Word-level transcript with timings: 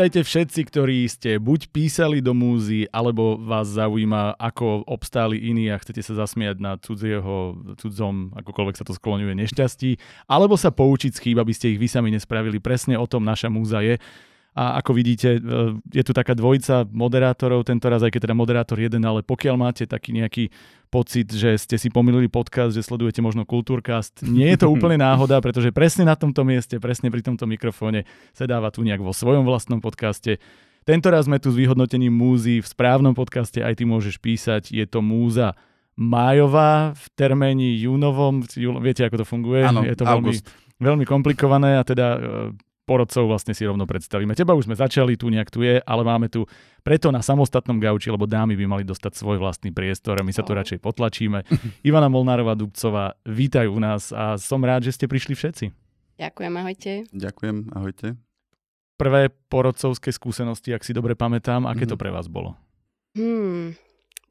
Vítajte 0.00 0.24
všetci, 0.24 0.60
ktorí 0.72 0.98
ste 1.12 1.36
buď 1.36 1.76
písali 1.76 2.24
do 2.24 2.32
múzy, 2.32 2.88
alebo 2.88 3.36
vás 3.36 3.68
zaujíma, 3.68 4.32
ako 4.40 4.88
obstáli 4.88 5.36
iní 5.36 5.68
a 5.68 5.76
chcete 5.76 6.00
sa 6.00 6.24
zasmiať 6.24 6.56
na 6.56 6.80
cudzieho, 6.80 7.52
cudzom, 7.76 8.32
akokoľvek 8.32 8.80
sa 8.80 8.88
to 8.88 8.96
skloňuje, 8.96 9.36
nešťastí, 9.36 10.00
alebo 10.24 10.56
sa 10.56 10.72
poučiť 10.72 11.12
z 11.12 11.20
chýb, 11.20 11.36
aby 11.36 11.52
ste 11.52 11.76
ich 11.76 11.80
vy 11.84 11.84
sami 11.84 12.08
nespravili. 12.16 12.56
Presne 12.56 12.96
o 12.96 13.04
tom 13.04 13.28
naša 13.28 13.52
múza 13.52 13.84
je. 13.84 14.00
A 14.50 14.82
ako 14.82 14.98
vidíte, 14.98 15.38
e, 15.38 15.40
je 15.94 16.02
tu 16.02 16.10
taká 16.10 16.34
dvojica 16.34 16.82
moderátorov, 16.90 17.62
tento 17.62 17.86
raz 17.86 18.02
aj 18.02 18.10
keď 18.10 18.30
teda 18.30 18.36
moderátor 18.36 18.82
jeden, 18.82 19.06
ale 19.06 19.22
pokiaľ 19.22 19.54
máte 19.54 19.86
taký 19.86 20.10
nejaký 20.10 20.50
pocit, 20.90 21.30
že 21.30 21.54
ste 21.54 21.78
si 21.78 21.86
pomýlili 21.86 22.26
podcast, 22.26 22.74
že 22.74 22.82
sledujete 22.82 23.22
možno 23.22 23.46
Kultúrkast, 23.46 24.26
nie 24.26 24.50
je 24.50 24.66
to 24.66 24.68
úplne 24.74 24.98
náhoda, 24.98 25.38
pretože 25.38 25.70
presne 25.70 26.02
na 26.02 26.18
tomto 26.18 26.42
mieste, 26.42 26.82
presne 26.82 27.14
pri 27.14 27.22
tomto 27.22 27.46
mikrofóne 27.46 28.02
sedáva 28.34 28.74
tu 28.74 28.82
nejak 28.82 28.98
vo 28.98 29.14
svojom 29.14 29.46
vlastnom 29.46 29.78
podcaste. 29.78 30.42
Tento 30.82 31.08
raz 31.14 31.30
sme 31.30 31.38
tu 31.38 31.54
s 31.54 31.56
vyhodnotením 31.60 32.10
múzy 32.10 32.58
v 32.58 32.66
správnom 32.66 33.14
podcaste, 33.14 33.62
aj 33.62 33.78
ty 33.78 33.86
môžeš 33.86 34.18
písať, 34.18 34.74
je 34.74 34.82
to 34.82 34.98
múza 34.98 35.54
májová 36.00 36.96
v 36.96 37.04
terméni 37.12 37.76
júnovom, 37.76 38.42
viete 38.80 39.04
ako 39.04 39.20
to 39.20 39.26
funguje? 39.28 39.68
Áno, 39.68 39.84
je 39.84 39.92
to 39.92 40.08
veľmi, 40.08 40.32
veľmi 40.80 41.04
komplikované 41.04 41.76
a 41.76 41.84
teda 41.84 42.06
e, 42.16 42.20
porodcov 42.90 43.30
vlastne 43.30 43.54
si 43.54 43.62
rovno 43.62 43.86
predstavíme. 43.86 44.34
Teba 44.34 44.58
už 44.58 44.66
sme 44.66 44.74
začali, 44.74 45.14
tu 45.14 45.30
nejak 45.30 45.46
tu 45.46 45.62
je, 45.62 45.78
ale 45.78 46.02
máme 46.02 46.26
tu 46.26 46.50
preto 46.82 47.14
na 47.14 47.22
samostatnom 47.22 47.78
gauči, 47.78 48.10
lebo 48.10 48.26
dámy 48.26 48.58
by 48.58 48.66
mali 48.66 48.82
dostať 48.82 49.14
svoj 49.14 49.38
vlastný 49.38 49.70
priestor 49.70 50.18
a 50.18 50.26
my 50.26 50.34
sa 50.34 50.42
tu 50.42 50.50
radšej 50.50 50.82
potlačíme. 50.82 51.46
Ivana 51.86 52.10
Molnárová 52.10 52.58
Dubcová, 52.58 53.14
vítaj 53.22 53.70
u 53.70 53.78
nás 53.78 54.10
a 54.10 54.34
som 54.34 54.58
rád, 54.66 54.90
že 54.90 54.98
ste 54.98 55.06
prišli 55.06 55.38
všetci. 55.38 55.70
Ďakujem, 56.18 56.52
ahojte. 56.58 56.92
Ďakujem, 57.14 57.56
ahojte. 57.78 58.06
Prvé 58.98 59.30
porodcovské 59.46 60.10
skúsenosti, 60.10 60.74
ak 60.74 60.82
si 60.82 60.90
dobre 60.90 61.14
pamätám, 61.14 61.70
aké 61.70 61.86
mm-hmm. 61.86 61.94
to 61.94 61.96
mhm. 61.96 62.02
pre 62.02 62.10
vás 62.10 62.26
bolo? 62.26 62.58
Hmm, 63.14 63.78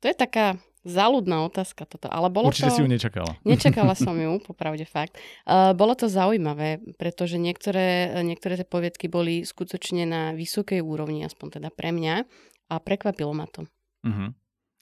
to 0.04 0.06
je 0.12 0.16
taká 0.20 0.60
Záľudná 0.88 1.44
otázka 1.44 1.84
toto, 1.84 2.08
ale 2.08 2.32
bolo 2.32 2.56
Určite 2.56 2.72
to... 2.72 2.76
si 2.80 2.84
ju 2.84 2.88
nečakala. 2.88 3.36
Nečakala 3.44 3.94
som 4.00 4.16
ju, 4.24 4.40
popravde 4.40 4.88
fakt. 4.88 5.20
Uh, 5.44 5.76
bolo 5.76 5.92
to 5.92 6.08
zaujímavé, 6.08 6.80
pretože 6.96 7.36
niektoré, 7.36 8.16
niektoré 8.24 8.56
tie 8.56 8.68
poviedky 8.68 9.12
boli 9.12 9.44
skutočne 9.44 10.08
na 10.08 10.32
vysokej 10.32 10.80
úrovni, 10.80 11.28
aspoň 11.28 11.60
teda 11.60 11.70
pre 11.76 11.92
mňa, 11.92 12.24
a 12.70 12.76
prekvapilo 12.80 13.36
ma 13.36 13.50
to. 13.52 13.68
Uh-huh. 14.08 14.32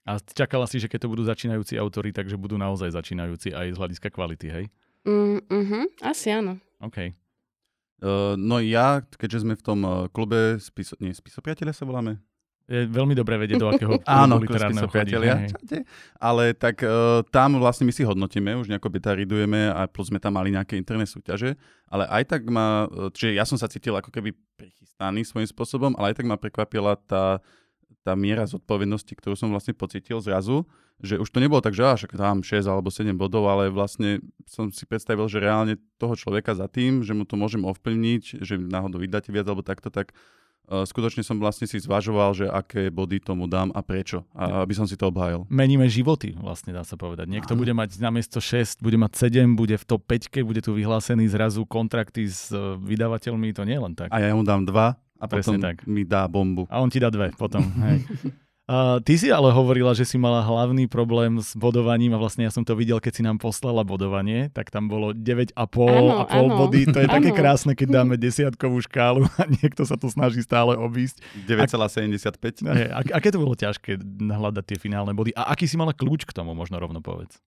A 0.05 0.21
čakala 0.21 0.69
si, 0.69 0.77
že 0.77 0.85
keď 0.85 1.07
to 1.07 1.11
budú 1.11 1.23
začínajúci 1.25 1.79
autory, 1.81 2.13
takže 2.13 2.37
budú 2.37 2.61
naozaj 2.61 2.93
začínajúci 2.93 3.57
aj 3.57 3.73
z 3.73 3.79
hľadiska 3.79 4.07
kvality, 4.13 4.47
hej? 4.53 4.65
Mm, 5.07 5.39
uh-huh, 5.49 5.83
asi 6.05 6.29
áno. 6.29 6.61
OK. 6.83 7.15
Uh, 7.97 8.37
no 8.37 8.61
ja, 8.61 9.01
keďže 9.17 9.41
sme 9.41 9.57
v 9.57 9.63
tom 9.65 9.79
uh, 9.81 10.05
klube 10.13 10.61
spiso... 10.61 10.93
Nie, 11.01 11.17
spisopriateľe 11.17 11.73
sa 11.73 11.87
voláme? 11.87 12.21
Je 12.67 12.83
veľmi 12.83 13.15
dobre 13.15 13.39
vedieť, 13.39 13.57
do 13.63 13.71
akého 13.71 13.95
Áno, 14.05 14.43
literárneho 14.43 14.91
priatelia. 14.91 15.47
Ale 16.19 16.51
tak 16.51 16.83
uh, 16.83 17.23
tam 17.31 17.63
vlastne 17.63 17.87
my 17.87 17.95
si 17.95 18.03
hodnotíme, 18.03 18.59
už 18.59 18.67
nejako 18.67 18.91
beta 18.91 19.15
ridujeme 19.15 19.71
a 19.71 19.87
plus 19.87 20.11
sme 20.11 20.19
tam 20.19 20.35
mali 20.35 20.51
nejaké 20.51 20.75
interné 20.75 21.07
súťaže, 21.07 21.55
ale 21.87 22.03
aj 22.11 22.23
tak 22.27 22.41
ma, 22.51 22.91
e, 22.91 23.07
čiže 23.15 23.31
ja 23.39 23.47
som 23.47 23.55
sa 23.55 23.71
cítil 23.71 23.95
ako 23.95 24.11
keby 24.11 24.35
prichystaný 24.59 25.23
svojím 25.23 25.47
spôsobom, 25.47 25.95
ale 25.95 26.11
aj 26.11 26.19
tak 26.19 26.27
ma 26.27 26.35
prekvapila 26.35 26.99
tá, 27.07 27.39
tá 28.03 28.11
miera 28.19 28.43
zodpovednosti, 28.43 29.15
ktorú 29.15 29.39
som 29.39 29.47
vlastne 29.47 29.71
pocítil 29.71 30.19
zrazu, 30.19 30.67
že 30.99 31.15
už 31.15 31.29
to 31.31 31.39
nebolo 31.39 31.63
tak, 31.63 31.77
že 31.77 31.87
až 31.87 32.01
tam 32.11 32.43
6 32.43 32.67
alebo 32.67 32.91
7 32.91 33.15
bodov, 33.15 33.47
ale 33.47 33.71
vlastne 33.71 34.19
som 34.43 34.67
si 34.73 34.83
predstavil, 34.83 35.29
že 35.31 35.39
reálne 35.39 35.79
toho 36.01 36.17
človeka 36.19 36.51
za 36.57 36.67
tým, 36.67 37.05
že 37.05 37.15
mu 37.15 37.23
to 37.23 37.39
môžem 37.39 37.63
ovplyvniť, 37.63 38.43
že 38.43 38.59
náhodou 38.59 38.99
vydáte 38.99 39.31
viac 39.31 39.45
alebo 39.47 39.63
takto, 39.63 39.93
tak 39.93 40.11
skutočne 40.67 41.23
som 41.23 41.39
vlastne 41.39 41.63
si 41.63 41.79
zvažoval, 41.79 42.35
že 42.35 42.45
aké 42.51 42.91
body 42.91 43.23
tomu 43.23 43.47
dám 43.47 43.71
a 43.71 43.79
prečo, 43.79 44.27
a 44.35 44.67
aby 44.67 44.75
som 44.75 44.83
si 44.83 44.99
to 44.99 45.07
obhájil. 45.07 45.47
Meníme 45.47 45.87
životy, 45.87 46.35
vlastne 46.35 46.75
dá 46.75 46.83
sa 46.83 46.99
povedať. 46.99 47.31
Niekto 47.31 47.55
Aha. 47.55 47.59
bude 47.63 47.71
mať 47.71 47.95
na 48.03 48.11
miesto 48.11 48.43
6, 48.43 48.83
bude 48.83 48.99
mať 48.99 49.31
7, 49.31 49.55
bude 49.55 49.79
v 49.79 49.85
top 49.87 50.03
5, 50.03 50.43
bude 50.43 50.59
tu 50.59 50.75
vyhlásený 50.75 51.31
zrazu 51.31 51.63
kontrakty 51.63 52.27
s 52.27 52.51
eh, 52.51 52.59
vydavateľmi, 52.83 53.55
to 53.55 53.63
nie 53.63 53.79
len 53.79 53.95
tak. 53.95 54.11
A 54.11 54.19
ja 54.19 54.35
mu 54.35 54.43
dám 54.43 54.67
2 54.67 54.75
a 55.17 55.25
Presne 55.25 55.57
potom 55.57 55.63
tak. 55.63 55.75
mi 55.87 56.03
dá 56.03 56.27
bombu. 56.27 56.67
A 56.67 56.83
on 56.83 56.91
ti 56.91 56.99
dá 56.99 57.07
dve 57.07 57.31
potom. 57.33 57.63
Hej. 57.87 58.03
Uh, 58.67 58.99
ty 58.99 59.15
si 59.15 59.31
ale 59.31 59.47
hovorila, 59.55 59.95
že 59.95 60.03
si 60.03 60.19
mala 60.19 60.43
hlavný 60.43 60.91
problém 60.91 61.39
s 61.39 61.55
bodovaním 61.55 62.11
a 62.11 62.19
vlastne 62.19 62.43
ja 62.43 62.51
som 62.51 62.67
to 62.67 62.75
videl, 62.75 62.99
keď 62.99 63.13
si 63.15 63.23
nám 63.23 63.39
poslala 63.39 63.87
bodovanie, 63.87 64.51
tak 64.51 64.75
tam 64.75 64.91
bolo 64.91 65.15
9,5 65.15 65.55
áno, 65.55 66.11
a 66.19 66.23
pol 66.27 66.47
áno. 66.51 66.67
body. 66.67 66.91
To 66.91 66.99
je 66.99 67.07
áno. 67.07 67.15
také 67.15 67.31
krásne, 67.31 67.79
keď 67.79 68.03
dáme 68.03 68.19
desiatkovú 68.19 68.83
škálu 68.83 69.23
a 69.39 69.47
niekto 69.47 69.87
sa 69.87 69.95
to 69.95 70.11
snaží 70.11 70.43
stále 70.43 70.75
obísť. 70.75 71.23
9,75. 71.47 72.67
A, 72.67 73.07
aké 73.07 73.31
to 73.31 73.39
bolo 73.39 73.55
ťažké 73.55 74.03
hľadať 74.19 74.63
tie 74.67 74.75
finálne 74.75 75.15
body? 75.15 75.31
A 75.39 75.55
aký 75.55 75.63
si 75.63 75.79
mala 75.79 75.95
kľúč 75.95 76.27
k 76.27 76.35
tomu, 76.35 76.51
možno 76.51 76.75
rovno 76.75 76.99
povedz? 76.99 77.39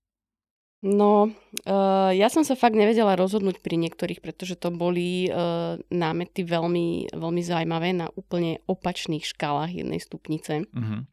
No, 0.81 1.29
uh, 1.69 2.09
ja 2.17 2.33
som 2.33 2.41
sa 2.41 2.57
fakt 2.57 2.73
nevedela 2.73 3.13
rozhodnúť 3.13 3.61
pri 3.61 3.77
niektorých, 3.77 4.25
pretože 4.25 4.57
to 4.57 4.73
boli 4.73 5.29
uh, 5.29 5.77
námety 5.93 6.41
veľmi, 6.41 7.13
veľmi 7.13 7.43
zaujímavé 7.45 7.93
na 7.93 8.09
úplne 8.17 8.65
opačných 8.65 9.29
škálach 9.29 9.69
jednej 9.69 10.01
stupnice. 10.01 10.65
Uh-huh. 10.73 11.05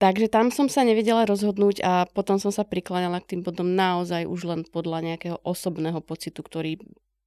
Takže 0.00 0.32
tam 0.32 0.48
som 0.48 0.72
sa 0.72 0.80
nevedela 0.80 1.28
rozhodnúť 1.28 1.84
a 1.84 2.08
potom 2.08 2.40
som 2.40 2.48
sa 2.48 2.64
prikláňala 2.64 3.20
k 3.20 3.36
tým 3.36 3.44
bodom 3.44 3.68
naozaj 3.68 4.24
už 4.24 4.48
len 4.48 4.60
podľa 4.64 5.12
nejakého 5.12 5.36
osobného 5.44 6.00
pocitu, 6.00 6.40
ktorý 6.40 6.80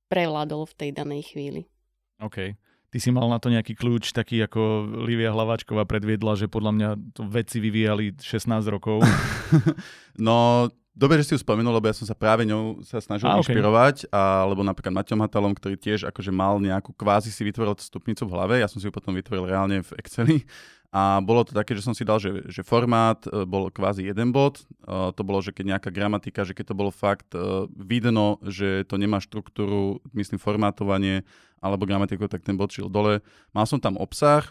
prevládol 0.10 0.66
v 0.66 0.74
tej 0.74 0.90
danej 0.90 1.38
chvíli. 1.38 1.70
OK. 2.18 2.58
Ty 2.90 2.98
si 2.98 3.10
mal 3.14 3.30
na 3.30 3.38
to 3.38 3.54
nejaký 3.54 3.78
kľúč, 3.78 4.10
taký 4.10 4.42
ako 4.42 4.90
Livia 5.06 5.30
Hlavačková 5.30 5.86
predviedla, 5.86 6.34
že 6.34 6.50
podľa 6.50 6.72
mňa 6.74 6.90
to 7.14 7.30
veci 7.30 7.62
vyvíjali 7.62 8.18
16 8.18 8.50
rokov. 8.74 9.06
no, 10.18 10.66
Dobre, 10.94 11.18
že 11.18 11.26
si 11.26 11.34
ju 11.34 11.42
spomenul, 11.42 11.74
lebo 11.74 11.90
ja 11.90 11.98
som 11.98 12.06
sa 12.06 12.14
práve 12.14 12.46
ňou 12.46 12.86
sa 12.86 13.02
snažil 13.02 13.26
a, 13.26 13.42
inšpirovať, 13.42 14.06
okay. 14.06 14.14
alebo 14.14 14.62
napríklad 14.62 14.94
Maťom 14.94 15.26
Hatalom, 15.26 15.58
ktorý 15.58 15.74
tiež 15.74 16.06
akože 16.06 16.30
mal 16.30 16.62
nejakú 16.62 16.94
kvázi 16.94 17.34
si 17.34 17.42
vytvoril 17.42 17.74
stupnicu 17.82 18.30
v 18.30 18.34
hlave, 18.38 18.54
ja 18.62 18.70
som 18.70 18.78
si 18.78 18.86
ju 18.86 18.94
potom 18.94 19.10
vytvoril 19.18 19.50
reálne 19.50 19.82
v 19.82 19.90
Exceli 19.98 20.46
a 20.94 21.18
bolo 21.26 21.42
to 21.42 21.58
také, 21.58 21.74
že 21.74 21.82
som 21.82 21.98
si 21.98 22.06
dal, 22.06 22.22
že, 22.22 22.46
že 22.46 22.62
formát 22.62 23.18
e, 23.26 23.42
bol 23.50 23.74
kvázi 23.74 24.06
jeden 24.06 24.30
bod, 24.30 24.62
uh, 24.86 25.10
to 25.10 25.26
bolo, 25.26 25.42
že 25.42 25.50
keď 25.50 25.74
nejaká 25.74 25.90
gramatika, 25.90 26.46
že 26.46 26.54
keď 26.54 26.70
to 26.70 26.78
bolo 26.78 26.94
fakt 26.94 27.34
uh, 27.34 27.66
vidno, 27.74 28.38
že 28.46 28.86
to 28.86 29.02
nemá 29.02 29.18
štruktúru, 29.18 29.98
myslím 30.14 30.38
formátovanie 30.38 31.26
alebo 31.58 31.90
gramatiku, 31.90 32.30
tak 32.30 32.46
ten 32.46 32.54
bod 32.54 32.70
šiel 32.70 32.94
dole. 32.94 33.26
Mal 33.58 33.66
som 33.66 33.82
tam 33.82 33.98
obsah, 33.98 34.46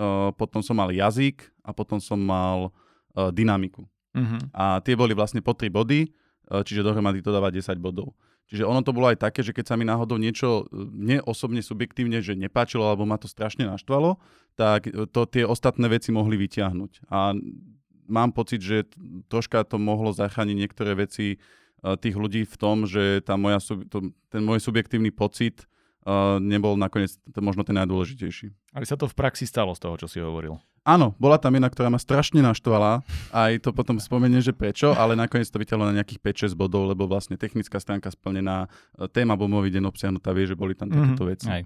uh, 0.00 0.32
potom 0.32 0.64
som 0.64 0.80
mal 0.80 0.88
jazyk 0.88 1.44
a 1.60 1.76
potom 1.76 2.00
som 2.00 2.16
mal 2.16 2.72
dynamiku. 3.12 3.84
Uh-huh. 4.12 4.40
A 4.52 4.80
tie 4.84 4.94
boli 4.94 5.16
vlastne 5.16 5.40
po 5.40 5.56
3 5.56 5.72
body, 5.72 6.00
e, 6.04 6.08
čiže 6.64 6.84
dohromady 6.84 7.24
to 7.24 7.32
dáva 7.32 7.48
10 7.48 7.80
bodov. 7.80 8.12
Čiže 8.52 8.68
ono 8.68 8.84
to 8.84 8.92
bolo 8.92 9.08
aj 9.08 9.24
také, 9.24 9.40
že 9.40 9.56
keď 9.56 9.72
sa 9.72 9.78
mi 9.80 9.88
náhodou 9.88 10.20
niečo 10.20 10.68
e, 10.68 10.76
mne 10.76 11.24
osobne 11.24 11.64
subjektívne, 11.64 12.20
že 12.20 12.36
nepáčilo 12.36 12.84
alebo 12.84 13.08
ma 13.08 13.16
to 13.16 13.30
strašne 13.30 13.64
naštvalo, 13.64 14.20
tak 14.60 14.88
e, 14.88 15.08
to 15.08 15.24
tie 15.24 15.48
ostatné 15.48 15.88
veci 15.88 16.12
mohli 16.12 16.36
vyťahnuť. 16.36 17.08
A 17.08 17.32
mám 18.12 18.30
pocit, 18.36 18.60
že 18.60 18.84
troška 19.32 19.64
to 19.64 19.80
mohlo 19.80 20.12
zachrániť 20.12 20.56
niektoré 20.56 20.92
veci 20.92 21.40
tých 21.82 22.14
ľudí 22.14 22.46
v 22.46 22.56
tom, 22.62 22.86
že 22.86 23.26
tá 23.26 23.34
moja, 23.34 23.58
to, 23.90 24.14
ten 24.30 24.42
môj 24.46 24.62
subjektívny 24.62 25.10
pocit 25.10 25.66
uh, 26.06 26.38
nebol 26.38 26.78
nakoniec 26.78 27.18
to 27.30 27.40
možno 27.42 27.66
ten 27.66 27.74
najdôležitejší. 27.74 28.54
Aby 28.74 28.86
sa 28.86 28.94
to 28.94 29.10
v 29.10 29.18
praxi 29.18 29.50
stalo 29.50 29.74
z 29.74 29.82
toho, 29.82 29.94
čo 29.98 30.06
si 30.06 30.22
hovoril. 30.22 30.62
Áno, 30.82 31.14
bola 31.14 31.38
tam 31.38 31.54
jedna, 31.54 31.70
ktorá 31.70 31.94
ma 31.94 32.00
strašne 32.02 32.42
naštvala, 32.42 33.06
aj 33.30 33.62
to 33.62 33.70
potom 33.70 34.02
spomeniem, 34.02 34.42
že 34.42 34.50
prečo, 34.50 34.90
ale 34.90 35.14
nakoniec 35.14 35.46
to 35.46 35.62
vyťahlo 35.62 35.86
na 35.86 36.02
nejakých 36.02 36.50
5-6 36.50 36.58
bodov, 36.58 36.90
lebo 36.90 37.06
vlastne 37.06 37.38
technická 37.38 37.78
stránka 37.78 38.10
splnená, 38.10 38.66
e, 38.98 39.06
téma 39.06 39.38
bomový 39.38 39.70
deň 39.70 39.86
obsiahnutá, 39.86 40.34
vie, 40.34 40.50
že 40.50 40.58
boli 40.58 40.74
tam 40.74 40.90
mm-hmm. 40.90 41.14
takéto 41.14 41.24
veci. 41.30 41.46
Aj. 41.46 41.62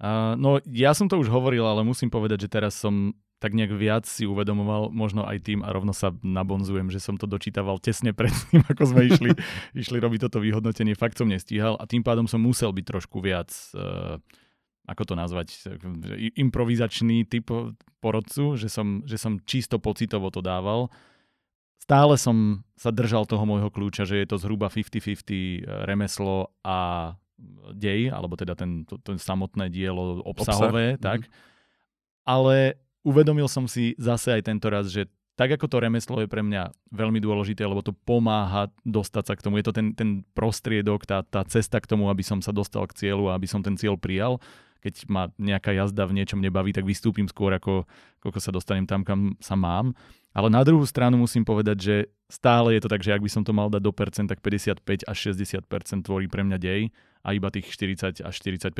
Uh, 0.00 0.32
no 0.40 0.56
ja 0.64 0.96
som 0.96 1.04
to 1.04 1.20
už 1.20 1.28
hovoril, 1.28 1.60
ale 1.68 1.84
musím 1.84 2.08
povedať, 2.08 2.48
že 2.48 2.52
teraz 2.56 2.72
som 2.80 3.12
tak 3.40 3.52
nejak 3.52 3.76
viac 3.76 4.04
si 4.08 4.24
uvedomoval, 4.24 4.92
možno 4.92 5.28
aj 5.28 5.44
tým 5.44 5.60
a 5.60 5.68
rovno 5.72 5.92
sa 5.92 6.12
nabonzujem, 6.24 6.92
že 6.92 7.00
som 7.00 7.20
to 7.20 7.28
dočítaval 7.28 7.76
tesne 7.76 8.16
pred 8.16 8.32
tým, 8.48 8.64
ako 8.64 8.82
sme 8.88 9.08
išli, 9.08 9.30
išli 9.84 9.96
robiť 10.00 10.28
toto 10.28 10.40
vyhodnotenie. 10.40 10.96
Fakt 10.96 11.20
som 11.20 11.28
nestíhal 11.28 11.76
a 11.76 11.84
tým 11.84 12.00
pádom 12.00 12.24
som 12.24 12.40
musel 12.40 12.72
byť 12.72 12.84
trošku 12.84 13.20
viac 13.20 13.52
uh, 13.76 14.16
ako 14.88 15.02
to 15.06 15.14
nazvať, 15.14 15.48
improvizačný 16.34 17.28
typ 17.28 17.50
porodcu, 18.00 18.56
že 18.56 18.66
som, 18.72 19.04
že 19.04 19.20
som 19.20 19.38
čisto 19.44 19.76
pocitovo 19.78 20.32
to 20.32 20.40
dával. 20.40 20.88
Stále 21.80 22.16
som 22.16 22.64
sa 22.74 22.90
držal 22.90 23.28
toho 23.28 23.44
môjho 23.44 23.68
kľúča, 23.68 24.08
že 24.08 24.20
je 24.20 24.26
to 24.28 24.36
zhruba 24.40 24.70
50-50 24.70 25.00
e, 25.00 25.64
remeslo 25.84 26.52
a 26.64 27.12
dej, 27.72 28.12
alebo 28.12 28.36
teda 28.36 28.52
ten, 28.52 28.84
to, 28.84 29.00
to 29.00 29.16
samotné 29.16 29.72
dielo 29.72 30.20
obsahové, 30.24 30.96
Obsah. 30.96 31.02
tak. 31.02 31.20
Mm-hmm. 31.24 31.48
Ale 32.28 32.56
uvedomil 33.00 33.48
som 33.48 33.64
si 33.64 33.96
zase 33.96 34.36
aj 34.36 34.42
tento 34.44 34.68
raz, 34.68 34.92
že 34.92 35.08
tak 35.40 35.56
ako 35.56 35.72
to 35.72 35.80
remeslo 35.80 36.20
je 36.20 36.28
pre 36.28 36.44
mňa 36.44 36.68
veľmi 36.92 37.16
dôležité, 37.16 37.64
lebo 37.64 37.80
to 37.80 37.96
pomáha 37.96 38.68
dostať 38.84 39.24
sa 39.24 39.34
k 39.40 39.40
tomu. 39.40 39.56
Je 39.56 39.64
to 39.64 39.72
ten, 39.72 39.96
ten 39.96 40.20
prostriedok, 40.36 41.08
tá, 41.08 41.24
tá 41.24 41.40
cesta 41.48 41.80
k 41.80 41.88
tomu, 41.88 42.12
aby 42.12 42.20
som 42.20 42.44
sa 42.44 42.52
dostal 42.52 42.84
k 42.84 43.08
cieľu 43.08 43.32
a 43.32 43.40
aby 43.40 43.48
som 43.48 43.64
ten 43.64 43.72
cieľ 43.72 43.96
prijal 43.96 44.36
keď 44.80 44.94
ma 45.06 45.28
nejaká 45.36 45.76
jazda 45.76 46.08
v 46.08 46.16
niečom 46.20 46.40
nebaví, 46.40 46.72
tak 46.72 46.88
vystúpim 46.88 47.28
skôr, 47.28 47.52
ako, 47.54 47.84
ako 48.24 48.38
sa 48.40 48.50
dostanem 48.50 48.88
tam, 48.88 49.04
kam 49.04 49.36
sa 49.38 49.54
mám. 49.54 49.92
Ale 50.32 50.46
na 50.46 50.62
druhú 50.62 50.86
stranu 50.86 51.18
musím 51.18 51.42
povedať, 51.42 51.76
že 51.78 51.96
stále 52.30 52.78
je 52.78 52.80
to 52.86 52.88
tak, 52.88 53.02
že 53.02 53.12
ak 53.12 53.22
by 53.22 53.30
som 53.30 53.42
to 53.42 53.50
mal 53.50 53.66
dať 53.66 53.82
do 53.82 53.92
percent, 53.92 54.30
tak 54.30 54.40
55 54.40 54.80
až 55.04 55.16
60 55.34 55.66
tvorí 56.06 56.30
pre 56.30 56.46
mňa 56.46 56.58
dej 56.58 56.94
a 57.26 57.34
iba 57.34 57.50
tých 57.50 57.68
40 57.68 58.22
až 58.22 58.34
45% 58.40 58.72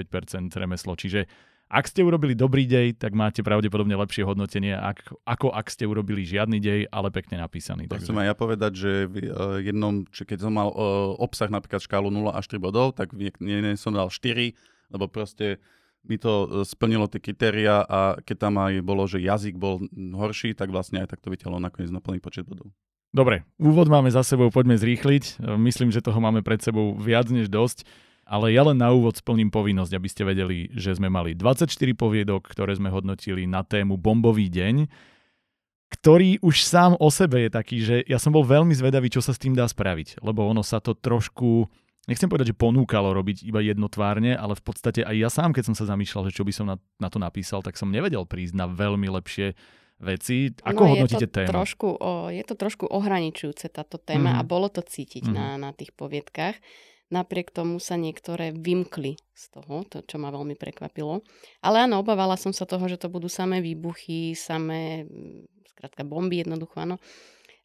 remeslo. 0.56 0.94
Čiže 0.94 1.26
ak 1.70 1.86
ste 1.86 2.02
urobili 2.02 2.34
dobrý 2.34 2.66
dej, 2.66 2.98
tak 2.98 3.14
máte 3.14 3.46
pravdepodobne 3.46 3.94
lepšie 3.94 4.26
hodnotenie, 4.26 4.74
ak, 4.74 5.14
ako 5.22 5.54
ak 5.54 5.70
ste 5.70 5.86
urobili 5.86 6.26
žiadny 6.26 6.58
dej, 6.58 6.90
ale 6.90 7.14
pekne 7.14 7.38
napísaný. 7.38 7.86
To 7.86 7.94
chcem 7.94 8.18
aj 8.18 8.26
ja 8.26 8.34
povedať, 8.34 8.72
že 8.74 8.90
v 9.06 9.30
uh, 9.30 9.62
jednom, 9.62 10.02
či 10.10 10.26
keď 10.26 10.50
som 10.50 10.52
mal 10.58 10.74
uh, 10.74 11.14
obsah 11.22 11.46
napríklad 11.46 11.78
škálu 11.78 12.10
0 12.10 12.34
až 12.34 12.50
3 12.50 12.58
bodov, 12.58 12.98
tak 12.98 13.14
v 13.14 13.30
nie, 13.38 13.62
som 13.78 13.94
dal 13.94 14.10
4, 14.10 14.50
lebo 14.90 15.06
proste 15.06 15.62
mi 16.04 16.16
to 16.16 16.32
e, 16.44 16.46
splnilo 16.64 17.08
tie 17.08 17.20
kritéria 17.20 17.84
a 17.84 18.16
keď 18.20 18.36
tam 18.36 18.54
aj 18.60 18.80
bolo, 18.80 19.04
že 19.04 19.20
jazyk 19.20 19.56
bol 19.56 19.84
horší, 19.92 20.56
tak 20.56 20.72
vlastne 20.72 21.04
aj 21.04 21.16
tak 21.16 21.20
to 21.20 21.32
vyťahlo 21.32 21.60
nakoniec 21.60 21.92
na 21.92 22.00
plný 22.00 22.20
počet 22.20 22.48
bodov. 22.48 22.72
Dobre, 23.10 23.42
úvod 23.58 23.90
máme 23.90 24.06
za 24.06 24.22
sebou, 24.22 24.54
poďme 24.54 24.78
zrýchliť. 24.78 25.42
Myslím, 25.58 25.90
že 25.90 25.98
toho 25.98 26.22
máme 26.22 26.46
pred 26.46 26.62
sebou 26.62 26.94
viac 26.94 27.26
než 27.26 27.50
dosť. 27.50 27.82
Ale 28.30 28.54
ja 28.54 28.62
len 28.62 28.78
na 28.78 28.94
úvod 28.94 29.18
splním 29.18 29.50
povinnosť, 29.50 29.90
aby 29.90 30.06
ste 30.06 30.22
vedeli, 30.22 30.70
že 30.70 30.94
sme 30.94 31.10
mali 31.10 31.34
24 31.34 31.66
poviedok, 31.98 32.46
ktoré 32.46 32.78
sme 32.78 32.86
hodnotili 32.86 33.42
na 33.50 33.66
tému 33.66 33.98
Bombový 33.98 34.46
deň, 34.46 34.86
ktorý 35.90 36.38
už 36.38 36.62
sám 36.62 36.94
o 37.02 37.10
sebe 37.10 37.42
je 37.42 37.50
taký, 37.50 37.76
že 37.82 37.96
ja 38.06 38.22
som 38.22 38.30
bol 38.30 38.46
veľmi 38.46 38.70
zvedavý, 38.70 39.10
čo 39.10 39.18
sa 39.18 39.34
s 39.34 39.42
tým 39.42 39.58
dá 39.58 39.66
spraviť, 39.66 40.22
lebo 40.22 40.46
ono 40.46 40.62
sa 40.62 40.78
to 40.78 40.94
trošku, 40.94 41.66
nechcem 42.10 42.26
povedať, 42.26 42.50
že 42.50 42.58
ponúkalo 42.58 43.14
robiť 43.14 43.46
iba 43.46 43.62
jednotvárne, 43.62 44.34
ale 44.34 44.58
v 44.58 44.62
podstate 44.66 45.06
aj 45.06 45.14
ja 45.14 45.30
sám, 45.30 45.54
keď 45.54 45.70
som 45.70 45.76
sa 45.78 45.86
zamýšľal, 45.86 46.26
že 46.26 46.34
čo 46.34 46.42
by 46.42 46.52
som 46.52 46.66
na, 46.66 46.76
na 46.98 47.06
to 47.06 47.22
napísal, 47.22 47.62
tak 47.62 47.78
som 47.78 47.94
nevedel 47.94 48.26
prísť 48.26 48.58
na 48.58 48.66
veľmi 48.66 49.06
lepšie 49.06 49.54
veci. 50.00 50.50
Ako 50.64 50.82
no, 50.82 50.90
hodnotíte 50.96 51.28
je 51.28 51.30
to 51.30 51.36
tému? 51.44 51.52
Trošku, 51.54 51.88
o, 51.94 52.10
je 52.32 52.42
to 52.42 52.54
trošku 52.58 52.84
ohraničujúce 52.90 53.70
táto 53.70 54.00
téma 54.00 54.34
mm. 54.34 54.38
a 54.40 54.42
bolo 54.42 54.66
to 54.72 54.82
cítiť 54.82 55.28
mm. 55.28 55.32
na, 55.32 55.46
na 55.60 55.70
tých 55.70 55.94
poviedkách. 55.94 56.58
Napriek 57.10 57.50
tomu 57.50 57.82
sa 57.82 57.98
niektoré 57.98 58.54
vymkli 58.54 59.18
z 59.18 59.44
toho, 59.50 59.82
to, 59.86 60.00
čo 60.06 60.16
ma 60.22 60.30
veľmi 60.30 60.54
prekvapilo. 60.54 61.26
Ale 61.60 61.84
áno, 61.84 62.00
obávala 62.00 62.38
som 62.38 62.54
sa 62.54 62.64
toho, 62.64 62.86
že 62.86 63.02
to 63.02 63.10
budú 63.10 63.26
samé 63.26 63.58
výbuchy, 63.58 64.38
samé, 64.38 65.10
skrátka 65.74 66.06
bomby 66.06 66.46
jednoducho, 66.46 66.78
áno. 66.78 66.96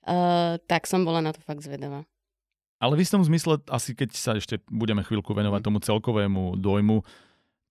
Uh, 0.05 0.57
tak 0.65 0.89
som 0.89 1.05
bola 1.05 1.21
na 1.21 1.29
to 1.29 1.41
fakt 1.45 1.61
zvedavá. 1.61 2.09
Ale 2.79 2.99
v 2.99 3.03
istom 3.07 3.23
zmysle, 3.23 3.63
asi 3.71 3.95
keď 3.95 4.09
sa 4.13 4.35
ešte 4.35 4.59
budeme 4.67 5.01
chvíľku 5.01 5.31
venovať 5.31 5.61
mhm. 5.63 5.67
tomu 5.67 5.77
celkovému 5.79 6.59
dojmu, 6.59 7.01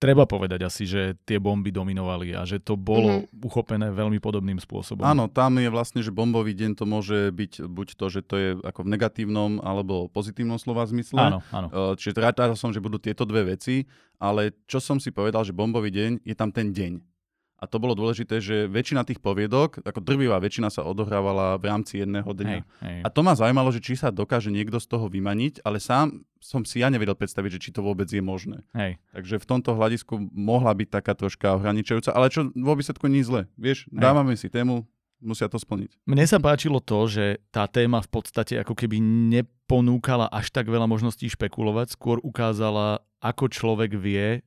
treba 0.05 0.29
povedať 0.29 0.61
asi, 0.69 0.85
že 0.85 1.17
tie 1.25 1.41
bomby 1.41 1.73
dominovali 1.73 2.37
a 2.37 2.45
že 2.45 2.61
to 2.61 2.77
bolo 2.77 3.25
mm-hmm. 3.25 3.41
uchopené 3.41 3.89
veľmi 3.89 4.21
podobným 4.21 4.61
spôsobom. 4.61 5.01
Áno, 5.01 5.33
tam 5.33 5.57
je 5.57 5.73
vlastne, 5.73 6.05
že 6.05 6.13
bombový 6.13 6.53
deň 6.53 6.77
to 6.77 6.85
môže 6.85 7.33
byť 7.33 7.53
buď 7.65 7.89
to, 7.97 8.07
že 8.13 8.21
to 8.21 8.35
je 8.37 8.49
ako 8.61 8.85
v 8.85 8.93
negatívnom 8.93 9.65
alebo 9.65 10.13
pozitívnom 10.13 10.61
slova 10.61 10.85
zmysle. 10.85 11.17
Áno, 11.17 11.39
áno. 11.49 11.97
Čiže 11.97 12.21
rád 12.21 12.53
som, 12.53 12.69
že 12.69 12.85
budú 12.85 13.01
tieto 13.01 13.25
dve 13.25 13.57
veci, 13.57 13.89
ale 14.21 14.53
čo 14.69 14.77
som 14.77 15.01
si 15.01 15.09
povedal, 15.09 15.41
že 15.41 15.57
bombový 15.57 15.89
deň 15.89 16.11
je 16.21 16.35
tam 16.37 16.53
ten 16.53 16.69
deň. 16.69 17.14
A 17.59 17.71
to 17.71 17.81
bolo 17.81 17.97
dôležité, 17.97 18.43
že 18.43 18.67
väčšina 18.69 19.07
tých 19.07 19.23
poviedok, 19.23 19.81
ako 19.87 20.03
drvivá 20.03 20.37
väčšina 20.43 20.69
sa 20.69 20.85
odohrávala 20.85 21.57
v 21.57 21.65
rámci 21.71 22.03
jedného 22.03 22.27
dňa. 22.27 22.61
Hej, 22.61 22.83
hej. 22.83 23.01
A 23.07 23.09
to 23.09 23.25
ma 23.25 23.33
zaujímalo, 23.33 23.73
že 23.73 23.81
či 23.81 23.95
sa 23.97 24.13
dokáže 24.13 24.53
niekto 24.53 24.77
z 24.83 24.87
toho 24.91 25.07
vymaniť, 25.09 25.65
ale 25.65 25.81
sám 25.81 26.27
som 26.45 26.61
si 26.67 26.85
ja 26.85 26.93
nevedel 26.93 27.17
predstaviť, 27.17 27.57
že 27.57 27.63
či 27.63 27.71
to 27.73 27.81
vôbec 27.81 28.05
je 28.11 28.21
možné. 28.21 28.61
Hej. 28.77 29.01
Takže 29.17 29.41
v 29.41 29.47
tomto 29.49 29.73
hľadisku 29.73 30.13
mohla 30.35 30.77
byť 30.77 30.89
taká 30.93 31.17
troška 31.17 31.57
ohraničujúca, 31.57 32.13
ale 32.13 32.29
čo 32.29 32.53
vo 32.53 32.75
výsledku 32.77 33.09
nie 33.09 33.25
zle. 33.25 33.49
Vieš, 33.57 33.89
Hej. 33.89 33.97
dávame 33.97 34.37
si 34.37 34.53
tému, 34.53 34.85
musia 35.25 35.49
to 35.49 35.57
splniť. 35.57 35.97
Mne 36.05 36.29
sa 36.29 36.37
páčilo 36.37 36.85
to, 36.85 37.09
že 37.09 37.41
tá 37.49 37.65
téma 37.65 38.05
v 38.05 38.11
podstate 38.13 38.61
ako 38.61 38.77
keby 38.77 39.01
neponúkala 39.01 40.29
až 40.29 40.53
tak 40.53 40.69
veľa 40.69 40.85
možností 40.85 41.33
špekulovať, 41.33 41.97
skôr 41.97 42.21
ukázala, 42.21 43.01
ako 43.25 43.49
človek 43.49 43.97
vie 43.97 44.45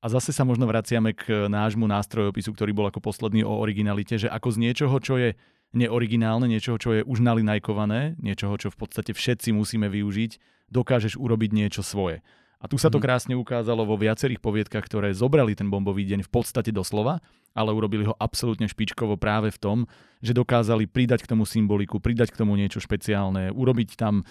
a 0.00 0.06
zase 0.08 0.32
sa 0.32 0.48
možno 0.48 0.64
vraciame 0.64 1.12
k 1.12 1.48
nášmu 1.52 1.84
nástrojopisu, 1.84 2.56
ktorý 2.56 2.72
bol 2.72 2.88
ako 2.88 3.04
posledný 3.04 3.44
o 3.44 3.52
originalite, 3.60 4.16
že 4.16 4.32
ako 4.32 4.56
z 4.56 4.58
niečoho, 4.64 4.96
čo 4.96 5.20
je 5.20 5.36
neoriginálne, 5.76 6.48
niečoho, 6.48 6.80
čo 6.80 6.90
je 6.96 7.02
už 7.04 7.20
nalinajkované, 7.20 8.16
niečoho, 8.18 8.56
čo 8.56 8.72
v 8.72 8.80
podstate 8.80 9.12
všetci 9.12 9.52
musíme 9.52 9.86
využiť, 9.92 10.40
dokážeš 10.72 11.20
urobiť 11.20 11.50
niečo 11.52 11.84
svoje. 11.84 12.24
A 12.60 12.68
tu 12.68 12.76
sa 12.76 12.92
to 12.92 13.00
mhm. 13.00 13.04
krásne 13.04 13.34
ukázalo 13.36 13.88
vo 13.88 13.96
viacerých 13.96 14.40
poviedkach, 14.40 14.84
ktoré 14.84 15.12
zobrali 15.16 15.56
ten 15.56 15.72
bombový 15.72 16.04
deň 16.04 16.28
v 16.28 16.32
podstate 16.32 16.72
doslova, 16.72 17.20
ale 17.56 17.72
urobili 17.72 18.04
ho 18.04 18.16
absolútne 18.16 18.68
špičkovo 18.68 19.16
práve 19.16 19.52
v 19.52 19.58
tom, 19.60 19.78
že 20.20 20.36
dokázali 20.36 20.84
pridať 20.88 21.24
k 21.24 21.30
tomu 21.32 21.48
symboliku, 21.48 22.00
pridať 22.00 22.32
k 22.32 22.40
tomu 22.40 22.56
niečo 22.56 22.80
špeciálne, 22.80 23.52
urobiť 23.52 23.96
tam 23.96 24.28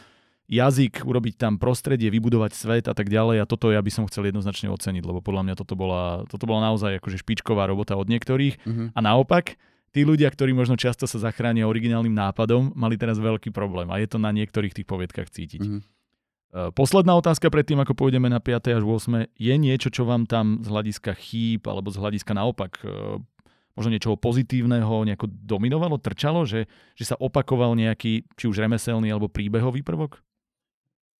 jazyk, 0.50 1.06
urobiť 1.06 1.38
tam 1.38 1.62
prostredie, 1.62 2.10
vybudovať 2.10 2.52
svet 2.58 2.86
a 2.90 2.98
tak 2.98 3.08
ďalej 3.08 3.46
a 3.46 3.50
toto 3.50 3.70
ja 3.70 3.80
by 3.80 3.92
som 3.94 4.10
chcel 4.10 4.34
jednoznačne 4.34 4.74
oceniť, 4.74 5.04
lebo 5.06 5.22
podľa 5.22 5.46
mňa 5.46 5.56
toto 5.56 5.78
bola, 5.78 6.26
toto 6.26 6.50
bola 6.50 6.74
naozaj 6.74 6.98
akože 6.98 7.22
špičková 7.22 7.70
robota 7.70 7.94
od 7.94 8.10
niektorých 8.10 8.66
uh-huh. 8.66 8.90
a 8.98 9.00
naopak 9.00 9.62
tí 9.94 10.02
ľudia, 10.02 10.26
ktorí 10.34 10.58
možno 10.58 10.74
často 10.74 11.06
sa 11.06 11.22
zachránia 11.22 11.70
originálnym 11.70 12.14
nápadom, 12.14 12.74
mali 12.74 12.98
teraz 12.98 13.22
veľký 13.22 13.54
problém 13.54 13.94
a 13.94 14.02
je 14.02 14.10
to 14.10 14.18
na 14.18 14.34
niektorých 14.34 14.74
tých 14.74 14.90
poviedkach 14.90 15.30
cítiť. 15.30 15.62
Uh-huh. 15.62 15.86
Posledná 16.50 17.14
otázka 17.14 17.54
pred 17.54 17.62
tým, 17.62 17.78
ako 17.86 17.94
pôjdeme 17.94 18.26
na 18.26 18.42
5. 18.42 18.82
až 18.82 18.82
8. 18.82 19.30
Je 19.38 19.54
niečo, 19.54 19.94
čo 19.94 20.02
vám 20.02 20.26
tam 20.26 20.66
z 20.66 20.68
hľadiska 20.74 21.14
chýb 21.14 21.62
alebo 21.70 21.94
z 21.94 22.02
hľadiska 22.02 22.34
naopak 22.34 22.82
e, 22.82 23.22
možno 23.78 23.94
niečoho 23.94 24.18
pozitívneho 24.18 25.06
nejako 25.06 25.30
dominovalo, 25.30 26.02
trčalo, 26.02 26.50
že, 26.50 26.66
že 26.98 27.06
sa 27.06 27.16
opakoval 27.22 27.78
nejaký 27.78 28.26
či 28.34 28.50
už 28.50 28.66
remeselný 28.66 29.14
alebo 29.14 29.30
príbehový 29.30 29.86
prvok? 29.86 30.26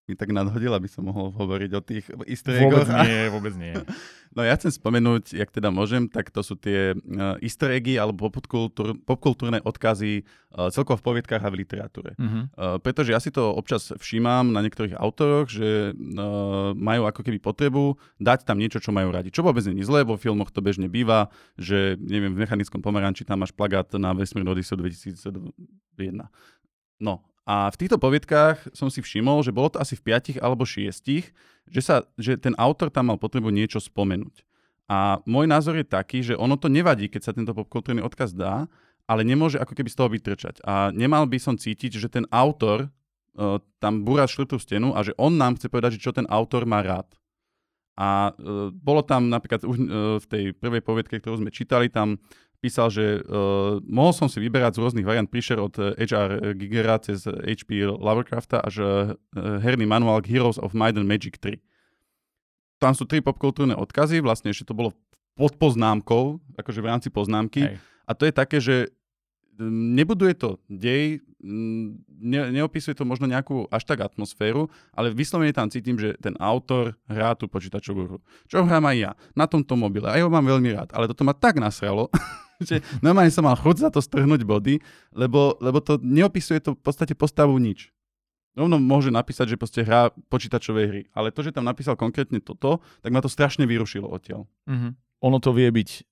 Mi 0.10 0.18
tak 0.18 0.34
nadhodil, 0.34 0.74
aby 0.74 0.90
som 0.90 1.06
mohol 1.06 1.30
hovoriť 1.38 1.72
o 1.78 1.82
tých 1.86 2.06
easter 2.26 2.58
eggoch. 2.58 2.90
Vôbec 2.90 3.06
nie, 3.06 3.20
vôbec 3.36 3.54
nie. 3.54 3.74
No 4.34 4.42
ja 4.46 4.58
chcem 4.58 4.74
spomenúť, 4.74 5.38
jak 5.38 5.50
teda 5.54 5.70
môžem, 5.70 6.10
tak 6.10 6.34
to 6.34 6.42
sú 6.42 6.58
tie 6.58 6.98
uh, 6.98 7.38
easter 7.46 7.70
eggy 7.70 8.02
alebo 8.02 8.30
popkultúr, 8.34 8.98
popkultúrne 9.06 9.62
odkazy 9.62 10.26
uh, 10.26 10.70
celkovo 10.74 10.98
v 10.98 11.06
poviedkách 11.06 11.42
a 11.42 11.50
v 11.50 11.60
literatúre. 11.62 12.12
Uh, 12.18 12.82
pretože 12.82 13.14
ja 13.14 13.22
si 13.22 13.30
to 13.30 13.54
občas 13.54 13.94
všímam 13.94 14.50
na 14.50 14.66
niektorých 14.66 14.98
autoroch, 14.98 15.50
že 15.50 15.94
majú 16.74 17.06
ako 17.06 17.22
keby 17.22 17.38
potrebu 17.42 17.98
dať 18.18 18.46
tam 18.46 18.58
niečo, 18.58 18.82
čo 18.82 18.90
majú 18.90 19.14
radi. 19.14 19.30
Čo 19.30 19.46
vôbec 19.46 19.62
nie 19.70 19.82
je 19.82 19.90
zlé, 19.90 20.02
vo 20.02 20.18
filmoch 20.18 20.50
to 20.50 20.62
bežne 20.64 20.90
býva, 20.90 21.30
že 21.60 22.00
neviem, 22.02 22.34
v 22.34 22.46
mechanickom 22.46 22.82
pomeranči 22.82 23.28
tam 23.28 23.46
máš 23.46 23.54
plagát 23.54 23.90
na 23.98 24.16
Vesmírnu 24.16 24.52
Odyssey 24.54 24.78
2001. 24.78 25.36
No, 27.00 27.29
a 27.50 27.74
v 27.74 27.80
týchto 27.82 27.98
poviedkách 27.98 28.78
som 28.78 28.94
si 28.94 29.02
všimol, 29.02 29.42
že 29.42 29.50
bolo 29.50 29.74
to 29.74 29.82
asi 29.82 29.98
v 29.98 30.06
piatich 30.06 30.38
alebo 30.38 30.70
šiestich, 30.70 31.34
že, 31.66 31.82
sa, 31.82 32.06
že 32.14 32.38
ten 32.38 32.54
autor 32.62 32.94
tam 32.94 33.10
mal 33.10 33.18
potrebu 33.18 33.50
niečo 33.50 33.82
spomenúť. 33.82 34.46
A 34.86 35.18
môj 35.26 35.50
názor 35.50 35.74
je 35.74 35.86
taký, 35.86 36.22
že 36.22 36.38
ono 36.38 36.62
to 36.62 36.70
nevadí, 36.70 37.10
keď 37.10 37.22
sa 37.26 37.34
tento 37.34 37.58
popkultúrny 37.58 38.06
odkaz 38.06 38.38
dá, 38.38 38.70
ale 39.10 39.26
nemôže 39.26 39.58
ako 39.58 39.74
keby 39.74 39.90
z 39.90 39.98
toho 39.98 40.10
vytrčať. 40.14 40.62
A 40.62 40.94
nemal 40.94 41.26
by 41.26 41.42
som 41.42 41.58
cítiť, 41.58 41.98
že 41.98 42.14
ten 42.14 42.30
autor 42.30 42.86
uh, 42.86 43.58
tam 43.82 44.06
búra 44.06 44.30
štvrtú 44.30 44.62
stenu 44.62 44.94
a 44.94 45.02
že 45.02 45.18
on 45.18 45.34
nám 45.34 45.58
chce 45.58 45.74
povedať, 45.74 45.98
že 45.98 46.06
čo 46.06 46.14
ten 46.14 46.30
autor 46.30 46.70
má 46.70 46.86
rád. 46.86 47.10
A 48.00 48.32
uh, 48.32 48.72
bolo 48.72 49.04
tam 49.04 49.28
napríklad 49.28 49.68
už 49.68 49.76
uh, 49.76 49.88
v 50.24 50.26
tej 50.26 50.44
prvej 50.56 50.80
poviedke, 50.80 51.20
ktorú 51.20 51.44
sme 51.44 51.52
čítali, 51.52 51.92
tam 51.92 52.16
písal, 52.64 52.88
že 52.88 53.20
uh, 53.20 53.84
mohol 53.84 54.16
som 54.16 54.32
si 54.32 54.40
vyberať 54.40 54.80
z 54.80 54.82
rôznych 54.84 55.08
variant 55.08 55.28
príšer 55.28 55.60
od 55.60 55.76
H.R. 55.76 56.56
Gigera 56.56 56.96
cez 57.04 57.28
H.P. 57.28 57.84
Lovecrafta 57.92 58.64
až 58.64 58.76
uh, 58.80 58.88
herný 59.36 59.84
manuál 59.84 60.24
Heroes 60.24 60.56
of 60.56 60.72
Might 60.72 60.96
and 60.96 61.12
Magic 61.12 61.36
3. 61.44 61.60
Tam 62.80 62.96
sú 62.96 63.04
tri 63.04 63.20
popkultúrne 63.20 63.76
odkazy, 63.76 64.24
vlastne 64.24 64.56
ešte 64.56 64.72
to 64.72 64.76
bolo 64.76 64.96
pod 65.36 65.60
poznámkou, 65.60 66.40
akože 66.56 66.80
v 66.80 66.88
rámci 66.88 67.08
poznámky. 67.12 67.68
Hej. 67.68 67.76
A 68.08 68.12
to 68.16 68.24
je 68.28 68.34
také, 68.34 68.58
že 68.64 68.92
nebuduje 69.68 70.34
to 70.40 70.50
dej, 70.72 71.20
ne, 71.44 72.40
neopisuje 72.52 72.96
to 72.96 73.04
možno 73.04 73.28
nejakú 73.28 73.68
až 73.68 73.84
tak 73.84 74.04
atmosféru, 74.04 74.72
ale 74.96 75.12
vyslovene 75.12 75.52
tam 75.52 75.68
cítim, 75.68 76.00
že 76.00 76.16
ten 76.20 76.36
autor 76.40 76.96
hrá 77.12 77.36
tú 77.36 77.52
počítačovú 77.52 78.02
hru. 78.08 78.18
Čo 78.48 78.64
hrám 78.64 78.88
aj 78.88 78.98
ja, 78.98 79.12
na 79.36 79.46
tomto 79.46 79.76
mobile. 79.76 80.08
A 80.08 80.16
ho 80.24 80.32
mám 80.32 80.48
veľmi 80.48 80.72
rád, 80.72 80.90
ale 80.96 81.12
toto 81.12 81.28
ma 81.28 81.36
tak 81.36 81.60
nasralo, 81.60 82.08
že 82.68 82.80
normálne 83.04 83.32
som 83.32 83.44
mal 83.44 83.60
chuť 83.60 83.76
za 83.84 83.90
to 83.92 84.00
strhnúť 84.00 84.48
body, 84.48 84.80
lebo, 85.12 85.60
lebo 85.60 85.84
to 85.84 86.00
neopisuje 86.00 86.64
to 86.64 86.76
v 86.76 86.82
podstate 86.82 87.14
postavu 87.16 87.60
nič. 87.60 87.92
Rovno 88.58 88.82
môže 88.82 89.14
napísať, 89.14 89.56
že 89.56 89.60
proste 89.62 89.86
hrá 89.86 90.12
počítačové 90.28 90.82
hry, 90.90 91.02
ale 91.14 91.32
to, 91.32 91.46
že 91.46 91.54
tam 91.54 91.64
napísal 91.64 91.96
konkrétne 91.96 92.42
toto, 92.44 92.84
tak 93.00 93.14
ma 93.14 93.24
to 93.24 93.32
strašne 93.32 93.64
vyrušilo 93.64 94.10
odtiaľ. 94.10 94.50
Mm-hmm. 94.68 94.92
Ono 95.20 95.38
to 95.40 95.52
vie 95.52 95.70
byť 95.70 96.09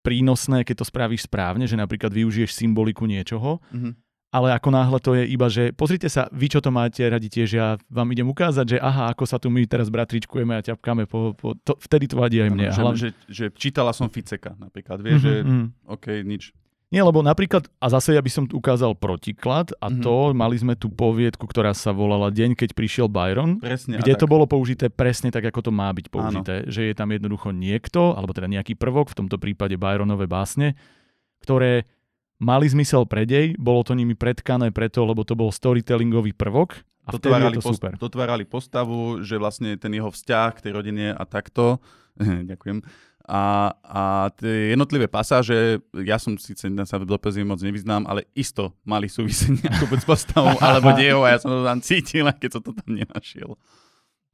prínosné, 0.00 0.64
keď 0.64 0.84
to 0.84 0.86
spravíš 0.88 1.28
správne, 1.28 1.68
že 1.68 1.76
napríklad 1.76 2.12
využiješ 2.12 2.56
symboliku 2.56 3.04
niečoho, 3.04 3.60
mm-hmm. 3.72 3.92
ale 4.32 4.56
ako 4.56 4.68
náhle 4.72 4.98
to 5.00 5.12
je 5.16 5.24
iba, 5.28 5.46
že 5.52 5.72
pozrite 5.76 6.08
sa, 6.08 6.26
vy 6.32 6.48
čo 6.48 6.64
to 6.64 6.72
máte 6.72 7.04
radi 7.04 7.28
tiež, 7.28 7.48
ja 7.52 7.76
vám 7.92 8.08
idem 8.12 8.28
ukázať, 8.28 8.76
že 8.76 8.78
aha, 8.80 9.12
ako 9.12 9.24
sa 9.28 9.36
tu 9.36 9.52
my 9.52 9.64
teraz 9.68 9.92
bratričkujeme 9.92 10.56
a 10.56 10.64
ťapkáme, 10.64 11.04
po, 11.04 11.36
po, 11.36 11.52
to, 11.60 11.76
vtedy 11.78 12.08
to 12.08 12.16
vadí 12.16 12.40
aj 12.40 12.50
mne. 12.50 12.68
Že, 12.72 12.80
hlavne... 12.80 12.98
že, 12.98 13.08
že 13.28 13.44
čítala 13.52 13.92
som 13.92 14.08
Ficeka 14.08 14.56
napríklad, 14.56 15.04
vieš, 15.04 15.20
mm-hmm, 15.24 15.44
že 15.44 15.52
mm. 15.52 15.66
OK, 15.88 16.06
nič. 16.24 16.42
Nie, 16.90 17.06
lebo 17.06 17.22
napríklad, 17.22 17.70
a 17.78 17.86
zase 17.86 18.18
ja 18.18 18.22
by 18.22 18.30
som 18.34 18.44
tu 18.50 18.58
ukázal 18.58 18.98
protiklad, 18.98 19.70
a 19.78 19.86
mm-hmm. 19.86 20.02
to 20.02 20.34
mali 20.34 20.58
sme 20.58 20.74
tu 20.74 20.90
poviedku, 20.90 21.46
ktorá 21.46 21.70
sa 21.70 21.94
volala 21.94 22.34
Deň, 22.34 22.58
keď 22.58 22.74
prišiel 22.74 23.06
Byron, 23.06 23.62
presne, 23.62 24.02
kde 24.02 24.18
to 24.18 24.26
tak. 24.26 24.32
bolo 24.34 24.50
použité 24.50 24.90
presne 24.90 25.30
tak, 25.30 25.46
ako 25.46 25.70
to 25.70 25.72
má 25.72 25.94
byť 25.94 26.06
použité. 26.10 26.66
Áno. 26.66 26.70
Že 26.74 26.90
je 26.90 26.94
tam 26.98 27.14
jednoducho 27.14 27.54
niekto, 27.54 28.18
alebo 28.18 28.34
teda 28.34 28.50
nejaký 28.50 28.74
prvok, 28.74 29.14
v 29.14 29.18
tomto 29.22 29.38
prípade 29.38 29.78
Byronové 29.78 30.26
básne, 30.26 30.74
ktoré 31.46 31.86
mali 32.42 32.66
zmysel 32.66 33.06
pre 33.06 33.22
dej, 33.22 33.54
bolo 33.54 33.86
to 33.86 33.94
nimi 33.94 34.18
predkané 34.18 34.74
preto, 34.74 35.06
lebo 35.06 35.22
to 35.22 35.38
bol 35.38 35.54
storytellingový 35.54 36.34
prvok 36.34 36.82
a 37.06 37.14
dotvárali, 37.14 37.54
to 37.54 37.62
post- 37.62 37.78
super. 37.78 37.94
dotvárali 37.94 38.44
postavu, 38.48 39.22
že 39.22 39.38
vlastne 39.38 39.78
ten 39.78 39.94
jeho 39.94 40.10
vzťah 40.10 40.50
k 40.58 40.62
tej 40.66 40.72
rodine 40.74 41.06
a 41.14 41.22
takto, 41.22 41.78
ďakujem, 42.50 42.82
a, 43.30 43.70
a 43.86 44.02
tie 44.34 44.74
jednotlivé 44.74 45.06
pasáže, 45.06 45.78
ja 46.02 46.18
som 46.18 46.34
síce 46.34 46.66
sa 46.66 46.96
v 46.98 47.06
moc 47.46 47.62
nevyznám, 47.62 48.02
ale 48.10 48.26
isto 48.34 48.74
mali 48.82 49.06
súvisenie 49.06 49.62
ako 49.70 49.94
s 50.02 50.04
postavou 50.04 50.58
alebo 50.66 50.90
dejou 50.98 51.22
a 51.22 51.30
ja 51.30 51.38
som 51.38 51.54
to 51.54 51.62
tam 51.62 51.78
cítil, 51.78 52.26
keď 52.26 52.58
som 52.58 52.62
to 52.66 52.74
tam 52.74 52.90
nenašiel. 52.90 53.54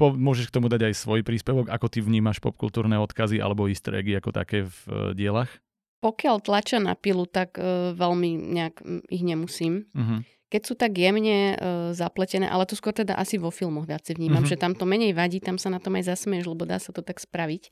Po, 0.00 0.16
môžeš 0.16 0.48
k 0.48 0.54
tomu 0.56 0.72
dať 0.72 0.88
aj 0.88 0.94
svoj 0.96 1.20
príspevok, 1.20 1.68
ako 1.68 1.92
ty 1.92 2.00
vnímaš 2.00 2.40
popkultúrne 2.40 2.96
odkazy 2.96 3.36
alebo 3.36 3.68
easter 3.68 4.00
eggy 4.00 4.16
ako 4.16 4.32
také 4.32 4.64
v 4.64 4.78
uh, 4.88 5.12
dielach? 5.12 5.52
Pokiaľ 6.00 6.40
tlačia 6.40 6.80
na 6.80 6.96
pilu, 6.96 7.28
tak 7.28 7.60
uh, 7.60 7.92
veľmi 7.92 8.32
nejak 8.32 8.80
ich 9.12 9.24
nemusím. 9.24 9.88
Uh-huh. 9.92 10.24
Keď 10.52 10.62
sú 10.64 10.72
tak 10.76 10.96
jemne 10.96 11.56
uh, 11.56 11.92
zapletené, 11.96 12.48
ale 12.48 12.68
to 12.68 12.76
skôr 12.76 12.96
teda 12.96 13.16
asi 13.16 13.40
vo 13.40 13.52
filmoch 13.52 13.88
viac 13.88 14.04
vnímam, 14.08 14.44
uh-huh. 14.44 14.56
že 14.56 14.60
tam 14.60 14.76
to 14.76 14.84
menej 14.84 15.16
vadí, 15.16 15.40
tam 15.40 15.60
sa 15.60 15.68
na 15.72 15.80
tom 15.80 15.96
aj 15.96 16.12
zasmieš, 16.12 16.48
lebo 16.48 16.68
dá 16.68 16.76
sa 16.76 16.92
to 16.92 17.00
tak 17.00 17.20
spraviť. 17.20 17.68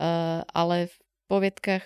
Uh, 0.00 0.40
ale 0.56 0.88
v 0.88 0.96
poviedkach 1.28 1.84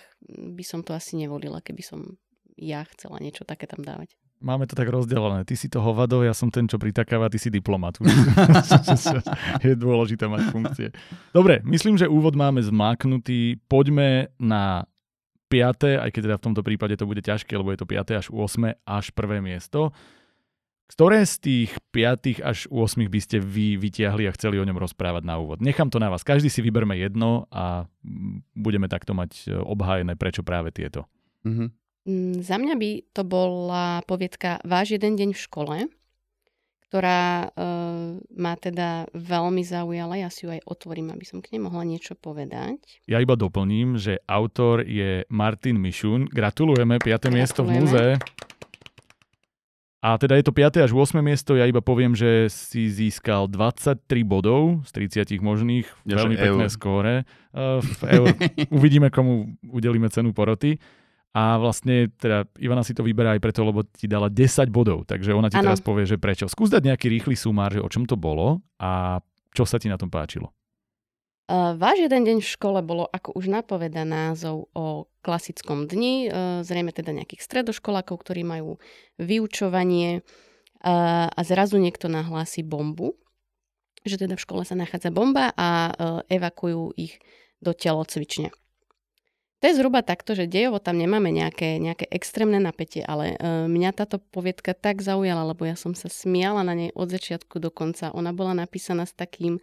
by 0.55 0.63
som 0.63 0.81
to 0.87 0.95
asi 0.95 1.19
nevolila, 1.19 1.59
keby 1.59 1.83
som 1.83 2.15
ja 2.55 2.87
chcela 2.95 3.19
niečo 3.19 3.43
také 3.43 3.67
tam 3.67 3.83
dávať. 3.83 4.15
Máme 4.39 4.67
to 4.67 4.75
tak 4.75 4.91
rozdelené. 4.91 5.47
Ty 5.47 5.55
si 5.55 5.71
to 5.71 5.79
hovado, 5.79 6.19
ja 6.23 6.35
som 6.35 6.51
ten, 6.51 6.67
čo 6.67 6.75
pritakáva, 6.75 7.31
ty 7.31 7.39
si 7.39 7.47
diplomat. 7.47 7.99
je 9.63 9.73
dôležité 9.79 10.27
mať 10.27 10.41
funkcie. 10.51 10.87
Dobre, 11.31 11.63
myslím, 11.63 11.95
že 11.95 12.11
úvod 12.11 12.35
máme 12.35 12.59
zmáknutý. 12.59 13.63
Poďme 13.67 14.31
na 14.35 14.83
5., 15.47 16.03
aj 16.03 16.09
keď 16.11 16.21
teda 16.29 16.37
v 16.37 16.45
tomto 16.51 16.61
prípade 16.67 16.95
to 16.99 17.07
bude 17.07 17.23
ťažké, 17.23 17.55
lebo 17.55 17.71
je 17.71 17.79
to 17.79 17.87
5. 17.87 18.19
až 18.21 18.27
8. 18.27 18.75
až 18.83 19.05
prvé 19.15 19.39
miesto. 19.39 19.95
Ktoré 20.85 21.25
z 21.25 21.35
tých 21.41 21.71
5 21.89 22.45
až 22.45 22.69
8 22.69 23.09
by 23.09 23.19
ste 23.19 23.41
vy 23.41 23.81
vytiahli 23.81 24.29
a 24.29 24.35
chceli 24.37 24.61
o 24.61 24.67
ňom 24.67 24.77
rozprávať 24.77 25.25
na 25.25 25.41
úvod? 25.41 25.57
Nechám 25.57 25.89
to 25.89 25.97
na 25.97 26.13
vás. 26.13 26.21
Každý 26.21 26.53
si 26.53 26.61
vyberme 26.61 26.93
jedno 26.93 27.49
a 27.49 27.89
budeme 28.53 28.85
takto 28.85 29.17
mať 29.17 29.49
e, 29.49 29.57
obhájené, 29.57 30.13
prečo 30.13 30.45
práve 30.45 30.69
tieto. 30.69 31.09
Mm-hmm. 31.41 31.69
Za 32.45 32.61
mňa 32.61 32.75
by 32.77 32.89
to 33.17 33.25
bola 33.25 34.05
poviedka 34.05 34.61
Váš 34.61 34.93
jeden 34.93 35.17
deň 35.17 35.33
v 35.33 35.41
škole, 35.41 35.77
ktorá 36.85 37.49
uh, 37.49 38.21
ma 38.37 38.53
teda 38.55 39.09
veľmi 39.11 39.65
zaujala. 39.65 40.21
Ja 40.21 40.29
si 40.29 40.45
ju 40.45 40.53
aj 40.53 40.69
otvorím, 40.69 41.09
aby 41.09 41.25
som 41.25 41.41
k 41.41 41.57
nej 41.57 41.65
mohla 41.65 41.81
niečo 41.81 42.13
povedať. 42.13 42.77
Ja 43.09 43.19
iba 43.19 43.33
doplním, 43.33 43.97
že 43.97 44.21
autor 44.29 44.85
je 44.85 45.25
Martin 45.33 45.81
Mišun. 45.81 46.29
Gratulujeme, 46.29 47.01
5. 47.01 47.33
miesto 47.33 47.65
v 47.65 47.81
múzee. 47.81 48.21
A 50.05 50.21
teda 50.21 50.37
je 50.37 50.45
to 50.45 50.53
5. 50.53 50.85
až 50.85 50.93
8. 50.93 51.17
miesto, 51.25 51.57
ja 51.57 51.65
iba 51.65 51.81
poviem, 51.81 52.13
že 52.13 52.45
si 52.53 52.93
získal 52.93 53.49
23 53.49 54.05
bodov 54.21 54.85
z 54.85 55.09
30 55.25 55.41
možných, 55.41 55.89
ja, 56.05 56.21
veľmi 56.21 56.37
pekné 56.37 56.69
skóre. 56.69 57.25
Uh, 57.49 57.81
Uvidíme, 58.77 59.09
komu 59.09 59.57
udelíme 59.65 60.05
cenu 60.13 60.29
poroty. 60.29 60.77
A 61.33 61.57
vlastne 61.57 62.13
teda 62.21 62.45
Ivana 62.61 62.85
si 62.85 62.93
to 62.93 63.01
vyberá 63.01 63.33
aj 63.33 63.41
preto, 63.41 63.65
lebo 63.65 63.81
ti 63.81 64.05
dala 64.05 64.29
10 64.29 64.69
bodov, 64.69 65.09
takže 65.09 65.33
ona 65.33 65.49
ti 65.49 65.57
ano. 65.57 65.73
teraz 65.73 65.81
povie, 65.81 66.05
že 66.05 66.21
prečo. 66.21 66.45
Skús 66.45 66.69
dať 66.69 66.85
nejaký 66.85 67.09
rýchly 67.09 67.33
sumár, 67.33 67.73
že 67.73 67.81
o 67.81 67.89
čom 67.89 68.05
to 68.05 68.13
bolo 68.13 68.61
a 68.77 69.19
čo 69.51 69.65
sa 69.65 69.81
ti 69.81 69.89
na 69.89 69.97
tom 69.97 70.13
páčilo. 70.13 70.53
Uh, 71.45 71.77
váš 71.77 72.01
jeden 72.01 72.25
deň 72.25 72.37
v 72.41 72.51
škole 72.57 72.81
bolo, 72.81 73.05
ako 73.05 73.37
už 73.37 73.53
napoveda 73.53 74.01
názov, 74.01 74.65
o 74.73 75.05
klasickom 75.21 75.85
dni, 75.85 76.13
uh, 76.25 76.65
zrejme 76.65 76.89
teda 76.89 77.13
nejakých 77.13 77.45
stredoškolákov, 77.45 78.17
ktorí 78.17 78.41
majú 78.41 78.81
vyučovanie 79.21 80.25
uh, 80.25 81.29
a 81.29 81.41
zrazu 81.45 81.77
niekto 81.77 82.09
nahlási 82.09 82.65
bombu, 82.65 83.13
že 84.01 84.17
teda 84.17 84.37
v 84.37 84.41
škole 84.41 84.65
sa 84.65 84.73
nachádza 84.73 85.13
bomba 85.13 85.49
a 85.57 85.89
evakujú 86.29 86.93
ich 86.93 87.17
do 87.57 87.73
telocvične. 87.73 88.53
To 89.61 89.63
je 89.65 89.77
zhruba 89.81 90.05
takto, 90.05 90.37
že 90.37 90.45
dejovo 90.45 90.77
tam 90.77 91.01
nemáme 91.01 91.33
nejaké, 91.33 91.81
nejaké 91.81 92.05
extrémne 92.13 92.61
napätie, 92.61 93.01
ale 93.01 93.33
mňa 93.65 93.97
táto 93.97 94.21
poviedka 94.21 94.77
tak 94.77 95.01
zaujala, 95.01 95.49
lebo 95.49 95.65
ja 95.65 95.73
som 95.73 95.97
sa 95.97 96.05
smiala 96.05 96.61
na 96.61 96.77
nej 96.77 96.93
od 96.93 97.09
začiatku 97.09 97.57
do 97.57 97.73
konca. 97.73 98.13
Ona 98.13 98.29
bola 98.29 98.53
napísaná 98.53 99.09
s 99.09 99.17
takým 99.17 99.57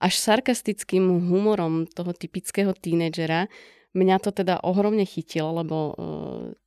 až 0.00 0.16
sarkastickým 0.16 1.28
humorom 1.28 1.84
toho 1.84 2.16
typického 2.16 2.72
tínedžera. 2.72 3.52
Mňa 3.92 4.16
to 4.24 4.32
teda 4.32 4.64
ohromne 4.64 5.04
chytilo, 5.04 5.60
lebo 5.60 5.76
uh, 5.76 5.94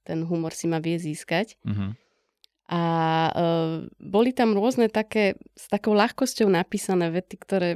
ten 0.06 0.22
humor 0.22 0.54
si 0.54 0.70
ma 0.70 0.78
vie 0.78 1.02
získať. 1.02 1.58
Uh-huh. 1.66 1.98
A 2.70 2.82
uh, 3.34 3.90
boli 3.98 4.32
tam 4.32 4.54
rôzne 4.54 4.88
také, 4.88 5.36
s 5.58 5.66
takou 5.68 5.98
ľahkosťou 5.98 6.46
napísané 6.48 7.10
vety, 7.10 7.36
ktoré 7.42 7.70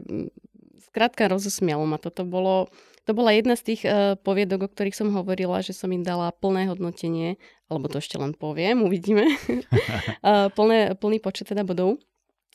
skrátka 0.87 1.25
rozosmialo 1.25 1.83
ma. 1.89 1.97
Toto 1.97 2.21
bolo 2.23 2.69
to 3.07 3.15
bola 3.15 3.31
jedna 3.31 3.55
z 3.55 3.63
tých 3.71 3.81
uh, 3.87 4.19
poviedok, 4.19 4.67
o 4.67 4.71
ktorých 4.71 4.91
som 4.91 5.15
hovorila, 5.15 5.63
že 5.63 5.71
som 5.71 5.87
im 5.95 6.03
dala 6.03 6.27
plné 6.35 6.67
hodnotenie, 6.67 7.39
alebo 7.71 7.87
to 7.87 8.03
ešte 8.03 8.19
len 8.19 8.35
poviem, 8.35 8.83
uvidíme, 8.83 9.31
uh, 9.31 10.51
plné, 10.59 10.91
plný 10.99 11.23
počet 11.23 11.47
teda 11.47 11.63
bodov. 11.63 12.03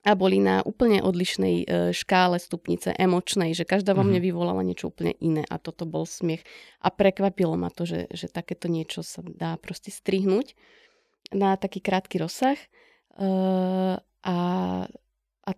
A 0.02 0.18
boli 0.18 0.42
na 0.42 0.66
úplne 0.66 0.98
odlišnej 0.98 1.56
uh, 1.62 1.66
škále 1.94 2.42
stupnice 2.42 2.90
emočnej, 2.98 3.54
že 3.54 3.62
každá 3.62 3.94
vo 3.94 4.02
mne 4.02 4.18
mhm. 4.18 4.26
vyvolala 4.26 4.62
niečo 4.66 4.90
úplne 4.90 5.14
iné 5.22 5.46
a 5.46 5.62
toto 5.62 5.86
bol 5.86 6.02
smiech. 6.02 6.42
A 6.82 6.90
prekvapilo 6.90 7.54
ma 7.54 7.70
to, 7.70 7.86
že, 7.86 8.10
že 8.10 8.26
takéto 8.26 8.66
niečo 8.66 9.06
sa 9.06 9.22
dá 9.22 9.54
proste 9.62 9.94
strihnúť 9.94 10.58
na 11.30 11.54
taký 11.54 11.78
krátky 11.78 12.18
rozsah. 12.18 12.58
Uh, 13.14 14.00
a 14.22 14.36
a 15.42 15.50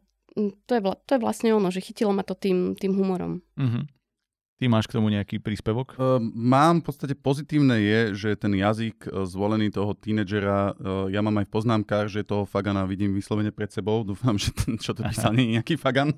to, 0.67 0.73
je, 0.75 0.81
to 0.83 1.11
je 1.15 1.21
vlastne 1.23 1.51
ono, 1.55 1.69
že 1.71 1.85
chytilo 1.85 2.11
ma 2.11 2.27
to 2.27 2.35
tým, 2.35 2.75
tým 2.75 2.97
humorom. 2.97 3.45
Uh-huh. 3.55 3.85
Ty 4.65 4.73
máš 4.73 4.89
k 4.89 4.97
tomu 4.97 5.13
nejaký 5.13 5.45
príspevok? 5.45 5.93
Uh, 6.01 6.17
mám, 6.33 6.81
v 6.81 6.89
podstate 6.89 7.13
pozitívne 7.13 7.85
je, 7.85 8.01
že 8.17 8.31
ten 8.33 8.49
jazyk 8.57 9.13
uh, 9.13 9.29
zvolený 9.29 9.69
toho 9.69 9.93
tínedžera, 9.93 10.73
uh, 10.73 11.05
ja 11.13 11.21
mám 11.21 11.37
aj 11.37 11.45
v 11.45 11.53
poznámkach, 11.53 12.09
že 12.09 12.25
toho 12.25 12.49
Fagana 12.49 12.89
vidím 12.89 13.13
vyslovene 13.13 13.53
pred 13.53 13.69
sebou. 13.69 14.01
Dúfam, 14.09 14.41
že 14.41 14.57
ten, 14.57 14.81
čo 14.81 14.97
to 14.97 15.05
písal, 15.05 15.37
nie 15.37 15.53
je 15.53 15.61
nejaký 15.61 15.77
Fagan. 15.77 16.17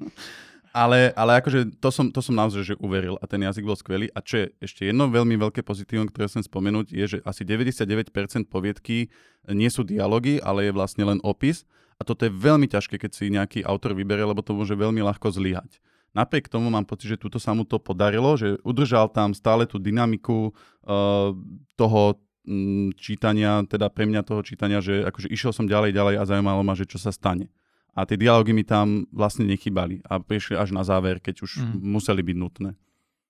Ale, 0.71 1.11
ale 1.19 1.43
akože 1.43 1.75
to 1.83 1.91
som, 1.91 2.07
to 2.07 2.23
som 2.23 2.39
naozaj 2.39 2.63
že 2.63 2.75
uveril 2.79 3.19
a 3.19 3.27
ten 3.27 3.43
jazyk 3.43 3.67
bol 3.67 3.75
skvelý. 3.75 4.15
A 4.15 4.23
čo 4.23 4.47
je 4.47 4.55
ešte 4.63 4.87
jedno 4.87 5.11
veľmi 5.11 5.35
veľké 5.35 5.67
pozitívum, 5.67 6.07
ktoré 6.07 6.31
chcem 6.31 6.47
spomenúť, 6.47 6.95
je, 6.95 7.19
že 7.19 7.19
asi 7.27 7.43
99% 7.43 8.07
poviedky 8.47 9.11
nie 9.51 9.71
sú 9.75 9.83
dialógy, 9.83 10.39
ale 10.39 10.71
je 10.71 10.73
vlastne 10.77 11.03
len 11.03 11.19
opis. 11.27 11.67
A 11.99 12.07
toto 12.07 12.23
je 12.23 12.31
veľmi 12.31 12.71
ťažké, 12.71 12.95
keď 12.95 13.11
si 13.11 13.27
nejaký 13.27 13.67
autor 13.67 13.99
vyberie, 13.99 14.23
lebo 14.23 14.39
to 14.39 14.55
môže 14.55 14.79
veľmi 14.79 15.03
ľahko 15.03 15.35
zlyhať. 15.35 15.83
Napriek 16.17 16.49
tomu 16.49 16.73
mám 16.73 16.89
pocit, 16.89 17.13
že 17.13 17.21
túto 17.21 17.37
sa 17.37 17.53
mu 17.53 17.69
to 17.69 17.77
podarilo, 17.77 18.41
že 18.41 18.57
udržal 18.65 19.13
tam 19.13 19.37
stále 19.37 19.69
tú 19.69 19.77
dynamiku 19.77 20.49
uh, 20.49 21.37
toho 21.77 22.17
um, 22.49 22.89
čítania, 22.97 23.61
teda 23.69 23.93
pre 23.93 24.09
mňa 24.09 24.25
toho 24.25 24.41
čítania, 24.41 24.81
že 24.81 25.05
akože 25.05 25.29
išiel 25.29 25.53
som 25.53 25.69
ďalej, 25.69 25.93
ďalej 25.93 26.15
a 26.17 26.25
zaujímalo 26.25 26.65
ma, 26.65 26.73
že 26.73 26.89
čo 26.89 26.97
sa 26.97 27.13
stane. 27.13 27.53
A 27.93 28.09
tie 28.09 28.17
dialógy 28.17 28.57
mi 28.57 28.65
tam 28.65 29.05
vlastne 29.13 29.45
nechybali 29.45 30.01
a 30.09 30.17
prišli 30.17 30.57
až 30.57 30.73
na 30.73 30.85
záver, 30.85 31.21
keď 31.21 31.45
už 31.45 31.61
mm. 31.61 31.85
museli 31.85 32.25
byť 32.25 32.37
nutné. 32.37 32.71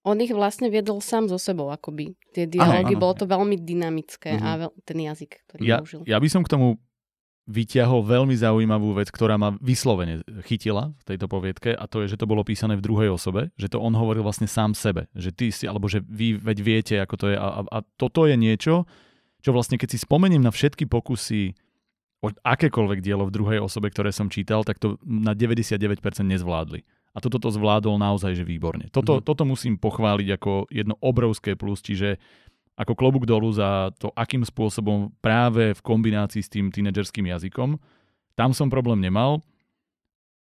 On 0.07 0.15
ich 0.23 0.31
vlastne 0.31 0.71
viedol 0.71 1.03
sám 1.03 1.27
so 1.27 1.35
sebou, 1.35 1.67
akoby. 1.75 2.15
Tie 2.31 2.47
dialógy, 2.47 2.95
bolo 2.95 3.19
to 3.19 3.27
veľmi 3.27 3.59
dynamické 3.59 4.39
mm-hmm. 4.39 4.47
a 4.47 4.51
veľ, 4.63 4.71
ten 4.87 4.99
jazyk, 5.03 5.33
ktorý 5.51 5.61
ja, 5.67 5.83
použil. 5.83 6.07
Ja 6.07 6.23
by 6.23 6.29
som 6.31 6.47
k 6.47 6.55
tomu 6.55 6.79
vyťahol 7.47 8.03
veľmi 8.03 8.35
zaujímavú 8.35 8.99
vec, 8.99 9.07
ktorá 9.15 9.39
ma 9.39 9.55
vyslovene 9.63 10.27
chytila 10.43 10.91
v 10.99 11.05
tejto 11.15 11.31
poviedke 11.31 11.71
a 11.71 11.87
to 11.87 12.03
je, 12.03 12.15
že 12.15 12.19
to 12.19 12.27
bolo 12.27 12.43
písané 12.43 12.75
v 12.75 12.83
druhej 12.83 13.15
osobe, 13.15 13.55
že 13.55 13.71
to 13.71 13.79
on 13.79 13.95
hovoril 13.95 14.27
vlastne 14.27 14.51
sám 14.51 14.75
sebe, 14.75 15.07
že 15.15 15.31
ty 15.31 15.55
si, 15.55 15.71
alebo 15.71 15.87
že 15.87 16.03
vy 16.03 16.35
veď 16.35 16.59
viete, 16.59 16.95
ako 16.99 17.15
to 17.15 17.27
je 17.31 17.37
a, 17.39 17.63
a 17.63 17.79
toto 17.95 18.27
je 18.27 18.35
niečo, 18.35 18.91
čo 19.47 19.51
vlastne 19.55 19.79
keď 19.79 19.95
si 19.95 19.99
spomeniem 20.03 20.43
na 20.43 20.51
všetky 20.51 20.91
pokusy 20.91 21.55
o 22.19 22.35
akékoľvek 22.35 22.99
dielo 22.99 23.31
v 23.31 23.35
druhej 23.39 23.59
osobe, 23.63 23.95
ktoré 23.95 24.11
som 24.11 24.27
čítal, 24.27 24.67
tak 24.67 24.83
to 24.83 24.99
na 25.07 25.31
99% 25.31 26.03
nezvládli. 26.27 26.83
A 27.17 27.23
toto 27.23 27.41
to 27.41 27.49
zvládol 27.49 27.97
naozaj, 27.97 28.37
že 28.37 28.45
výborne. 28.45 28.93
Toto, 28.93 29.21
mm. 29.21 29.25
toto 29.25 29.49
musím 29.49 29.81
pochváliť 29.81 30.29
ako 30.37 30.69
jedno 30.69 31.01
obrovské 31.01 31.57
plus, 31.57 31.81
čiže 31.81 32.21
ako 32.77 32.93
klobúk 32.93 33.25
dolu 33.25 33.49
za 33.51 33.91
to, 33.97 34.13
akým 34.13 34.45
spôsobom 34.45 35.09
práve 35.25 35.73
v 35.73 35.81
kombinácii 35.81 36.45
s 36.45 36.53
tým 36.53 36.69
tínedžerským 36.69 37.25
jazykom. 37.25 37.81
Tam 38.37 38.53
som 38.53 38.69
problém 38.69 39.01
nemal. 39.01 39.41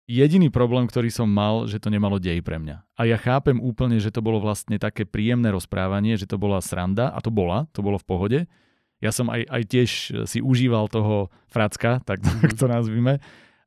Jediný 0.06 0.54
problém, 0.54 0.86
ktorý 0.86 1.10
som 1.10 1.26
mal, 1.26 1.66
že 1.66 1.82
to 1.82 1.90
nemalo 1.90 2.22
dej 2.22 2.46
pre 2.46 2.62
mňa. 2.62 2.86
A 2.94 3.02
ja 3.10 3.18
chápem 3.18 3.58
úplne, 3.58 3.98
že 3.98 4.14
to 4.14 4.22
bolo 4.22 4.38
vlastne 4.38 4.78
také 4.78 5.08
príjemné 5.08 5.50
rozprávanie, 5.50 6.14
že 6.14 6.30
to 6.30 6.38
bola 6.38 6.62
sranda, 6.62 7.10
a 7.10 7.20
to 7.24 7.34
bola, 7.34 7.66
to 7.74 7.82
bolo 7.82 7.98
v 7.98 8.06
pohode. 8.06 8.40
Ja 9.02 9.10
som 9.10 9.34
aj, 9.34 9.50
aj 9.50 9.64
tiež 9.66 9.90
si 10.30 10.40
užíval 10.46 10.94
toho 10.94 11.34
fracka, 11.50 12.06
tak, 12.06 12.22
tak 12.44 12.54
to 12.54 12.70
nazvime, 12.70 13.18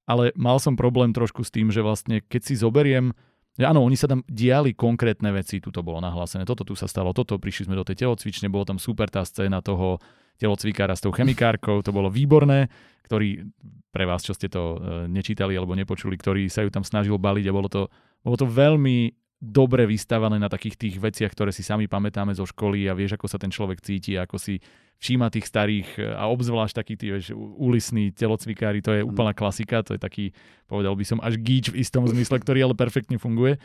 ale 0.06 0.30
mal 0.38 0.61
som 0.61 0.78
problém 0.78 1.11
trošku 1.11 1.42
s 1.42 1.50
tým, 1.50 1.73
že 1.75 1.82
vlastne 1.82 2.23
keď 2.23 2.40
si 2.44 2.54
zoberiem 2.54 3.16
že 3.54 3.64
áno, 3.64 3.87
oni 3.87 3.94
sa 3.94 4.11
tam 4.11 4.26
diali 4.26 4.75
konkrétne 4.75 5.30
veci, 5.30 5.62
tu 5.62 5.70
to 5.70 5.87
bolo 5.87 6.02
nahlásené, 6.02 6.42
toto 6.42 6.66
tu 6.66 6.75
sa 6.75 6.90
stalo, 6.90 7.14
toto, 7.14 7.38
prišli 7.38 7.70
sme 7.70 7.78
do 7.78 7.87
tej 7.87 8.06
telocvične, 8.06 8.50
bolo 8.50 8.66
tam 8.66 8.82
super 8.82 9.06
tá 9.06 9.23
scéna 9.23 9.62
toho 9.62 10.02
telocvikára 10.42 10.99
s 10.99 11.02
tou 11.06 11.14
chemikárkou, 11.14 11.78
to 11.87 11.94
bolo 11.94 12.11
výborné, 12.11 12.66
ktorý, 13.06 13.46
pre 13.94 14.04
vás, 14.11 14.26
čo 14.26 14.34
ste 14.34 14.50
to 14.50 14.75
e, 14.75 14.78
nečítali 15.06 15.54
alebo 15.54 15.78
nepočuli, 15.78 16.18
ktorý 16.18 16.50
sa 16.50 16.66
ju 16.66 16.70
tam 16.75 16.82
snažil 16.82 17.14
baliť 17.14 17.46
a 17.46 17.54
bolo 17.54 17.68
to, 17.70 17.87
bolo 18.26 18.34
to 18.34 18.46
veľmi 18.50 19.14
dobre 19.43 19.85
vystavané 19.85 20.41
na 20.41 20.49
takých 20.49 20.76
tých 20.79 20.97
veciach, 20.97 21.33
ktoré 21.33 21.53
si 21.53 21.61
sami 21.61 21.85
pamätáme 21.85 22.33
zo 22.33 22.49
školy 22.49 22.88
a 22.88 22.97
vieš, 22.97 23.21
ako 23.21 23.26
sa 23.29 23.37
ten 23.37 23.53
človek 23.53 23.83
cíti, 23.85 24.17
ako 24.17 24.41
si 24.41 24.59
všíma 25.03 25.29
tých 25.29 25.45
starých 25.45 25.88
e, 26.00 26.03
a 26.17 26.31
obzvlášť 26.33 26.75
takí 26.81 26.95
tí 26.97 27.12
vieš, 27.12 27.37
ulisní 27.37 28.14
telocvikári, 28.14 28.81
to 28.81 28.95
je 28.95 29.03
úplná 29.05 29.37
klasika, 29.37 29.85
to 29.85 29.99
je 29.99 30.00
taký, 30.00 30.25
povedal 30.64 30.97
by 30.97 31.05
som, 31.05 31.19
až 31.21 31.37
gíč 31.37 31.75
v 31.75 31.85
istom 31.85 32.09
zmysle, 32.09 32.41
ktorý 32.41 32.71
ale 32.71 32.75
perfektne 32.79 33.21
funguje. 33.21 33.61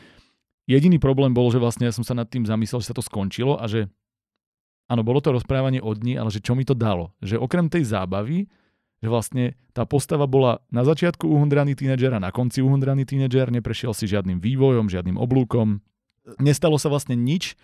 Jediný 0.68 1.00
problém 1.00 1.32
bol, 1.32 1.48
že 1.48 1.58
vlastne 1.58 1.88
ja 1.88 1.94
som 1.94 2.04
sa 2.04 2.12
nad 2.12 2.28
tým 2.28 2.44
zamyslel, 2.44 2.84
že 2.84 2.92
sa 2.92 2.96
to 2.96 3.02
skončilo 3.02 3.56
a 3.56 3.64
že 3.66 3.88
áno, 4.86 5.00
bolo 5.00 5.24
to 5.24 5.32
rozprávanie 5.32 5.80
od 5.80 5.96
dní, 5.98 6.20
ale 6.20 6.28
že 6.28 6.44
čo 6.44 6.52
mi 6.52 6.68
to 6.68 6.76
dalo. 6.76 7.16
Že 7.24 7.40
okrem 7.40 7.66
tej 7.72 7.88
zábavy, 7.88 8.46
že 9.00 9.08
vlastne 9.08 9.44
tá 9.72 9.88
postava 9.88 10.28
bola 10.28 10.60
na 10.68 10.84
začiatku 10.84 11.24
uhundraný 11.24 11.72
tínedžer 11.72 12.12
a 12.12 12.20
na 12.20 12.28
konci 12.28 12.60
uhundraný 12.60 13.08
tínedžer, 13.08 13.48
neprešiel 13.48 13.96
si 13.96 14.04
žiadnym 14.04 14.38
vývojom, 14.38 14.92
žiadnym 14.92 15.16
oblúkom. 15.16 15.80
Nestalo 16.36 16.76
sa 16.76 16.92
vlastne 16.92 17.16
nič, 17.16 17.56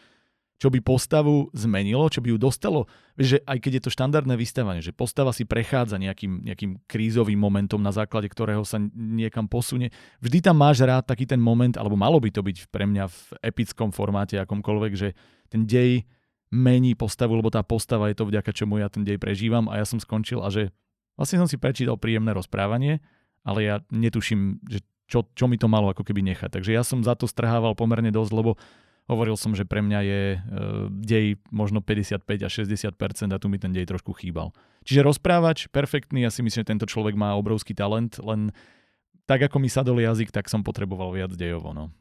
čo 0.57 0.73
by 0.73 0.81
postavu 0.81 1.53
zmenilo, 1.53 2.09
čo 2.09 2.25
by 2.25 2.33
ju 2.33 2.39
dostalo. 2.41 2.89
Vieš, 3.21 3.29
že 3.37 3.39
aj 3.45 3.59
keď 3.61 3.73
je 3.77 3.83
to 3.85 3.91
štandardné 3.93 4.35
vystavanie, 4.41 4.81
že 4.81 4.97
postava 4.97 5.29
si 5.37 5.45
prechádza 5.45 6.01
nejakým, 6.01 6.49
nejakým 6.49 6.81
krízovým 6.89 7.37
momentom, 7.37 7.77
na 7.85 7.93
základe 7.93 8.33
ktorého 8.33 8.65
sa 8.65 8.81
niekam 8.97 9.53
posunie. 9.53 9.93
Vždy 10.25 10.41
tam 10.41 10.57
máš 10.57 10.81
rád 10.81 11.05
taký 11.05 11.29
ten 11.29 11.37
moment, 11.37 11.77
alebo 11.77 12.01
malo 12.01 12.17
by 12.17 12.33
to 12.33 12.41
byť 12.41 12.73
pre 12.73 12.89
mňa 12.89 13.05
v 13.05 13.19
epickom 13.45 13.93
formáte 13.93 14.41
akomkoľvek, 14.41 14.93
že 14.97 15.13
ten 15.53 15.69
dej 15.69 16.09
mení 16.49 16.97
postavu, 16.97 17.37
lebo 17.37 17.53
tá 17.53 17.61
postava 17.61 18.09
je 18.09 18.17
to 18.17 18.25
vďaka 18.25 18.49
čomu 18.57 18.81
ja 18.81 18.89
ten 18.89 19.05
dej 19.05 19.21
prežívam 19.21 19.69
a 19.69 19.77
ja 19.77 19.85
som 19.85 20.01
skončil 20.01 20.41
a 20.41 20.49
že 20.49 20.73
vlastne 21.17 21.41
som 21.43 21.49
si 21.49 21.57
prečítal 21.59 21.99
príjemné 21.99 22.31
rozprávanie, 22.37 23.03
ale 23.43 23.59
ja 23.65 23.77
netuším, 23.91 24.63
že 24.69 24.85
čo, 25.07 25.27
čo 25.35 25.51
mi 25.51 25.59
to 25.59 25.67
malo 25.67 25.91
ako 25.91 26.03
keby 26.07 26.23
nechať. 26.23 26.51
Takže 26.61 26.71
ja 26.75 26.83
som 26.87 27.03
za 27.03 27.15
to 27.19 27.31
strhával 27.31 27.75
pomerne 27.79 28.11
dosť, 28.11 28.33
lebo 28.35 28.59
Hovoril 29.07 29.39
som, 29.39 29.55
že 29.55 29.63
pre 29.63 29.87
mňa 29.87 30.01
je 30.03 30.23
uh, 30.35 30.41
dej 30.91 31.39
možno 31.55 31.79
55 31.79 32.27
až 32.27 32.53
60% 32.67 33.31
a 33.31 33.39
tu 33.39 33.47
mi 33.47 33.55
ten 33.63 33.71
dej 33.71 33.87
trošku 33.87 34.11
chýbal. 34.19 34.51
Čiže 34.83 35.07
rozprávač, 35.07 35.71
perfektný, 35.71 36.27
ja 36.27 36.31
si 36.35 36.43
myslím, 36.43 36.67
že 36.67 36.71
tento 36.75 36.91
človek 36.91 37.15
má 37.15 37.39
obrovský 37.39 37.71
talent, 37.71 38.19
len 38.19 38.51
tak 39.31 39.47
ako 39.47 39.63
mi 39.63 39.71
sadol 39.71 40.03
jazyk, 40.03 40.35
tak 40.35 40.51
som 40.51 40.67
potreboval 40.67 41.15
viac 41.15 41.31
dejovo. 41.39 41.71
No. 41.71 41.95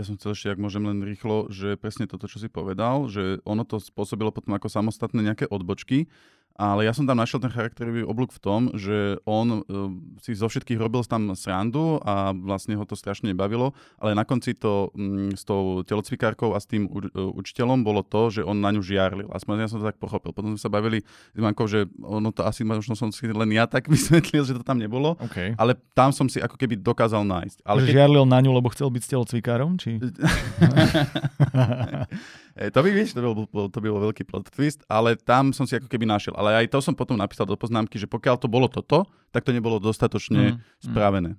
Ja 0.00 0.08
som 0.08 0.16
chcel 0.16 0.32
ešte, 0.32 0.48
ak 0.56 0.60
môžem 0.60 0.84
len 0.88 1.04
rýchlo, 1.04 1.52
že 1.52 1.76
presne 1.76 2.08
toto, 2.08 2.24
čo 2.24 2.40
si 2.40 2.48
povedal, 2.48 3.04
že 3.12 3.44
ono 3.44 3.68
to 3.68 3.76
spôsobilo 3.76 4.32
potom 4.32 4.56
ako 4.56 4.72
samostatné 4.72 5.20
nejaké 5.24 5.44
odbočky 5.52 6.08
ale 6.56 6.88
ja 6.88 6.96
som 6.96 7.04
tam 7.04 7.20
našiel 7.20 7.44
ten 7.44 7.52
charakterový 7.52 8.00
oblúk 8.00 8.32
v 8.32 8.40
tom, 8.40 8.60
že 8.72 9.20
on 9.28 9.60
uh, 9.60 9.92
si 10.24 10.32
zo 10.32 10.48
všetkých 10.48 10.80
robil 10.80 11.04
tam 11.04 11.36
srandu 11.36 12.00
a 12.00 12.32
vlastne 12.32 12.72
ho 12.80 12.84
to 12.88 12.96
strašne 12.96 13.28
nebavilo, 13.30 13.76
ale 14.00 14.16
na 14.16 14.24
konci 14.24 14.56
to 14.56 14.88
um, 14.96 15.36
s 15.36 15.44
tou 15.44 15.84
telocvikárkou 15.84 16.56
a 16.56 16.58
s 16.58 16.64
tým 16.64 16.88
u, 16.88 17.04
uh, 17.04 17.28
učiteľom 17.36 17.84
bolo 17.84 18.00
to, 18.00 18.32
že 18.32 18.40
on 18.40 18.56
na 18.56 18.72
ňu 18.72 18.80
žiarlil. 18.80 19.28
Aspoň 19.28 19.64
ja 19.64 19.68
som 19.68 19.84
to 19.84 19.86
tak 19.86 20.00
pochopil. 20.00 20.32
Potom 20.32 20.56
sme 20.56 20.60
sa 20.60 20.72
bavili 20.72 21.04
s 21.04 21.36
Ivankou, 21.36 21.68
že 21.68 21.84
ono 22.00 22.32
to 22.32 22.48
asi 22.48 22.64
možno 22.64 22.96
som 22.96 23.12
si 23.12 23.28
len 23.28 23.52
ja 23.52 23.68
tak 23.68 23.84
vysvetlil, 23.92 24.48
že 24.48 24.56
to 24.56 24.64
tam 24.64 24.80
nebolo, 24.80 25.20
okay. 25.20 25.52
ale 25.60 25.76
tam 25.92 26.08
som 26.08 26.24
si 26.24 26.40
ako 26.40 26.56
keby 26.56 26.80
dokázal 26.80 27.20
nájsť. 27.20 27.68
Ale 27.68 27.84
že 27.84 27.92
keď... 27.92 27.94
žiarlil 28.00 28.24
na 28.24 28.40
ňu, 28.40 28.56
lebo 28.56 28.72
chcel 28.72 28.88
byť 28.88 29.02
s 29.04 29.10
telocvikárom? 29.12 29.76
Či... 29.76 30.00
E, 32.56 32.72
to 32.72 32.80
by, 32.80 32.88
vieš, 32.88 33.12
to, 33.12 33.20
bol, 33.20 33.68
to 33.68 33.78
by 33.84 33.88
bol 33.92 34.00
veľký 34.08 34.24
plot 34.24 34.48
twist, 34.48 34.80
ale 34.88 35.12
tam 35.20 35.52
som 35.52 35.68
si 35.68 35.76
ako 35.76 35.92
keby 35.92 36.08
našiel. 36.08 36.32
Ale 36.40 36.64
aj 36.64 36.72
to 36.72 36.80
som 36.80 36.96
potom 36.96 37.20
napísal 37.20 37.44
do 37.44 37.52
poznámky, 37.52 38.00
že 38.00 38.08
pokiaľ 38.08 38.40
to 38.40 38.48
bolo 38.48 38.64
toto, 38.72 39.04
tak 39.28 39.44
to 39.44 39.52
nebolo 39.52 39.76
dostatočne 39.76 40.56
mm, 40.56 40.88
spravené. 40.88 41.36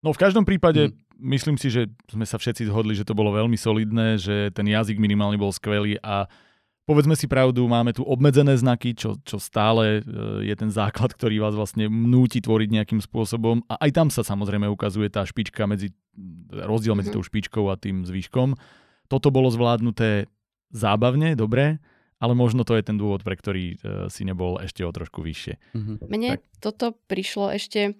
No 0.00 0.16
v 0.16 0.18
každom 0.24 0.48
prípade 0.48 0.88
mm. 0.88 0.92
myslím 1.36 1.60
si, 1.60 1.68
že 1.68 1.92
sme 2.08 2.24
sa 2.24 2.40
všetci 2.40 2.64
zhodli, 2.72 2.96
že 2.96 3.04
to 3.04 3.12
bolo 3.12 3.36
veľmi 3.36 3.60
solidné, 3.60 4.16
že 4.16 4.48
ten 4.56 4.64
jazyk 4.64 4.96
minimálne 4.96 5.36
bol 5.36 5.52
skvelý 5.52 6.00
a 6.00 6.24
povedzme 6.88 7.12
si 7.12 7.28
pravdu, 7.28 7.68
máme 7.68 7.92
tu 7.92 8.00
obmedzené 8.00 8.56
znaky, 8.56 8.96
čo, 8.96 9.20
čo 9.28 9.36
stále 9.36 10.00
e, 10.00 10.48
je 10.48 10.54
ten 10.56 10.72
základ, 10.72 11.12
ktorý 11.12 11.44
vás 11.44 11.52
vlastne 11.52 11.92
núti 11.92 12.40
tvoriť 12.40 12.72
nejakým 12.72 13.04
spôsobom 13.04 13.68
a 13.68 13.76
aj 13.84 13.90
tam 13.92 14.08
sa 14.08 14.24
samozrejme 14.24 14.64
ukazuje 14.64 15.12
tá 15.12 15.28
špička 15.28 15.68
medzi, 15.68 15.92
rozdiel 16.48 16.96
medzi 16.96 17.12
mm. 17.12 17.16
tou 17.20 17.22
špičkou 17.22 17.68
a 17.68 17.76
tým 17.76 18.08
zvyškom 18.08 18.56
toto 19.12 19.28
bolo 19.28 19.52
zvládnuté 19.52 20.32
zábavne, 20.72 21.36
dobre, 21.36 21.84
ale 22.16 22.32
možno 22.32 22.64
to 22.64 22.72
je 22.72 22.86
ten 22.88 22.96
dôvod, 22.96 23.20
pre 23.20 23.36
ktorý 23.36 23.76
uh, 23.76 24.08
si 24.08 24.24
nebol 24.24 24.56
ešte 24.56 24.80
o 24.80 24.88
trošku 24.88 25.20
vyššie. 25.20 25.76
Mm-hmm. 25.76 25.96
Mne 26.08 26.30
tak. 26.40 26.40
toto 26.64 26.96
prišlo 27.12 27.52
ešte 27.52 27.92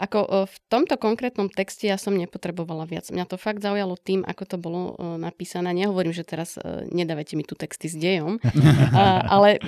ako 0.00 0.18
e, 0.24 0.28
v 0.48 0.56
tomto 0.72 0.96
konkrétnom 0.96 1.52
texte 1.52 1.84
ja 1.84 2.00
som 2.00 2.16
nepotrebovala 2.16 2.88
viac. 2.88 3.12
Mňa 3.12 3.28
to 3.28 3.36
fakt 3.36 3.60
zaujalo 3.60 4.00
tým, 4.00 4.24
ako 4.24 4.42
to 4.48 4.56
bolo 4.56 4.96
e, 4.96 5.20
napísané. 5.20 5.76
Nehovorím, 5.76 6.16
že 6.16 6.24
teraz 6.24 6.56
nedávajte 6.88 7.36
mi 7.36 7.44
tu 7.44 7.52
texty 7.52 7.92
s 7.92 8.00
dejom, 8.00 8.40
ale 9.36 9.60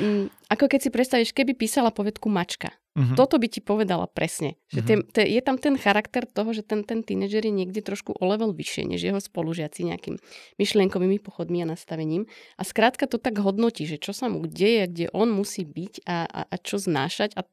ako 0.49 0.65
keď 0.69 0.81
si 0.81 0.91
predstavíš, 0.91 1.31
keby 1.37 1.53
písala 1.53 1.93
povedku 1.93 2.33
mačka. 2.33 2.73
Uh-huh. 2.93 3.17
Toto 3.17 3.41
by 3.41 3.49
ti 3.49 3.65
povedala 3.65 4.05
presne. 4.05 4.61
Že 4.69 4.81
uh-huh. 4.85 4.89
te, 4.89 4.95
te, 5.17 5.23
je 5.25 5.41
tam 5.41 5.57
ten 5.57 5.81
charakter 5.81 6.29
toho, 6.29 6.53
že 6.53 6.61
ten, 6.61 6.85
ten 6.85 7.01
tínedžer 7.01 7.41
je 7.49 7.53
niekde 7.53 7.81
trošku 7.81 8.13
o 8.13 8.25
level 8.29 8.53
vyššie, 8.53 8.85
než 8.85 9.01
jeho 9.01 9.17
spolužiaci 9.17 9.89
nejakým 9.89 10.21
myšlienkovými 10.61 11.17
pochodmi 11.25 11.65
a 11.65 11.71
nastavením. 11.73 12.29
A 12.61 12.63
skrátka 12.69 13.09
to 13.09 13.17
tak 13.17 13.41
hodnotí, 13.41 13.89
že 13.89 13.97
čo 13.97 14.13
sa 14.13 14.29
mu 14.29 14.45
deje, 14.45 14.93
kde 14.93 15.07
on 15.17 15.33
musí 15.33 15.65
byť 15.65 16.05
a, 16.05 16.29
a, 16.29 16.41
a 16.53 16.57
čo 16.61 16.77
znášať. 16.77 17.33
A 17.41 17.49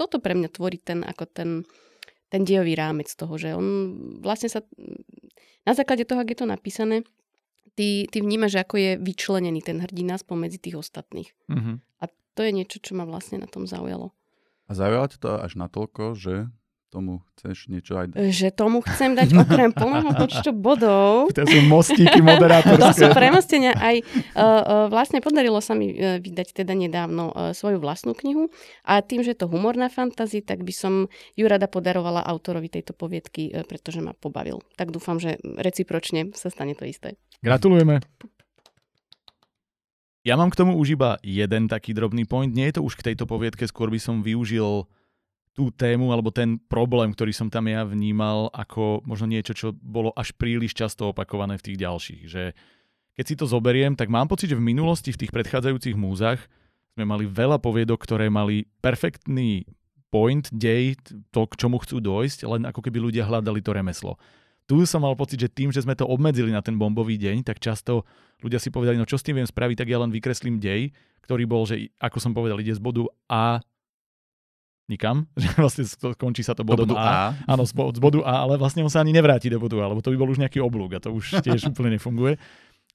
toto 0.00 0.16
pre 0.16 0.32
mňa 0.32 0.48
tvorí 0.48 0.80
ten, 0.80 1.04
ako 1.04 1.28
ten, 1.28 1.50
ten 2.32 2.42
dejový 2.48 2.72
rámec 2.72 3.12
toho, 3.12 3.36
že 3.36 3.52
on 3.52 3.66
vlastne 4.24 4.48
sa 4.48 4.64
na 5.68 5.76
základe 5.76 6.08
toho, 6.08 6.24
ak 6.24 6.32
je 6.32 6.38
to 6.40 6.48
napísané, 6.48 7.04
ty, 7.76 8.08
ty 8.08 8.24
vnímaš, 8.24 8.56
ako 8.56 8.80
je 8.80 8.90
vyčlenený 8.96 9.60
ten 9.60 9.76
hrdina 9.76 10.16
spomedzi 10.16 10.56
tých 10.56 10.80
ostatných. 10.80 11.28
Uh-huh. 11.52 11.76
A 12.00 12.08
to 12.08 12.40
je 12.40 12.56
niečo, 12.56 12.80
čo 12.80 12.96
ma 12.96 13.04
vlastne 13.04 13.44
na 13.44 13.48
tom 13.48 13.68
zaujalo. 13.68 14.16
A 14.66 14.72
zaujalo 14.72 15.12
ťa 15.12 15.18
to 15.20 15.30
až 15.36 15.52
natoľko, 15.60 16.16
že 16.16 16.48
tomu 16.90 17.22
chceš 17.38 17.70
niečo 17.70 17.94
aj 17.94 18.10
dať? 18.10 18.18
Že 18.34 18.48
tomu 18.50 18.82
chcem 18.82 19.14
dať 19.14 19.30
okrem 19.38 19.70
plného 19.70 20.10
počtu 20.18 20.50
bodov. 20.50 21.30
To 21.38 21.46
sú 21.46 21.62
mostíky 21.70 22.18
moderátorské. 22.18 22.82
to 22.82 22.90
sú 22.92 23.06
premostenia. 23.18 23.72
Aj 23.78 23.96
uh, 23.96 24.02
uh, 24.02 24.86
vlastne 24.90 25.22
podarilo 25.22 25.62
sa 25.62 25.78
mi 25.78 25.94
uh, 25.94 26.18
vydať 26.18 26.52
teda 26.52 26.74
nedávno 26.74 27.30
uh, 27.30 27.54
svoju 27.54 27.78
vlastnú 27.78 28.12
knihu 28.18 28.50
a 28.82 29.00
tým, 29.00 29.22
že 29.22 29.32
je 29.32 29.46
to 29.46 29.48
humorná 29.48 29.86
fantasy, 29.86 30.42
tak 30.42 30.66
by 30.66 30.74
som 30.74 31.06
ju 31.38 31.44
rada 31.46 31.70
podarovala 31.70 32.26
autorovi 32.26 32.66
tejto 32.66 32.92
poviedky, 32.92 33.54
uh, 33.54 33.62
pretože 33.62 34.02
ma 34.02 34.12
pobavil. 34.12 34.58
Tak 34.74 34.90
dúfam, 34.90 35.22
že 35.22 35.38
recipročne 35.40 36.34
sa 36.34 36.50
stane 36.50 36.74
to 36.74 36.84
isté. 36.84 37.14
Gratulujeme. 37.40 38.02
Ja 40.20 40.36
mám 40.36 40.52
k 40.52 40.58
tomu 40.60 40.76
už 40.76 41.00
iba 41.00 41.16
jeden 41.24 41.64
taký 41.64 41.96
drobný 41.96 42.28
point. 42.28 42.52
Nie 42.52 42.68
je 42.68 42.76
to 42.76 42.84
už 42.84 43.00
k 43.00 43.12
tejto 43.12 43.24
poviedke, 43.24 43.64
skôr 43.64 43.88
by 43.88 43.96
som 43.96 44.20
využil 44.20 44.84
tú 45.54 45.68
tému 45.74 46.14
alebo 46.14 46.30
ten 46.30 46.56
problém, 46.70 47.10
ktorý 47.10 47.34
som 47.34 47.50
tam 47.50 47.66
ja 47.66 47.82
vnímal 47.82 48.48
ako 48.54 49.02
možno 49.02 49.26
niečo, 49.28 49.52
čo 49.52 49.68
bolo 49.74 50.14
až 50.14 50.30
príliš 50.38 50.72
často 50.72 51.10
opakované 51.10 51.58
v 51.58 51.64
tých 51.70 51.80
ďalších. 51.82 52.22
Že 52.30 52.42
keď 53.18 53.24
si 53.26 53.34
to 53.34 53.50
zoberiem, 53.50 53.98
tak 53.98 54.08
mám 54.08 54.30
pocit, 54.30 54.54
že 54.54 54.58
v 54.58 54.64
minulosti 54.64 55.10
v 55.10 55.26
tých 55.26 55.34
predchádzajúcich 55.34 55.98
múzach 55.98 56.40
sme 56.94 57.04
mali 57.04 57.26
veľa 57.26 57.58
poviedok, 57.58 57.98
ktoré 58.02 58.30
mali 58.30 58.66
perfektný 58.80 59.66
point, 60.10 60.46
dej, 60.50 60.98
to, 61.30 61.46
k 61.46 61.54
čomu 61.54 61.78
chcú 61.82 62.02
dojsť, 62.02 62.46
len 62.46 62.62
ako 62.66 62.82
keby 62.82 62.98
ľudia 62.98 63.26
hľadali 63.26 63.62
to 63.62 63.70
remeslo 63.70 64.18
tu 64.70 64.86
som 64.86 65.02
mal 65.02 65.18
pocit, 65.18 65.42
že 65.42 65.50
tým, 65.50 65.74
že 65.74 65.82
sme 65.82 65.98
to 65.98 66.06
obmedzili 66.06 66.54
na 66.54 66.62
ten 66.62 66.78
bombový 66.78 67.18
deň, 67.18 67.42
tak 67.42 67.58
často 67.58 68.06
ľudia 68.38 68.62
si 68.62 68.70
povedali, 68.70 68.94
no 68.94 69.02
čo 69.02 69.18
s 69.18 69.26
tým 69.26 69.42
viem 69.42 69.48
spraviť, 69.50 69.82
tak 69.82 69.90
ja 69.90 69.98
len 69.98 70.14
vykreslím 70.14 70.62
dej, 70.62 70.94
ktorý 71.26 71.42
bol, 71.42 71.66
že 71.66 71.90
ako 71.98 72.22
som 72.22 72.30
povedal, 72.30 72.62
ide 72.62 72.70
z 72.70 72.78
bodu 72.78 73.02
A 73.26 73.58
nikam, 74.90 75.30
že 75.40 75.48
vlastne 75.54 75.86
skončí 75.86 76.42
sa 76.42 76.58
to 76.58 76.66
bodom 76.66 76.90
bodu 76.90 76.98
A. 76.98 77.06
A. 77.06 77.14
Áno, 77.46 77.62
z, 77.62 77.72
bodu 77.78 78.26
A, 78.26 78.42
ale 78.42 78.58
vlastne 78.58 78.82
on 78.82 78.90
sa 78.90 78.98
ani 78.98 79.14
nevráti 79.14 79.46
do 79.46 79.62
bodu 79.62 79.78
A, 79.78 79.86
lebo 79.86 80.02
to 80.02 80.10
by 80.10 80.18
bol 80.18 80.28
už 80.28 80.42
nejaký 80.42 80.58
oblúk 80.58 80.98
a 80.98 81.02
to 81.02 81.14
už 81.14 81.38
tiež 81.46 81.62
úplne 81.70 81.94
nefunguje. 81.94 82.34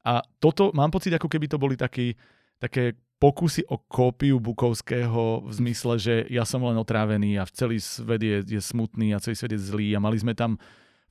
A 0.06 0.22
toto 0.38 0.76
mám 0.76 0.92
pocit, 0.92 1.16
ako 1.16 1.32
keby 1.32 1.48
to 1.48 1.58
boli 1.58 1.80
takí 1.80 2.14
také 2.60 2.94
pokusy 3.16 3.64
o 3.72 3.80
kópiu 3.80 4.44
Bukovského 4.44 5.48
v 5.48 5.52
zmysle, 5.56 5.96
že 5.98 6.16
ja 6.28 6.44
som 6.44 6.62
len 6.68 6.76
otrávený 6.76 7.40
a 7.40 7.48
celý 7.48 7.80
svet 7.80 8.22
je, 8.22 8.44
je 8.44 8.62
smutný 8.62 9.16
a 9.16 9.24
celý 9.24 9.40
svet 9.40 9.56
je 9.56 9.62
zlý 9.62 9.96
a 9.96 10.04
mali 10.04 10.20
sme 10.20 10.36
tam, 10.36 10.60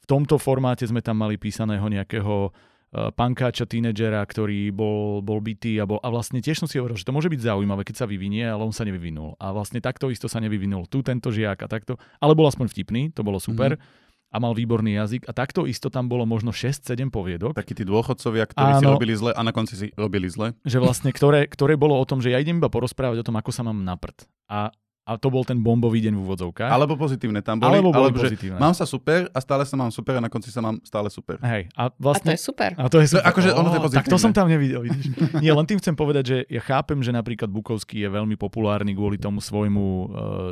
v 0.04 0.06
tomto 0.06 0.36
formáte 0.36 0.84
sme 0.84 1.00
tam 1.00 1.16
mali 1.16 1.40
písaného 1.40 1.84
nejakého 1.88 2.52
pankáča, 2.94 3.66
tínedžera, 3.66 4.22
ktorý 4.22 4.70
bol, 4.70 5.18
bol 5.18 5.42
bytý 5.42 5.82
a, 5.82 5.84
bol, 5.84 5.98
a 5.98 6.08
vlastne 6.14 6.38
tiež 6.38 6.62
som 6.62 6.68
si 6.70 6.78
hovoril, 6.78 6.94
že 6.94 7.02
to 7.02 7.10
môže 7.10 7.26
byť 7.26 7.40
zaujímavé, 7.42 7.82
keď 7.82 8.04
sa 8.04 8.06
vyvinie, 8.06 8.46
ale 8.46 8.62
on 8.62 8.70
sa 8.70 8.86
nevyvinul. 8.86 9.34
A 9.42 9.50
vlastne 9.50 9.82
takto 9.82 10.14
isto 10.14 10.30
sa 10.30 10.38
nevyvinul 10.38 10.86
tu 10.86 11.02
tento 11.02 11.34
žiak 11.34 11.58
a 11.62 11.68
takto, 11.68 11.98
ale 12.22 12.38
bol 12.38 12.46
aspoň 12.46 12.70
vtipný, 12.70 13.02
to 13.10 13.26
bolo 13.26 13.42
super. 13.42 13.74
Mm-hmm 13.74 14.02
a 14.34 14.42
mal 14.42 14.50
výborný 14.50 14.98
jazyk. 14.98 15.30
A 15.30 15.32
takto 15.32 15.62
isto 15.62 15.94
tam 15.94 16.10
bolo 16.10 16.26
možno 16.26 16.50
6-7 16.50 17.06
poviedok. 17.14 17.54
Takí 17.54 17.78
tí 17.78 17.86
dôchodcovia, 17.86 18.50
ktorí 18.50 18.72
Áno, 18.74 18.80
si 18.82 18.86
robili 18.90 19.14
zle 19.14 19.30
a 19.30 19.40
na 19.46 19.54
konci 19.54 19.78
si 19.78 19.86
robili 19.94 20.26
zle. 20.26 20.58
Že 20.66 20.82
vlastne, 20.82 21.14
ktoré, 21.14 21.46
ktoré 21.46 21.78
bolo 21.78 21.94
o 21.94 22.02
tom, 22.02 22.18
že 22.18 22.34
ja 22.34 22.42
idem 22.42 22.58
iba 22.58 22.66
porozprávať 22.66 23.22
o 23.22 23.26
tom, 23.30 23.38
ako 23.38 23.54
sa 23.54 23.62
mám 23.62 23.86
naprd. 23.86 24.26
A 24.50 24.74
a 25.04 25.20
to 25.20 25.28
bol 25.28 25.44
ten 25.44 25.60
bombový 25.60 26.00
deň 26.00 26.16
v 26.16 26.20
úvodzovkách. 26.24 26.72
Alebo 26.72 26.96
pozitívne 26.96 27.44
tam 27.44 27.60
boli. 27.60 27.76
Alebo 27.76 27.92
boli 27.92 28.08
alebo 28.08 28.24
pozitívne. 28.24 28.56
Mám 28.56 28.72
sa 28.72 28.88
super 28.88 29.28
a 29.28 29.38
stále 29.44 29.68
sa 29.68 29.76
mám 29.76 29.92
super 29.92 30.16
a 30.16 30.20
na 30.24 30.32
konci 30.32 30.48
sa 30.48 30.64
mám 30.64 30.80
stále 30.80 31.12
super. 31.12 31.36
Hej, 31.44 31.68
a, 31.76 31.92
vlastne, 32.00 32.32
a 32.32 32.32
to 32.32 32.36
je 32.36 32.40
super. 32.40 32.70
A 32.72 32.84
to 32.88 32.96
je 33.04 33.06
super. 33.12 33.24
akože 33.28 33.50
ono 33.52 33.68
to 33.68 33.76
je 33.76 33.82
pozitívne. 33.84 34.00
Tak 34.00 34.08
to 34.08 34.16
som 34.16 34.32
tam 34.32 34.48
nevidel, 34.48 34.80
vidíš. 34.80 35.12
Nie, 35.44 35.52
len 35.52 35.68
tým 35.68 35.76
chcem 35.76 35.92
povedať, 35.92 36.24
že 36.24 36.36
ja 36.48 36.64
chápem, 36.64 37.04
že 37.04 37.12
napríklad 37.12 37.52
Bukovský 37.52 38.00
je 38.00 38.08
veľmi 38.08 38.40
populárny 38.40 38.96
kvôli 38.96 39.20
tomu 39.20 39.44
svojmu 39.44 39.84
uh, 39.84 40.06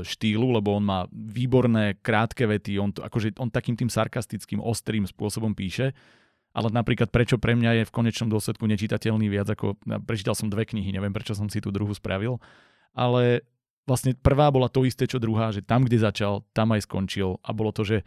štýlu, 0.04 0.52
lebo 0.52 0.76
on 0.76 0.84
má 0.84 1.08
výborné 1.08 1.96
krátke 2.04 2.44
vety, 2.44 2.76
on, 2.76 2.92
to, 2.92 3.00
akože, 3.00 3.40
on 3.40 3.48
takým 3.48 3.72
tým 3.72 3.88
sarkastickým, 3.88 4.60
ostrým 4.60 5.08
spôsobom 5.08 5.56
píše. 5.56 5.96
Ale 6.52 6.68
napríklad 6.68 7.08
prečo 7.08 7.40
pre 7.40 7.56
mňa 7.56 7.80
je 7.80 7.84
v 7.88 7.94
konečnom 7.96 8.28
dôsledku 8.28 8.68
nečitateľný 8.68 9.32
viac 9.32 9.48
ako... 9.48 9.80
Prečítal 10.04 10.36
som 10.36 10.52
dve 10.52 10.68
knihy, 10.68 10.92
neviem 10.92 11.08
prečo 11.08 11.32
som 11.32 11.48
si 11.48 11.64
tú 11.64 11.72
druhú 11.72 11.96
spravil. 11.96 12.36
Ale 12.92 13.48
vlastne 13.86 14.14
prvá 14.14 14.50
bola 14.50 14.70
to 14.70 14.86
isté, 14.86 15.06
čo 15.10 15.22
druhá, 15.22 15.50
že 15.50 15.62
tam, 15.62 15.86
kde 15.86 16.02
začal, 16.02 16.46
tam 16.54 16.74
aj 16.74 16.86
skončil 16.86 17.38
a 17.42 17.50
bolo 17.50 17.74
to, 17.74 17.82
že 17.82 18.06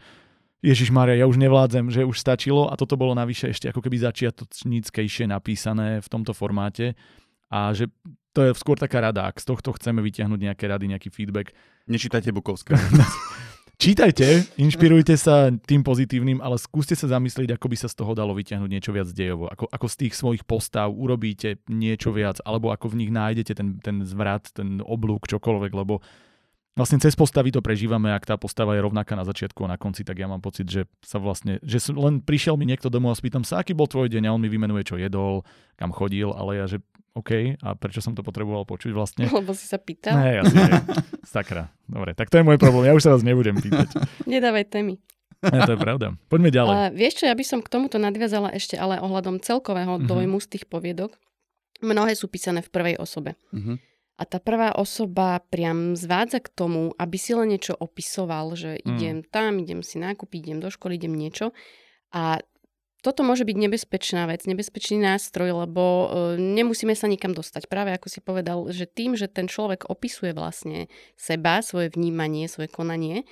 Ježiš 0.64 0.88
Maria, 0.90 1.20
ja 1.20 1.28
už 1.28 1.36
nevládzem, 1.36 1.92
že 1.92 2.02
už 2.02 2.16
stačilo 2.16 2.72
a 2.72 2.74
toto 2.74 2.96
bolo 2.96 3.12
navyše 3.12 3.52
ešte 3.52 3.68
ako 3.70 3.84
keby 3.84 4.00
začiatočníckejšie 4.02 5.28
napísané 5.28 6.00
v 6.00 6.08
tomto 6.08 6.32
formáte 6.32 6.96
a 7.52 7.70
že 7.76 7.92
to 8.32 8.44
je 8.44 8.50
skôr 8.56 8.76
taká 8.76 9.00
rada, 9.00 9.28
ak 9.28 9.40
z 9.40 9.48
tohto 9.48 9.72
chceme 9.76 10.04
vyťahnuť 10.04 10.40
nejaké 10.40 10.64
rady, 10.68 10.92
nejaký 10.92 11.08
feedback. 11.08 11.56
Nečítajte 11.88 12.32
Bukovské. 12.36 12.76
Čítajte, 13.76 14.48
inšpirujte 14.56 15.12
sa 15.20 15.52
tým 15.52 15.84
pozitívnym, 15.84 16.40
ale 16.40 16.56
skúste 16.56 16.96
sa 16.96 17.12
zamyslieť, 17.12 17.60
ako 17.60 17.68
by 17.68 17.76
sa 17.76 17.92
z 17.92 18.00
toho 18.00 18.16
dalo 18.16 18.32
vyťahnuť 18.32 18.70
niečo 18.72 18.88
viac 18.88 19.12
dejovo. 19.12 19.52
Ako, 19.52 19.68
ako 19.68 19.86
z 19.92 19.96
tých 20.00 20.14
svojich 20.16 20.48
postav 20.48 20.88
urobíte 20.88 21.60
niečo 21.68 22.08
viac, 22.08 22.40
alebo 22.48 22.72
ako 22.72 22.96
v 22.96 23.04
nich 23.04 23.12
nájdete 23.12 23.52
ten, 23.52 23.76
ten 23.84 24.00
zvrat, 24.08 24.48
ten 24.56 24.80
oblúk, 24.80 25.28
čokoľvek, 25.28 25.72
lebo 25.76 26.00
vlastne 26.72 26.96
cez 27.04 27.12
postavy 27.12 27.52
to 27.52 27.60
prežívame, 27.60 28.16
ak 28.16 28.24
tá 28.24 28.40
postava 28.40 28.72
je 28.72 28.80
rovnaká 28.80 29.12
na 29.12 29.28
začiatku 29.28 29.68
a 29.68 29.76
na 29.76 29.78
konci, 29.80 30.08
tak 30.08 30.24
ja 30.24 30.24
mám 30.24 30.40
pocit, 30.40 30.72
že 30.72 30.88
sa 31.04 31.20
vlastne, 31.20 31.60
že 31.60 31.76
len 31.92 32.24
prišiel 32.24 32.56
mi 32.56 32.64
niekto 32.64 32.88
domov 32.88 33.12
a 33.12 33.20
spýtam 33.20 33.44
sa, 33.44 33.60
aký 33.60 33.76
bol 33.76 33.92
tvoj 33.92 34.08
deň 34.08 34.24
a 34.24 34.32
on 34.32 34.40
mi 34.40 34.48
vymenuje, 34.48 34.88
čo 34.88 34.96
jedol, 34.96 35.44
kam 35.76 35.92
chodil, 35.92 36.32
ale 36.32 36.64
ja, 36.64 36.66
že 36.68 36.80
OK, 37.16 37.56
a 37.64 37.72
prečo 37.72 38.04
som 38.04 38.12
to 38.12 38.20
potreboval 38.20 38.68
počuť 38.68 38.92
vlastne? 38.92 39.24
Lebo 39.40 39.56
si 39.56 39.64
sa 39.64 39.80
pýtal. 39.80 40.20
Ne, 40.20 40.44
jasne. 40.44 40.84
Sakra. 41.34 41.72
Dobre, 41.88 42.12
tak 42.12 42.28
to 42.28 42.36
je 42.36 42.44
môj 42.44 42.60
problém. 42.60 42.92
Ja 42.92 42.94
už 42.94 43.08
sa 43.08 43.16
vás 43.16 43.24
nebudem 43.24 43.56
pýtať. 43.56 43.88
Nedávaj 44.28 44.68
témy. 44.68 45.00
Ne, 45.40 45.64
to 45.64 45.76
je 45.76 45.80
pravda. 45.80 46.16
Poďme 46.28 46.52
ďalej. 46.52 46.72
A 46.72 46.78
vieš 46.92 47.22
čo, 47.22 47.24
ja 47.28 47.34
by 47.36 47.44
som 47.44 47.60
k 47.64 47.72
tomuto 47.72 47.96
nadviazala 47.96 48.52
ešte 48.52 48.76
ale 48.76 49.00
ohľadom 49.00 49.40
celkového 49.40 50.00
uh-huh. 50.00 50.08
dojmu 50.08 50.40
z 50.40 50.48
tých 50.56 50.64
poviedok. 50.68 51.16
Mnohé 51.84 52.16
sú 52.16 52.28
písané 52.28 52.64
v 52.64 52.72
prvej 52.72 52.96
osobe. 52.96 53.36
Uh-huh. 53.52 53.76
A 54.16 54.22
tá 54.24 54.40
prvá 54.40 54.72
osoba 54.80 55.44
priam 55.52 55.92
zvádza 55.92 56.40
k 56.40 56.48
tomu, 56.56 56.96
aby 56.96 57.16
si 57.20 57.36
len 57.36 57.52
niečo 57.52 57.76
opisoval, 57.76 58.56
že 58.56 58.80
uh-huh. 58.80 58.90
idem 58.96 59.20
tam, 59.28 59.60
idem 59.60 59.84
si 59.84 60.00
nákupiť, 60.00 60.40
idem 60.40 60.60
do 60.64 60.72
školy, 60.72 60.96
idem 60.96 61.12
niečo. 61.12 61.52
A 62.16 62.40
toto 63.04 63.22
môže 63.22 63.44
byť 63.44 63.56
nebezpečná 63.56 64.26
vec, 64.26 64.48
nebezpečný 64.48 64.98
nástroj, 64.98 65.66
lebo 65.66 65.82
e, 65.82 66.06
nemusíme 66.40 66.96
sa 66.96 67.06
nikam 67.06 67.36
dostať. 67.36 67.68
Práve 67.68 67.94
ako 67.94 68.08
si 68.08 68.20
povedal, 68.24 68.66
že 68.72 68.88
tým, 68.88 69.14
že 69.14 69.28
ten 69.28 69.46
človek 69.46 69.86
opisuje 69.86 70.32
vlastne 70.32 70.90
seba, 71.14 71.60
svoje 71.60 71.92
vnímanie, 71.92 72.48
svoje 72.48 72.72
konanie, 72.72 73.28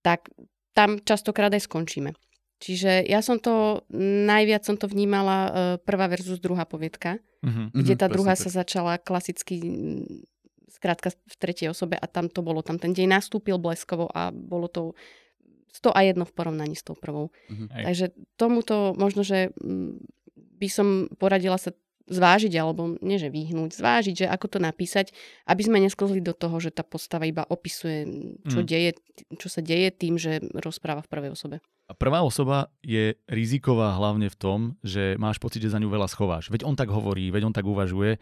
tak 0.00 0.30
tam 0.72 1.02
častokrát 1.02 1.52
aj 1.52 1.66
skončíme. 1.68 2.16
Čiže 2.62 3.02
ja 3.10 3.18
som 3.26 3.42
to, 3.42 3.82
najviac 4.26 4.62
som 4.62 4.78
to 4.78 4.86
vnímala 4.86 5.38
e, 5.38 5.50
prvá 5.82 6.06
versus 6.06 6.38
druhá 6.38 6.62
poviedka, 6.62 7.18
uh-huh, 7.42 7.74
kde 7.74 7.98
tá 7.98 8.06
uh-huh, 8.06 8.14
druhá 8.14 8.38
sa 8.38 8.54
začala 8.54 9.02
klasicky 9.02 9.58
skrátka 10.70 11.12
v 11.12 11.34
tretej 11.36 11.74
osobe 11.74 11.98
a 11.98 12.06
tam 12.08 12.30
to 12.32 12.40
bolo, 12.40 12.64
tam 12.64 12.80
ten 12.80 12.96
deň 12.96 13.18
nastúpil 13.18 13.60
bleskovo 13.60 14.08
a 14.08 14.32
bolo 14.32 14.66
to 14.66 14.96
100 15.72 15.92
a 15.92 16.00
jedno 16.04 16.24
v 16.28 16.32
porovnaní 16.36 16.76
s 16.76 16.84
tou 16.84 16.92
prvou. 16.92 17.32
Uh-huh. 17.48 17.68
Takže 17.72 18.12
tomuto 18.36 18.92
možno, 18.92 19.24
že 19.24 19.50
mm, 19.56 20.04
by 20.60 20.68
som 20.68 21.08
poradila 21.16 21.56
sa 21.56 21.72
zvážiť, 22.12 22.52
alebo 22.58 22.98
nie 23.00 23.16
že 23.16 23.30
vyhnúť, 23.30 23.78
zvážiť, 23.78 24.14
že 24.24 24.26
ako 24.28 24.46
to 24.52 24.58
napísať, 24.58 25.14
aby 25.46 25.62
sme 25.64 25.78
nesklzli 25.80 26.20
do 26.20 26.34
toho, 26.34 26.58
že 26.58 26.74
tá 26.74 26.82
postava 26.82 27.24
iba 27.24 27.46
opisuje, 27.46 28.04
čo, 28.46 28.60
mm. 28.62 28.66
deje, 28.66 28.90
čo 29.38 29.48
sa 29.48 29.64
deje 29.64 29.88
tým, 29.94 30.18
že 30.18 30.42
rozpráva 30.52 31.00
v 31.02 31.10
prvej 31.10 31.30
osobe. 31.32 31.56
A 31.90 31.92
prvá 31.98 32.24
osoba 32.24 32.72
je 32.80 33.18
riziková 33.28 33.92
hlavne 33.98 34.32
v 34.32 34.36
tom, 34.38 34.58
že 34.80 35.18
máš 35.20 35.36
pocit, 35.42 35.60
že 35.60 35.72
za 35.72 35.82
ňu 35.82 35.92
veľa 35.92 36.08
schováš. 36.08 36.48
Veď 36.48 36.64
on 36.64 36.78
tak 36.78 36.88
hovorí, 36.88 37.28
veď 37.28 37.52
on 37.52 37.54
tak 37.54 37.68
uvažuje, 37.68 38.16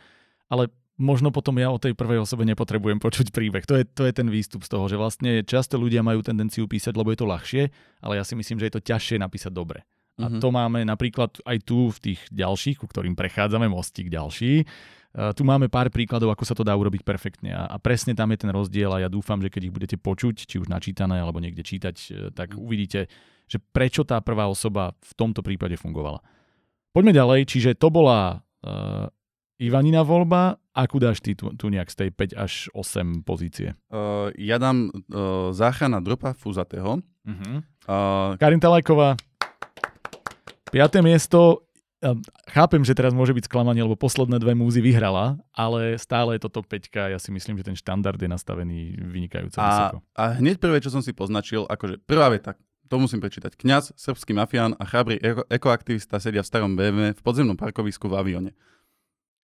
ale 0.51 0.73
možno 1.01 1.33
potom 1.33 1.57
ja 1.57 1.73
o 1.73 1.81
tej 1.81 1.97
prvej 1.97 2.23
osobe 2.23 2.45
nepotrebujem 2.45 3.01
počuť 3.01 3.33
príbeh. 3.33 3.65
To 3.65 3.75
je, 3.81 3.89
to 3.89 4.05
je 4.05 4.13
ten 4.13 4.29
výstup 4.29 4.63
z 4.63 4.71
toho, 4.71 4.85
že 4.87 5.01
vlastne 5.01 5.41
často 5.43 5.81
ľudia 5.81 6.05
majú 6.05 6.21
tendenciu 6.21 6.69
písať, 6.69 6.93
lebo 6.93 7.09
je 7.11 7.19
to 7.19 7.27
ľahšie, 7.27 7.63
ale 8.05 8.21
ja 8.21 8.25
si 8.25 8.37
myslím, 8.37 8.61
že 8.61 8.69
je 8.69 8.75
to 8.77 8.85
ťažšie 8.85 9.17
napísať 9.17 9.51
dobre. 9.57 9.83
A 10.21 10.29
mm-hmm. 10.29 10.43
to 10.45 10.49
máme 10.53 10.85
napríklad 10.85 11.41
aj 11.49 11.59
tu 11.65 11.89
v 11.89 11.99
tých 12.13 12.21
ďalších, 12.29 12.77
ku 12.77 12.87
ktorým 12.87 13.17
prechádzame, 13.17 13.73
mostík 13.73 14.13
ďalší. 14.13 14.69
Uh, 15.11 15.33
tu 15.33 15.43
máme 15.43 15.73
pár 15.73 15.89
príkladov, 15.89 16.37
ako 16.37 16.45
sa 16.45 16.55
to 16.55 16.63
dá 16.63 16.77
urobiť 16.77 17.03
perfektne 17.03 17.57
a, 17.57 17.67
a 17.67 17.77
presne 17.81 18.13
tam 18.13 18.31
je 18.31 18.47
ten 18.47 18.53
rozdiel 18.53 18.93
a 18.93 19.03
ja 19.03 19.09
dúfam, 19.11 19.41
že 19.41 19.51
keď 19.51 19.63
ich 19.67 19.75
budete 19.75 19.97
počuť, 19.97 20.47
či 20.47 20.61
už 20.61 20.71
načítané 20.71 21.19
alebo 21.19 21.43
niekde 21.43 21.67
čítať, 21.67 21.97
e, 21.97 22.09
tak 22.31 22.55
mhm. 22.55 22.61
uvidíte, 22.61 23.01
že 23.51 23.59
prečo 23.59 24.07
tá 24.07 24.23
prvá 24.23 24.47
osoba 24.47 24.95
v 25.03 25.13
tomto 25.19 25.43
prípade 25.43 25.75
fungovala. 25.75 26.23
Poďme 26.95 27.11
ďalej, 27.11 27.41
čiže 27.51 27.71
to 27.79 27.91
bola 27.91 28.39
uh, 28.39 29.07
Ivanina 29.59 30.07
voľba, 30.07 30.59
akú 30.75 31.03
dáš 31.03 31.19
ty 31.21 31.35
tu, 31.35 31.51
tu 31.55 31.67
nejak 31.69 31.91
z 31.91 32.07
tej 32.07 32.11
5 32.15 32.37
až 32.39 32.53
8 32.73 33.27
pozície? 33.27 33.75
Uh, 33.91 34.31
ja 34.39 34.57
dám 34.57 34.91
uh, 34.91 35.51
záchrana 35.51 35.99
dropa 35.99 36.33
Fuzatého. 36.35 37.03
Uh-huh. 37.03 37.57
Uh, 37.85 38.39
Karin 38.39 38.63
Talajková, 38.63 39.19
5. 40.71 41.03
miesto. 41.03 41.67
Chápem, 42.49 42.81
že 42.81 42.97
teraz 42.97 43.13
môže 43.13 43.37
byť 43.37 43.45
sklamanie, 43.45 43.85
lebo 43.85 43.93
posledné 43.93 44.41
dve 44.41 44.57
múzy 44.57 44.81
vyhrala, 44.81 45.37
ale 45.53 46.01
stále 46.01 46.41
je 46.41 46.49
to 46.49 46.49
top 46.49 46.65
5. 46.65 47.13
Ja 47.13 47.21
si 47.21 47.29
myslím, 47.29 47.61
že 47.61 47.69
ten 47.69 47.77
štandard 47.77 48.17
je 48.17 48.25
nastavený 48.25 48.97
vynikajúco 48.97 49.61
a, 49.61 49.69
vysoko. 49.69 49.97
A 50.17 50.41
hneď 50.41 50.57
prvé, 50.57 50.81
čo 50.81 50.89
som 50.89 51.05
si 51.05 51.13
poznačil, 51.13 51.69
akože 51.69 52.01
prvá 52.09 52.33
veta, 52.33 52.57
to 52.89 52.97
musím 52.97 53.21
prečítať. 53.21 53.53
Kňaz, 53.53 53.93
srbský 54.01 54.33
mafián 54.33 54.73
a 54.81 54.89
chábrý 54.89 55.21
eko- 55.21 55.45
ekoaktivista 55.53 56.17
sedia 56.17 56.41
v 56.41 56.49
starom 56.49 56.73
BMW 56.73 57.13
v 57.13 57.21
podzemnom 57.21 57.61
parkovisku 57.61 58.09
v 58.09 58.17
avione 58.17 58.51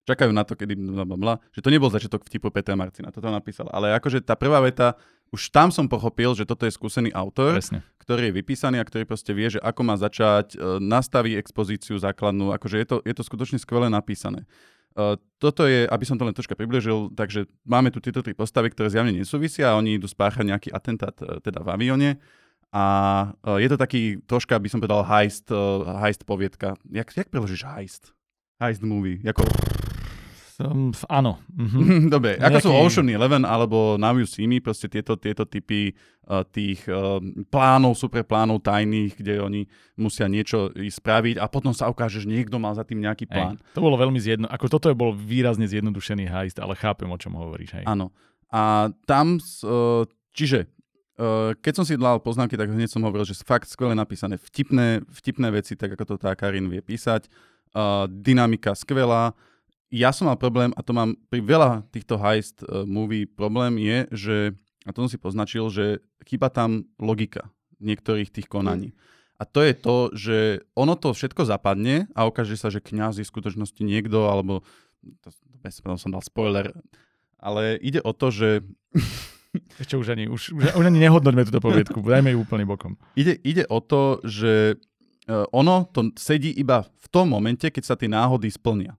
čakajú 0.07 0.31
na 0.31 0.47
to, 0.47 0.55
kedy 0.55 0.79
blablabla, 0.79 1.43
že 1.51 1.61
to 1.61 1.69
nebol 1.69 1.91
začiatok 1.91 2.23
vtipu 2.25 2.49
Petra 2.55 2.79
Marcina, 2.79 3.11
toto 3.11 3.27
napísal. 3.29 3.67
Ale 3.75 3.93
akože 3.99 4.23
tá 4.23 4.39
prvá 4.39 4.63
veta, 4.63 4.95
už 5.35 5.51
tam 5.51 5.75
som 5.75 5.91
pochopil, 5.91 6.31
že 6.39 6.47
toto 6.47 6.65
je 6.65 6.73
skúsený 6.73 7.11
autor, 7.11 7.59
Presne. 7.59 7.83
ktorý 7.99 8.31
je 8.31 8.37
vypísaný 8.39 8.79
a 8.79 8.87
ktorý 8.87 9.03
proste 9.03 9.35
vie, 9.35 9.51
že 9.51 9.59
ako 9.59 9.83
má 9.83 9.99
začať, 9.99 10.55
e, 10.55 10.79
nastaví 10.79 11.35
expozíciu 11.35 11.99
základnú, 11.99 12.55
akože 12.55 12.77
je 12.79 12.87
to, 12.87 12.97
je 13.03 13.15
to 13.15 13.23
skutočne 13.27 13.59
skvele 13.59 13.91
napísané. 13.91 14.47
Uh, 14.97 15.21
toto 15.37 15.69
je, 15.69 15.85
aby 15.85 16.09
som 16.09 16.17
to 16.17 16.25
len 16.25 16.33
troška 16.33 16.57
približil, 16.57 17.13
takže 17.13 17.45
máme 17.69 17.93
tu 17.93 18.01
tieto 18.01 18.25
tri 18.25 18.33
postavy, 18.33 18.73
ktoré 18.73 18.89
zjavne 18.89 19.13
nesúvisia 19.13 19.69
a 19.69 19.77
oni 19.77 20.01
idú 20.01 20.09
spáchať 20.09 20.49
nejaký 20.49 20.69
atentát 20.73 21.13
uh, 21.21 21.37
teda 21.45 21.61
v 21.61 21.69
avione 21.69 22.11
a 22.73 22.85
uh, 23.45 23.61
je 23.61 23.69
to 23.69 23.77
taký 23.77 24.25
troška, 24.25 24.57
by 24.57 24.69
som 24.73 24.81
povedal, 24.81 25.05
heist, 25.05 25.53
uh, 25.53 26.01
heist 26.01 26.25
poviedka. 26.25 26.81
Jak, 26.89 27.13
jak 27.13 27.29
preložíš 27.29 27.69
heist? 27.69 28.17
Heist 28.57 28.81
movie. 28.81 29.21
Jako... 29.21 29.45
Um, 30.57 30.89
áno. 31.13 31.37
Mhm. 31.53 32.09
Dobre, 32.15 32.41
Nejaký... 32.41 32.49
ako 32.49 32.59
sú 32.65 32.71
Ocean 32.73 33.09
Eleven 33.13 33.45
alebo 33.45 34.01
See 34.25 34.49
Me, 34.49 34.65
proste 34.65 34.89
tieto, 34.89 35.21
tieto 35.21 35.45
typy 35.45 35.93
uh, 36.29 36.43
tých 36.49 36.89
uh, 36.89 37.21
plánov, 37.53 37.97
super 37.97 38.25
plánov 38.25 38.65
tajných, 38.65 39.21
kde 39.21 39.35
oni 39.45 39.61
musia 40.01 40.25
niečo 40.29 40.73
spraviť 40.73 41.37
a 41.37 41.45
potom 41.53 41.77
sa 41.77 41.93
ukáže, 41.93 42.25
že 42.25 42.33
niekto 42.33 42.57
mal 42.57 42.73
za 42.73 42.89
tým 42.89 43.05
nejaký 43.05 43.29
plán. 43.29 43.61
Hej, 43.61 43.77
to 43.77 43.85
bolo 43.85 44.01
veľmi 44.01 44.17
zjedno... 44.17 44.49
Ako 44.49 44.73
toto 44.73 44.89
je 44.89 44.97
bol 44.97 45.13
výrazne 45.13 45.69
zjednodušený 45.69 46.25
heist, 46.25 46.57
ale 46.57 46.73
chápem, 46.73 47.09
o 47.09 47.21
čom 47.21 47.37
hovoríš. 47.37 47.77
Hej. 47.77 47.85
Áno. 47.85 48.09
A 48.49 48.89
tam, 49.05 49.37
uh, 49.37 50.09
čiže 50.33 50.73
keď 51.65 51.73
som 51.73 51.85
si 51.89 51.97
dal 51.97 52.21
poznámky, 52.21 52.61
tak 52.61 52.69
hneď 52.69 52.93
som 52.93 53.01
hovoril, 53.01 53.25
že 53.25 53.41
fakt 53.41 53.65
skvele 53.73 53.97
napísané 53.97 54.37
vtipné, 54.37 55.01
vtipné 55.09 55.49
veci, 55.49 55.73
tak 55.73 55.97
ako 55.97 56.05
to 56.05 56.15
tá 56.21 56.37
Karin 56.37 56.69
vie 56.69 56.85
písať. 56.85 57.33
Uh, 57.73 58.05
dynamika 58.09 58.77
skvelá, 58.77 59.33
ja 59.91 60.11
som 60.11 60.27
mal 60.27 60.39
problém, 60.39 60.75
a 60.75 60.81
to 60.83 60.91
mám 60.91 61.15
pri 61.31 61.41
veľa 61.43 61.87
týchto 61.95 62.19
heist 62.19 62.67
uh, 62.67 62.83
movie 62.83 63.27
problém 63.27 63.79
je, 63.79 63.99
že, 64.11 64.37
a 64.83 64.91
to 64.91 65.07
som 65.07 65.11
si 65.11 65.19
poznačil, 65.19 65.71
že 65.71 66.03
chýba 66.27 66.51
tam 66.51 66.91
logika 66.99 67.55
niektorých 67.79 68.33
tých 68.33 68.49
konaní. 68.51 68.91
Mm. 68.91 68.99
A 69.37 69.45
to 69.45 69.61
je 69.61 69.75
to, 69.77 69.97
že 70.17 70.39
ono 70.73 70.97
to 70.97 71.13
všetko 71.13 71.45
zapadne 71.45 72.09
a 72.17 72.25
ukáže 72.25 72.57
sa, 72.57 72.73
že 72.73 72.81
kňaz 72.81 73.21
je 73.21 73.25
v 73.29 73.33
skutočnosti 73.37 73.83
niekto, 73.85 74.33
alebo 74.33 74.65
to, 75.21 75.29
to 75.61 75.97
som 76.01 76.11
dal 76.11 76.25
spoiler, 76.25 76.73
ale 77.37 77.77
ide 77.85 78.01
o 78.01 78.17
to, 78.17 78.33
že... 78.33 78.65
Ešte 79.81 79.97
už 79.97 80.13
ani, 80.13 80.29
už, 80.29 80.53
už, 80.53 80.63
už 80.77 80.85
ani 80.85 81.01
nehodnoťme 81.01 81.49
túto 81.49 81.65
poviedku, 81.65 82.01
dajme 82.05 82.33
ju 82.33 82.45
úplne 82.45 82.65
bokom. 82.69 82.97
Ide, 83.17 83.41
ide 83.41 83.65
o 83.69 83.81
to, 83.81 84.21
že 84.25 84.77
uh, 84.77 85.49
ono 85.53 85.89
to 85.89 86.13
sedí 86.17 86.53
iba 86.53 86.85
v 86.85 87.07
tom 87.09 87.33
momente, 87.33 87.69
keď 87.69 87.83
sa 87.85 87.97
tie 87.97 88.09
náhody 88.09 88.53
splnia. 88.53 88.97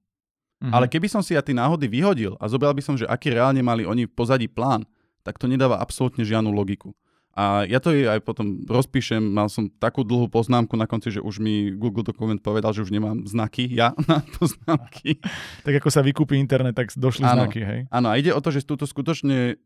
Mm-hmm. 0.58 0.74
Ale 0.74 0.86
keby 0.90 1.08
som 1.08 1.22
si 1.22 1.38
ja 1.38 1.46
tie 1.46 1.54
náhody 1.54 1.86
vyhodil 1.86 2.34
a 2.42 2.50
zobral 2.50 2.74
by 2.74 2.82
som, 2.82 2.98
že 2.98 3.06
aký 3.06 3.30
reálne 3.30 3.62
mali 3.62 3.86
oni 3.86 4.10
v 4.10 4.14
pozadí 4.14 4.50
plán, 4.50 4.86
tak 5.22 5.38
to 5.38 5.46
nedáva 5.46 5.78
absolútne 5.78 6.26
žiadnu 6.26 6.50
logiku. 6.50 6.98
A 7.38 7.70
ja 7.70 7.78
to 7.78 7.94
aj 7.94 8.18
potom 8.26 8.66
rozpíšem, 8.66 9.22
mal 9.22 9.46
som 9.46 9.70
takú 9.78 10.02
dlhú 10.02 10.26
poznámku 10.26 10.74
na 10.74 10.90
konci, 10.90 11.14
že 11.14 11.22
už 11.22 11.38
mi 11.38 11.70
Google 11.70 12.02
dokument 12.02 12.42
povedal, 12.42 12.74
že 12.74 12.82
už 12.82 12.90
nemám 12.90 13.30
znaky, 13.30 13.70
ja 13.70 13.94
na 14.10 14.26
poznámky. 14.26 15.22
tak 15.68 15.78
ako 15.78 15.94
sa 15.94 16.02
vykúpi 16.02 16.34
internet, 16.34 16.74
tak 16.74 16.90
došli 16.98 17.30
áno, 17.30 17.46
znaky, 17.46 17.62
hej? 17.62 17.80
Áno, 17.94 18.10
a 18.10 18.18
ide 18.18 18.34
o 18.34 18.42
to, 18.42 18.50
že 18.50 18.66
túto 18.66 18.90
skutočne 18.90 19.62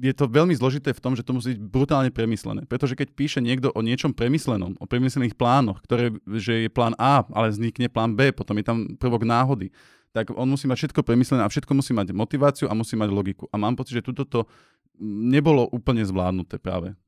je 0.00 0.14
to 0.16 0.24
veľmi 0.24 0.56
zložité 0.56 0.96
v 0.96 1.02
tom, 1.04 1.12
že 1.12 1.26
to 1.26 1.36
musí 1.36 1.52
byť 1.52 1.60
brutálne 1.60 2.08
premyslené. 2.08 2.64
Pretože 2.64 2.96
keď 2.96 3.12
píše 3.12 3.44
niekto 3.44 3.68
o 3.76 3.84
niečom 3.84 4.16
premyslenom, 4.16 4.80
o 4.80 4.88
premyslených 4.88 5.36
plánoch, 5.36 5.84
ktoré, 5.84 6.16
že 6.40 6.64
je 6.64 6.70
plán 6.72 6.96
A, 6.96 7.28
ale 7.28 7.52
vznikne 7.52 7.92
plán 7.92 8.16
B, 8.16 8.32
potom 8.32 8.56
je 8.56 8.64
tam 8.64 8.96
prvok 8.96 9.28
náhody, 9.28 9.68
tak 10.10 10.34
on 10.34 10.50
musí 10.50 10.66
mať 10.66 10.86
všetko 10.86 11.00
premyslené 11.06 11.46
a 11.46 11.52
všetko 11.52 11.72
musí 11.74 11.94
mať 11.94 12.10
motiváciu 12.10 12.66
a 12.66 12.74
musí 12.74 12.98
mať 12.98 13.10
logiku. 13.14 13.44
A 13.54 13.56
mám 13.58 13.78
pocit, 13.78 14.02
že 14.02 14.06
tuto 14.06 14.26
to 14.26 14.40
nebolo 15.02 15.70
úplne 15.70 16.02
zvládnuté 16.02 16.58
práve. 16.58 16.98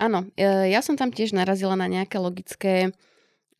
Áno, 0.00 0.24
e, 0.32 0.72
ja 0.72 0.80
som 0.80 0.96
tam 0.96 1.12
tiež 1.12 1.36
narazila 1.36 1.76
na 1.76 1.84
nejaké 1.84 2.16
logické 2.16 2.88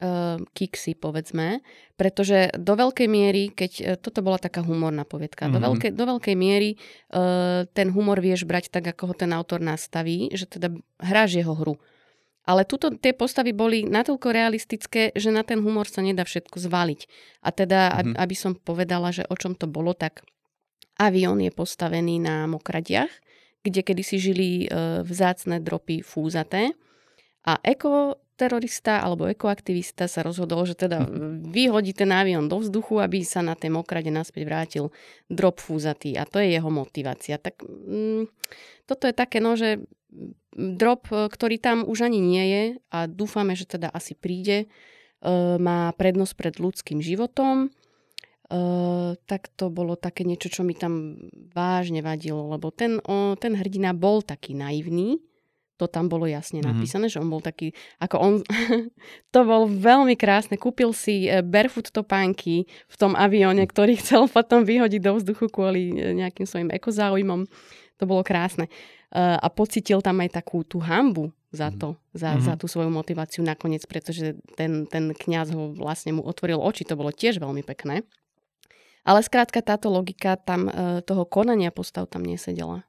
uh, 0.00 0.40
kiksy, 0.56 0.96
povedzme, 0.96 1.60
pretože 2.00 2.48
do 2.56 2.72
veľkej 2.72 3.08
miery, 3.08 3.52
keď 3.52 3.72
uh, 3.80 3.86
toto 4.00 4.24
bola 4.24 4.40
taká 4.40 4.64
humorná 4.64 5.04
povietka, 5.04 5.46
mm-hmm. 5.46 5.54
do, 5.54 5.58
mhm. 5.60 5.68
veľkej, 5.68 5.90
do 5.92 6.04
veľkej 6.16 6.36
miery 6.36 6.70
uh, 6.76 7.68
ten 7.70 7.92
humor 7.92 8.18
vieš 8.24 8.48
brať 8.48 8.72
tak, 8.72 8.88
ako 8.88 9.12
ho 9.12 9.14
ten 9.14 9.30
autor 9.36 9.60
nastaví, 9.60 10.32
že 10.32 10.48
teda 10.48 10.72
hráš 10.96 11.36
jeho 11.36 11.52
hru. 11.52 11.76
Ale 12.50 12.66
tuto 12.66 12.90
tie 12.90 13.14
postavy 13.14 13.54
boli 13.54 13.86
natoľko 13.86 14.34
realistické, 14.34 15.14
že 15.14 15.30
na 15.30 15.46
ten 15.46 15.62
humor 15.62 15.86
sa 15.86 16.02
nedá 16.02 16.26
všetko 16.26 16.58
zvaliť. 16.58 17.00
A 17.46 17.54
teda, 17.54 17.94
mm-hmm. 17.94 18.14
aby 18.18 18.34
som 18.34 18.58
povedala, 18.58 19.14
že 19.14 19.22
o 19.30 19.38
čom 19.38 19.54
to 19.54 19.70
bolo, 19.70 19.94
tak 19.94 20.26
avión 20.98 21.38
je 21.38 21.54
postavený 21.54 22.18
na 22.18 22.50
mokradiach, 22.50 23.10
kde 23.62 23.80
kedysi 23.86 24.18
žili 24.18 24.48
e, 24.66 24.68
vzácne 25.06 25.62
dropy 25.62 26.02
fúzaté. 26.02 26.74
A 27.46 27.62
ekoterorista 27.62 28.98
alebo 28.98 29.30
ekoaktivista 29.30 30.10
sa 30.10 30.26
rozhodol, 30.26 30.66
že 30.66 30.74
teda 30.74 31.06
vyhodí 31.54 31.94
ten 31.94 32.10
avión 32.10 32.50
do 32.50 32.58
vzduchu, 32.58 32.98
aby 32.98 33.22
sa 33.22 33.46
na 33.46 33.54
tej 33.54 33.70
mokrade 33.70 34.10
naspäť 34.10 34.42
vrátil 34.42 34.84
drop 35.30 35.62
fúzatý. 35.62 36.18
A 36.18 36.26
to 36.26 36.42
je 36.42 36.50
jeho 36.50 36.68
motivácia. 36.68 37.38
Tak 37.38 37.62
mm, 37.62 38.26
toto 38.90 39.06
je 39.06 39.14
také, 39.14 39.38
no, 39.38 39.54
že 39.54 39.86
drop, 40.54 41.08
e, 41.10 41.30
ktorý 41.30 41.56
tam 41.62 41.86
už 41.86 42.10
ani 42.10 42.18
nie 42.18 42.44
je 42.44 42.64
a 42.90 43.06
dúfame, 43.06 43.54
že 43.54 43.66
teda 43.66 43.88
asi 43.90 44.18
príde, 44.18 44.66
e, 44.66 44.66
má 45.56 45.94
prednosť 45.94 46.34
pred 46.36 46.54
ľudským 46.58 46.98
životom 46.98 47.70
Uh, 48.50 49.14
tak 49.30 49.46
to 49.54 49.70
bolo 49.70 49.94
také 49.94 50.26
niečo, 50.26 50.50
čo 50.50 50.66
mi 50.66 50.74
tam 50.74 51.14
vážne 51.54 52.02
vadilo, 52.02 52.50
lebo 52.50 52.74
ten, 52.74 52.98
o, 53.06 53.38
ten 53.38 53.54
hrdina 53.54 53.94
bol 53.94 54.26
taký 54.26 54.58
naivný, 54.58 55.22
to 55.78 55.86
tam 55.86 56.10
bolo 56.10 56.26
jasne 56.26 56.58
mm-hmm. 56.58 56.74
napísané, 56.74 57.06
že 57.06 57.22
on 57.22 57.30
bol 57.30 57.38
taký, 57.38 57.70
ako 58.02 58.16
on, 58.18 58.32
to 59.34 59.40
bol 59.46 59.70
veľmi 59.70 60.18
krásne, 60.18 60.58
kúpil 60.58 60.90
si 60.90 61.30
e, 61.30 61.46
barefoot 61.46 61.94
topánky 61.94 62.66
v 62.66 62.96
tom 62.98 63.14
avióne, 63.14 63.62
ktorý 63.70 63.94
chcel 64.02 64.26
potom 64.26 64.66
vyhodiť 64.66 64.98
do 64.98 65.14
vzduchu 65.14 65.46
kvôli 65.46 65.94
e, 65.94 66.18
nejakým 66.18 66.42
svojim 66.42 66.74
ekozáujmom, 66.74 67.46
to 68.02 68.04
bolo 68.08 68.26
krásne. 68.26 68.66
Uh, 68.66 68.99
a 69.14 69.48
pocitil 69.50 69.98
tam 70.00 70.22
aj 70.22 70.38
takú 70.38 70.62
tú 70.62 70.78
hambu 70.78 71.34
za 71.50 71.70
mhm. 71.70 71.76
to, 71.82 71.88
mm-hmm. 72.14 72.46
za, 72.46 72.54
tú 72.54 72.70
svoju 72.70 72.90
motiváciu 72.94 73.42
nakoniec, 73.42 73.82
pretože 73.90 74.38
ten, 74.54 74.86
ten 74.86 75.10
kňaz 75.10 75.50
ho 75.50 75.74
vlastne 75.74 76.14
mu 76.14 76.22
otvoril 76.22 76.62
oči, 76.62 76.86
to 76.86 76.94
bolo 76.94 77.10
tiež 77.10 77.42
veľmi 77.42 77.66
pekné. 77.66 78.06
Ale 79.02 79.24
skrátka 79.24 79.64
táto 79.64 79.88
logika 79.88 80.36
tam 80.36 80.68
e, 80.68 81.00
toho 81.02 81.24
konania 81.24 81.72
postav 81.72 82.06
tam 82.06 82.22
nesedela. 82.22 82.84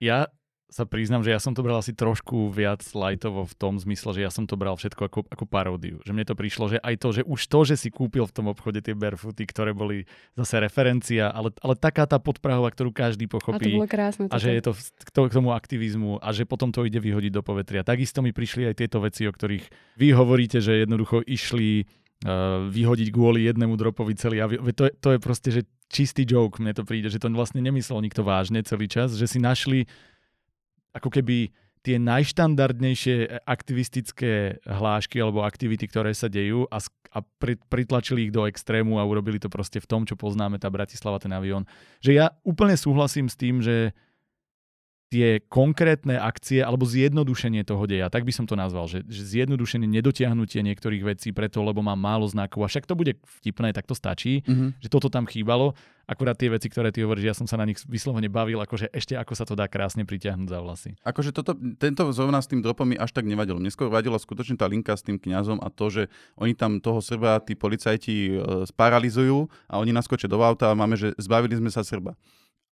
Ja 0.00 0.32
sa 0.70 0.86
priznám, 0.86 1.26
že 1.26 1.34
ja 1.34 1.42
som 1.42 1.50
to 1.50 1.66
bral 1.66 1.82
asi 1.82 1.90
trošku 1.90 2.54
viac 2.54 2.80
lightovo 2.94 3.42
v 3.42 3.54
tom 3.58 3.74
zmysle, 3.76 4.14
že 4.14 4.22
ja 4.22 4.30
som 4.30 4.46
to 4.46 4.54
bral 4.54 4.78
všetko 4.78 5.02
ako, 5.10 5.20
ako 5.26 5.44
paródiu. 5.50 5.98
Že 6.06 6.14
mne 6.14 6.24
to 6.24 6.38
prišlo, 6.38 6.64
že 6.70 6.78
aj 6.78 6.94
to, 7.02 7.08
že 7.10 7.22
už 7.26 7.40
to, 7.50 7.60
že 7.66 7.74
si 7.74 7.90
kúpil 7.90 8.24
v 8.24 8.32
tom 8.32 8.46
obchode 8.46 8.78
tie 8.78 8.94
barefooty, 8.94 9.42
ktoré 9.50 9.74
boli 9.74 10.06
zase 10.38 10.62
referencia, 10.62 11.34
ale, 11.34 11.50
ale 11.58 11.74
taká 11.74 12.06
tá 12.06 12.22
podprahová, 12.22 12.70
ktorú 12.70 12.94
každý 12.94 13.26
pochopí. 13.26 13.74
A 13.74 13.74
to 13.74 13.78
bolo 13.82 13.90
krásne. 13.90 14.24
A 14.30 14.36
že 14.38 14.54
je 14.54 14.62
to 14.62 14.72
k 15.10 15.34
tomu 15.34 15.50
aktivizmu 15.50 16.22
a 16.22 16.30
že 16.30 16.46
potom 16.46 16.70
to 16.70 16.86
ide 16.86 17.02
vyhodiť 17.02 17.34
do 17.34 17.42
povetria. 17.42 17.82
Takisto 17.82 18.22
mi 18.22 18.30
prišli 18.30 18.70
aj 18.70 18.74
tieto 18.78 19.02
veci, 19.02 19.26
o 19.26 19.32
ktorých 19.34 19.98
vy 19.98 20.08
hovoríte, 20.14 20.62
že 20.62 20.86
jednoducho 20.86 21.26
išli 21.26 21.82
uh, 21.82 22.70
vyhodiť 22.70 23.08
kvôli 23.10 23.50
jednému 23.50 23.74
dropovi 23.74 24.14
celý 24.14 24.38
avión. 24.38 24.62
To, 24.70 24.86
je, 24.86 24.92
to 24.94 25.08
je 25.16 25.18
proste, 25.18 25.50
že 25.50 25.62
čistý 25.90 26.22
joke, 26.22 26.62
mne 26.62 26.70
to 26.70 26.86
príde, 26.86 27.10
že 27.10 27.18
to 27.18 27.26
vlastne 27.34 27.58
nemyslel 27.58 27.98
nikto 27.98 28.22
vážne 28.22 28.62
celý 28.62 28.86
čas, 28.86 29.18
že 29.18 29.26
si 29.26 29.42
našli 29.42 29.90
ako 30.94 31.08
keby 31.10 31.50
tie 31.80 31.96
najštandardnejšie 31.96 33.40
aktivistické 33.48 34.60
hlášky 34.68 35.16
alebo 35.16 35.40
aktivity, 35.40 35.88
ktoré 35.88 36.12
sa 36.12 36.28
dejú 36.28 36.68
a, 36.68 36.76
a 37.16 37.18
pri, 37.40 37.56
pritlačili 37.72 38.28
ich 38.28 38.34
do 38.34 38.44
extrému 38.44 39.00
a 39.00 39.08
urobili 39.08 39.40
to 39.40 39.48
proste 39.48 39.80
v 39.80 39.88
tom, 39.88 40.04
čo 40.04 40.12
poznáme, 40.12 40.60
tá 40.60 40.68
Bratislava, 40.68 41.16
ten 41.16 41.32
avión. 41.32 41.64
Že 42.04 42.10
ja 42.20 42.26
úplne 42.44 42.76
súhlasím 42.76 43.32
s 43.32 43.36
tým, 43.40 43.64
že 43.64 43.96
tie 45.10 45.42
konkrétne 45.50 46.22
akcie 46.22 46.62
alebo 46.62 46.86
zjednodušenie 46.86 47.66
toho 47.66 47.82
deja, 47.90 48.06
tak 48.06 48.22
by 48.22 48.30
som 48.30 48.46
to 48.46 48.54
nazval, 48.54 48.86
že, 48.86 49.02
že 49.10 49.26
zjednodušenie, 49.26 49.90
nedotiahnutie 49.90 50.62
niektorých 50.62 51.02
vecí 51.02 51.34
preto, 51.34 51.66
lebo 51.66 51.82
mám 51.82 51.98
málo 51.98 52.30
znakov 52.30 52.62
a 52.62 52.70
však 52.70 52.86
to 52.86 52.94
bude 52.94 53.18
vtipné, 53.42 53.74
tak 53.74 53.90
to 53.90 53.98
stačí, 53.98 54.46
mm-hmm. 54.46 54.78
že 54.78 54.86
toto 54.86 55.10
tam 55.10 55.26
chýbalo. 55.26 55.74
Akurát 56.10 56.34
tie 56.34 56.50
veci, 56.50 56.66
ktoré 56.66 56.90
ty 56.90 57.06
hovoríš, 57.06 57.30
ja 57.30 57.36
som 57.38 57.46
sa 57.46 57.54
na 57.54 57.62
nich 57.62 57.78
vyslovene 57.86 58.26
bavil, 58.26 58.58
akože 58.58 58.90
ešte 58.90 59.14
ako 59.14 59.32
sa 59.38 59.46
to 59.46 59.54
dá 59.54 59.70
krásne 59.70 60.02
pritiahnuť 60.02 60.48
za 60.50 60.58
vlasy. 60.58 60.90
Akože 61.06 61.30
toto, 61.30 61.54
tento 61.78 62.02
zrovna 62.10 62.42
s 62.42 62.50
tým 62.50 62.58
dropom 62.58 62.82
mi 62.82 62.98
až 62.98 63.14
tak 63.14 63.30
nevadilo. 63.30 63.62
Mne 63.62 63.70
skôr 63.70 63.86
vadila 63.86 64.18
skutočne 64.18 64.58
tá 64.58 64.66
linka 64.66 64.90
s 64.90 65.06
tým 65.06 65.22
kňazom 65.22 65.62
a 65.62 65.70
to, 65.70 65.86
že 65.86 66.02
oni 66.34 66.58
tam 66.58 66.82
toho 66.82 66.98
Srba, 66.98 67.38
tí 67.46 67.54
policajti 67.54 68.16
e, 68.26 68.66
sparalizujú 68.66 69.46
a 69.70 69.78
oni 69.78 69.94
naskočia 69.94 70.26
do 70.26 70.42
auta 70.42 70.74
a 70.74 70.74
máme, 70.74 70.98
že 70.98 71.14
zbavili 71.14 71.54
sme 71.54 71.70
sa 71.70 71.86
Srba 71.86 72.18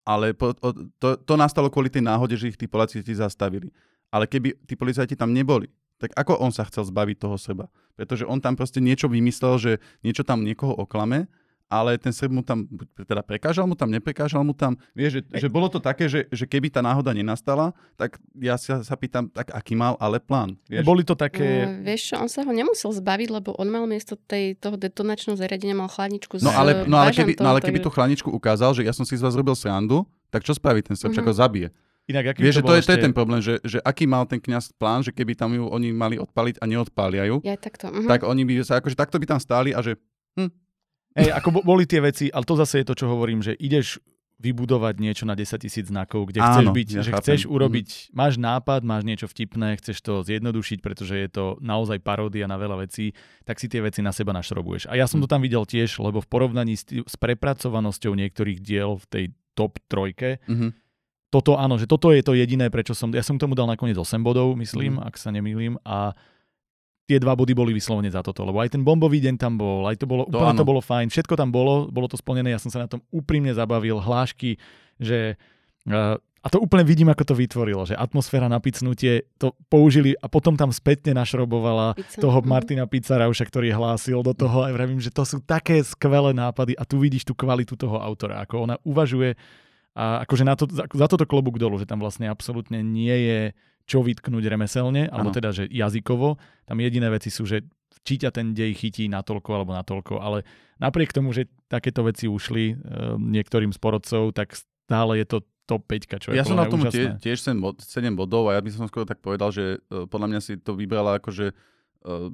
ale 0.06 0.38
po, 0.38 0.54
o, 0.62 0.70
to, 1.02 1.18
to 1.18 1.34
nastalo 1.34 1.66
kvôli 1.66 1.90
tej 1.90 2.06
náhode, 2.06 2.38
že 2.38 2.54
ich 2.54 2.56
tí 2.56 2.70
policajti 2.70 3.10
zastavili. 3.10 3.74
Ale 4.14 4.30
keby 4.30 4.54
tí 4.62 4.78
policajti 4.78 5.18
tam 5.18 5.34
neboli, 5.34 5.66
tak 5.98 6.14
ako 6.14 6.38
on 6.38 6.54
sa 6.54 6.62
chcel 6.70 6.86
zbaviť 6.86 7.16
toho 7.18 7.34
seba? 7.34 7.66
Pretože 7.98 8.22
on 8.22 8.38
tam 8.38 8.54
proste 8.54 8.78
niečo 8.78 9.10
vymyslel, 9.10 9.58
že 9.58 9.72
niečo 10.06 10.22
tam 10.22 10.46
niekoho 10.46 10.78
oklame 10.78 11.26
ale 11.66 11.98
ten 11.98 12.14
Srb 12.14 12.30
mu 12.30 12.42
tam, 12.46 12.66
teda 12.94 13.26
prekážal 13.26 13.66
mu 13.66 13.74
tam, 13.74 13.90
neprekážal 13.90 14.46
mu 14.46 14.54
tam. 14.54 14.78
Vieš, 14.94 15.18
že, 15.18 15.46
že 15.46 15.48
bolo 15.50 15.66
to 15.66 15.82
také, 15.82 16.06
že, 16.06 16.30
že 16.30 16.46
keby 16.46 16.70
tá 16.70 16.78
náhoda 16.78 17.10
nenastala, 17.10 17.74
tak 17.98 18.22
ja 18.38 18.54
sa, 18.54 18.86
sa 18.86 18.94
pýtam, 18.94 19.26
tak 19.34 19.50
aký 19.50 19.74
mal 19.74 19.98
ale 19.98 20.22
plán. 20.22 20.54
Vieš? 20.70 20.86
Boli 20.86 21.02
to 21.02 21.18
také... 21.18 21.66
Uh, 21.66 21.82
vieš 21.82 22.14
čo, 22.14 22.22
on 22.22 22.30
sa 22.30 22.46
ho 22.46 22.52
nemusel 22.54 22.94
zbaviť, 22.94 23.28
lebo 23.34 23.50
on 23.58 23.66
mal 23.66 23.84
miesto 23.90 24.14
tej, 24.14 24.54
toho 24.54 24.78
detonačného 24.78 25.34
zariadenia 25.34 25.74
mal 25.74 25.90
chladničku 25.90 26.38
no, 26.38 26.54
ale, 26.54 26.86
no, 26.86 26.96
ale 27.02 27.10
keby, 27.10 27.32
no 27.42 27.48
ale 27.50 27.60
keby 27.60 27.82
tú 27.82 27.90
chladničku 27.90 28.30
ukázal, 28.30 28.78
že 28.78 28.86
ja 28.86 28.94
som 28.94 29.02
si 29.02 29.18
z 29.18 29.26
vás 29.26 29.34
robil 29.34 29.58
srandu, 29.58 30.06
tak 30.30 30.46
čo 30.46 30.54
spraví 30.54 30.86
ten 30.86 30.94
Srb? 30.94 31.10
Uh-huh. 31.10 31.14
Však 31.18 31.26
ho 31.26 31.34
zabije. 31.34 31.68
Inak, 32.06 32.38
Vieš, 32.38 32.54
to 32.54 32.58
že 32.62 32.62
to 32.62 32.74
je, 32.78 32.80
ešte... 32.86 32.90
to 32.90 32.94
je 32.94 33.04
ten 33.10 33.14
problém, 33.14 33.40
že, 33.42 33.58
že 33.66 33.78
aký 33.82 34.06
mal 34.06 34.22
ten 34.30 34.38
kňaz 34.38 34.70
plán, 34.78 35.02
že 35.02 35.10
keby 35.10 35.34
tam 35.34 35.50
ju 35.50 35.66
oni 35.66 35.90
mali 35.90 36.14
odpaliť 36.22 36.62
a 36.62 36.64
neodpáliajú, 36.70 37.42
ja, 37.42 37.58
takto. 37.58 37.90
Uh-huh. 37.90 38.06
tak 38.06 38.22
oni 38.22 38.46
by 38.46 38.62
sa 38.62 38.78
akože 38.78 38.94
takto 38.94 39.18
by 39.18 39.26
tam 39.26 39.42
stáli 39.42 39.74
a 39.74 39.82
že 39.82 39.98
hm, 40.38 40.46
Hej, 41.16 41.32
ako 41.32 41.64
boli 41.64 41.88
tie 41.88 42.04
veci, 42.04 42.28
ale 42.28 42.44
to 42.44 42.54
zase 42.60 42.84
je 42.84 42.86
to, 42.86 42.94
čo 42.94 43.08
hovorím, 43.08 43.40
že 43.40 43.56
ideš 43.56 43.98
vybudovať 44.36 45.00
niečo 45.00 45.24
na 45.24 45.32
10 45.32 45.64
tisíc 45.64 45.88
znakov, 45.88 46.28
kde 46.28 46.44
Áno, 46.44 46.52
chceš 46.52 46.66
byť, 46.68 46.88
ja 46.92 47.00
že 47.00 47.12
chápem. 47.12 47.24
chceš 47.24 47.42
urobiť, 47.48 47.88
mm. 47.88 48.00
máš 48.12 48.34
nápad, 48.36 48.80
máš 48.84 49.02
niečo 49.08 49.26
vtipné, 49.32 49.80
chceš 49.80 50.04
to 50.04 50.20
zjednodušiť, 50.28 50.78
pretože 50.84 51.16
je 51.16 51.28
to 51.32 51.44
naozaj 51.64 51.96
paródia 52.04 52.44
na 52.44 52.60
veľa 52.60 52.84
vecí, 52.84 53.16
tak 53.48 53.56
si 53.56 53.72
tie 53.72 53.80
veci 53.80 54.04
na 54.04 54.12
seba 54.12 54.36
našrobuješ. 54.36 54.92
A 54.92 54.94
ja 55.00 55.08
som 55.08 55.24
to 55.24 55.28
tam 55.28 55.40
videl 55.40 55.64
tiež, 55.64 55.96
lebo 56.04 56.20
v 56.20 56.28
porovnaní 56.28 56.76
s, 56.76 56.84
s 56.84 57.16
prepracovanosťou 57.16 58.12
niektorých 58.12 58.60
diel 58.60 59.00
v 59.00 59.06
tej 59.08 59.24
top 59.56 59.80
trojke, 59.88 60.36
mm-hmm. 60.44 60.70
toto 61.32 61.56
áno, 61.56 61.80
že 61.80 61.88
toto 61.88 62.12
je 62.12 62.20
to 62.20 62.36
jediné, 62.36 62.68
prečo 62.68 62.92
som, 62.92 63.08
ja 63.16 63.24
som 63.24 63.40
tomu 63.40 63.56
dal 63.56 63.64
nakoniec 63.64 63.96
8 63.96 64.20
bodov, 64.20 64.52
myslím, 64.60 65.00
mm. 65.00 65.04
ak 65.08 65.16
sa 65.16 65.32
nemýlim, 65.32 65.80
a 65.80 66.12
tie 67.06 67.22
dva 67.22 67.38
body 67.38 67.54
boli 67.54 67.70
vyslovene 67.70 68.10
za 68.10 68.20
toto, 68.20 68.42
lebo 68.42 68.58
aj 68.58 68.74
ten 68.74 68.82
bombový 68.82 69.22
deň 69.22 69.34
tam 69.38 69.54
bol, 69.54 69.86
aj 69.86 70.02
to 70.02 70.06
bolo, 70.10 70.26
to 70.26 70.36
úplne 70.36 70.58
áno. 70.58 70.60
to 70.60 70.66
bolo 70.66 70.80
fajn, 70.82 71.06
všetko 71.08 71.38
tam 71.38 71.54
bolo, 71.54 71.86
bolo 71.86 72.10
to 72.10 72.18
splnené, 72.18 72.50
ja 72.50 72.58
som 72.58 72.68
sa 72.68 72.82
na 72.82 72.90
tom 72.90 73.00
úprimne 73.14 73.54
zabavil, 73.54 74.02
hlášky, 74.02 74.58
že 74.98 75.38
uh, 75.86 76.18
a 76.18 76.46
to 76.46 76.62
úplne 76.62 76.86
vidím, 76.86 77.10
ako 77.10 77.26
to 77.26 77.34
vytvorilo, 77.34 77.82
že 77.82 77.98
atmosféra 77.98 78.46
na 78.46 78.62
picnutie 78.62 79.26
to 79.34 79.50
použili 79.66 80.14
a 80.14 80.30
potom 80.30 80.54
tam 80.54 80.70
spätne 80.70 81.10
našrobovala 81.18 81.98
Pizza. 81.98 82.22
toho 82.22 82.38
mhm. 82.38 82.46
Martina 82.46 82.84
Pizzarauša, 82.86 83.50
ktorý 83.50 83.74
hlásil 83.74 84.22
do 84.22 84.30
toho 84.30 84.62
a 84.62 84.70
vravím, 84.70 85.02
že 85.02 85.10
to 85.10 85.26
sú 85.26 85.42
také 85.42 85.82
skvelé 85.82 86.30
nápady 86.30 86.78
a 86.78 86.86
tu 86.86 87.02
vidíš 87.02 87.26
tú 87.26 87.34
kvalitu 87.34 87.74
toho 87.74 87.98
autora, 87.98 88.46
ako 88.46 88.70
ona 88.70 88.76
uvažuje 88.86 89.34
a 89.96 90.22
akože 90.28 90.44
na 90.44 90.54
to, 90.54 90.68
za 90.70 91.06
toto 91.08 91.24
klobúk 91.24 91.56
dolu, 91.56 91.80
že 91.80 91.88
tam 91.88 92.04
vlastne 92.04 92.28
absolútne 92.28 92.84
nie 92.84 93.16
je 93.16 93.40
čo 93.86 94.02
vytknúť 94.02 94.44
remeselne, 94.50 95.06
alebo 95.06 95.30
ano. 95.30 95.36
teda, 95.38 95.54
že 95.54 95.64
jazykovo. 95.70 96.36
Tam 96.66 96.76
jediné 96.82 97.06
veci 97.06 97.30
sú, 97.30 97.46
že 97.46 97.62
či 98.02 98.18
ťa 98.18 98.34
ten 98.34 98.54
dej 98.54 98.74
chytí 98.74 99.06
natoľko 99.06 99.50
alebo 99.54 99.74
natoľko, 99.74 100.18
ale 100.22 100.42
napriek 100.82 101.14
tomu, 101.14 101.30
že 101.30 101.50
takéto 101.66 102.06
veci 102.06 102.30
ušli 102.30 102.64
e, 102.70 102.74
niektorým 103.18 103.74
z 103.74 103.78
porodcov, 103.82 104.30
tak 104.30 104.54
stále 104.58 105.22
je 105.22 105.26
to 105.26 105.38
top 105.66 105.82
5, 105.90 106.22
čo 106.22 106.28
je 106.30 106.38
Ja 106.38 106.46
som 106.46 106.54
na 106.54 106.70
tomu 106.70 106.86
tie, 106.86 107.18
tiež 107.18 107.42
7, 107.42 107.58
7 107.58 108.14
bodov 108.14 108.46
a 108.48 108.54
ja 108.54 108.62
by 108.62 108.70
som 108.70 108.86
skoro 108.86 109.02
tak 109.02 109.18
povedal, 109.18 109.50
že 109.50 109.82
uh, 109.90 110.06
podľa 110.06 110.28
mňa 110.30 110.40
si 110.40 110.54
to 110.62 110.78
vybrala 110.78 111.18
akože 111.18 111.50
uh, 111.50 112.30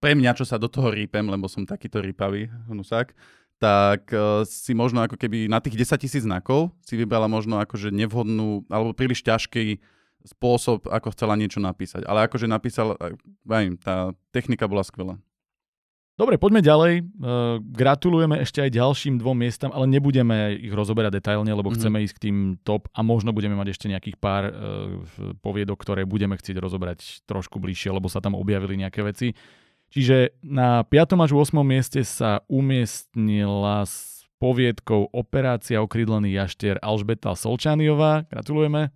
pre 0.00 0.16
mňa, 0.16 0.32
čo 0.32 0.48
sa 0.48 0.56
do 0.56 0.72
toho 0.72 0.88
rýpem, 0.88 1.28
lebo 1.28 1.44
som 1.44 1.68
takýto 1.68 2.00
rýpavý 2.00 2.48
hnusák, 2.72 3.12
tak 3.60 4.08
uh, 4.16 4.48
si 4.48 4.72
možno 4.72 5.04
ako 5.04 5.20
keby 5.20 5.52
na 5.52 5.60
tých 5.60 5.76
10 5.76 6.00
tisíc 6.00 6.24
znakov 6.24 6.72
si 6.80 6.96
vybrala 6.96 7.28
možno 7.28 7.60
akože 7.60 7.92
nevhodnú 7.92 8.64
alebo 8.72 8.96
príliš 8.96 9.20
ťažký 9.20 9.76
spôsob, 10.28 10.86
ako 10.86 11.16
chcela 11.16 11.34
niečo 11.34 11.58
napísať. 11.58 12.04
Ale 12.04 12.28
akože 12.28 12.44
napísal, 12.44 12.94
vajím, 13.48 13.80
tá 13.80 14.12
technika 14.30 14.68
bola 14.68 14.84
skvelá. 14.84 15.16
Dobre, 16.18 16.34
poďme 16.34 16.58
ďalej. 16.66 16.94
Uh, 16.98 17.62
gratulujeme 17.62 18.42
ešte 18.42 18.58
aj 18.58 18.74
ďalším 18.74 19.22
dvom 19.22 19.38
miestam, 19.38 19.70
ale 19.70 19.86
nebudeme 19.86 20.50
ich 20.58 20.74
rozoberať 20.74 21.22
detailne, 21.22 21.46
lebo 21.54 21.70
mm-hmm. 21.70 21.78
chceme 21.78 22.02
ísť 22.02 22.14
k 22.18 22.22
tým 22.26 22.36
top 22.66 22.90
a 22.90 23.06
možno 23.06 23.30
budeme 23.30 23.54
mať 23.54 23.78
ešte 23.78 23.86
nejakých 23.86 24.18
pár 24.18 24.50
uh, 24.50 24.98
poviedok, 25.38 25.78
ktoré 25.78 26.02
budeme 26.02 26.34
chcieť 26.34 26.58
rozoberať 26.58 27.22
trošku 27.22 27.62
bližšie, 27.62 27.94
lebo 27.94 28.10
sa 28.10 28.18
tam 28.18 28.34
objavili 28.34 28.82
nejaké 28.82 29.06
veci. 29.06 29.38
Čiže 29.94 30.42
na 30.42 30.82
5. 30.82 31.22
až 31.22 31.30
8. 31.38 31.54
mieste 31.62 32.02
sa 32.02 32.42
umiestnila 32.50 33.86
s 33.86 34.26
poviedkou 34.42 35.14
Operácia 35.14 35.78
okrídlený 35.78 36.34
jaštier 36.34 36.82
Alžbeta 36.82 37.38
Solčániová. 37.38 38.26
Gratulujeme. 38.26 38.90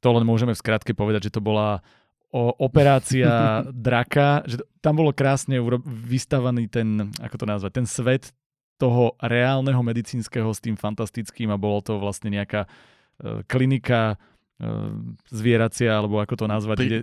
To 0.00 0.08
len 0.16 0.24
môžeme 0.24 0.56
v 0.56 0.60
skratke 0.60 0.96
povedať, 0.96 1.28
že 1.28 1.34
to 1.36 1.44
bola 1.44 1.84
o 2.30 2.54
operácia 2.56 3.62
draka, 3.74 4.46
že 4.46 4.62
tam 4.80 4.96
bolo 4.96 5.12
krásne 5.12 5.60
vystavaný 5.84 6.70
ten, 6.70 7.10
ako 7.20 7.36
to 7.36 7.46
nazvať, 7.46 7.72
ten 7.74 7.86
svet 7.86 8.32
toho 8.80 9.12
reálneho 9.20 9.82
medicínskeho 9.84 10.48
s 10.48 10.64
tým 10.64 10.78
fantastickým 10.78 11.52
a 11.52 11.60
bolo 11.60 11.84
to 11.84 12.00
vlastne 12.00 12.32
nejaká 12.32 12.64
uh, 12.64 13.44
klinika 13.44 14.16
uh, 14.16 14.88
zvieracia, 15.28 15.92
alebo 15.92 16.16
ako 16.16 16.34
to 16.40 16.46
nazvať. 16.48 16.76
Pri, 16.80 16.88
kde... 16.88 17.00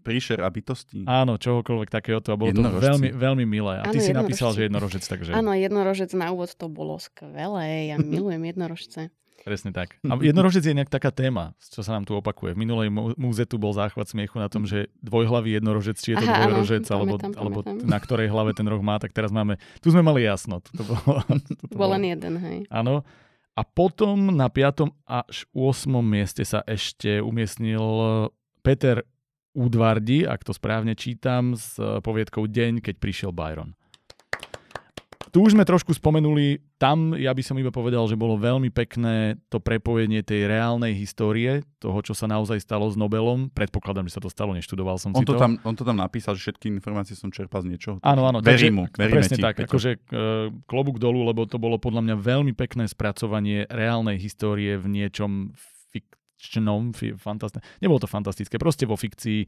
Príšer 0.00 0.40
a 0.40 0.48
bytosti. 0.48 1.04
Áno, 1.04 1.36
čohokoľvek 1.36 1.92
takého 1.92 2.24
to. 2.24 2.32
A 2.32 2.40
bolo 2.40 2.56
to 2.56 2.64
veľmi, 2.64 3.12
veľmi 3.12 3.44
milé. 3.44 3.84
A 3.84 3.92
ty 3.92 4.00
si 4.00 4.16
napísal, 4.16 4.56
že 4.56 4.72
jednorožec, 4.72 5.04
takže... 5.04 5.36
Áno, 5.36 5.52
jednorožec 5.52 6.08
na 6.16 6.32
úvod 6.32 6.56
to 6.56 6.72
bolo 6.72 6.96
skvelé. 6.96 7.92
Ja 7.92 8.00
milujem 8.16 8.48
jednorožce. 8.48 9.12
Presne 9.40 9.72
tak. 9.72 9.96
A 10.04 10.20
jednorožec 10.28 10.60
je 10.60 10.76
nejak 10.76 10.92
taká 10.92 11.08
téma, 11.08 11.56
čo 11.58 11.80
sa 11.80 11.96
nám 11.96 12.04
tu 12.04 12.12
opakuje. 12.16 12.52
V 12.54 12.60
minulej 12.60 12.88
múze 12.92 13.44
tu 13.48 13.56
bol 13.56 13.72
záchvat 13.72 14.12
smiechu 14.12 14.36
na 14.36 14.52
tom, 14.52 14.68
že 14.68 14.92
dvojhlavý 15.00 15.56
jednorožec, 15.56 15.96
či 15.96 16.12
je 16.14 16.16
to 16.20 16.26
Aha, 16.28 16.46
dvojrožec, 16.46 16.84
áno, 16.88 16.96
alebo, 17.00 17.14
pamätám, 17.16 17.40
alebo 17.40 17.58
pamätám. 17.64 17.88
na 17.88 17.98
ktorej 17.98 18.28
hlave 18.28 18.52
ten 18.52 18.66
roh 18.68 18.82
má, 18.84 19.00
tak 19.00 19.16
teraz 19.16 19.32
máme, 19.32 19.56
tu 19.80 19.88
sme 19.88 20.04
mali 20.04 20.24
jasno. 20.28 20.60
To 20.76 20.82
bolo, 20.84 21.24
tu 21.48 21.64
to 21.66 21.74
bol 21.74 21.90
len 21.96 22.04
jeden, 22.04 22.34
hej. 22.40 22.58
Áno. 22.68 23.02
A 23.58 23.62
potom 23.66 24.30
na 24.32 24.48
5. 24.48 24.88
až 25.04 25.44
8. 25.52 25.90
mieste 26.00 26.46
sa 26.46 26.64
ešte 26.64 27.20
umiestnil 27.20 27.82
Peter 28.62 29.04
Udvardi, 29.50 30.22
ak 30.22 30.46
to 30.46 30.54
správne 30.54 30.94
čítam, 30.94 31.58
s 31.58 31.74
poviedkou 31.76 32.46
Deň, 32.46 32.78
keď 32.78 32.94
prišiel 33.02 33.34
Byron. 33.34 33.74
Tu 35.30 35.38
už 35.38 35.54
sme 35.54 35.62
trošku 35.62 35.94
spomenuli, 35.94 36.58
tam 36.74 37.14
ja 37.14 37.30
by 37.30 37.42
som 37.46 37.54
iba 37.54 37.70
povedal, 37.70 38.02
že 38.10 38.18
bolo 38.18 38.34
veľmi 38.34 38.74
pekné 38.74 39.38
to 39.46 39.62
prepojenie 39.62 40.26
tej 40.26 40.50
reálnej 40.50 40.90
histórie, 40.98 41.62
toho, 41.78 42.02
čo 42.02 42.18
sa 42.18 42.26
naozaj 42.26 42.58
stalo 42.58 42.90
s 42.90 42.98
Nobelom. 42.98 43.46
Predpokladám, 43.54 44.10
že 44.10 44.18
sa 44.18 44.22
to 44.22 44.26
stalo, 44.26 44.58
neštudoval 44.58 44.98
som 44.98 45.14
on 45.14 45.22
si 45.22 45.30
to. 45.30 45.38
Tam, 45.38 45.62
on 45.62 45.78
to 45.78 45.86
tam 45.86 46.02
napísal, 46.02 46.34
že 46.34 46.50
všetky 46.50 46.66
informácie 46.74 47.14
som 47.14 47.30
čerpal 47.30 47.62
z 47.62 47.70
niečoho. 47.70 47.96
Áno, 48.02 48.26
áno. 48.26 48.42
Verím 48.42 48.82
mu, 48.82 48.84
veríme 48.90 49.22
presne 49.22 49.38
ti, 49.38 49.42
tak, 49.46 49.62
Peťo. 49.62 49.70
akože 49.70 49.90
uh, 49.94 50.00
klobúk 50.66 50.98
dolu, 50.98 51.22
lebo 51.22 51.46
to 51.46 51.62
bolo 51.62 51.78
podľa 51.78 52.10
mňa 52.10 52.16
veľmi 52.18 52.52
pekné 52.58 52.90
spracovanie 52.90 53.70
reálnej 53.70 54.18
histórie 54.18 54.74
v 54.74 54.86
niečom 54.90 55.54
fikčnom, 55.94 56.90
fantastické. 57.22 57.62
Nebolo 57.78 58.02
to 58.02 58.10
fantastické, 58.10 58.58
proste 58.58 58.82
vo 58.82 58.98
fikcii 58.98 59.46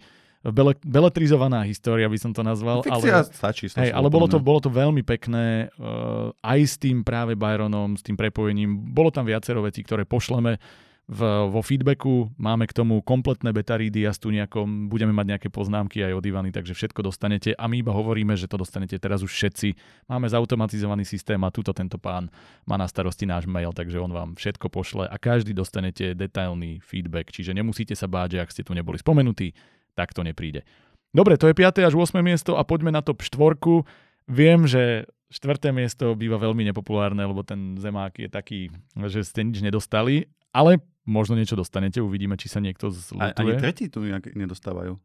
bele, 0.51 0.75
beletrizovaná 0.83 1.63
história, 1.63 2.11
by 2.11 2.19
som 2.19 2.35
to 2.35 2.43
nazval. 2.43 2.83
Fikcia 2.83 3.23
ale, 3.23 3.31
stačí. 3.31 3.71
Hej, 3.71 3.95
ale 3.95 4.09
bolo 4.11 4.27
to, 4.27 4.43
bolo 4.43 4.59
to 4.59 4.67
veľmi 4.67 5.07
pekné 5.07 5.71
uh, 5.79 6.35
aj 6.43 6.61
s 6.67 6.75
tým 6.83 7.07
práve 7.07 7.39
Byronom, 7.39 7.95
s 7.95 8.03
tým 8.03 8.19
prepojením. 8.19 8.91
Bolo 8.91 9.15
tam 9.15 9.23
viacero 9.23 9.63
vecí, 9.63 9.87
ktoré 9.87 10.03
pošleme 10.03 10.59
v, 11.07 11.21
vo 11.51 11.61
feedbacku. 11.63 12.35
Máme 12.39 12.67
k 12.67 12.75
tomu 12.75 13.03
kompletné 13.03 13.51
betarídy 13.51 14.07
a 14.07 14.15
tu 14.15 14.31
nejakom, 14.31 14.87
budeme 14.87 15.11
mať 15.11 15.27
nejaké 15.37 15.49
poznámky 15.51 16.03
aj 16.03 16.15
od 16.15 16.25
Ivany, 16.25 16.51
takže 16.55 16.75
všetko 16.75 17.07
dostanete. 17.07 17.55
A 17.59 17.67
my 17.67 17.83
iba 17.83 17.91
hovoríme, 17.91 18.35
že 18.39 18.47
to 18.47 18.59
dostanete 18.59 18.97
teraz 18.99 19.21
už 19.23 19.31
všetci. 19.31 19.75
Máme 20.07 20.31
zautomatizovaný 20.31 21.07
systém 21.07 21.39
a 21.43 21.51
tuto 21.51 21.75
tento 21.75 21.99
pán 21.99 22.31
má 22.67 22.79
na 22.79 22.87
starosti 22.87 23.27
náš 23.27 23.51
mail, 23.51 23.75
takže 23.75 23.99
on 23.99 24.15
vám 24.15 24.35
všetko 24.39 24.67
pošle 24.71 25.05
a 25.11 25.17
každý 25.19 25.53
dostanete 25.53 26.15
detailný 26.15 26.79
feedback. 26.83 27.35
Čiže 27.35 27.53
nemusíte 27.55 27.99
sa 27.99 28.07
báť, 28.07 28.39
že 28.39 28.43
ak 28.43 28.53
ste 28.55 28.63
tu 28.63 28.73
neboli 28.73 28.97
spomenutí, 28.99 29.53
tak 29.95 30.17
to 30.17 30.25
nepríde. 30.25 30.65
Dobre, 31.13 31.37
to 31.37 31.49
je 31.49 31.55
5. 31.55 31.85
až 31.85 31.95
8. 31.95 32.25
miesto 32.25 32.57
a 32.57 32.65
poďme 32.65 32.89
na 32.89 33.05
top 33.05 33.21
4. 33.21 33.85
Viem, 34.29 34.65
že 34.65 35.05
štvrté 35.29 35.73
miesto 35.73 36.13
býva 36.17 36.41
veľmi 36.41 36.65
nepopulárne, 36.73 37.25
lebo 37.25 37.45
ten 37.45 37.77
zemák 37.77 38.17
je 38.17 38.29
taký, 38.29 38.61
že 39.09 39.25
ste 39.25 39.45
nič 39.45 39.61
nedostali, 39.61 40.29
ale 40.53 40.81
možno 41.09 41.37
niečo 41.37 41.57
dostanete, 41.57 42.01
uvidíme, 42.05 42.37
či 42.37 42.49
sa 42.53 42.61
niekto 42.61 42.93
zlutuje. 42.93 43.37
Ani 43.37 43.61
tretí 43.61 43.89
tu 43.89 44.05
nejak 44.05 44.33
nedostávajú. 44.37 45.01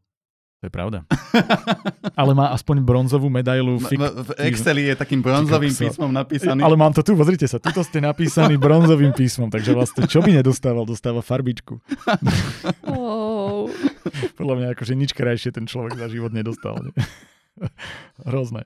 To 0.58 0.66
je 0.66 0.72
pravda. 0.74 1.06
ale 2.20 2.34
má 2.34 2.50
aspoň 2.50 2.82
bronzovú 2.82 3.30
medailu. 3.30 3.78
Fik... 3.78 3.94
V 4.02 4.30
Exceli 4.42 4.90
je 4.90 4.98
takým 4.98 5.22
bronzovým 5.22 5.70
písmom 5.70 6.10
napísaný. 6.10 6.66
Ale 6.66 6.74
mám 6.74 6.90
to 6.90 7.06
tu, 7.06 7.14
pozrite 7.14 7.46
sa, 7.46 7.62
tuto 7.62 7.86
ste 7.86 8.02
napísaný 8.02 8.58
bronzovým 8.66 9.14
písmom, 9.14 9.54
takže 9.54 9.70
vlastne 9.70 10.10
čo 10.10 10.18
by 10.18 10.42
nedostával, 10.42 10.82
dostáva 10.82 11.22
farbičku. 11.22 11.78
oh. 12.90 13.27
Podľa 14.40 14.54
mňa 14.58 14.66
akože 14.74 14.94
nič 14.94 15.10
krajšie 15.14 15.54
ten 15.54 15.64
človek 15.64 15.96
za 15.96 16.08
život 16.10 16.32
nedostal. 16.32 16.78
Ne? 16.80 16.90
Hrozné. 18.28 18.64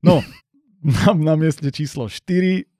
No, 0.00 0.24
na, 0.80 1.12
na 1.12 1.34
mieste 1.36 1.68
číslo 1.68 2.08
4 2.08 2.70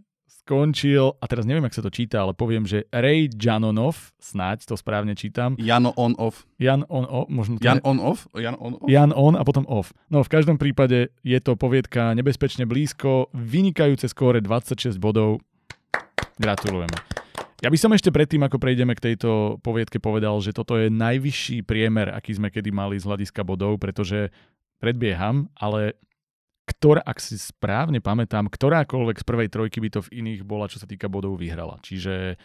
skončil, 0.51 1.15
a 1.21 1.25
teraz 1.31 1.47
neviem, 1.47 1.63
ak 1.63 1.77
sa 1.77 1.85
to 1.85 1.95
číta, 1.95 2.27
ale 2.27 2.35
poviem, 2.35 2.67
že 2.67 2.83
Ray 2.91 3.31
Janonov, 3.31 4.11
snáď 4.19 4.67
to 4.67 4.75
správne 4.75 5.15
čítam. 5.15 5.55
Jano 5.63 5.95
on 5.95 6.19
off. 6.19 6.43
Jan 6.59 6.83
on 6.91 7.07
off, 7.07 7.31
možno 7.31 7.61
Jan 7.63 7.79
on 7.87 8.03
off? 8.03 8.27
Jan 8.35 8.59
on 8.59 8.75
off? 8.83 8.89
Jan 8.91 9.15
on 9.15 9.39
a 9.39 9.47
potom 9.47 9.63
off. 9.71 9.95
No 10.11 10.27
v 10.27 10.33
každom 10.33 10.59
prípade 10.59 11.15
je 11.23 11.39
to 11.39 11.55
poviedka 11.55 12.19
nebezpečne 12.19 12.67
blízko, 12.67 13.31
vynikajúce 13.31 14.11
skóre 14.11 14.43
26 14.43 14.99
bodov. 14.99 15.39
Gratulujeme. 16.41 16.99
Ja 17.61 17.69
by 17.69 17.77
som 17.77 17.93
ešte 17.93 18.09
predtým, 18.09 18.41
ako 18.41 18.57
prejdeme 18.57 18.97
k 18.97 19.13
tejto 19.13 19.61
poviedke, 19.61 20.01
povedal, 20.01 20.41
že 20.41 20.57
toto 20.57 20.81
je 20.81 20.89
najvyšší 20.89 21.69
priemer, 21.69 22.09
aký 22.09 22.33
sme 22.33 22.49
kedy 22.49 22.73
mali 22.73 22.97
z 22.97 23.05
hľadiska 23.05 23.45
bodov, 23.45 23.77
pretože 23.77 24.33
predbieham, 24.81 25.53
ale 25.61 26.01
ktorá, 26.65 27.05
ak 27.05 27.21
si 27.21 27.37
správne 27.37 28.01
pamätám, 28.01 28.49
ktorákoľvek 28.49 29.17
z 29.21 29.25
prvej 29.29 29.49
trojky 29.53 29.79
by 29.85 29.89
to 29.93 30.01
v 30.09 30.25
iných 30.25 30.41
bola, 30.49 30.73
čo 30.73 30.81
sa 30.81 30.89
týka 30.89 31.13
bodov, 31.13 31.37
vyhrala. 31.37 31.77
Čiže 31.85 32.41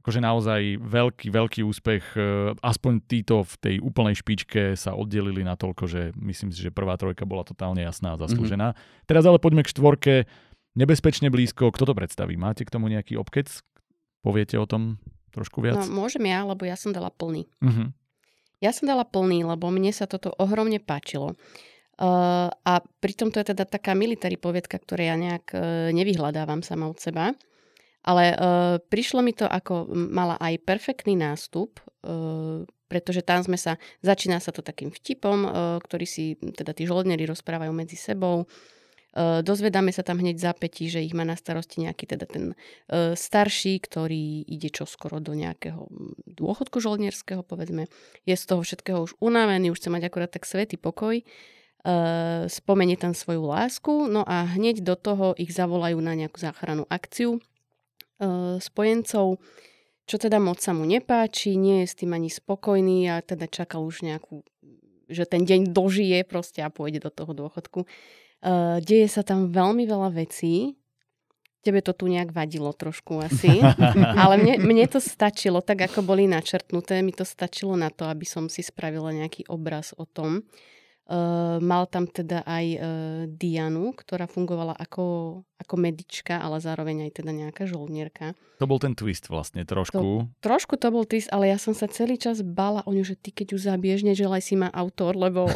akože 0.00 0.20
naozaj 0.24 0.60
veľký, 0.80 1.28
veľký 1.28 1.60
úspech. 1.60 2.04
E, 2.16 2.20
aspoň 2.56 3.04
títo 3.04 3.44
v 3.44 3.54
tej 3.60 3.76
úplnej 3.84 4.16
špičke 4.16 4.74
sa 4.74 4.96
oddelili 4.96 5.44
na 5.44 5.60
toľko, 5.60 5.84
že 5.86 6.02
myslím 6.16 6.50
si, 6.50 6.64
že 6.64 6.72
prvá 6.72 6.96
trojka 6.96 7.28
bola 7.28 7.44
totálne 7.44 7.84
jasná 7.84 8.16
a 8.16 8.20
zaslúžená. 8.20 8.72
Mm-hmm. 8.72 9.04
Teraz 9.04 9.28
ale 9.28 9.36
poďme 9.36 9.62
k 9.62 9.72
štvorke. 9.76 10.14
Nebezpečne 10.72 11.28
blízko. 11.28 11.68
Kto 11.68 11.84
to 11.84 11.94
predstaví? 11.94 12.40
Máte 12.40 12.64
k 12.64 12.72
tomu 12.72 12.88
nejaký 12.88 13.20
obkec? 13.20 13.60
Poviete 14.20 14.60
o 14.60 14.68
tom 14.68 15.00
trošku 15.32 15.64
viac? 15.64 15.80
No, 15.80 16.04
môžem 16.04 16.28
ja, 16.28 16.44
lebo 16.44 16.68
ja 16.68 16.76
som 16.76 16.92
dala 16.92 17.08
plný. 17.08 17.48
Uh-huh. 17.62 17.88
Ja 18.60 18.76
som 18.76 18.84
dala 18.84 19.08
plný, 19.08 19.46
lebo 19.46 19.72
mne 19.72 19.88
sa 19.94 20.04
toto 20.04 20.36
ohromne 20.36 20.82
páčilo. 20.82 21.38
Uh, 22.00 22.48
a 22.64 22.80
pritom 23.00 23.28
to 23.28 23.40
je 23.40 23.52
teda 23.52 23.68
taká 23.68 23.92
military 23.92 24.40
poviedka, 24.40 24.80
ktoré 24.80 25.12
ja 25.12 25.16
nejak 25.20 25.46
uh, 25.52 25.60
nevyhľadávam 25.92 26.64
sama 26.64 26.88
od 26.88 27.00
seba. 27.00 27.32
Ale 28.00 28.32
uh, 28.32 28.80
prišlo 28.80 29.20
mi 29.20 29.36
to 29.36 29.44
ako 29.44 29.92
mala 29.92 30.40
aj 30.40 30.64
perfektný 30.64 31.16
nástup, 31.16 31.80
uh, 32.04 32.64
pretože 32.88 33.20
tam 33.20 33.44
sme 33.44 33.60
sa, 33.60 33.76
začína 34.00 34.40
sa 34.40 34.52
to 34.52 34.64
takým 34.64 34.88
vtipom, 34.88 35.38
uh, 35.44 35.50
ktorý 35.84 36.08
si 36.08 36.40
teda 36.40 36.72
tí 36.72 36.88
žoldneri 36.88 37.28
rozprávajú 37.28 37.72
medzi 37.72 38.00
sebou. 38.00 38.44
Uh, 38.44 38.79
dozvedáme 39.16 39.90
sa 39.90 40.06
tam 40.06 40.22
hneď 40.22 40.38
zapätí, 40.38 40.86
že 40.86 41.02
ich 41.02 41.14
má 41.16 41.26
na 41.26 41.34
starosti 41.34 41.82
nejaký 41.82 42.04
teda 42.06 42.26
ten 42.30 42.44
uh, 42.54 43.18
starší, 43.18 43.82
ktorý 43.82 44.46
ide 44.46 44.70
čoskoro 44.70 45.18
do 45.18 45.34
nejakého 45.34 45.90
dôchodku 46.30 46.78
žoldnerského, 46.78 47.42
povedzme. 47.42 47.90
Je 48.22 48.34
z 48.38 48.44
toho 48.46 48.62
všetkého 48.62 49.02
už 49.02 49.18
unavený, 49.18 49.74
už 49.74 49.82
chce 49.82 49.90
mať 49.90 50.02
akorát 50.06 50.30
tak 50.30 50.46
svetý 50.46 50.78
pokoj. 50.78 51.22
Uh, 51.80 52.44
spomenie 52.46 53.00
tam 53.00 53.16
svoju 53.16 53.40
lásku, 53.40 54.04
no 54.06 54.20
a 54.28 54.44
hneď 54.44 54.84
do 54.84 54.94
toho 54.94 55.32
ich 55.40 55.48
zavolajú 55.48 55.96
na 55.98 56.12
nejakú 56.12 56.36
záchrannú 56.36 56.84
akciu 56.92 57.40
spojencov 58.60 59.40
čo 60.10 60.18
teda 60.18 60.42
moc 60.42 60.58
sa 60.58 60.74
mu 60.74 60.82
nepáči, 60.82 61.54
nie 61.54 61.86
je 61.86 61.94
s 61.94 61.94
tým 61.94 62.10
ani 62.18 62.26
spokojný 62.26 63.06
a 63.14 63.22
teda 63.22 63.46
čakal 63.46 63.86
už 63.86 64.02
nejakú, 64.02 64.42
že 65.06 65.22
ten 65.22 65.46
deň 65.46 65.70
dožije 65.70 66.26
proste 66.26 66.66
a 66.66 66.74
pôjde 66.74 67.06
do 67.06 67.14
toho 67.14 67.30
dôchodku. 67.30 67.86
Uh, 68.40 68.80
deje 68.80 69.04
sa 69.12 69.20
tam 69.20 69.52
veľmi 69.52 69.84
veľa 69.84 70.16
vecí, 70.16 70.80
tebe 71.60 71.84
to 71.84 71.92
tu 71.92 72.08
nejak 72.08 72.32
vadilo 72.32 72.72
trošku 72.72 73.20
asi, 73.20 73.60
ale 74.22 74.40
mne, 74.40 74.54
mne 74.64 74.86
to 74.88 74.96
stačilo, 74.96 75.60
tak 75.60 75.84
ako 75.84 76.00
boli 76.00 76.24
načrtnuté, 76.24 77.04
mi 77.04 77.12
to 77.12 77.28
stačilo 77.28 77.76
na 77.76 77.92
to, 77.92 78.08
aby 78.08 78.24
som 78.24 78.48
si 78.48 78.64
spravila 78.64 79.12
nejaký 79.12 79.44
obraz 79.52 79.92
o 79.96 80.08
tom. 80.08 80.44
Uh, 81.10 81.58
mal 81.58 81.90
tam 81.90 82.06
teda 82.06 82.46
aj 82.46 82.66
uh, 82.78 82.82
Dianu, 83.26 83.90
ktorá 83.98 84.30
fungovala 84.30 84.78
ako, 84.78 85.42
ako 85.58 85.74
medička, 85.74 86.38
ale 86.38 86.62
zároveň 86.62 87.10
aj 87.10 87.18
teda 87.18 87.34
nejaká 87.34 87.66
žolnierka. 87.66 88.38
To 88.62 88.70
bol 88.70 88.78
ten 88.78 88.94
twist 88.94 89.26
vlastne 89.26 89.66
trošku. 89.66 90.30
To, 90.30 90.30
trošku 90.38 90.78
to 90.78 90.86
bol 90.94 91.02
twist, 91.02 91.26
ale 91.34 91.50
ja 91.50 91.58
som 91.58 91.74
sa 91.74 91.90
celý 91.90 92.14
čas 92.14 92.46
bala 92.46 92.86
o 92.86 92.94
ňu, 92.94 93.02
že 93.02 93.18
ty 93.18 93.34
keď 93.34 93.46
ju 93.52 93.58
zabiješ, 93.58 94.06
neželaj 94.06 94.38
si 94.38 94.54
ma 94.54 94.70
autor, 94.70 95.18
lebo 95.18 95.50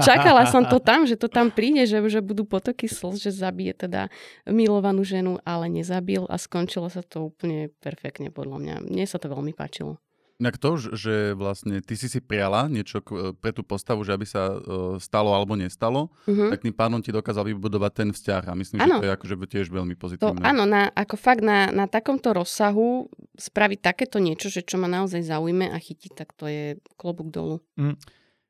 čakala 0.00 0.48
som 0.48 0.66
to 0.66 0.78
tam, 0.82 1.06
že 1.06 1.18
to 1.18 1.30
tam 1.30 1.50
príde, 1.54 1.86
že, 1.86 2.02
že 2.08 2.20
budú 2.24 2.44
potoky 2.48 2.90
slz, 2.90 3.18
že 3.18 3.30
zabije 3.30 3.74
teda 3.88 4.12
milovanú 4.48 5.02
ženu, 5.06 5.38
ale 5.46 5.70
nezabil 5.70 6.26
a 6.26 6.36
skončilo 6.36 6.90
sa 6.90 7.04
to 7.04 7.30
úplne 7.30 7.70
perfektne 7.82 8.32
podľa 8.34 8.58
mňa. 8.58 8.74
Mne 8.86 9.04
sa 9.06 9.22
to 9.22 9.30
veľmi 9.30 9.54
páčilo. 9.54 10.02
Inak 10.38 10.54
to, 10.62 10.78
že 10.94 11.34
vlastne 11.34 11.82
ty 11.82 11.98
si 11.98 12.06
si 12.06 12.22
priala 12.22 12.70
niečo 12.70 13.02
pre 13.42 13.50
tú 13.50 13.66
postavu, 13.66 14.06
že 14.06 14.14
aby 14.14 14.22
sa 14.22 14.54
uh, 14.54 14.94
stalo 15.02 15.34
alebo 15.34 15.58
nestalo, 15.58 16.14
uh-huh. 16.30 16.54
tak 16.54 16.62
tým 16.62 16.70
pádom 16.70 17.02
ti 17.02 17.10
dokázal 17.10 17.50
vybudovať 17.50 17.92
ten 18.06 18.08
vzťah 18.14 18.42
a 18.46 18.54
myslím, 18.54 18.78
ano. 18.78 18.86
že 18.86 18.94
to 19.02 19.06
je 19.10 19.14
akože 19.18 19.34
tiež 19.50 19.66
veľmi 19.66 19.98
pozitívne. 19.98 20.38
To, 20.38 20.46
áno, 20.46 20.62
na, 20.62 20.94
ako 20.94 21.18
fakt 21.18 21.42
na, 21.42 21.74
na 21.74 21.90
takomto 21.90 22.30
rozsahu 22.30 23.10
spraviť 23.34 23.78
takéto 23.82 24.22
niečo, 24.22 24.46
že 24.46 24.62
čo 24.62 24.78
ma 24.78 24.86
naozaj 24.86 25.26
zaujme 25.26 25.74
a 25.74 25.76
chytí, 25.82 26.06
tak 26.14 26.30
to 26.38 26.46
je 26.46 26.78
klobúk 26.94 27.34
dolu. 27.34 27.58
Mm. 27.74 27.98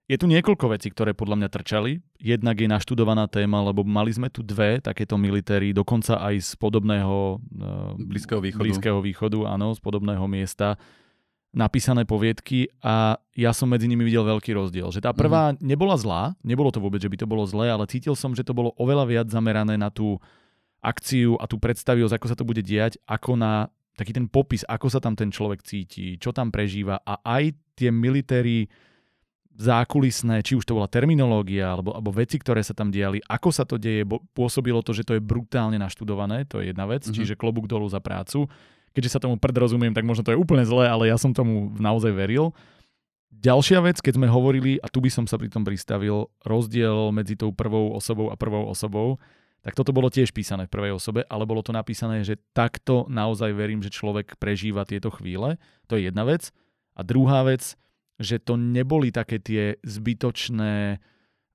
Je 0.09 0.17
tu 0.17 0.25
niekoľko 0.25 0.73
vecí, 0.73 0.89
ktoré 0.89 1.13
podľa 1.13 1.37
mňa 1.45 1.49
trčali. 1.53 2.01
Jednak 2.17 2.57
je 2.57 2.65
naštudovaná 2.65 3.29
téma, 3.29 3.61
lebo 3.61 3.85
mali 3.85 4.09
sme 4.09 4.33
tu 4.33 4.41
dve 4.41 4.81
takéto 4.81 5.21
militéry, 5.21 5.77
dokonca 5.77 6.17
aj 6.17 6.35
z 6.41 6.51
podobného 6.57 7.37
uh, 7.37 7.93
Blízkeho 8.01 8.41
východu. 8.41 8.65
Blízkeho 8.65 9.01
východu, 9.05 9.45
áno, 9.45 9.77
z 9.77 9.81
podobného 9.85 10.25
miesta 10.25 10.81
napísané 11.53 12.05
poviedky 12.05 12.69
a 12.85 13.17
ja 13.33 13.57
som 13.57 13.73
medzi 13.73 13.89
nimi 13.89 14.05
videl 14.05 14.25
veľký 14.25 14.53
rozdiel. 14.53 14.93
Že 14.93 15.01
tá 15.05 15.13
prvá 15.17 15.53
mm. 15.53 15.65
nebola 15.65 15.97
zlá, 15.97 16.37
nebolo 16.45 16.69
to 16.69 16.81
vôbec, 16.81 17.01
že 17.01 17.09
by 17.09 17.17
to 17.21 17.27
bolo 17.29 17.45
zlé, 17.49 17.73
ale 17.73 17.89
cítil 17.89 18.13
som, 18.13 18.37
že 18.37 18.45
to 18.45 18.53
bolo 18.53 18.77
oveľa 18.77 19.05
viac 19.09 19.27
zamerané 19.33 19.81
na 19.81 19.89
tú 19.89 20.21
akciu 20.85 21.41
a 21.41 21.49
tú 21.49 21.57
predstavivosť, 21.57 22.15
ako 22.15 22.27
sa 22.29 22.37
to 22.37 22.45
bude 22.49 22.61
diať, 22.61 23.01
ako 23.09 23.41
na 23.41 23.73
taký 23.97 24.15
ten 24.15 24.29
popis, 24.31 24.63
ako 24.69 24.87
sa 24.93 25.01
tam 25.03 25.17
ten 25.19 25.33
človek 25.33 25.65
cíti, 25.65 26.21
čo 26.21 26.31
tam 26.31 26.55
prežíva 26.55 27.03
a 27.03 27.19
aj 27.25 27.57
tie 27.75 27.91
militéry 27.91 28.71
zákulisné, 29.59 30.47
či 30.47 30.55
už 30.55 30.63
to 30.63 30.79
bola 30.79 30.87
terminológia 30.87 31.75
alebo, 31.75 31.91
alebo 31.91 32.15
veci, 32.15 32.39
ktoré 32.39 32.63
sa 32.63 32.79
tam 32.79 32.95
diali, 32.95 33.19
ako 33.27 33.51
sa 33.51 33.67
to 33.67 33.75
deje, 33.75 34.07
bo, 34.07 34.23
pôsobilo 34.31 34.81
to, 34.87 34.95
že 34.95 35.03
to 35.03 35.19
je 35.19 35.23
brutálne 35.23 35.75
naštudované, 35.83 36.47
to 36.47 36.63
je 36.63 36.71
jedna 36.71 36.87
vec, 36.87 37.03
mm-hmm. 37.03 37.17
čiže 37.19 37.35
klobúk 37.35 37.67
dolu 37.67 37.91
za 37.91 37.99
prácu 37.99 38.47
keďže 38.99 39.15
sa 39.15 39.23
tomu 39.23 39.39
predrozumiem, 39.39 39.95
tak 39.95 40.03
možno 40.03 40.27
to 40.27 40.35
je 40.35 40.41
úplne 40.43 40.67
zlé, 40.67 40.91
ale 40.91 41.07
ja 41.07 41.15
som 41.15 41.31
tomu 41.31 41.71
naozaj 41.79 42.11
veril. 42.11 42.51
Ďalšia 43.31 43.79
vec, 43.79 44.03
keď 44.03 44.19
sme 44.19 44.27
hovorili, 44.27 44.83
a 44.83 44.91
tu 44.91 44.99
by 44.99 45.07
som 45.07 45.23
sa 45.31 45.39
pri 45.39 45.47
tom 45.47 45.63
pristavil, 45.63 46.27
rozdiel 46.43 47.15
medzi 47.15 47.39
tou 47.39 47.55
prvou 47.55 47.95
osobou 47.95 48.35
a 48.35 48.35
prvou 48.35 48.67
osobou, 48.67 49.23
tak 49.63 49.79
toto 49.79 49.95
bolo 49.95 50.11
tiež 50.11 50.35
písané 50.35 50.67
v 50.67 50.75
prvej 50.75 50.99
osobe, 50.99 51.23
ale 51.31 51.47
bolo 51.47 51.63
to 51.63 51.71
napísané, 51.71 52.27
že 52.27 52.43
takto 52.51 53.07
naozaj 53.07 53.55
verím, 53.55 53.79
že 53.87 53.95
človek 53.95 54.35
prežíva 54.43 54.83
tieto 54.83 55.15
chvíle. 55.15 55.63
To 55.87 55.95
je 55.95 56.11
jedna 56.11 56.27
vec. 56.27 56.51
A 56.99 57.07
druhá 57.07 57.47
vec, 57.47 57.79
že 58.19 58.43
to 58.43 58.59
neboli 58.59 59.15
také 59.15 59.39
tie 59.39 59.79
zbytočné 59.87 60.99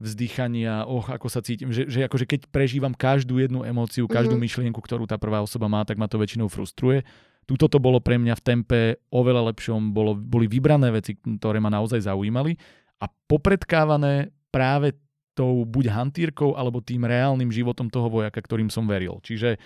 vzdychania, 0.03 0.83
och, 0.83 1.07
ako 1.07 1.27
sa 1.31 1.39
cítim, 1.39 1.71
že, 1.71 1.87
že 1.87 2.03
akože 2.03 2.27
keď 2.27 2.51
prežívam 2.51 2.91
každú 2.91 3.39
jednu 3.39 3.63
emóciu, 3.63 4.03
každú 4.07 4.35
mm-hmm. 4.35 4.73
myšlienku, 4.73 4.79
ktorú 4.83 5.07
tá 5.07 5.15
prvá 5.15 5.39
osoba 5.39 5.71
má, 5.71 5.87
tak 5.87 5.95
ma 5.95 6.11
to 6.11 6.19
väčšinou 6.19 6.51
frustruje. 6.51 7.07
Tuto 7.43 7.67
to 7.67 7.79
bolo 7.79 7.99
pre 7.99 8.19
mňa 8.19 8.35
v 8.39 8.43
tempe 8.43 8.79
oveľa 9.11 9.51
lepšom, 9.51 9.91
bolo, 9.91 10.15
boli 10.15 10.47
vybrané 10.47 10.91
veci, 10.91 11.19
ktoré 11.19 11.59
ma 11.59 11.71
naozaj 11.71 12.03
zaujímali 12.03 12.55
a 12.99 13.05
popredkávané 13.07 14.31
práve 14.51 14.95
tou 15.35 15.65
buď 15.67 15.91
hantírkou 15.91 16.55
alebo 16.55 16.79
tým 16.79 17.03
reálnym 17.03 17.51
životom 17.51 17.91
toho 17.91 18.07
vojaka, 18.07 18.39
ktorým 18.39 18.71
som 18.71 18.87
veril. 18.87 19.19
Čiže 19.19 19.59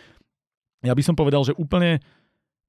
ja 0.86 0.94
by 0.94 1.04
som 1.04 1.18
povedal, 1.18 1.44
že 1.44 1.58
úplne 1.58 2.02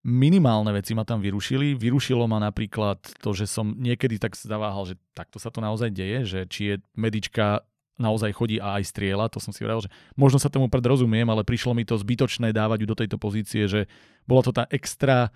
minimálne 0.06 0.70
veci 0.74 0.94
ma 0.94 1.02
tam 1.02 1.18
vyrušili. 1.18 1.74
Vyrušilo 1.74 2.24
ma 2.30 2.38
napríklad 2.38 3.02
to, 3.18 3.30
že 3.34 3.50
som 3.50 3.74
niekedy 3.74 4.18
tak 4.22 4.38
zaváhal, 4.38 4.86
že 4.86 4.94
takto 5.14 5.42
sa 5.42 5.50
to 5.50 5.58
naozaj 5.58 5.90
deje, 5.90 6.24
že 6.24 6.40
či 6.46 6.62
je 6.64 6.74
medička 6.94 7.66
naozaj 7.98 8.30
chodí 8.30 8.62
a 8.62 8.78
aj 8.78 8.94
striela, 8.94 9.26
to 9.26 9.42
som 9.42 9.50
si 9.50 9.66
vral, 9.66 9.82
že 9.82 9.90
možno 10.14 10.38
sa 10.38 10.46
tomu 10.46 10.70
predrozumiem, 10.70 11.26
ale 11.26 11.42
prišlo 11.42 11.74
mi 11.74 11.82
to 11.82 11.98
zbytočné 11.98 12.54
dávať 12.54 12.86
ju 12.86 12.86
do 12.86 12.96
tejto 12.96 13.18
pozície, 13.18 13.66
že 13.66 13.90
bola 14.22 14.46
to 14.46 14.54
tá 14.54 14.70
extra 14.70 15.34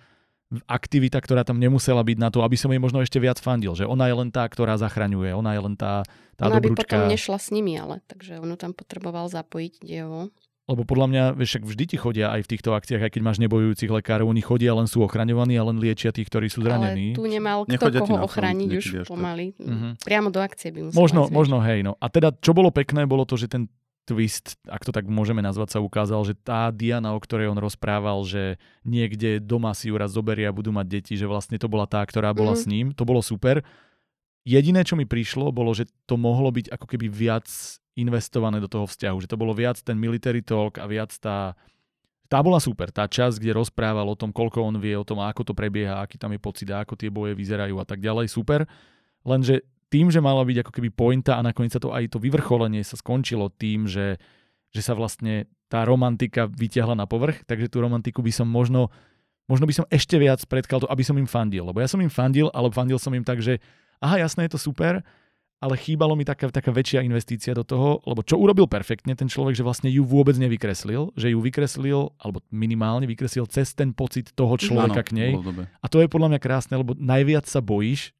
aktivita, 0.69 1.17
ktorá 1.19 1.43
tam 1.43 1.57
nemusela 1.57 2.05
byť 2.05 2.17
na 2.19 2.29
to, 2.29 2.45
aby 2.45 2.55
som 2.55 2.69
jej 2.69 2.79
možno 2.79 3.01
ešte 3.01 3.17
viac 3.17 3.41
fandil, 3.41 3.73
že 3.73 3.89
ona 3.89 4.07
je 4.07 4.15
len 4.15 4.29
tá, 4.29 4.45
ktorá 4.45 4.77
zachraňuje, 4.77 5.33
ona 5.33 5.57
je 5.57 5.61
len 5.65 5.75
tá, 5.75 6.05
tá 6.37 6.47
ona 6.47 6.61
dobrúčka. 6.61 6.87
by 6.87 6.87
potom 6.87 7.01
nešla 7.09 7.37
s 7.41 7.47
nimi, 7.49 7.73
ale 7.75 7.99
takže 8.05 8.39
onu 8.39 8.55
tam 8.55 8.71
potreboval 8.71 9.27
zapojiť 9.33 9.73
dievo. 9.81 10.29
Lebo 10.63 10.87
podľa 10.87 11.07
mňa, 11.11 11.23
vieš, 11.35 11.59
však 11.59 11.63
vždy 11.67 11.83
ti 11.91 11.97
chodia 11.99 12.31
aj 12.31 12.47
v 12.47 12.51
týchto 12.55 12.71
akciách, 12.71 13.03
aj 13.03 13.11
keď 13.11 13.21
máš 13.27 13.37
nebojujúcich 13.43 13.91
lekárov, 13.91 14.31
oni 14.31 14.39
chodia, 14.39 14.71
len 14.71 14.87
sú 14.87 15.03
ochraňovaní 15.03 15.59
a 15.59 15.63
len 15.67 15.75
liečia 15.75 16.15
tých, 16.15 16.31
ktorí 16.31 16.47
sú 16.47 16.63
zranení. 16.63 17.11
Ale 17.11 17.19
tu 17.19 17.27
nemal 17.27 17.67
kto 17.67 17.71
Nechodia 17.75 17.99
koho 17.99 18.23
ochrániť 18.23 18.69
už 18.79 18.85
pomaly. 19.03 19.51
Uh-huh. 19.59 19.99
Priamo 19.99 20.31
do 20.31 20.39
akcie 20.39 20.71
by 20.71 20.87
musel 20.87 20.95
Možno, 20.95 21.21
možno, 21.27 21.59
hej. 21.59 21.83
No. 21.83 21.99
A 21.99 22.07
teda, 22.07 22.31
čo 22.39 22.55
bolo 22.55 22.71
pekné, 22.71 23.03
bolo 23.03 23.27
to, 23.27 23.35
že 23.35 23.51
ten 23.51 23.67
twist, 24.07 24.55
ak 24.63 24.87
to 24.87 24.95
tak 24.95 25.03
môžeme 25.03 25.43
nazvať, 25.43 25.75
sa 25.75 25.79
ukázal, 25.83 26.23
že 26.23 26.35
tá 26.39 26.71
Diana, 26.71 27.11
o 27.11 27.19
ktorej 27.19 27.51
on 27.51 27.59
rozprával, 27.59 28.23
že 28.23 28.55
niekde 28.87 29.43
doma 29.43 29.75
si 29.75 29.91
ju 29.91 29.99
raz 29.99 30.15
zoberia 30.15 30.47
a 30.47 30.55
budú 30.55 30.71
mať 30.71 30.87
deti, 30.87 31.13
že 31.19 31.27
vlastne 31.27 31.59
to 31.59 31.67
bola 31.67 31.87
tá, 31.91 31.99
ktorá 32.07 32.31
bola 32.31 32.55
uh-huh. 32.55 32.63
s 32.63 32.71
ním. 32.71 32.95
To 32.95 33.03
bolo 33.03 33.19
super. 33.19 33.67
Jediné, 34.43 34.83
čo 34.83 34.99
mi 34.99 35.07
prišlo, 35.07 35.55
bolo, 35.55 35.71
že 35.71 35.87
to 36.03 36.19
mohlo 36.19 36.51
byť 36.51 36.67
ako 36.75 36.85
keby 36.85 37.07
viac 37.07 37.47
investované 37.95 38.59
do 38.59 38.67
toho 38.67 38.83
vzťahu, 38.83 39.23
že 39.23 39.31
to 39.31 39.39
bolo 39.39 39.55
viac 39.55 39.79
ten 39.79 39.95
military 39.95 40.43
talk 40.43 40.81
a 40.81 40.85
viac 40.89 41.15
tá, 41.15 41.55
tá 42.27 42.43
bola 42.43 42.59
super, 42.59 42.91
tá 42.91 43.07
časť, 43.07 43.39
kde 43.39 43.55
rozprával 43.55 44.03
o 44.03 44.19
tom, 44.19 44.35
koľko 44.35 44.65
on 44.65 44.75
vie, 44.83 44.97
o 44.99 45.07
tom, 45.07 45.23
ako 45.23 45.47
to 45.47 45.53
prebieha, 45.55 46.03
aký 46.03 46.19
tam 46.19 46.35
je 46.35 46.41
pocit, 46.41 46.67
ako 46.67 46.99
tie 46.99 47.07
boje 47.07 47.37
vyzerajú 47.37 47.77
a 47.79 47.85
tak 47.87 48.03
ďalej, 48.03 48.27
super. 48.27 48.67
Lenže 49.23 49.63
tým, 49.93 50.09
že 50.09 50.19
mala 50.19 50.41
byť 50.41 50.65
ako 50.65 50.71
keby 50.73 50.89
pointa 50.89 51.37
a 51.37 51.45
nakoniec 51.45 51.77
sa 51.77 51.79
to 51.79 51.93
aj 51.93 52.09
to 52.11 52.17
vyvrcholenie 52.17 52.81
sa 52.81 52.97
skončilo 52.97 53.53
tým, 53.53 53.85
že, 53.85 54.17
že 54.73 54.81
sa 54.81 54.97
vlastne 54.97 55.45
tá 55.69 55.85
romantika 55.85 56.49
vytiahla 56.49 56.97
na 56.97 57.05
povrch, 57.05 57.45
takže 57.45 57.69
tú 57.69 57.79
romantiku 57.79 58.25
by 58.25 58.33
som 58.33 58.49
možno, 58.49 58.89
možno 59.45 59.69
by 59.69 59.73
som 59.77 59.85
ešte 59.93 60.17
viac 60.17 60.41
predkal 60.49 60.81
to, 60.81 60.89
aby 60.89 61.05
som 61.05 61.15
im 61.15 61.29
fandil. 61.29 61.69
Lebo 61.69 61.77
ja 61.77 61.87
som 61.87 62.01
im 62.01 62.09
fandil, 62.09 62.49
ale 62.51 62.73
fandil 62.73 62.97
som 62.97 63.13
im 63.13 63.21
tak, 63.21 63.39
že 63.39 63.61
aha, 63.99 64.23
jasné, 64.23 64.47
je 64.47 64.55
to 64.55 64.61
super, 64.61 65.03
ale 65.63 65.79
chýbalo 65.79 66.19
mi 66.19 66.27
taká, 66.27 66.51
taká 66.51 66.75
väčšia 66.75 67.07
investícia 67.07 67.55
do 67.55 67.63
toho, 67.63 68.03
lebo 68.03 68.19
čo 68.19 68.35
urobil 68.35 68.67
perfektne 68.67 69.15
ten 69.15 69.31
človek, 69.31 69.55
že 69.55 69.63
vlastne 69.63 69.87
ju 69.87 70.03
vôbec 70.03 70.35
nevykreslil, 70.35 71.15
že 71.15 71.31
ju 71.31 71.39
vykreslil, 71.39 72.11
alebo 72.19 72.43
minimálne 72.51 73.07
vykreslil 73.07 73.47
cez 73.47 73.71
ten 73.71 73.95
pocit 73.95 74.35
toho 74.35 74.59
človeka 74.59 75.03
ano, 75.03 75.07
k 75.07 75.11
nej. 75.15 75.31
A 75.79 75.87
to 75.87 76.03
je 76.03 76.11
podľa 76.11 76.35
mňa 76.35 76.39
krásne, 76.43 76.75
lebo 76.75 76.91
najviac 76.99 77.47
sa 77.47 77.63
bojíš 77.63 78.11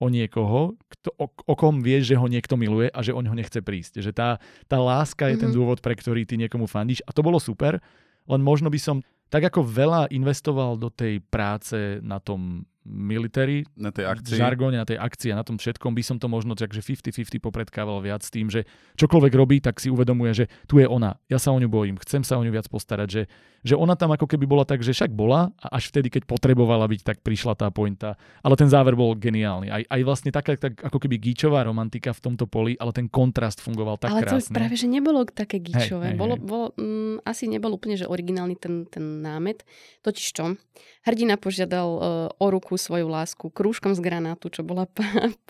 o 0.00 0.08
niekoho, 0.08 0.76
kto, 0.88 1.08
o, 1.16 1.26
o 1.28 1.54
kom 1.56 1.80
vieš, 1.80 2.12
že 2.12 2.16
ho 2.16 2.26
niekto 2.28 2.56
miluje 2.56 2.92
a 2.92 3.00
že 3.00 3.16
o 3.16 3.20
neho 3.20 3.32
nechce 3.32 3.60
prísť. 3.60 4.00
Že 4.00 4.12
tá, 4.12 4.28
tá 4.68 4.76
láska 4.80 5.28
je 5.28 5.36
mm-hmm. 5.36 5.42
ten 5.44 5.50
mhm. 5.52 5.56
dôvod, 5.56 5.78
pre 5.84 5.96
ktorý 5.96 6.24
ty 6.24 6.40
niekomu 6.40 6.64
fandíš. 6.64 7.04
A 7.04 7.12
to 7.12 7.24
bolo 7.24 7.36
super, 7.36 7.80
len 8.24 8.40
možno 8.40 8.72
by 8.72 8.80
som 8.80 9.04
tak 9.28 9.52
ako 9.52 9.66
veľa 9.66 10.08
investoval 10.14 10.78
do 10.78 10.86
tej 10.88 11.18
práce 11.28 11.98
na 12.00 12.22
tom 12.22 12.64
military, 12.86 13.66
na 13.74 13.90
tej 13.90 14.06
akcii. 14.06 14.38
žargóne, 14.38 14.78
na 14.78 14.86
tej 14.86 15.02
akcii 15.02 15.34
a 15.34 15.36
na 15.36 15.44
tom 15.44 15.58
všetkom 15.58 15.92
by 15.92 16.02
som 16.06 16.16
to 16.22 16.30
možno 16.30 16.54
takže 16.54 16.80
50-50 16.80 17.42
popredkával 17.42 17.98
viac 17.98 18.22
s 18.22 18.30
tým, 18.30 18.46
že 18.46 18.64
čokoľvek 18.94 19.32
robí, 19.34 19.58
tak 19.58 19.82
si 19.82 19.90
uvedomuje, 19.90 20.32
že 20.32 20.44
tu 20.70 20.78
je 20.78 20.86
ona, 20.86 21.18
ja 21.26 21.42
sa 21.42 21.50
o 21.50 21.58
ňu 21.58 21.66
bojím, 21.66 21.98
chcem 21.98 22.22
sa 22.22 22.38
o 22.38 22.42
ňu 22.46 22.54
viac 22.54 22.70
postarať, 22.70 23.08
že, 23.10 23.22
že 23.66 23.74
ona 23.74 23.98
tam 23.98 24.14
ako 24.14 24.30
keby 24.30 24.46
bola 24.46 24.62
tak, 24.62 24.86
že 24.86 24.94
však 24.94 25.10
bola 25.10 25.50
a 25.58 25.76
až 25.76 25.90
vtedy, 25.90 26.08
keď 26.08 26.30
potrebovala 26.30 26.86
byť, 26.86 27.00
tak 27.02 27.16
prišla 27.26 27.58
tá 27.58 27.68
pointa. 27.74 28.14
Ale 28.46 28.54
ten 28.54 28.70
záver 28.70 28.94
bol 28.94 29.18
geniálny. 29.18 29.68
Aj, 29.68 29.82
aj 29.82 30.00
vlastne 30.06 30.30
taká 30.30 30.54
tak, 30.54 30.78
ako 30.78 31.02
keby 31.02 31.18
gíčová 31.18 31.66
romantika 31.66 32.14
v 32.14 32.20
tomto 32.22 32.46
poli, 32.46 32.78
ale 32.78 32.94
ten 32.94 33.10
kontrast 33.10 33.58
fungoval 33.58 33.98
tak 33.98 34.14
ale 34.14 34.22
krásne. 34.22 34.38
Ale 34.38 34.46
to 34.46 34.54
práve, 34.54 34.74
že 34.78 34.86
nebolo 34.86 35.26
také 35.26 35.58
gíčové. 35.58 36.14
Hej, 36.14 36.14
hej, 36.14 36.20
bolo, 36.20 36.34
hej. 36.38 36.46
Bolo, 36.46 36.66
mm, 36.78 37.26
asi 37.26 37.50
nebol 37.50 37.74
úplne 37.74 37.98
že 37.98 38.06
originálny 38.06 38.54
ten, 38.54 38.86
ten 38.86 39.24
námet. 39.24 39.66
Totiž 40.06 40.26
čo? 40.30 40.54
Hrdina 41.02 41.34
požiadal 41.34 41.88
uh, 41.88 42.02
o 42.30 42.46
ruku 42.52 42.75
svoju 42.78 43.10
lásku 43.10 43.48
krúžkom 43.52 43.92
z 43.92 44.00
granátu, 44.00 44.48
čo 44.48 44.62
bola 44.62 44.88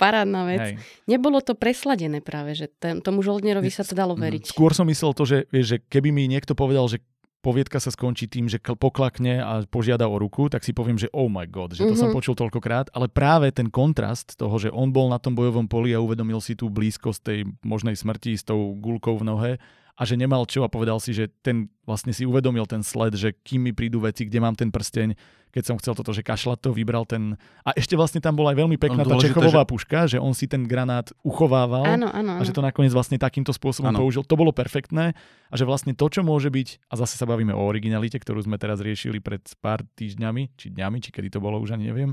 parádna 0.00 0.42
vec. 0.48 0.62
Hej. 0.62 0.74
Nebolo 1.06 1.42
to 1.44 1.54
presladené 1.54 2.24
práve, 2.24 2.54
že 2.54 2.66
ten, 2.66 3.04
tomu 3.04 3.22
žoldnerovi 3.22 3.70
sa 3.70 3.86
to 3.86 3.94
dalo 3.94 4.14
mhm. 4.16 4.22
veriť. 4.22 4.42
Skôr 4.50 4.72
som 4.72 4.88
myslel 4.88 5.12
to, 5.14 5.22
že, 5.28 5.38
vieš, 5.52 5.76
že 5.76 5.78
keby 5.86 6.10
mi 6.10 6.26
niekto 6.26 6.56
povedal, 6.56 6.88
že 6.88 7.02
poviedka 7.46 7.78
sa 7.78 7.94
skončí 7.94 8.26
tým, 8.26 8.50
že 8.50 8.58
poklakne 8.58 9.38
a 9.38 9.62
požiada 9.70 10.10
o 10.10 10.18
ruku, 10.18 10.50
tak 10.50 10.66
si 10.66 10.74
poviem, 10.74 10.98
že 10.98 11.06
oh 11.14 11.30
my 11.30 11.46
god, 11.46 11.78
že 11.78 11.86
to 11.86 11.94
mm-hmm. 11.94 12.00
som 12.02 12.10
mhm. 12.10 12.16
počul 12.18 12.34
toľkokrát, 12.34 12.90
ale 12.90 13.06
práve 13.06 13.54
ten 13.54 13.70
kontrast 13.70 14.34
toho, 14.34 14.58
že 14.58 14.74
on 14.74 14.90
bol 14.90 15.06
na 15.06 15.22
tom 15.22 15.38
bojovom 15.38 15.70
poli 15.70 15.94
a 15.94 16.02
uvedomil 16.02 16.42
si 16.42 16.58
tú 16.58 16.66
blízkosť 16.66 17.20
tej 17.22 17.38
možnej 17.62 17.94
smrti 17.94 18.34
s 18.34 18.42
tou 18.42 18.74
gulkou 18.74 19.14
v 19.22 19.26
nohe 19.30 19.52
a 19.96 20.02
že 20.04 20.14
nemal 20.20 20.44
čo 20.44 20.60
a 20.60 20.68
povedal 20.68 21.00
si, 21.00 21.16
že 21.16 21.32
ten 21.40 21.72
vlastne 21.88 22.12
si 22.12 22.28
uvedomil 22.28 22.68
ten 22.68 22.84
sled, 22.84 23.16
že 23.16 23.32
kým 23.32 23.64
mi 23.64 23.72
prídu 23.72 24.04
veci, 24.04 24.28
kde 24.28 24.38
mám 24.44 24.52
ten 24.52 24.68
prsteň, 24.68 25.16
keď 25.56 25.64
som 25.64 25.76
chcel 25.80 25.96
toto, 25.96 26.12
že 26.12 26.20
kašľať 26.20 26.68
to, 26.68 26.76
vybral 26.76 27.08
ten... 27.08 27.32
A 27.64 27.72
ešte 27.72 27.96
vlastne 27.96 28.20
tam 28.20 28.36
bola 28.36 28.52
aj 28.52 28.60
veľmi 28.60 28.76
pekná 28.76 29.08
tá 29.08 29.16
Čechovová 29.16 29.64
že... 29.64 29.68
puška, 29.72 29.98
že 30.04 30.18
on 30.20 30.36
si 30.36 30.44
ten 30.44 30.68
granát 30.68 31.08
uchovával 31.24 31.88
áno, 31.88 32.12
áno, 32.12 32.36
áno. 32.36 32.40
a 32.40 32.42
že 32.44 32.52
to 32.52 32.60
nakoniec 32.60 32.92
vlastne 32.92 33.16
takýmto 33.16 33.56
spôsobom 33.56 33.88
áno. 33.88 34.04
použil. 34.04 34.20
To 34.20 34.36
bolo 34.36 34.52
perfektné 34.52 35.16
a 35.48 35.54
že 35.56 35.64
vlastne 35.64 35.96
to, 35.96 36.04
čo 36.12 36.20
môže 36.20 36.52
byť, 36.52 36.92
a 36.92 36.94
zase 37.00 37.16
sa 37.16 37.24
bavíme 37.24 37.56
o 37.56 37.62
originalite, 37.64 38.20
ktorú 38.20 38.44
sme 38.44 38.60
teraz 38.60 38.84
riešili 38.84 39.24
pred 39.24 39.40
pár 39.64 39.80
týždňami, 39.96 40.60
či 40.60 40.76
dňami, 40.76 40.98
či 41.00 41.08
kedy 41.08 41.32
to 41.32 41.40
bolo, 41.40 41.56
už 41.56 41.72
ani 41.72 41.88
neviem, 41.88 42.12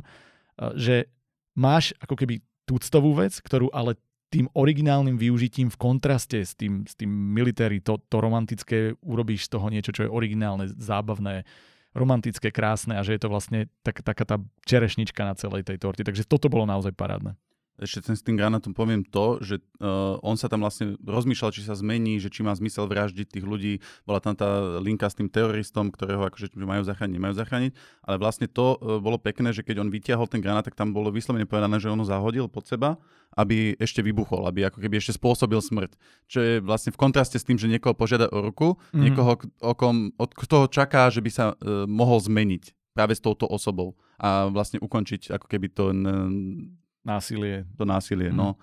že 0.79 1.11
máš 1.59 1.91
ako 1.99 2.15
keby 2.15 2.39
túctovú 2.63 3.11
vec, 3.11 3.36
ktorú 3.43 3.67
ale 3.75 3.99
tým 4.34 4.49
originálnym 4.57 5.13
využitím 5.13 5.69
v 5.69 5.77
kontraste 5.77 6.41
s 6.41 6.57
tým, 6.57 6.89
s 6.89 6.97
tým 6.97 7.13
military, 7.13 7.86
to, 7.86 8.01
to 8.09 8.17
romantické, 8.17 8.97
urobíš 9.05 9.45
z 9.45 9.53
toho 9.53 9.69
niečo, 9.69 9.93
čo 9.93 10.09
je 10.09 10.09
originálne, 10.09 10.65
zábavné, 10.73 11.45
romantické, 11.93 12.49
krásne 12.49 12.97
a 12.97 13.05
že 13.05 13.13
je 13.13 13.21
to 13.21 13.29
vlastne 13.29 13.69
tak, 13.86 14.01
taká 14.01 14.25
tá 14.25 14.41
čerešnička 14.65 15.21
na 15.21 15.38
celej 15.38 15.69
tej 15.69 15.77
torte. 15.77 16.01
Takže 16.01 16.25
toto 16.25 16.49
bolo 16.49 16.65
naozaj 16.65 16.97
parádne. 16.97 17.38
Ešte 17.82 18.13
s 18.13 18.21
tým 18.21 18.38
granátom 18.38 18.69
poviem 18.78 19.01
to, 19.01 19.41
že 19.41 19.57
uh, 19.82 20.21
on 20.21 20.38
sa 20.38 20.45
tam 20.45 20.61
vlastne 20.61 20.93
rozmýšľal, 21.01 21.49
či 21.49 21.65
sa 21.65 21.74
zmení, 21.74 22.21
že 22.21 22.30
či 22.30 22.45
má 22.45 22.53
zmysel 22.53 22.86
vraždiť 22.86 23.34
tých 23.34 23.45
ľudí. 23.45 23.82
Bola 24.05 24.21
tam 24.21 24.38
tá 24.38 24.78
linka 24.78 25.09
s 25.09 25.17
tým 25.17 25.26
teroristom, 25.26 25.89
ktorého 25.89 26.21
akože 26.30 26.53
majú 26.53 26.86
zachrániť, 26.86 27.17
majú 27.17 27.34
zachrániť. 27.34 27.71
Ale 28.05 28.21
vlastne 28.21 28.45
to 28.45 28.78
uh, 28.78 29.01
bolo 29.01 29.17
pekné, 29.17 29.57
že 29.57 29.65
keď 29.65 29.82
on 29.82 29.89
vyťahol 29.89 30.30
ten 30.30 30.38
granát, 30.38 30.61
tak 30.61 30.78
tam 30.78 30.93
bolo 30.93 31.09
vyslovene 31.09 31.49
povedané, 31.49 31.82
že 31.82 31.89
on 31.89 31.97
ho 31.97 32.05
zahodil 32.05 32.45
pod 32.45 32.69
seba, 32.69 33.01
aby 33.34 33.74
ešte 33.82 34.05
vybuchol, 34.05 34.45
aby 34.45 34.69
ako 34.69 34.78
keby 34.78 35.01
ešte 35.01 35.17
spôsobil 35.17 35.57
smrť. 35.57 35.97
Čo 36.30 36.39
je 36.45 36.53
vlastne 36.61 36.93
v 36.93 37.01
kontraste 37.01 37.41
s 37.41 37.47
tým, 37.47 37.57
že 37.57 37.65
niekoho 37.65 37.97
požiada 37.97 38.30
o 38.30 38.38
ruku, 38.38 38.78
mm-hmm. 38.78 39.01
niekoho, 39.01 39.34
o 39.65 39.74
kom, 39.74 40.13
od 40.21 40.30
toho 40.30 40.69
čaká, 40.69 41.09
že 41.09 41.26
by 41.26 41.32
sa 41.34 41.45
uh, 41.57 41.89
mohol 41.89 42.21
zmeniť 42.21 42.93
práve 42.93 43.17
s 43.17 43.21
touto 43.26 43.49
osobou 43.49 43.97
a 44.21 44.47
vlastne 44.53 44.78
ukončiť 44.78 45.34
ako 45.34 45.45
keby 45.49 45.67
to 45.74 45.89
Násilie. 47.04 47.68
To 47.76 47.84
násilie, 47.84 48.32
mm. 48.32 48.36
no. 48.36 48.56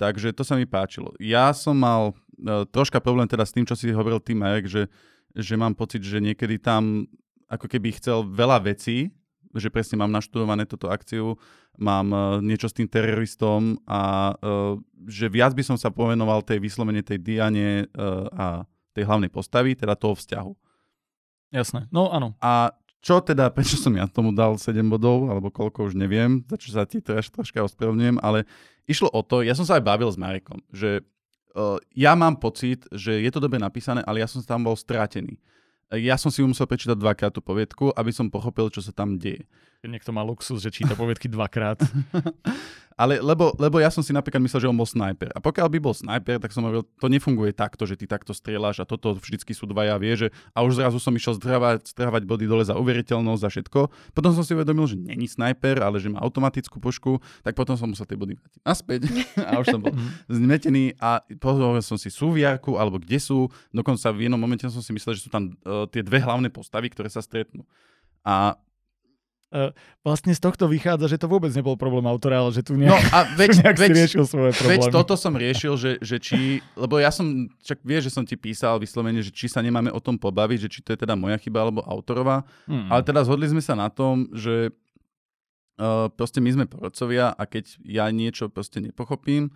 Takže 0.00 0.32
to 0.34 0.42
sa 0.42 0.56
mi 0.56 0.66
páčilo. 0.66 1.14
Ja 1.20 1.52
som 1.52 1.78
mal 1.78 2.10
uh, 2.10 2.66
troška 2.66 2.98
problém 2.98 3.28
teda 3.28 3.46
s 3.46 3.54
tým, 3.54 3.68
čo 3.68 3.76
si 3.78 3.92
hovoril 3.92 4.18
ty, 4.18 4.32
Marek, 4.34 4.66
že, 4.66 4.88
že 5.36 5.54
mám 5.54 5.76
pocit, 5.76 6.02
že 6.02 6.18
niekedy 6.18 6.58
tam 6.58 7.06
ako 7.46 7.68
keby 7.68 7.94
chcel 8.00 8.24
veľa 8.24 8.64
vecí, 8.64 9.12
že 9.52 9.68
presne 9.68 10.00
mám 10.00 10.08
naštudované 10.08 10.64
túto 10.64 10.88
akciu, 10.88 11.36
mám 11.76 12.08
uh, 12.10 12.20
niečo 12.40 12.72
s 12.72 12.74
tým 12.74 12.88
teroristom 12.88 13.76
a 13.84 14.32
uh, 14.32 14.80
že 15.04 15.28
viac 15.28 15.52
by 15.52 15.60
som 15.60 15.76
sa 15.76 15.92
povenoval 15.92 16.40
tej 16.40 16.58
vyslovene 16.64 17.04
tej 17.04 17.20
Diane 17.20 17.86
uh, 17.92 18.26
a 18.32 18.46
tej 18.96 19.04
hlavnej 19.04 19.28
postavy, 19.28 19.76
teda 19.76 19.92
toho 19.96 20.16
vzťahu. 20.16 20.52
Jasné, 21.52 21.92
no 21.92 22.08
áno. 22.08 22.32
A 22.40 22.72
čo 23.02 23.18
teda, 23.18 23.50
prečo 23.54 23.76
som 23.76 23.92
ja 23.92 24.06
tomu 24.06 24.30
dal 24.30 24.56
7 24.56 24.78
bodov, 24.86 25.28
alebo 25.28 25.50
koľko 25.50 25.90
už 25.90 25.94
neviem, 25.98 26.46
za 26.46 26.56
čo 26.56 26.68
sa 26.72 26.86
ti 26.86 27.02
troš, 27.02 27.34
troška 27.34 27.66
ospravedlňujem, 27.66 28.22
ale 28.22 28.46
išlo 28.86 29.10
o 29.10 29.20
to, 29.26 29.42
ja 29.42 29.52
som 29.58 29.66
sa 29.66 29.76
aj 29.76 29.84
bavil 29.84 30.08
s 30.08 30.16
Marekom, 30.16 30.62
že 30.70 31.02
uh, 31.58 31.76
ja 31.92 32.14
mám 32.14 32.38
pocit, 32.38 32.86
že 32.94 33.18
je 33.20 33.30
to 33.34 33.42
dobre 33.42 33.58
napísané, 33.58 34.00
ale 34.06 34.22
ja 34.22 34.30
som 34.30 34.40
tam 34.40 34.64
bol 34.64 34.78
stratený. 34.78 35.36
Ja 35.92 36.16
som 36.16 36.32
si 36.32 36.40
musel 36.40 36.64
prečítať 36.64 36.96
dvakrát 36.96 37.36
tú 37.36 37.44
poviedku, 37.44 37.92
aby 37.92 38.08
som 38.16 38.32
pochopil, 38.32 38.72
čo 38.72 38.80
sa 38.80 38.96
tam 38.96 39.20
deje. 39.20 39.44
Niekto 39.82 40.14
má 40.14 40.22
luxus, 40.22 40.62
že 40.62 40.70
číta 40.70 40.94
poviedky 40.94 41.26
dvakrát. 41.26 41.82
Ale 42.94 43.18
lebo, 43.18 43.50
lebo 43.58 43.82
ja 43.82 43.90
som 43.90 44.04
si 44.04 44.14
napríklad 44.14 44.38
myslel, 44.46 44.62
že 44.62 44.70
on 44.70 44.78
bol 44.78 44.86
sniper. 44.86 45.34
A 45.34 45.42
pokiaľ 45.42 45.66
by 45.74 45.78
bol 45.82 45.90
sniper, 45.90 46.38
tak 46.38 46.54
som 46.54 46.62
hovoril, 46.62 46.86
to 47.00 47.10
nefunguje 47.10 47.50
takto, 47.50 47.82
že 47.82 47.98
ty 47.98 48.06
takto 48.06 48.30
strieľaš 48.30 48.84
a 48.84 48.86
toto 48.86 49.18
vždycky 49.18 49.50
sú 49.50 49.66
dvaja 49.66 49.98
vie, 49.98 50.14
že 50.14 50.28
a 50.54 50.62
už 50.62 50.78
zrazu 50.78 51.02
som 51.02 51.10
išiel 51.16 51.34
zdravať, 51.34 51.98
zdravať 51.98 52.22
body 52.28 52.46
dole 52.46 52.62
za 52.62 52.78
uveriteľnosť, 52.78 53.42
za 53.42 53.50
všetko. 53.50 53.80
Potom 54.14 54.30
som 54.36 54.46
si 54.46 54.54
uvedomil, 54.54 54.86
že 54.86 55.00
není 55.00 55.26
sniper, 55.26 55.82
ale 55.82 55.98
že 55.98 56.14
má 56.14 56.22
automatickú 56.22 56.78
pušku, 56.78 57.18
tak 57.42 57.58
potom 57.58 57.74
som 57.74 57.90
musel 57.90 58.06
tie 58.06 58.14
body 58.14 58.38
vrátiť 58.38 58.62
naspäť 58.62 59.10
a 59.50 59.58
už 59.58 59.66
som 59.66 59.80
bol 59.82 59.90
zmetený 60.30 60.94
a 61.02 61.26
pozoril 61.42 61.82
som 61.82 61.98
si 61.98 62.12
sú 62.12 62.30
v 62.30 62.46
jarku, 62.46 62.78
alebo 62.78 63.02
kde 63.02 63.18
sú. 63.18 63.50
Dokonca 63.74 64.14
v 64.14 64.30
jednom 64.30 64.38
momente 64.38 64.62
som 64.68 64.84
si 64.84 64.94
myslel, 64.94 65.18
že 65.18 65.26
sú 65.26 65.30
tam 65.32 65.58
uh, 65.66 65.90
tie 65.90 66.06
dve 66.06 66.22
hlavné 66.22 66.54
postavy, 66.54 66.86
ktoré 66.86 67.10
sa 67.10 67.18
stretnú. 67.18 67.66
A 68.22 68.54
vlastne 70.00 70.32
z 70.32 70.40
tohto 70.40 70.64
vychádza, 70.64 71.12
že 71.12 71.20
to 71.20 71.28
vôbec 71.28 71.52
nebol 71.52 71.76
problém 71.76 72.08
autora, 72.08 72.40
ale 72.40 72.56
že 72.56 72.64
tu 72.64 72.72
nejak, 72.72 72.88
no 72.88 72.96
a 73.12 73.18
veď, 73.40 73.48
nejak 73.60 73.76
veď, 73.76 73.88
si 73.88 73.92
riešil 74.00 74.24
svoje 74.24 74.52
problémy. 74.56 74.80
Veď 74.80 74.84
toto 74.88 75.14
som 75.20 75.32
riešil, 75.36 75.74
že, 75.76 75.90
že 76.00 76.16
či, 76.16 76.64
lebo 76.72 76.96
ja 76.96 77.12
som, 77.12 77.52
čak 77.60 77.84
vieš, 77.84 78.08
že 78.08 78.14
som 78.16 78.24
ti 78.24 78.40
písal 78.40 78.80
vyslovene, 78.80 79.20
že 79.20 79.28
či 79.28 79.52
sa 79.52 79.60
nemáme 79.60 79.92
o 79.92 80.00
tom 80.00 80.16
pobaviť, 80.16 80.58
že 80.66 80.68
či 80.72 80.80
to 80.80 80.96
je 80.96 81.04
teda 81.04 81.12
moja 81.12 81.36
chyba 81.36 81.68
alebo 81.68 81.84
autorová, 81.84 82.48
hmm. 82.64 82.88
ale 82.88 83.04
teda 83.04 83.20
zhodli 83.28 83.44
sme 83.44 83.60
sa 83.60 83.76
na 83.76 83.92
tom, 83.92 84.32
že 84.32 84.72
uh, 85.76 86.08
proste 86.08 86.40
my 86.40 86.50
sme 86.56 86.64
porodcovia 86.64 87.36
a 87.36 87.42
keď 87.44 87.76
ja 87.84 88.08
niečo 88.08 88.48
proste 88.48 88.80
nepochopím, 88.80 89.52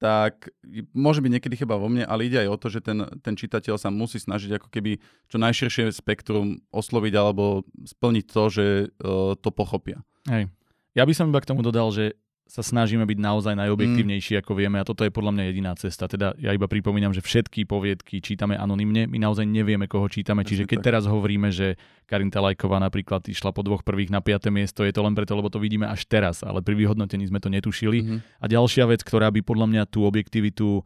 tak 0.00 0.48
môže 0.96 1.20
byť 1.20 1.30
niekedy 1.36 1.54
chyba 1.60 1.76
vo 1.76 1.92
mne, 1.92 2.08
ale 2.08 2.24
ide 2.24 2.40
aj 2.40 2.48
o 2.48 2.56
to, 2.56 2.72
že 2.72 2.80
ten, 2.80 3.04
ten 3.20 3.36
čitateľ 3.36 3.76
sa 3.76 3.92
musí 3.92 4.16
snažiť 4.16 4.56
ako 4.56 4.72
keby 4.72 4.96
čo 5.28 5.36
najširšie 5.36 5.92
spektrum 5.92 6.64
osloviť 6.72 7.14
alebo 7.20 7.68
splniť 7.84 8.24
to, 8.24 8.44
že 8.48 8.66
uh, 8.88 9.36
to 9.36 9.52
pochopia. 9.52 10.00
Hej. 10.24 10.48
Ja 10.96 11.04
by 11.04 11.12
som 11.12 11.28
iba 11.28 11.44
k 11.44 11.52
tomu 11.52 11.60
dodal, 11.60 11.92
že 11.92 12.16
sa 12.50 12.66
snažíme 12.66 13.06
byť 13.06 13.18
naozaj 13.22 13.54
najobjektívnejší, 13.54 14.34
mm. 14.34 14.40
ako 14.42 14.52
vieme 14.58 14.82
a 14.82 14.84
toto 14.84 15.06
je 15.06 15.14
podľa 15.14 15.38
mňa 15.38 15.44
jediná 15.54 15.72
cesta. 15.78 16.10
Teda 16.10 16.34
ja 16.34 16.50
iba 16.50 16.66
pripomínam, 16.66 17.14
že 17.14 17.22
všetky 17.22 17.62
poviedky 17.62 18.18
čítame 18.18 18.58
anonymne, 18.58 19.06
my 19.06 19.22
naozaj 19.22 19.46
nevieme, 19.46 19.86
koho 19.86 20.10
čítame, 20.10 20.42
čiže 20.42 20.66
keď 20.66 20.78
teraz 20.82 21.02
hovoríme, 21.06 21.54
že 21.54 21.78
Karin 22.10 22.34
Talajková 22.34 22.82
napríklad 22.82 23.22
išla 23.30 23.54
po 23.54 23.62
dvoch 23.62 23.86
prvých 23.86 24.10
na 24.10 24.18
piaté 24.18 24.50
miesto, 24.50 24.82
je 24.82 24.90
to 24.90 25.06
len 25.06 25.14
preto, 25.14 25.38
lebo 25.38 25.46
to 25.46 25.62
vidíme 25.62 25.86
až 25.86 26.02
teraz, 26.10 26.42
ale 26.42 26.58
pri 26.58 26.74
vyhodnotení 26.74 27.22
sme 27.30 27.38
to 27.38 27.46
netušili. 27.54 28.02
Mm-hmm. 28.02 28.18
A 28.42 28.44
ďalšia 28.50 28.90
vec, 28.90 29.06
ktorá 29.06 29.30
by 29.30 29.46
podľa 29.46 29.66
mňa 29.70 29.82
tú 29.86 30.02
objektivitu 30.02 30.82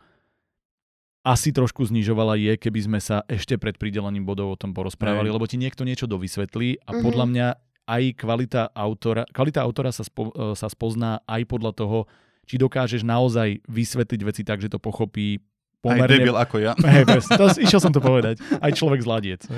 asi 1.24 1.56
trošku 1.56 1.88
znižovala 1.88 2.36
je, 2.36 2.52
keby 2.60 2.80
sme 2.84 3.00
sa 3.00 3.24
ešte 3.24 3.56
pred 3.56 3.80
pridelením 3.80 4.28
bodov 4.28 4.52
o 4.52 4.60
tom 4.60 4.76
porozprávali, 4.76 5.32
lebo 5.32 5.48
ti 5.48 5.56
niekto 5.56 5.88
niečo 5.88 6.04
dovysvetlí 6.04 6.84
a 6.84 6.92
mm-hmm. 6.92 7.00
podľa 7.00 7.26
mňa 7.32 7.46
aj 7.84 8.16
kvalita 8.16 8.72
autora, 8.72 9.28
kvalita 9.28 9.60
autora 9.60 9.92
sa, 9.92 10.04
spo, 10.04 10.32
e, 10.32 10.56
sa 10.56 10.72
spozná 10.72 11.20
aj 11.28 11.44
podľa 11.44 11.72
toho, 11.76 11.98
či 12.44 12.60
dokážeš 12.60 13.04
naozaj 13.04 13.60
vysvetliť 13.68 14.20
veci 14.24 14.42
tak, 14.44 14.60
že 14.60 14.72
to 14.72 14.80
pochopí 14.80 15.40
pomerne... 15.84 16.08
Aj 16.08 16.12
debil 16.12 16.36
ako 16.36 16.56
ja. 16.60 16.72
Hej, 16.80 17.04
to, 17.28 17.44
išiel 17.60 17.80
som 17.80 17.92
to 17.92 18.00
povedať. 18.00 18.40
Aj 18.60 18.72
človek 18.72 19.04
zladiec. 19.04 19.44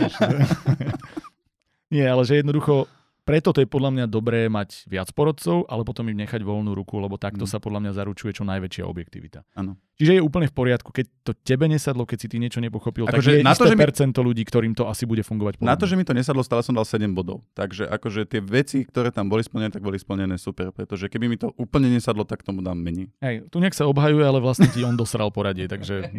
Nie, 1.95 2.11
ale 2.11 2.27
že 2.27 2.43
jednoducho 2.43 2.91
preto 3.27 3.51
to 3.51 3.59
je 3.59 3.67
podľa 3.67 3.91
mňa 3.91 4.07
dobré 4.07 4.47
mať 4.47 4.87
viac 4.87 5.11
porodcov, 5.11 5.67
ale 5.67 5.83
potom 5.83 6.07
im 6.07 6.15
nechať 6.15 6.47
voľnú 6.47 6.79
ruku, 6.79 7.03
lebo 7.03 7.19
takto 7.19 7.43
mm. 7.43 7.51
sa 7.51 7.59
podľa 7.59 7.83
mňa 7.83 7.93
zaručuje 7.99 8.31
čo 8.31 8.47
najväčšia 8.47 8.87
objektivita. 8.87 9.43
Ano. 9.59 9.75
Čiže 9.97 10.21
je 10.21 10.23
úplne 10.23 10.45
v 10.45 10.55
poriadku, 10.55 10.93
keď 10.93 11.09
to 11.25 11.33
tebe 11.33 11.65
nesadlo, 11.65 12.05
keď 12.05 12.19
si 12.21 12.27
ty 12.29 12.37
niečo 12.37 12.61
nepochopil, 12.61 13.09
ako 13.09 13.17
tak 13.17 13.41
je 13.41 13.41
na 13.41 13.57
to, 13.57 13.65
že 13.65 13.75
mi... 13.75 13.81
percento 13.81 14.21
ľudí, 14.21 14.45
ktorým 14.45 14.77
to 14.77 14.85
asi 14.93 15.09
bude 15.09 15.25
fungovať. 15.25 15.57
Na 15.65 15.73
to, 15.73 15.89
že 15.89 15.97
mi 15.97 16.05
to 16.05 16.13
nesadlo, 16.13 16.45
stále 16.45 16.61
som 16.61 16.77
dal 16.77 16.85
7 16.85 17.17
bodov. 17.17 17.41
Takže 17.57 17.89
akože 17.89 18.29
tie 18.29 18.45
veci, 18.45 18.85
ktoré 18.85 19.09
tam 19.09 19.33
boli 19.33 19.41
splnené, 19.41 19.73
tak 19.73 19.81
boli 19.81 19.97
splnené 19.97 20.37
super, 20.37 20.69
pretože 20.69 21.09
keby 21.09 21.33
mi 21.33 21.41
to 21.41 21.49
úplne 21.57 21.89
nesadlo, 21.89 22.29
tak 22.29 22.45
tomu 22.45 22.61
dám 22.61 22.77
menej. 22.77 23.09
Hej, 23.25 23.49
tu 23.49 23.57
nejak 23.57 23.73
sa 23.73 23.89
obhajuje, 23.89 24.21
ale 24.21 24.39
vlastne 24.45 24.69
ti 24.69 24.85
on 24.85 25.01
dosral 25.01 25.33
poradie, 25.33 25.65
takže... 25.73 26.13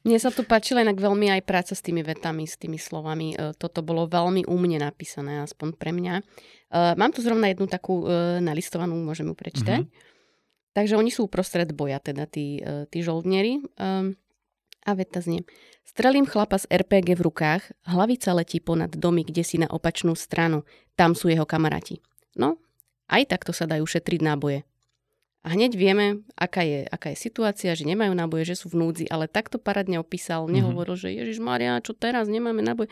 Mne 0.00 0.16
sa 0.16 0.32
tu 0.32 0.40
páčila 0.40 0.80
inak 0.80 0.96
veľmi 0.96 1.28
aj 1.28 1.44
práca 1.44 1.76
s 1.76 1.84
tými 1.84 2.00
vetami, 2.00 2.48
s 2.48 2.56
tými 2.56 2.80
slovami. 2.80 3.36
E, 3.36 3.52
toto 3.52 3.84
bolo 3.84 4.08
veľmi 4.08 4.48
umne 4.48 4.80
napísané, 4.80 5.44
aspoň 5.44 5.76
pre 5.76 5.92
mňa. 5.92 6.23
Uh, 6.74 6.96
mám 6.98 7.14
tu 7.14 7.22
zrovna 7.22 7.52
jednu 7.52 7.70
takú 7.70 8.02
uh, 8.02 8.42
nalistovanú, 8.42 8.98
môžem 8.98 9.30
ju 9.30 9.36
prečítať. 9.36 9.86
Mm-hmm. 9.86 10.12
Takže 10.74 10.98
oni 10.98 11.10
sú 11.14 11.30
uprostred 11.30 11.70
boja, 11.70 12.02
teda 12.02 12.26
tí, 12.26 12.58
uh, 12.58 12.88
tí 12.90 13.04
žoldnieri. 13.04 13.62
Um, 13.78 14.18
a 14.84 14.92
veta 14.92 15.24
znie. 15.24 15.42
Strelím 15.84 16.28
chlapa 16.28 16.60
z 16.60 16.68
RPG 16.68 17.16
v 17.16 17.24
rukách, 17.24 17.72
hlavica 17.88 18.36
letí 18.36 18.60
ponad 18.60 18.92
domy, 18.92 19.24
kde 19.24 19.40
si 19.40 19.56
na 19.56 19.68
opačnú 19.68 20.12
stranu. 20.12 20.68
Tam 20.92 21.16
sú 21.16 21.32
jeho 21.32 21.48
kamaráti. 21.48 22.04
No, 22.36 22.60
aj 23.08 23.32
takto 23.32 23.56
sa 23.56 23.64
dajú 23.64 23.84
šetriť 23.84 24.20
náboje. 24.20 24.68
A 25.44 25.52
hneď 25.52 25.76
vieme, 25.76 26.24
aká 26.40 26.64
je, 26.64 26.88
aká 26.88 27.12
je 27.12 27.20
situácia, 27.20 27.76
že 27.76 27.84
nemajú 27.84 28.16
náboje, 28.16 28.56
že 28.56 28.64
sú 28.64 28.72
v 28.72 28.80
núdzi, 28.80 29.04
ale 29.12 29.28
takto 29.28 29.60
paradne 29.60 30.00
opísal, 30.00 30.48
mhm. 30.48 30.52
nehovoril, 30.60 30.96
mm-hmm. 30.96 31.12
že 31.12 31.18
Ježiš 31.20 31.38
Maria, 31.40 31.80
čo 31.84 31.92
teraz, 31.92 32.28
nemáme 32.28 32.64
náboje. 32.64 32.88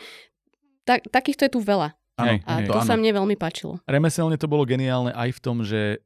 Tak, 0.84 1.08
takýchto 1.08 1.48
je 1.48 1.52
tu 1.56 1.60
veľa. 1.62 1.96
Ano, 2.20 2.36
a 2.44 2.52
hej, 2.60 2.68
to, 2.68 2.76
to 2.76 2.80
sa 2.84 2.96
mne 2.98 3.16
veľmi 3.16 3.36
páčilo. 3.40 3.80
Remeselne 3.88 4.36
to 4.36 4.50
bolo 4.50 4.68
geniálne 4.68 5.16
aj 5.16 5.32
v 5.32 5.40
tom, 5.40 5.64
že 5.64 6.04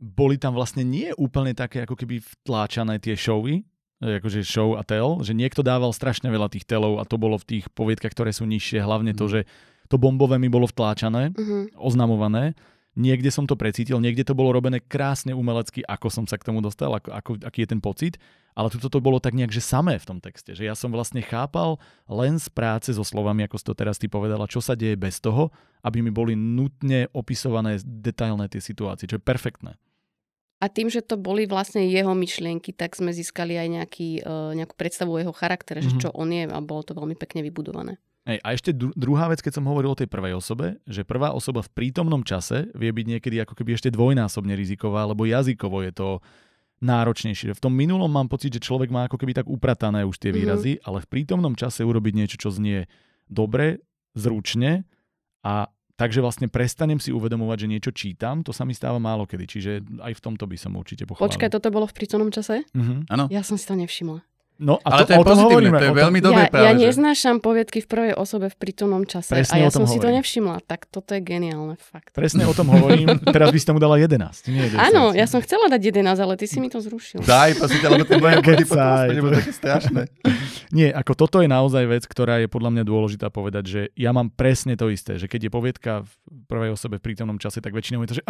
boli 0.00 0.40
tam 0.40 0.56
vlastne 0.56 0.82
nie 0.82 1.12
úplne 1.14 1.54
také 1.54 1.84
ako 1.84 1.94
keby 1.94 2.18
vtláčané 2.18 2.98
tie 2.98 3.14
showy, 3.14 3.62
akože 4.02 4.42
show 4.42 4.74
a 4.74 4.82
tell, 4.82 5.22
že 5.22 5.30
niekto 5.30 5.62
dával 5.62 5.94
strašne 5.94 6.26
veľa 6.26 6.50
tých 6.50 6.66
telov 6.66 6.98
a 6.98 7.06
to 7.06 7.14
bolo 7.20 7.38
v 7.38 7.46
tých 7.46 7.64
poviedkach, 7.70 8.10
ktoré 8.10 8.34
sú 8.34 8.42
nižšie, 8.48 8.82
hlavne 8.82 9.14
to, 9.14 9.30
mhm. 9.30 9.32
že 9.32 9.40
to 9.86 10.00
bombové 10.00 10.40
mi 10.40 10.48
bolo 10.48 10.64
vtláčané, 10.64 11.36
uh-huh. 11.36 11.68
oznamované. 11.76 12.56
Niekde 12.92 13.32
som 13.32 13.48
to 13.48 13.56
precítil, 13.56 14.04
niekde 14.04 14.20
to 14.20 14.36
bolo 14.36 14.52
robené 14.52 14.76
krásne 14.76 15.32
umelecky, 15.32 15.80
ako 15.80 16.12
som 16.12 16.24
sa 16.28 16.36
k 16.36 16.44
tomu 16.44 16.60
dostal, 16.60 16.92
ako, 16.92 17.08
ako, 17.08 17.30
aký 17.40 17.64
je 17.64 17.72
ten 17.72 17.80
pocit, 17.80 18.20
ale 18.52 18.68
tuto 18.68 18.92
to 18.92 19.00
bolo 19.00 19.16
tak 19.16 19.32
nejak, 19.32 19.48
že 19.48 19.64
samé 19.64 19.96
v 19.96 20.08
tom 20.12 20.18
texte, 20.20 20.52
že 20.52 20.68
ja 20.68 20.76
som 20.76 20.92
vlastne 20.92 21.24
chápal 21.24 21.80
len 22.04 22.36
z 22.36 22.52
práce 22.52 22.92
so 22.92 23.00
slovami, 23.00 23.48
ako 23.48 23.56
si 23.56 23.64
to 23.64 23.72
teraz 23.72 23.96
ty 23.96 24.12
povedala, 24.12 24.44
čo 24.44 24.60
sa 24.60 24.76
deje 24.76 25.00
bez 25.00 25.24
toho, 25.24 25.48
aby 25.80 26.04
mi 26.04 26.12
boli 26.12 26.36
nutne 26.36 27.08
opisované 27.16 27.80
detailné 27.80 28.52
tie 28.52 28.60
situácie, 28.60 29.08
čo 29.08 29.16
je 29.16 29.24
perfektné. 29.24 29.72
A 30.62 30.70
tým, 30.70 30.86
že 30.86 31.02
to 31.02 31.18
boli 31.18 31.48
vlastne 31.48 31.82
jeho 31.88 32.14
myšlienky, 32.14 32.70
tak 32.76 32.94
sme 32.94 33.10
získali 33.10 33.58
aj 33.58 33.68
nejaký, 33.72 34.10
uh, 34.22 34.52
nejakú 34.54 34.78
predstavu 34.78 35.10
o 35.16 35.18
jeho 35.18 35.34
charaktere, 35.34 35.82
mm-hmm. 35.82 35.96
že 35.96 35.98
mhm. 35.98 36.02
čo 36.06 36.10
on 36.12 36.28
je 36.28 36.44
a 36.46 36.58
bolo 36.60 36.84
to 36.84 36.92
veľmi 36.92 37.16
pekne 37.16 37.40
vybudované. 37.42 37.98
Hej, 38.22 38.38
a 38.38 38.48
ešte 38.54 38.70
druhá 38.74 39.26
vec, 39.26 39.42
keď 39.42 39.58
som 39.58 39.66
hovoril 39.66 39.92
o 39.92 39.98
tej 39.98 40.06
prvej 40.06 40.38
osobe, 40.38 40.78
že 40.86 41.02
prvá 41.02 41.34
osoba 41.34 41.58
v 41.58 41.74
prítomnom 41.74 42.22
čase 42.22 42.70
vie 42.70 42.94
byť 42.94 43.06
niekedy 43.18 43.42
ako 43.42 43.58
keby 43.58 43.74
ešte 43.74 43.90
dvojnásobne 43.90 44.54
riziková, 44.54 45.10
lebo 45.10 45.26
jazykovo 45.26 45.82
je 45.82 45.90
to 45.90 46.08
náročnejšie. 46.82 47.54
V 47.54 47.62
tom 47.62 47.74
minulom 47.74 48.10
mám 48.10 48.30
pocit, 48.30 48.54
že 48.54 48.62
človek 48.62 48.94
má 48.94 49.10
ako 49.10 49.18
keby 49.18 49.34
tak 49.34 49.50
upratané 49.50 50.06
už 50.06 50.22
tie 50.22 50.30
mhm. 50.30 50.36
výrazy, 50.38 50.72
mm-hmm. 50.78 50.86
ale 50.86 50.98
v 51.02 51.10
prítomnom 51.10 51.54
čase 51.58 51.82
urobiť 51.82 52.14
niečo, 52.14 52.36
čo 52.38 52.54
znie 52.54 52.86
dobre, 53.26 53.82
zručne 54.14 54.86
a 55.42 55.66
Takže 55.92 56.24
vlastne 56.24 56.48
prestanem 56.50 56.98
si 56.98 57.14
uvedomovať, 57.14 57.58
že 57.62 57.70
niečo 57.70 57.92
čítam, 57.94 58.40
to 58.42 58.50
sa 58.50 58.66
mi 58.66 58.74
stáva 58.74 58.98
málo 58.98 59.22
kedy, 59.22 59.44
čiže 59.44 59.72
aj 60.02 60.18
v 60.18 60.24
tomto 60.24 60.48
by 60.50 60.56
som 60.58 60.74
určite 60.74 61.06
pochválil. 61.06 61.30
Počkaj, 61.30 61.52
toto 61.52 61.68
bolo 61.70 61.86
v 61.86 61.94
prítomnom 61.94 62.32
čase? 62.32 62.66
Uh-huh. 62.74 63.06
Ja 63.30 63.44
som 63.46 63.54
si 63.54 63.68
to 63.68 63.78
nevšimla. 63.78 64.24
No 64.62 64.78
a 64.86 64.94
Ale 64.94 65.00
to, 65.02 65.06
to 65.06 65.12
je 65.12 65.18
o 65.18 65.26
tom 65.26 65.38
hovoríme. 65.50 65.74
To 65.74 65.86
je 65.90 65.96
veľmi 65.98 66.20
dobré 66.22 66.46
ja, 66.46 66.52
práve. 66.54 66.66
Ja 66.70 66.72
neznášam 66.78 67.42
poviedky 67.42 67.82
v 67.82 67.86
prvej 67.90 68.12
osobe 68.14 68.46
v 68.46 68.56
prítomnom 68.56 69.02
čase 69.02 69.34
Presne 69.34 69.58
a 69.58 69.66
ja 69.66 69.68
som 69.74 69.82
hovorím. 69.82 69.98
si 69.98 69.98
to 69.98 70.08
nevšimla. 70.14 70.56
Tak 70.62 70.86
toto 70.86 71.18
je 71.18 71.20
geniálne, 71.20 71.74
fakt. 71.82 72.14
Presne 72.14 72.46
o 72.46 72.54
tom 72.54 72.70
hovorím. 72.70 73.18
Teraz 73.34 73.50
by 73.50 73.58
ste 73.58 73.70
mu 73.74 73.82
dala 73.82 73.98
11. 73.98 74.22
Nie 74.54 74.70
10. 74.78 74.78
Áno, 74.78 75.10
ja 75.10 75.26
som 75.26 75.42
chcela 75.42 75.66
dať 75.66 75.82
11, 75.90 76.14
ale 76.14 76.38
ty 76.38 76.46
si 76.46 76.62
mi 76.62 76.70
to 76.70 76.78
zrušil. 76.78 77.26
Daj, 77.26 77.58
prosím 77.58 77.78
ťa, 77.82 77.88
lebo 77.90 78.04
tie 78.06 78.18
moje 78.22 78.38
body 78.38 78.64
potom 78.70 79.32
také 79.34 79.50
strašné. 79.50 80.02
Nie, 80.78 80.94
ako 80.94 81.12
toto 81.18 81.42
je 81.42 81.50
naozaj 81.50 81.84
vec, 81.90 82.06
ktorá 82.06 82.38
je 82.38 82.46
podľa 82.46 82.70
mňa 82.78 82.84
dôležitá 82.86 83.26
povedať, 83.34 83.64
že 83.66 83.80
ja 83.98 84.14
mám 84.14 84.30
presne 84.30 84.78
to 84.78 84.86
isté, 84.88 85.18
že 85.18 85.26
keď 85.26 85.48
je 85.48 85.50
poviedka 85.50 85.92
v 86.06 86.10
prvej 86.46 86.70
osobe 86.78 87.02
v 87.02 87.10
prítomnom 87.10 87.36
čase, 87.42 87.58
tak 87.58 87.74
väčšinou 87.74 88.06
je 88.06 88.08
to, 88.14 88.16
že... 88.22 88.24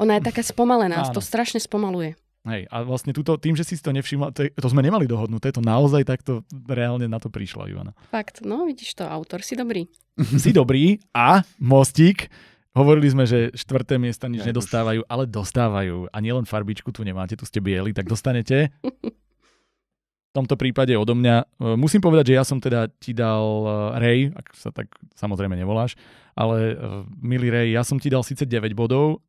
Ona 0.00 0.18
je 0.18 0.22
taká 0.24 0.40
spomalená, 0.40 1.04
to 1.12 1.20
strašne 1.20 1.60
spomaluje. 1.60 2.16
Hej, 2.42 2.66
a 2.74 2.82
vlastne 2.82 3.14
túto, 3.14 3.38
tým, 3.38 3.54
že 3.54 3.62
si 3.62 3.78
to 3.78 3.94
nevšimla, 3.94 4.34
to, 4.34 4.50
to 4.50 4.66
sme 4.66 4.82
nemali 4.82 5.06
dohodnuté, 5.06 5.54
to 5.54 5.62
naozaj 5.62 6.02
takto 6.02 6.42
reálne 6.66 7.06
na 7.06 7.22
to 7.22 7.30
prišla, 7.30 7.70
Ivana. 7.70 7.94
Fakt, 8.10 8.42
no 8.42 8.66
vidíš 8.66 8.98
to, 8.98 9.06
autor, 9.06 9.46
si 9.46 9.54
dobrý. 9.54 9.86
si 10.42 10.50
dobrý 10.50 10.98
a 11.14 11.46
mostík, 11.62 12.26
hovorili 12.74 13.06
sme, 13.14 13.30
že 13.30 13.54
štvrté 13.54 13.94
miesta 13.94 14.26
nič 14.26 14.42
ja, 14.42 14.50
nedostávajú, 14.50 15.06
už. 15.06 15.08
ale 15.08 15.24
dostávajú. 15.30 16.10
A 16.10 16.18
nielen 16.18 16.42
farbičku 16.42 16.90
tu 16.90 17.06
nemáte, 17.06 17.38
tu 17.38 17.46
ste 17.46 17.62
bieli, 17.62 17.94
tak 17.94 18.10
dostanete. 18.10 18.74
V 18.82 20.32
tomto 20.34 20.58
prípade 20.58 20.96
odo 20.96 21.14
mňa. 21.14 21.46
E, 21.62 21.76
musím 21.78 22.02
povedať, 22.02 22.32
že 22.32 22.36
ja 22.40 22.44
som 22.48 22.58
teda 22.58 22.88
ti 22.98 23.14
dal 23.14 23.44
e, 23.44 23.70
Ray, 24.00 24.20
ak 24.32 24.46
sa 24.56 24.74
tak 24.74 24.88
samozrejme 25.14 25.54
nevoláš, 25.54 25.94
ale 26.32 26.72
e, 26.72 26.74
milý 27.20 27.52
Ray, 27.52 27.68
ja 27.76 27.84
som 27.84 28.00
ti 28.00 28.08
dal 28.08 28.24
síce 28.24 28.48
9 28.48 28.72
bodov, 28.72 29.20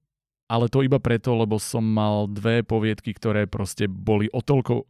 ale 0.53 0.69
to 0.69 0.85
iba 0.85 1.01
preto, 1.01 1.33
lebo 1.33 1.57
som 1.57 1.81
mal 1.81 2.29
dve 2.29 2.61
poviedky, 2.61 3.09
ktoré 3.17 3.49
proste 3.49 3.89
boli 3.89 4.29
o 4.29 4.37
toľko 4.37 4.85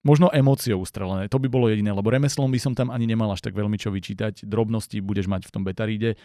možno 0.00 0.32
emóciou 0.32 0.80
ustrelené. 0.80 1.28
To 1.28 1.36
by 1.36 1.52
bolo 1.52 1.68
jediné, 1.68 1.92
lebo 1.92 2.08
remeslom 2.08 2.48
by 2.48 2.56
som 2.56 2.72
tam 2.72 2.88
ani 2.88 3.04
nemal 3.04 3.28
až 3.28 3.44
tak 3.44 3.52
veľmi 3.52 3.76
čo 3.76 3.92
vyčítať. 3.92 4.48
Drobnosti 4.48 4.96
budeš 5.04 5.28
mať 5.28 5.50
v 5.50 5.52
tom 5.52 5.68
betaríde, 5.68 6.16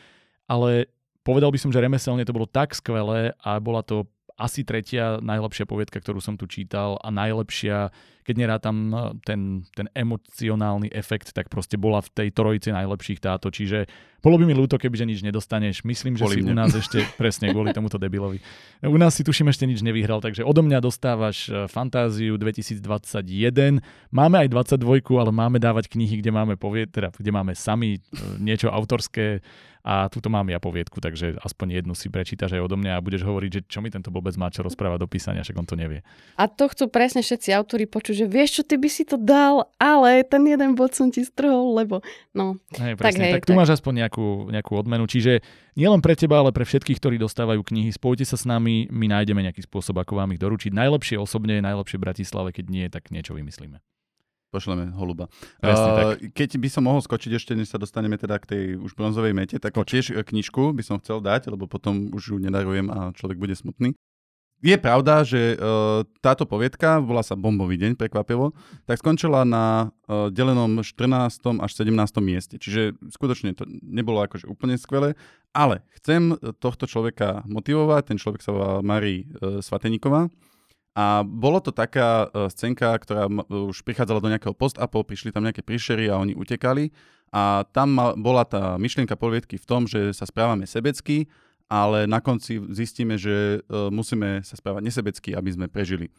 ale 0.47 0.87
povedal 1.27 1.51
by 1.51 1.59
som, 1.59 1.73
že 1.75 1.83
remeselne 1.83 2.23
to 2.23 2.31
bolo 2.31 2.47
tak 2.47 2.71
skvelé 2.71 3.35
a 3.43 3.59
bola 3.59 3.83
to 3.83 4.07
asi 4.39 4.63
tretia 4.63 5.19
najlepšia 5.19 5.67
poviedka, 5.67 5.99
ktorú 5.99 6.23
som 6.23 6.39
tu 6.39 6.47
čítal 6.47 6.95
a 7.03 7.11
najlepšia 7.11 7.91
keď 8.21 8.35
nerátam 8.37 8.77
eh, 8.91 8.99
ten, 9.25 9.65
ten 9.73 9.87
emocionálny 9.93 10.93
efekt, 10.93 11.33
tak 11.33 11.49
proste 11.49 11.75
bola 11.75 12.01
v 12.01 12.09
tej 12.11 12.29
trojici 12.33 12.69
najlepších 12.71 13.19
táto. 13.19 13.49
Čiže 13.49 13.89
bolo 14.21 14.37
by 14.37 14.45
mi 14.45 14.53
ľúto, 14.53 14.77
kebyže 14.77 15.05
nič 15.09 15.19
nedostaneš. 15.25 15.81
Myslím, 15.81 16.13
že 16.13 16.29
Boli 16.29 16.37
si 16.37 16.41
mne. 16.45 16.53
u 16.53 16.55
nás 16.61 16.71
ešte, 16.77 17.01
presne 17.21 17.49
kvôli 17.49 17.73
tomuto 17.73 17.97
debilovi. 17.97 18.37
U 18.85 18.97
nás 19.01 19.17
si 19.17 19.25
tuším 19.25 19.49
ešte 19.49 19.65
nič 19.65 19.81
nevyhral, 19.81 20.21
takže 20.21 20.45
odo 20.45 20.61
mňa 20.61 20.79
dostávaš 20.79 21.49
eh, 21.49 21.65
Fantáziu 21.65 22.37
2021. 22.37 23.81
Máme 24.13 24.35
aj 24.45 24.47
22, 24.49 25.17
ale 25.17 25.31
máme 25.33 25.57
dávať 25.57 25.89
knihy, 25.89 26.21
kde 26.21 26.31
máme 26.31 26.55
povie, 26.55 26.85
teda, 26.85 27.09
kde 27.11 27.31
máme 27.33 27.57
sami 27.57 27.97
eh, 27.97 28.01
niečo 28.37 28.69
autorské 28.69 29.41
a 29.81 30.05
túto 30.13 30.29
mám 30.29 30.45
ja 30.45 30.61
poviedku, 30.61 31.01
takže 31.01 31.41
aspoň 31.41 31.81
jednu 31.81 31.93
si 31.97 32.05
prečítaš 32.13 32.53
aj 32.53 32.61
odo 32.61 32.77
mňa 32.77 32.97
a 32.97 33.03
budeš 33.03 33.25
hovoriť, 33.25 33.49
že 33.49 33.61
čo 33.65 33.81
mi 33.81 33.89
tento 33.89 34.13
blbec 34.13 34.37
má 34.37 34.53
čo 34.53 34.61
rozprávať 34.61 35.01
do 35.01 35.09
písania, 35.09 35.41
však 35.41 35.57
on 35.57 35.65
to 35.65 35.73
nevie. 35.73 36.05
A 36.37 36.45
to 36.45 36.69
chcú 36.69 36.85
presne 36.93 37.25
všetci 37.25 37.49
autori 37.57 37.89
počuť 37.89 38.10
počuť, 38.11 38.27
že 38.27 38.27
vieš 38.27 38.49
čo, 38.59 38.63
ty 38.67 38.75
by 38.75 38.89
si 38.91 39.03
to 39.07 39.15
dal, 39.15 39.71
ale 39.79 40.27
ten 40.27 40.43
jeden 40.43 40.75
bod 40.75 40.91
som 40.91 41.07
ti 41.07 41.23
strhol, 41.23 41.79
lebo 41.79 42.03
no. 42.35 42.59
Hej, 42.75 42.99
presne, 42.99 43.23
tak, 43.23 43.27
hej, 43.31 43.33
tak 43.39 43.43
tu 43.47 43.53
tak. 43.55 43.59
máš 43.63 43.71
aspoň 43.79 43.93
nejakú, 44.05 44.51
nejakú 44.51 44.73
odmenu. 44.75 45.07
Čiže 45.07 45.39
nielen 45.79 46.03
pre 46.03 46.19
teba, 46.19 46.43
ale 46.43 46.51
pre 46.51 46.67
všetkých, 46.67 46.99
ktorí 46.99 47.15
dostávajú 47.15 47.63
knihy, 47.63 47.87
spojte 47.95 48.27
sa 48.27 48.35
s 48.35 48.43
nami, 48.43 48.91
my 48.91 49.07
nájdeme 49.07 49.39
nejaký 49.47 49.63
spôsob, 49.63 50.03
ako 50.03 50.19
vám 50.19 50.35
ich 50.35 50.43
doručiť. 50.43 50.75
Najlepšie 50.75 51.15
osobne, 51.15 51.63
najlepšie 51.63 51.95
v 51.95 52.03
Bratislave, 52.03 52.49
keď 52.51 52.65
nie, 52.67 52.85
tak 52.91 53.07
niečo 53.15 53.31
vymyslíme. 53.31 53.79
Pošleme 54.51 54.91
holuba. 54.99 55.31
uh, 55.63 56.19
keď 56.35 56.59
by 56.59 56.67
som 56.67 56.83
mohol 56.83 56.99
skočiť 56.99 57.39
ešte, 57.39 57.55
než 57.55 57.71
sa 57.71 57.79
dostaneme 57.79 58.19
teda 58.19 58.35
k 58.35 58.45
tej 58.51 58.63
už 58.83 58.99
bronzovej 58.99 59.31
mete, 59.31 59.55
tak 59.63 59.71
Skoč. 59.71 59.95
tiež 59.95 60.05
knižku 60.27 60.75
by 60.75 60.83
som 60.83 60.99
chcel 60.99 61.23
dať, 61.23 61.55
lebo 61.55 61.71
potom 61.71 62.11
už 62.11 62.35
ju 62.35 62.37
nedarujem 62.43 62.91
a 62.91 63.15
človek 63.15 63.39
bude 63.39 63.55
smutný. 63.55 63.95
Je 64.61 64.77
pravda, 64.77 65.25
že 65.25 65.57
uh, 65.57 66.05
táto 66.21 66.45
poviedka, 66.45 67.01
volá 67.01 67.25
sa 67.25 67.33
Bombový 67.33 67.81
deň, 67.81 67.97
prekvapivo, 67.97 68.53
tak 68.85 69.01
skončila 69.01 69.41
na 69.41 69.89
uh, 69.89 70.29
delenom 70.29 70.85
14. 70.85 71.41
až 71.57 71.71
17. 71.73 71.89
mieste. 72.21 72.61
Čiže 72.61 72.93
skutočne 73.09 73.57
to 73.57 73.65
nebolo 73.81 74.21
akože 74.21 74.45
úplne 74.45 74.77
skvelé, 74.77 75.17
ale 75.49 75.81
chcem 75.97 76.37
tohto 76.61 76.85
človeka 76.85 77.41
motivovať, 77.49 78.13
ten 78.13 78.17
človek 78.21 78.45
sa 78.45 78.53
volá 78.53 78.71
Marí 78.85 79.25
uh, 79.41 79.65
Svateníková. 79.65 80.29
A 80.93 81.25
bolo 81.25 81.57
to 81.57 81.73
taká 81.73 82.29
uh, 82.29 82.45
scénka, 82.45 82.93
ktorá 83.01 83.25
už 83.49 83.81
prichádzala 83.81 84.21
do 84.21 84.29
nejakého 84.29 84.53
post-apo, 84.53 85.01
prišli 85.01 85.33
tam 85.33 85.41
nejaké 85.41 85.65
príšery 85.65 86.05
a 86.13 86.21
oni 86.21 86.37
utekali. 86.37 86.93
A 87.33 87.65
tam 87.73 87.97
ma, 87.97 88.13
bola 88.13 88.45
tá 88.45 88.77
myšlienka 88.77 89.17
poviedky 89.17 89.57
v 89.57 89.65
tom, 89.65 89.89
že 89.89 90.13
sa 90.13 90.29
správame 90.29 90.69
sebecky 90.69 91.25
ale 91.71 92.03
na 92.03 92.19
konci 92.19 92.59
zistíme, 92.75 93.15
že 93.15 93.63
uh, 93.63 93.87
musíme 93.87 94.43
sa 94.43 94.59
správať 94.59 94.83
nesebecky, 94.83 95.31
aby 95.31 95.49
sme 95.55 95.71
prežili. 95.71 96.11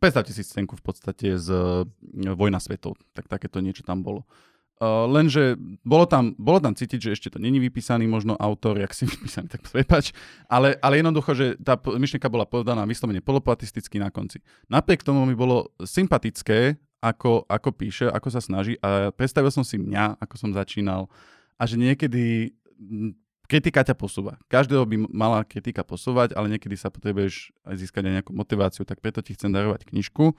Predstavte 0.00 0.32
si 0.32 0.40
scénku 0.40 0.72
v 0.72 0.82
podstate 0.82 1.36
z 1.36 1.48
uh, 1.52 1.84
Vojna 2.32 2.56
svetov, 2.56 2.96
tak 3.12 3.28
takéto 3.28 3.60
niečo 3.60 3.84
tam 3.84 4.00
bolo. 4.00 4.24
Uh, 4.76 5.04
lenže 5.04 5.56
bolo 5.84 6.08
tam, 6.08 6.32
bolo 6.40 6.60
tam 6.64 6.72
cítiť, 6.72 7.00
že 7.00 7.12
ešte 7.12 7.28
to 7.32 7.38
není 7.40 7.60
vypísaný 7.60 8.08
možno 8.08 8.40
autor, 8.40 8.80
jak 8.80 8.96
si 8.96 9.04
vypísaný, 9.12 9.52
tak 9.52 9.68
prepač, 9.68 10.16
ale, 10.48 10.80
ale 10.80 11.04
jednoducho, 11.04 11.36
že 11.36 11.46
tá 11.60 11.76
myšlienka 11.76 12.32
bola 12.32 12.48
povedaná 12.48 12.88
vyslovene 12.88 13.20
polopatisticky 13.20 14.00
na 14.00 14.08
konci. 14.08 14.40
Napriek 14.72 15.04
tomu 15.04 15.28
mi 15.28 15.36
bolo 15.36 15.76
sympatické, 15.84 16.80
ako, 17.04 17.44
ako 17.44 17.68
píše, 17.76 18.08
ako 18.08 18.28
sa 18.32 18.40
snaží 18.40 18.80
a 18.80 19.12
predstavil 19.12 19.52
som 19.52 19.62
si 19.62 19.76
mňa, 19.76 20.16
ako 20.16 20.34
som 20.40 20.50
začínal 20.56 21.12
a 21.60 21.62
že 21.68 21.76
niekedy 21.76 22.56
kritika 23.46 23.86
ťa 23.86 23.94
posúva. 23.94 24.36
Každého 24.50 24.84
by 24.84 24.96
mala 25.10 25.46
kritika 25.46 25.86
posúvať, 25.86 26.34
ale 26.34 26.52
niekedy 26.52 26.74
sa 26.74 26.90
potrebuješ 26.90 27.54
aj 27.62 27.74
získať 27.78 28.02
aj 28.06 28.12
nejakú 28.20 28.32
motiváciu, 28.34 28.82
tak 28.82 28.98
preto 29.00 29.22
ti 29.22 29.32
chcem 29.38 29.54
darovať 29.54 29.86
knižku. 29.88 30.34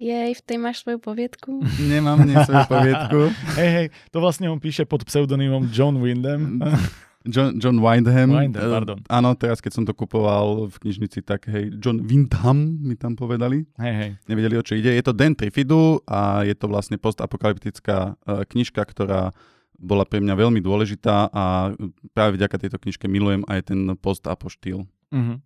Jej, 0.00 0.32
v 0.32 0.42
tej 0.48 0.56
máš 0.56 0.80
svoju 0.80 0.96
poviedku? 0.96 1.60
Nemám 1.92 2.24
nie 2.24 2.32
svoju 2.40 2.64
poviedku. 2.64 3.20
hej, 3.60 3.68
hej, 3.68 3.86
to 4.08 4.24
vlastne 4.24 4.48
on 4.48 4.56
píše 4.56 4.88
pod 4.88 5.04
pseudonymom 5.04 5.68
John 5.68 6.00
Wyndham. 6.00 6.64
John, 7.28 7.60
John 7.60 7.84
Windham. 7.84 8.32
Windham 8.32 8.64
uh, 8.64 8.72
pardon. 8.80 8.98
Áno, 9.12 9.36
teraz 9.36 9.60
keď 9.60 9.72
som 9.76 9.84
to 9.84 9.92
kupoval 9.92 10.72
v 10.72 10.76
knižnici, 10.80 11.20
tak 11.20 11.44
hej, 11.52 11.76
John 11.76 12.00
Windham 12.00 12.80
mi 12.80 12.96
tam 12.96 13.12
povedali. 13.12 13.68
Hej, 13.76 13.94
hej. 14.00 14.10
Nevedeli, 14.24 14.56
o 14.56 14.64
čo 14.64 14.72
ide. 14.72 14.88
Je 14.96 15.04
to 15.04 15.12
Dan 15.12 15.36
Trifidu 15.36 16.00
a 16.08 16.48
je 16.48 16.56
to 16.56 16.64
vlastne 16.64 16.96
postapokalyptická 16.96 18.16
uh, 18.16 18.48
knižka, 18.48 18.80
ktorá 18.80 19.36
bola 19.80 20.04
pre 20.04 20.20
mňa 20.20 20.36
veľmi 20.36 20.60
dôležitá 20.60 21.32
a 21.32 21.72
práve 22.12 22.36
vďaka 22.36 22.56
tejto 22.60 22.78
knižke 22.78 23.08
milujem 23.08 23.42
aj 23.48 23.72
ten 23.72 23.96
post-apo 23.96 24.52
štýl. 24.52 24.84
Uh-huh. 25.10 25.40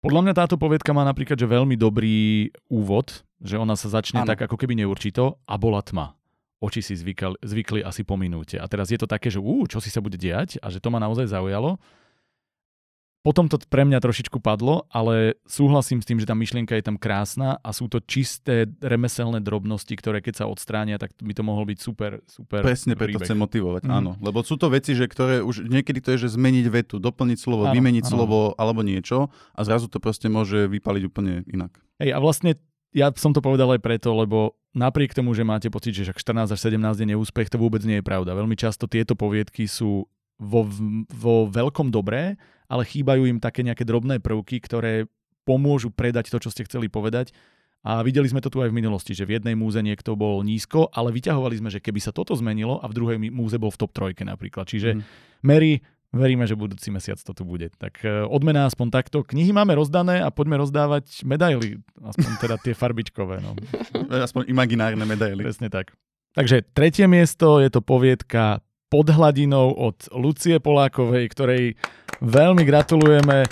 Podľa 0.00 0.20
mňa 0.24 0.34
táto 0.34 0.56
poviedka 0.56 0.96
má 0.96 1.04
napríklad 1.04 1.36
že 1.36 1.44
veľmi 1.44 1.76
dobrý 1.76 2.48
úvod, 2.72 3.22
že 3.44 3.60
ona 3.60 3.76
sa 3.76 3.92
začne 3.92 4.24
ano. 4.24 4.28
tak 4.32 4.48
ako 4.48 4.56
keby 4.56 4.76
neurčito 4.80 5.38
a 5.44 5.54
bola 5.60 5.84
tma 5.84 6.16
oči 6.64 6.80
si 6.80 6.94
zvykali, 6.96 7.44
zvykli 7.44 7.80
asi 7.84 8.00
po 8.08 8.16
minúte. 8.16 8.56
A 8.56 8.64
teraz 8.64 8.88
je 8.88 8.96
to 8.96 9.04
také, 9.04 9.28
že 9.28 9.36
ú, 9.36 9.68
čo 9.68 9.84
si 9.84 9.92
sa 9.92 10.00
bude 10.00 10.16
diať 10.16 10.56
a 10.64 10.72
že 10.72 10.80
to 10.80 10.88
ma 10.88 10.96
naozaj 10.96 11.28
zaujalo. 11.28 11.76
Potom 13.24 13.48
to 13.48 13.56
pre 13.56 13.88
mňa 13.88 14.04
trošičku 14.04 14.36
padlo, 14.36 14.84
ale 14.92 15.40
súhlasím 15.48 16.04
s 16.04 16.06
tým, 16.06 16.20
že 16.20 16.28
tá 16.28 16.36
myšlienka 16.36 16.76
je 16.76 16.84
tam 16.84 17.00
krásna 17.00 17.56
a 17.64 17.72
sú 17.72 17.88
to 17.88 18.04
čisté 18.04 18.68
remeselné 18.84 19.40
drobnosti, 19.40 19.96
ktoré 19.96 20.20
keď 20.20 20.44
sa 20.44 20.46
odstránia, 20.46 21.00
tak 21.00 21.16
by 21.16 21.32
to 21.32 21.40
mohol 21.40 21.64
byť 21.64 21.78
super, 21.80 22.20
super 22.28 22.60
Presne 22.60 22.92
preto 22.92 23.16
chcem 23.24 23.40
motivovať, 23.40 23.88
mm. 23.88 23.96
áno. 23.96 24.20
Lebo 24.20 24.44
sú 24.44 24.60
to 24.60 24.68
veci, 24.68 24.92
že 24.92 25.08
ktoré 25.08 25.40
už 25.40 25.64
niekedy 25.64 26.04
to 26.04 26.12
je, 26.12 26.28
že 26.28 26.36
zmeniť 26.36 26.68
vetu, 26.68 27.00
doplniť 27.00 27.38
slovo, 27.40 27.64
áno, 27.64 27.72
vymeniť 27.72 28.04
áno. 28.04 28.12
slovo 28.12 28.38
alebo 28.60 28.84
niečo 28.84 29.32
a 29.56 29.60
zrazu 29.64 29.88
to 29.88 30.04
proste 30.04 30.28
môže 30.28 30.68
vypaliť 30.68 31.02
úplne 31.08 31.48
inak. 31.48 31.80
Hej, 32.04 32.12
a 32.12 32.20
vlastne 32.20 32.60
ja 32.92 33.08
som 33.16 33.32
to 33.32 33.40
povedal 33.40 33.72
aj 33.72 33.80
preto, 33.80 34.12
lebo 34.12 34.52
napriek 34.76 35.16
tomu, 35.16 35.32
že 35.32 35.48
máte 35.48 35.72
pocit, 35.72 35.96
že 35.96 36.12
14 36.12 36.52
až 36.52 36.60
17 36.60 37.00
je 37.00 37.06
neúspech, 37.08 37.48
to 37.48 37.56
vôbec 37.56 37.80
nie 37.88 37.98
je 37.98 38.04
pravda. 38.04 38.36
Veľmi 38.36 38.54
často 38.54 38.84
tieto 38.84 39.16
poviedky 39.16 39.64
sú 39.64 40.04
vo, 40.40 40.66
vo 41.10 41.46
veľkom 41.48 41.88
dobré, 41.94 42.38
ale 42.66 42.82
chýbajú 42.82 43.28
im 43.28 43.38
také 43.38 43.62
nejaké 43.62 43.86
drobné 43.86 44.18
prvky, 44.18 44.58
ktoré 44.62 45.06
pomôžu 45.44 45.92
predať 45.92 46.32
to, 46.32 46.40
čo 46.40 46.50
ste 46.50 46.64
chceli 46.64 46.88
povedať. 46.88 47.30
A 47.84 48.00
videli 48.00 48.24
sme 48.24 48.40
to 48.40 48.48
tu 48.48 48.64
aj 48.64 48.72
v 48.72 48.78
minulosti, 48.80 49.12
že 49.12 49.28
v 49.28 49.36
jednej 49.36 49.52
múze 49.52 49.76
niekto 49.84 50.16
bol 50.16 50.40
nízko, 50.40 50.88
ale 50.88 51.12
vyťahovali 51.12 51.60
sme, 51.60 51.68
že 51.68 51.84
keby 51.84 52.00
sa 52.00 52.16
toto 52.16 52.32
zmenilo 52.32 52.80
a 52.80 52.88
v 52.88 52.96
druhej 52.96 53.16
múze 53.28 53.60
bol 53.60 53.68
v 53.68 53.76
top 53.76 53.92
trojke 53.92 54.24
napríklad. 54.24 54.64
Čiže 54.64 54.96
mm. 54.96 55.02
Mary 55.44 55.84
Veríme, 56.14 56.46
že 56.46 56.54
budúci 56.54 56.94
mesiac 56.94 57.18
to 57.18 57.34
tu 57.34 57.42
bude. 57.42 57.74
Tak 57.74 58.06
e, 58.06 58.22
odmena 58.30 58.70
aspoň 58.70 58.86
takto. 58.94 59.26
Knihy 59.26 59.50
máme 59.50 59.74
rozdané 59.74 60.22
a 60.22 60.30
poďme 60.30 60.62
rozdávať 60.62 61.26
medaily. 61.26 61.82
Aspoň 61.98 62.30
teda 62.38 62.56
tie 62.62 62.70
farbičkové. 62.70 63.42
No. 63.42 63.58
Aspoň 64.26 64.46
imaginárne 64.46 65.02
medaily. 65.02 65.42
Presne 65.42 65.74
tak. 65.74 65.90
Takže 66.38 66.62
tretie 66.70 67.10
miesto 67.10 67.58
je 67.58 67.66
to 67.66 67.82
poviedka 67.82 68.62
pod 68.94 69.10
hladinou 69.10 69.74
od 69.74 70.06
Lucie 70.14 70.62
Polákovej, 70.62 71.26
ktorej 71.34 71.74
veľmi 72.22 72.62
gratulujeme. 72.62 73.42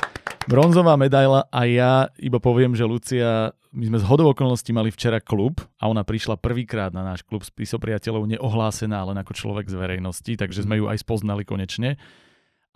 Bronzová 0.47 0.95
medaila 0.95 1.51
a 1.51 1.67
ja 1.67 2.07
iba 2.23 2.39
poviem, 2.39 2.79
že 2.79 2.87
Lucia, 2.87 3.51
my 3.75 3.91
sme 3.91 3.99
z 3.99 4.07
hodou 4.07 4.31
okolností 4.31 4.71
mali 4.71 4.95
včera 4.95 5.19
klub 5.19 5.59
a 5.83 5.91
ona 5.91 6.07
prišla 6.07 6.39
prvýkrát 6.39 6.95
na 6.95 7.03
náš 7.03 7.27
klub 7.27 7.43
spisopriateľov 7.43 8.39
neohlásená, 8.39 9.03
len 9.03 9.19
ako 9.19 9.35
človek 9.35 9.67
z 9.67 9.75
verejnosti, 9.75 10.31
takže 10.39 10.63
sme 10.63 10.79
ju 10.79 10.87
aj 10.87 11.03
spoznali 11.03 11.43
konečne. 11.43 11.99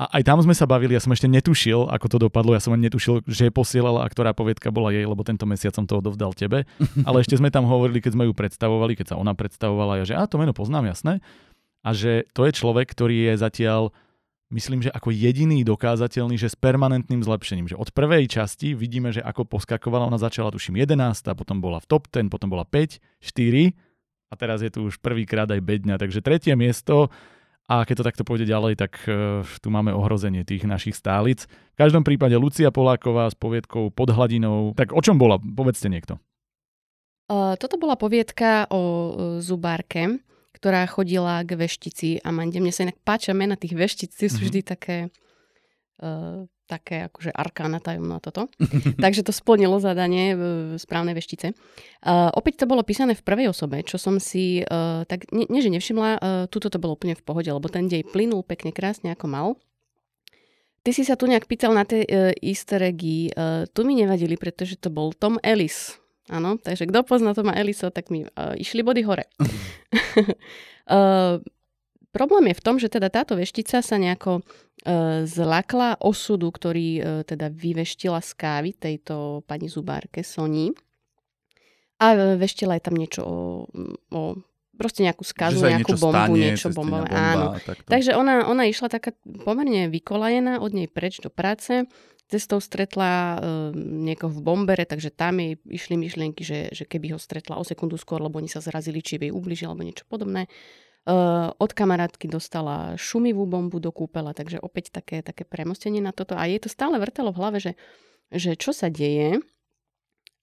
A 0.02 0.18
aj 0.18 0.26
tam 0.26 0.42
sme 0.42 0.52
sa 0.52 0.66
bavili, 0.66 0.98
ja 0.98 1.00
som 1.00 1.14
ešte 1.14 1.30
netušil, 1.30 1.86
ako 1.86 2.06
to 2.10 2.18
dopadlo, 2.18 2.50
ja 2.50 2.58
som 2.58 2.74
ani 2.74 2.90
netušil, 2.90 3.30
že 3.30 3.54
posielala 3.54 4.02
a 4.02 4.10
ktorá 4.10 4.34
povietka 4.34 4.74
bola 4.74 4.90
jej, 4.90 5.06
lebo 5.06 5.22
tento 5.22 5.46
mesiac 5.46 5.70
som 5.70 5.86
to 5.86 6.02
odovzdal 6.02 6.34
tebe. 6.34 6.66
Ale 7.06 7.22
ešte 7.22 7.38
sme 7.38 7.54
tam 7.54 7.70
hovorili, 7.70 8.02
keď 8.02 8.18
sme 8.18 8.26
ju 8.26 8.34
predstavovali, 8.34 8.98
keď 8.98 9.14
sa 9.14 9.16
ona 9.22 9.38
predstavovala, 9.38 10.02
ja, 10.02 10.04
že 10.04 10.18
a 10.18 10.26
to 10.26 10.42
meno 10.42 10.50
poznám, 10.50 10.90
jasné. 10.90 11.22
A 11.87 11.95
že 11.95 12.26
to 12.34 12.43
je 12.51 12.53
človek, 12.53 12.91
ktorý 12.91 13.30
je 13.30 13.34
zatiaľ, 13.39 13.95
myslím, 14.51 14.82
že 14.82 14.91
ako 14.91 15.14
jediný 15.14 15.62
dokázateľný, 15.62 16.34
že 16.34 16.51
s 16.51 16.59
permanentným 16.59 17.22
zlepšením. 17.22 17.70
Že 17.70 17.78
od 17.78 17.95
prvej 17.95 18.26
časti 18.26 18.74
vidíme, 18.74 19.14
že 19.14 19.22
ako 19.22 19.47
poskakovala, 19.47 20.11
ona 20.11 20.18
začala 20.18 20.51
tuším 20.51 20.82
11, 20.82 21.30
a 21.30 21.39
potom 21.39 21.62
bola 21.62 21.78
v 21.78 21.87
top 21.87 22.11
10, 22.11 22.26
potom 22.26 22.51
bola 22.51 22.66
5, 22.66 22.99
4 23.22 23.70
a 24.26 24.34
teraz 24.34 24.59
je 24.59 24.70
tu 24.74 24.91
už 24.91 24.99
prvýkrát 24.99 25.47
aj 25.47 25.62
bedňa. 25.62 26.03
Takže 26.03 26.18
tretie 26.18 26.59
miesto, 26.59 27.14
a 27.66 27.82
keď 27.82 28.03
to 28.03 28.07
takto 28.07 28.22
pôjde 28.22 28.47
ďalej, 28.47 28.78
tak 28.78 28.95
uh, 29.11 29.43
tu 29.43 29.68
máme 29.74 29.91
ohrozenie 29.91 30.47
tých 30.47 30.66
našich 30.66 30.95
stálic. 30.95 31.51
V 31.74 31.76
každom 31.78 32.07
prípade 32.07 32.39
Lucia 32.39 32.70
Poláková 32.70 33.26
s 33.30 33.34
poviedkou 33.34 33.91
pod 33.91 34.09
hladinou. 34.14 34.70
Tak 34.78 34.95
o 34.95 35.03
čom 35.03 35.18
bola? 35.18 35.39
Povedzte 35.43 35.91
niekto. 35.91 36.22
Uh, 37.26 37.59
toto 37.59 37.74
bola 37.74 37.99
poviedka 37.99 38.70
o 38.70 38.78
uh, 38.78 39.03
zubárke, 39.43 40.22
ktorá 40.66 40.82
chodila 40.90 41.46
k 41.46 41.54
veštici 41.54 42.18
a 42.26 42.34
mne 42.34 42.74
sa 42.74 42.90
inak 42.90 42.98
páčia 43.06 43.30
mena 43.38 43.54
tých 43.54 43.78
veštic, 43.78 44.10
sú 44.10 44.26
mm-hmm. 44.26 44.42
vždy 44.42 44.60
také 44.66 44.96
uh, 46.02 46.42
také 46.66 47.06
akože 47.06 47.30
arkána 47.30 47.78
tajomná 47.78 48.18
toto. 48.18 48.50
Takže 49.04 49.22
to 49.22 49.30
splnilo 49.30 49.78
zadanie 49.78 50.34
v 50.34 50.42
správnej 50.74 51.14
veštice. 51.14 51.54
Uh, 52.02 52.34
opäť 52.34 52.66
to 52.66 52.66
bolo 52.66 52.82
písané 52.82 53.14
v 53.14 53.22
prvej 53.22 53.54
osobe, 53.54 53.86
čo 53.86 53.94
som 53.94 54.18
si 54.18 54.66
uh, 54.66 55.06
tak, 55.06 55.30
nie, 55.30 55.46
nie 55.46 55.62
že 55.62 55.70
nevšimla, 55.70 56.10
uh, 56.18 56.20
tuto 56.50 56.66
to 56.66 56.82
bolo 56.82 56.98
úplne 56.98 57.14
v 57.14 57.22
pohode, 57.22 57.46
lebo 57.46 57.70
ten 57.70 57.86
dej 57.86 58.02
plynul 58.02 58.42
pekne 58.42 58.74
krásne 58.74 59.14
ako 59.14 59.26
mal. 59.30 59.48
Ty 60.82 60.90
si 60.90 61.06
sa 61.06 61.14
tu 61.14 61.30
nejak 61.30 61.46
pýtal 61.46 61.70
na 61.78 61.86
tie 61.86 62.02
uh, 62.02 62.34
easter 62.42 62.82
eggy. 62.82 63.30
Uh, 63.30 63.70
tu 63.70 63.86
mi 63.86 63.94
nevadili, 63.94 64.34
pretože 64.34 64.74
to 64.82 64.90
bol 64.90 65.14
Tom 65.14 65.38
Ellis. 65.46 65.94
Áno, 66.26 66.58
takže 66.58 66.90
kto 66.90 67.06
pozná 67.06 67.34
Toma 67.34 67.54
Ellisa, 67.54 67.94
tak 67.94 68.10
mi 68.10 68.26
uh, 68.26 68.58
išli 68.58 68.82
body 68.82 69.02
hore. 69.06 69.30
uh, 70.90 71.38
Problém 72.16 72.48
je 72.48 72.56
v 72.56 72.64
tom, 72.64 72.80
že 72.80 72.88
teda 72.88 73.12
táto 73.12 73.36
veštica 73.36 73.84
sa 73.84 73.96
nejako 74.00 74.40
e, 74.40 74.42
zlakla 75.28 76.00
osudu, 76.00 76.48
ktorý 76.48 76.88
e, 76.96 77.00
teda 77.28 77.52
vyveštila 77.52 78.24
z 78.24 78.32
kávy 78.32 78.72
tejto 78.72 79.44
pani 79.44 79.68
zubárke 79.68 80.24
Soni. 80.24 80.72
A 82.00 82.16
veštila 82.40 82.80
je 82.80 82.82
tam 82.88 82.96
niečo 82.96 83.20
o, 83.20 83.36
o 84.16 84.22
proste 84.76 85.02
nejakú 85.02 85.24
skazu, 85.24 85.64
nejakú 85.64 85.96
niečo 85.96 85.96
bombu, 85.98 86.36
stane, 86.36 86.38
niečo 86.38 86.68
bombové. 86.70 87.08
Bomba, 87.08 87.32
Áno. 87.32 87.46
Takto. 87.56 87.88
Takže 87.88 88.12
ona, 88.14 88.44
ona 88.46 88.68
išla 88.68 88.92
taká 88.92 89.16
pomerne 89.42 89.88
vykolajená 89.88 90.60
od 90.60 90.70
nej 90.76 90.86
preč 90.86 91.18
do 91.24 91.32
práce. 91.32 91.88
Cestou 92.26 92.58
stretla 92.58 93.38
e, 93.38 93.38
niekoho 93.78 94.34
v 94.34 94.42
bombere, 94.42 94.82
takže 94.82 95.14
tam 95.14 95.38
jej 95.38 95.62
išli 95.62 95.94
myšlienky, 95.94 96.42
že, 96.42 96.74
že 96.74 96.82
keby 96.82 97.14
ho 97.14 97.18
stretla 97.22 97.54
o 97.54 97.62
sekundu 97.62 97.94
skôr, 97.94 98.18
lebo 98.18 98.42
oni 98.42 98.50
sa 98.50 98.58
zrazili, 98.58 98.98
či 98.98 99.16
by 99.16 99.30
jej 99.30 99.34
ubližil, 99.34 99.70
alebo 99.70 99.86
niečo 99.86 100.04
podobné. 100.10 100.50
Uh, 101.06 101.54
od 101.62 101.70
kamarátky 101.70 102.26
dostala 102.26 102.98
šumivú 102.98 103.46
bombu 103.46 103.78
do 103.78 103.94
kúpela, 103.94 104.34
takže 104.34 104.58
opäť 104.58 104.90
také, 104.90 105.22
také 105.22 105.46
premostenie 105.46 106.02
na 106.02 106.10
toto. 106.10 106.34
A 106.34 106.50
jej 106.50 106.58
to 106.58 106.66
stále 106.66 106.98
vrtelo 106.98 107.30
v 107.30 107.38
hlave, 107.38 107.58
že, 107.62 107.72
že 108.34 108.58
čo 108.58 108.74
sa 108.74 108.90
deje. 108.90 109.38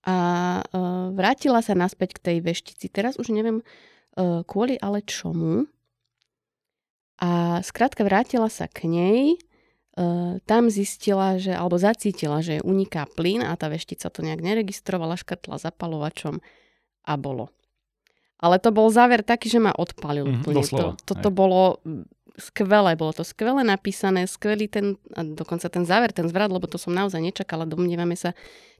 A 0.07 0.15
uh, 0.63 1.11
vrátila 1.11 1.59
sa 1.59 1.75
naspäť 1.75 2.15
k 2.15 2.23
tej 2.31 2.37
veštici. 2.47 2.87
Teraz 2.87 3.19
už 3.19 3.35
neviem 3.35 3.59
kvôli 4.17 4.77
ale 4.77 5.01
čomu. 5.05 5.65
A 7.23 7.61
skrátka 7.63 8.03
vrátila 8.03 8.49
sa 8.51 8.67
k 8.67 8.89
nej, 8.89 9.37
uh, 9.95 10.41
tam 10.43 10.67
zistila, 10.67 11.39
že, 11.39 11.55
alebo 11.55 11.79
zacítila, 11.79 12.43
že 12.43 12.59
uniká 12.65 13.07
plyn 13.07 13.45
a 13.45 13.53
tá 13.55 13.71
veštica 13.71 14.09
to 14.11 14.19
nejak 14.25 14.43
neregistrovala, 14.43 15.15
škrtla 15.15 15.61
zapalovačom 15.61 16.43
a 17.07 17.13
bolo. 17.15 17.53
Ale 18.43 18.59
to 18.59 18.75
bol 18.75 18.91
záver 18.91 19.23
taký, 19.23 19.47
že 19.47 19.63
ma 19.63 19.71
odpalil 19.71 20.27
mm, 20.27 20.35
úplne. 20.43 20.63
To, 20.67 20.85
toto 20.99 21.29
aj. 21.31 21.35
bolo 21.37 21.79
skvelé, 22.35 22.97
bolo 22.97 23.13
to 23.13 23.23
skvelé 23.23 23.61
napísané, 23.61 24.25
skvelý 24.25 24.67
ten, 24.67 24.99
a 25.13 25.21
dokonca 25.21 25.69
ten 25.69 25.85
záver, 25.85 26.11
ten 26.11 26.27
zvrat, 26.27 26.49
lebo 26.49 26.65
to 26.65 26.81
som 26.81 26.91
naozaj 26.91 27.21
nečakala, 27.21 27.69
domnievame 27.69 28.17
sa 28.17 28.33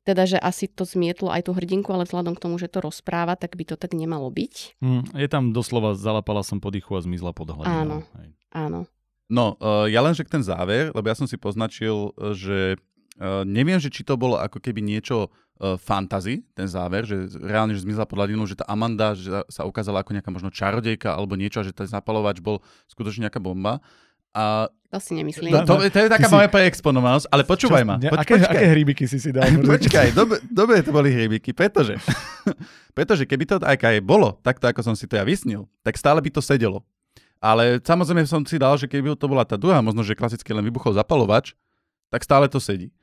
teda, 0.04 0.28
že 0.28 0.38
asi 0.38 0.68
to 0.68 0.84
zmietlo 0.84 1.32
aj 1.32 1.48
tú 1.48 1.52
hrdinku, 1.56 1.88
ale 1.96 2.04
vzhľadom 2.04 2.36
k 2.36 2.44
tomu, 2.44 2.60
že 2.60 2.68
to 2.68 2.84
rozpráva, 2.84 3.40
tak 3.40 3.56
by 3.56 3.64
to 3.64 3.76
tak 3.80 3.96
nemalo 3.96 4.28
byť. 4.28 4.80
Mm, 4.84 5.04
je 5.16 5.28
tam 5.32 5.56
doslova, 5.56 5.96
zalapala 5.96 6.44
som 6.44 6.60
podýchu 6.60 7.00
a 7.00 7.02
zmizla 7.02 7.32
pod 7.32 7.56
hladinou. 7.56 7.72
Áno, 7.72 7.98
aj. 8.20 8.28
áno. 8.52 8.80
No, 9.32 9.56
uh, 9.58 9.88
ja 9.88 10.04
len, 10.04 10.12
že 10.12 10.28
ten 10.28 10.44
záver, 10.44 10.92
lebo 10.92 11.08
ja 11.08 11.16
som 11.16 11.26
si 11.26 11.40
poznačil, 11.40 12.12
e, 12.20 12.36
že 12.36 12.60
uh, 13.18 13.42
neviem, 13.48 13.80
že 13.80 13.90
či 13.90 14.04
to 14.04 14.20
bolo 14.20 14.36
ako 14.36 14.60
keby 14.60 14.84
niečo 14.84 15.32
uh, 15.32 15.80
fantasy, 15.80 16.44
ten 16.54 16.68
záver, 16.68 17.08
že 17.08 17.40
reálne, 17.40 17.72
že 17.74 17.88
zmizla 17.88 18.04
pod 18.04 18.20
hladinou, 18.20 18.44
že 18.46 18.60
tá 18.60 18.68
Amanda 18.68 19.16
že 19.16 19.32
sa 19.48 19.64
ukázala 19.64 20.04
ako 20.04 20.20
nejaká 20.20 20.30
možno 20.30 20.52
čarodejka 20.52 21.16
alebo 21.16 21.40
niečo, 21.40 21.64
že 21.64 21.72
ten 21.72 21.88
zapalovač 21.88 22.44
bol 22.44 22.60
skutočne 22.92 23.26
nejaká 23.26 23.40
bomba. 23.40 23.80
A 24.34 24.68
to 24.94 25.02
si 25.02 25.18
nemyslím. 25.18 25.50
To, 25.66 25.66
to, 25.66 25.90
to 25.90 25.98
je 26.06 26.10
taká 26.10 26.30
moja 26.30 26.46
preexponovanosť, 26.54 27.26
ale 27.34 27.42
počúvaj 27.42 27.82
ma. 27.82 27.98
Poč, 27.98 28.30
aké, 28.30 28.34
aké 28.46 28.66
hrybiky 28.78 29.10
si 29.10 29.18
si 29.18 29.34
dal? 29.34 29.50
počkaj, 29.74 30.14
dobre, 30.14 30.38
dobre 30.46 30.86
to 30.86 30.94
boli 30.94 31.10
hrybiky, 31.10 31.50
pretože, 31.50 31.98
pretože 32.98 33.26
keby 33.26 33.44
to 33.50 33.56
aj 33.58 33.74
aj 33.74 34.06
bolo, 34.06 34.38
takto 34.46 34.70
ako 34.70 34.86
som 34.86 34.94
si 34.94 35.10
to 35.10 35.18
ja 35.18 35.26
vysnil, 35.26 35.66
tak 35.82 35.98
stále 35.98 36.22
by 36.22 36.30
to 36.30 36.46
sedelo. 36.46 36.86
Ale 37.42 37.82
samozrejme 37.82 38.22
som 38.30 38.46
si 38.46 38.62
dal, 38.62 38.78
že 38.78 38.86
keby 38.86 39.18
to 39.18 39.26
bola 39.26 39.42
tá 39.42 39.58
druhá, 39.58 39.82
možno, 39.82 40.06
že 40.06 40.14
klasicky 40.14 40.54
len 40.54 40.62
vybuchol 40.62 40.94
zapalovač, 40.94 41.58
tak 42.14 42.22
stále 42.22 42.46
to 42.46 42.62
sedí. 42.62 42.94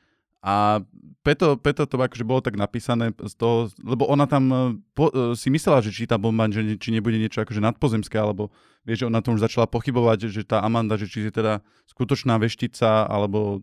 A 0.40 0.78
preto, 1.20 1.60
preto 1.60 1.84
to 1.84 2.00
akože 2.00 2.24
bolo 2.24 2.40
tak 2.40 2.56
napísané 2.56 3.12
z 3.12 3.34
toho, 3.36 3.68
lebo 3.84 4.08
ona 4.08 4.24
tam 4.24 4.44
e, 4.48 4.56
po, 4.96 5.12
e, 5.12 5.36
si 5.36 5.52
myslela, 5.52 5.84
že 5.84 5.92
či 5.92 6.08
tá 6.08 6.16
bomba, 6.16 6.48
že 6.48 6.80
či 6.80 6.88
nebude 6.90 7.20
niečo 7.20 7.44
akože 7.44 7.60
nadpozemské, 7.60 8.16
alebo 8.16 8.48
vieš, 8.88 9.04
ona 9.04 9.20
tom 9.20 9.36
už 9.36 9.44
začala 9.44 9.68
pochybovať, 9.68 10.32
že 10.32 10.42
tá 10.48 10.64
Amanda, 10.64 10.96
že 10.96 11.06
či 11.06 11.28
je 11.28 11.32
teda 11.32 11.60
skutočná 11.92 12.40
veštica, 12.40 13.04
alebo 13.04 13.60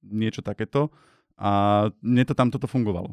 niečo 0.00 0.40
takéto. 0.40 0.88
A 1.36 1.84
mne 2.00 2.24
to 2.24 2.32
tam 2.32 2.48
toto 2.48 2.64
fungovalo. 2.64 3.12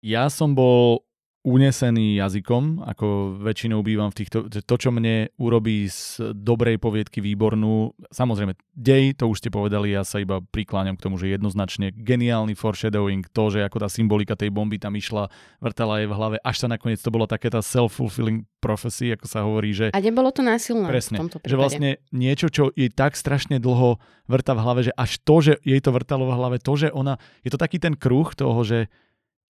Ja 0.00 0.32
som 0.32 0.56
bol 0.56 1.04
unesený 1.42 2.22
jazykom, 2.22 2.86
ako 2.86 3.34
väčšinou 3.42 3.82
bývam 3.82 4.14
v 4.14 4.22
týchto, 4.22 4.46
to, 4.46 4.74
čo 4.78 4.94
mne 4.94 5.26
urobí 5.42 5.90
z 5.90 6.30
dobrej 6.38 6.78
poviedky 6.78 7.18
výbornú, 7.18 7.98
samozrejme, 8.14 8.54
dej, 8.70 9.18
to 9.18 9.26
už 9.26 9.42
ste 9.42 9.50
povedali, 9.50 9.90
ja 9.90 10.06
sa 10.06 10.22
iba 10.22 10.38
prikláňam 10.38 10.94
k 10.94 11.02
tomu, 11.02 11.18
že 11.18 11.34
jednoznačne 11.34 11.90
geniálny 11.90 12.54
foreshadowing, 12.54 13.26
to, 13.34 13.50
že 13.50 13.66
ako 13.66 13.82
tá 13.82 13.88
symbolika 13.90 14.38
tej 14.38 14.54
bomby 14.54 14.78
tam 14.78 14.94
išla, 14.94 15.26
vrtala 15.58 16.02
je 16.02 16.06
v 16.06 16.14
hlave, 16.14 16.36
až 16.46 16.56
sa 16.62 16.66
nakoniec 16.70 17.02
to 17.02 17.10
bolo 17.10 17.26
také 17.26 17.50
tá 17.50 17.58
self-fulfilling 17.58 18.46
prophecy, 18.62 19.10
ako 19.10 19.26
sa 19.26 19.42
hovorí, 19.42 19.74
že... 19.74 19.90
A 19.90 19.98
nebolo 19.98 20.30
to 20.30 20.46
násilné 20.46 20.86
presne, 20.86 21.18
v 21.18 21.26
tomto 21.26 21.36
prípade. 21.42 21.50
Že 21.50 21.58
vlastne 21.58 21.90
niečo, 22.14 22.46
čo 22.54 22.70
jej 22.70 22.86
tak 22.94 23.18
strašne 23.18 23.58
dlho 23.58 23.98
vrta 24.30 24.54
v 24.54 24.62
hlave, 24.62 24.80
že 24.86 24.92
až 24.94 25.18
to, 25.26 25.42
že 25.42 25.52
jej 25.66 25.82
to 25.82 25.90
vrtalo 25.90 26.30
v 26.30 26.34
hlave, 26.38 26.56
to, 26.62 26.78
že 26.78 26.94
ona... 26.94 27.18
Je 27.42 27.50
to 27.50 27.58
taký 27.58 27.82
ten 27.82 27.98
kruh 27.98 28.30
toho, 28.30 28.62
že 28.62 28.86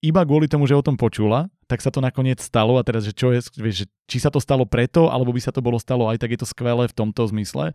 iba 0.03 0.27
kvôli 0.27 0.51
tomu, 0.51 0.67
že 0.67 0.75
o 0.75 0.83
tom 0.83 0.99
počula, 0.99 1.47
tak 1.71 1.79
sa 1.79 1.95
to 1.95 2.03
nakoniec 2.03 2.43
stalo 2.43 2.77
a 2.77 2.83
teraz, 2.83 3.07
že 3.07 3.15
čo 3.15 3.31
je, 3.31 3.41
vieš, 3.57 3.87
či 4.11 4.19
sa 4.19 4.29
to 4.29 4.43
stalo 4.43 4.67
preto, 4.67 5.09
alebo 5.09 5.31
by 5.31 5.41
sa 5.41 5.55
to 5.55 5.63
bolo 5.63 5.79
stalo 5.79 6.11
aj 6.11 6.19
tak 6.19 6.35
je 6.35 6.43
to 6.43 6.49
skvelé 6.51 6.91
v 6.91 6.97
tomto 6.99 7.23
zmysle, 7.31 7.71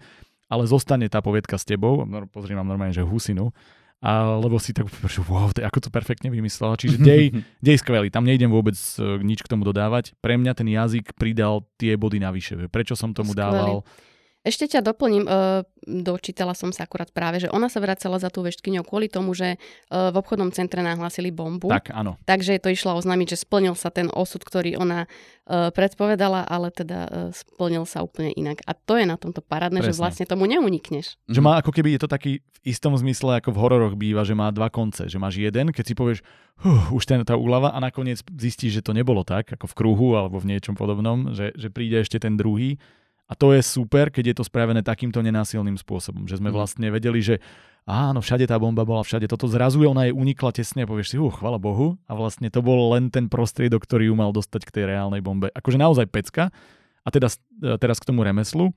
ale 0.52 0.64
zostane 0.68 1.08
tá 1.08 1.24
poviedka 1.24 1.56
s 1.56 1.64
tebou, 1.64 2.04
pozri, 2.30 2.54
mám 2.54 2.68
normálne, 2.68 2.94
že 2.94 3.08
husinu, 3.08 3.56
alebo 3.98 4.62
si 4.62 4.78
tak, 4.78 4.86
že 5.10 5.26
wow, 5.26 5.50
to, 5.50 5.66
ako 5.66 5.88
to 5.88 5.90
perfektne 5.90 6.30
vymyslela. 6.30 6.78
Čiže 6.78 7.02
dej, 7.02 7.34
dej 7.66 7.78
skvelý, 7.82 8.14
tam 8.14 8.30
nejdem 8.30 8.54
vôbec 8.54 8.78
e, 8.78 9.18
nič 9.26 9.42
k 9.42 9.50
tomu 9.50 9.66
dodávať. 9.66 10.14
Pre 10.22 10.38
mňa 10.38 10.54
ten 10.54 10.70
jazyk 10.70 11.18
pridal 11.18 11.66
tie 11.82 11.98
body 11.98 12.22
navyše. 12.22 12.70
Prečo 12.70 12.94
som 12.94 13.18
tomu 13.18 13.34
skvelý. 13.34 13.42
dával 13.42 13.74
ešte 14.48 14.72
ťa 14.72 14.80
doplním, 14.80 15.28
uh, 15.28 15.68
dočítala 15.84 16.56
som 16.56 16.72
sa 16.72 16.88
akurát 16.88 17.12
práve, 17.12 17.44
že 17.44 17.52
ona 17.52 17.68
sa 17.68 17.84
vracala 17.84 18.16
za 18.16 18.32
tú 18.32 18.48
veštkyňou 18.48 18.88
kvôli 18.88 19.12
tomu, 19.12 19.36
že 19.36 19.60
uh, 19.60 20.10
v 20.12 20.16
obchodnom 20.16 20.56
centre 20.56 20.80
nahlásili 20.80 21.36
bombu. 21.36 21.68
Tak, 21.68 21.92
áno. 21.92 22.16
Takže 22.24 22.56
to 22.64 22.72
išla 22.72 22.96
oznámiť, 22.96 23.36
že 23.36 23.44
splnil 23.44 23.76
sa 23.76 23.92
ten 23.92 24.08
osud, 24.08 24.40
ktorý 24.40 24.80
ona 24.80 25.04
uh, 25.06 25.68
predpovedala, 25.76 26.48
ale 26.48 26.72
teda 26.72 27.00
uh, 27.06 27.12
splnil 27.36 27.84
sa 27.84 28.08
úplne 28.08 28.32
inak. 28.32 28.64
A 28.64 28.72
to 28.72 28.96
je 28.96 29.04
na 29.04 29.20
tomto 29.20 29.44
parádne, 29.44 29.84
Presne. 29.84 29.92
že 29.92 30.00
vlastne 30.00 30.26
tomu 30.26 30.48
neunikneš. 30.48 31.20
Že 31.28 31.44
má 31.44 31.60
ako 31.60 31.76
keby 31.76 32.00
je 32.00 32.02
to 32.08 32.10
taký 32.10 32.32
v 32.40 32.60
istom 32.64 32.96
zmysle, 32.96 33.44
ako 33.44 33.52
v 33.52 33.60
hororoch 33.60 33.96
býva, 34.00 34.24
že 34.24 34.34
má 34.34 34.48
dva 34.56 34.72
konce. 34.72 35.12
Že 35.12 35.20
máš 35.20 35.36
jeden, 35.44 35.76
keď 35.76 35.84
si 35.84 35.94
povieš, 35.94 36.20
huh, 36.64 36.96
už 36.96 37.04
ten, 37.04 37.20
tá 37.28 37.36
úlava 37.36 37.76
a 37.76 37.80
nakoniec 37.84 38.24
zistíš, 38.24 38.80
že 38.80 38.86
to 38.86 38.96
nebolo 38.96 39.28
tak, 39.28 39.52
ako 39.54 39.68
v 39.68 39.78
kruhu 39.78 40.10
alebo 40.16 40.40
v 40.40 40.56
niečom 40.56 40.74
podobnom, 40.74 41.36
že, 41.36 41.52
že 41.60 41.68
príde 41.68 42.00
ešte 42.02 42.18
ten 42.18 42.40
druhý 42.40 42.80
a 43.28 43.34
to 43.36 43.52
je 43.52 43.60
super, 43.60 44.08
keď 44.08 44.32
je 44.32 44.36
to 44.40 44.44
spravené 44.48 44.80
takýmto 44.80 45.20
nenásilným 45.20 45.76
spôsobom, 45.76 46.24
že 46.32 46.40
sme 46.40 46.50
mhm. 46.50 46.56
vlastne 46.56 46.88
vedeli, 46.88 47.20
že 47.20 47.36
áno, 47.84 48.24
všade 48.24 48.48
tá 48.48 48.56
bomba 48.60 48.88
bola, 48.88 49.04
všade 49.04 49.28
toto 49.28 49.48
zrazu 49.48 49.84
ona 49.84 50.08
je 50.08 50.16
unikla 50.16 50.52
tesne 50.56 50.84
a 50.84 50.90
povieš 50.90 51.16
si, 51.16 51.18
uh, 51.20 51.32
chvala 51.32 51.60
Bohu. 51.60 51.96
A 52.08 52.16
vlastne 52.16 52.48
to 52.52 52.60
bol 52.60 52.96
len 52.96 53.08
ten 53.08 53.32
prostriedok, 53.32 53.84
ktorý 53.84 54.12
ju 54.12 54.16
mal 54.16 54.36
dostať 54.36 54.68
k 54.68 54.74
tej 54.76 54.84
reálnej 54.92 55.24
bombe. 55.24 55.48
Akože 55.56 55.80
naozaj 55.80 56.08
pecka. 56.12 56.52
A 57.04 57.08
teda 57.08 57.32
teraz 57.80 58.04
k 58.04 58.08
tomu 58.12 58.28
remeslu. 58.28 58.76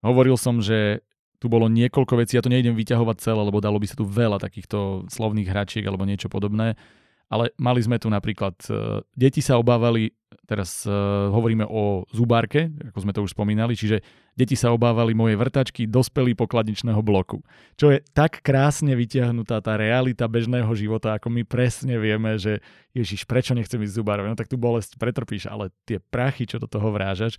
Hovoril 0.00 0.40
som, 0.40 0.64
že 0.64 1.04
tu 1.36 1.52
bolo 1.52 1.68
niekoľko 1.68 2.24
vecí, 2.24 2.34
ja 2.34 2.42
to 2.42 2.48
nejdem 2.48 2.72
vyťahovať 2.72 3.20
celé, 3.20 3.44
lebo 3.44 3.60
dalo 3.60 3.76
by 3.76 3.86
sa 3.86 4.00
tu 4.00 4.08
veľa 4.08 4.40
takýchto 4.40 5.06
slovných 5.12 5.52
hračiek 5.52 5.84
alebo 5.84 6.08
niečo 6.08 6.32
podobné. 6.32 6.80
Ale 7.28 7.52
mali 7.60 7.84
sme 7.84 8.00
tu 8.00 8.08
napríklad, 8.08 8.56
uh, 8.72 9.04
deti 9.12 9.44
sa 9.44 9.60
obávali, 9.60 10.16
teraz 10.48 10.88
uh, 10.88 11.28
hovoríme 11.28 11.68
o 11.68 12.08
zubárke, 12.08 12.72
ako 12.88 12.98
sme 13.04 13.12
to 13.12 13.20
už 13.20 13.36
spomínali, 13.36 13.76
čiže 13.76 14.00
deti 14.32 14.56
sa 14.56 14.72
obávali 14.72 15.12
mojej 15.12 15.36
vrtačky 15.36 15.84
dospelý 15.84 16.32
pokladničného 16.32 17.04
bloku. 17.04 17.44
Čo 17.76 17.92
je 17.92 18.00
tak 18.16 18.40
krásne 18.40 18.96
vytiahnutá 18.96 19.60
tá 19.60 19.76
realita 19.76 20.24
bežného 20.24 20.72
života, 20.72 21.20
ako 21.20 21.28
my 21.28 21.44
presne 21.44 22.00
vieme, 22.00 22.40
že 22.40 22.64
Ježiš, 22.96 23.28
prečo 23.28 23.52
nechcem 23.52 23.76
ísť 23.84 24.00
zubárovi? 24.00 24.32
No 24.32 24.40
tak 24.40 24.48
tu 24.48 24.56
bolesť 24.56 24.96
pretrpíš, 24.96 25.52
ale 25.52 25.68
tie 25.84 26.00
prachy, 26.00 26.48
čo 26.48 26.56
do 26.56 26.64
toho 26.64 26.88
vrážaš. 26.88 27.36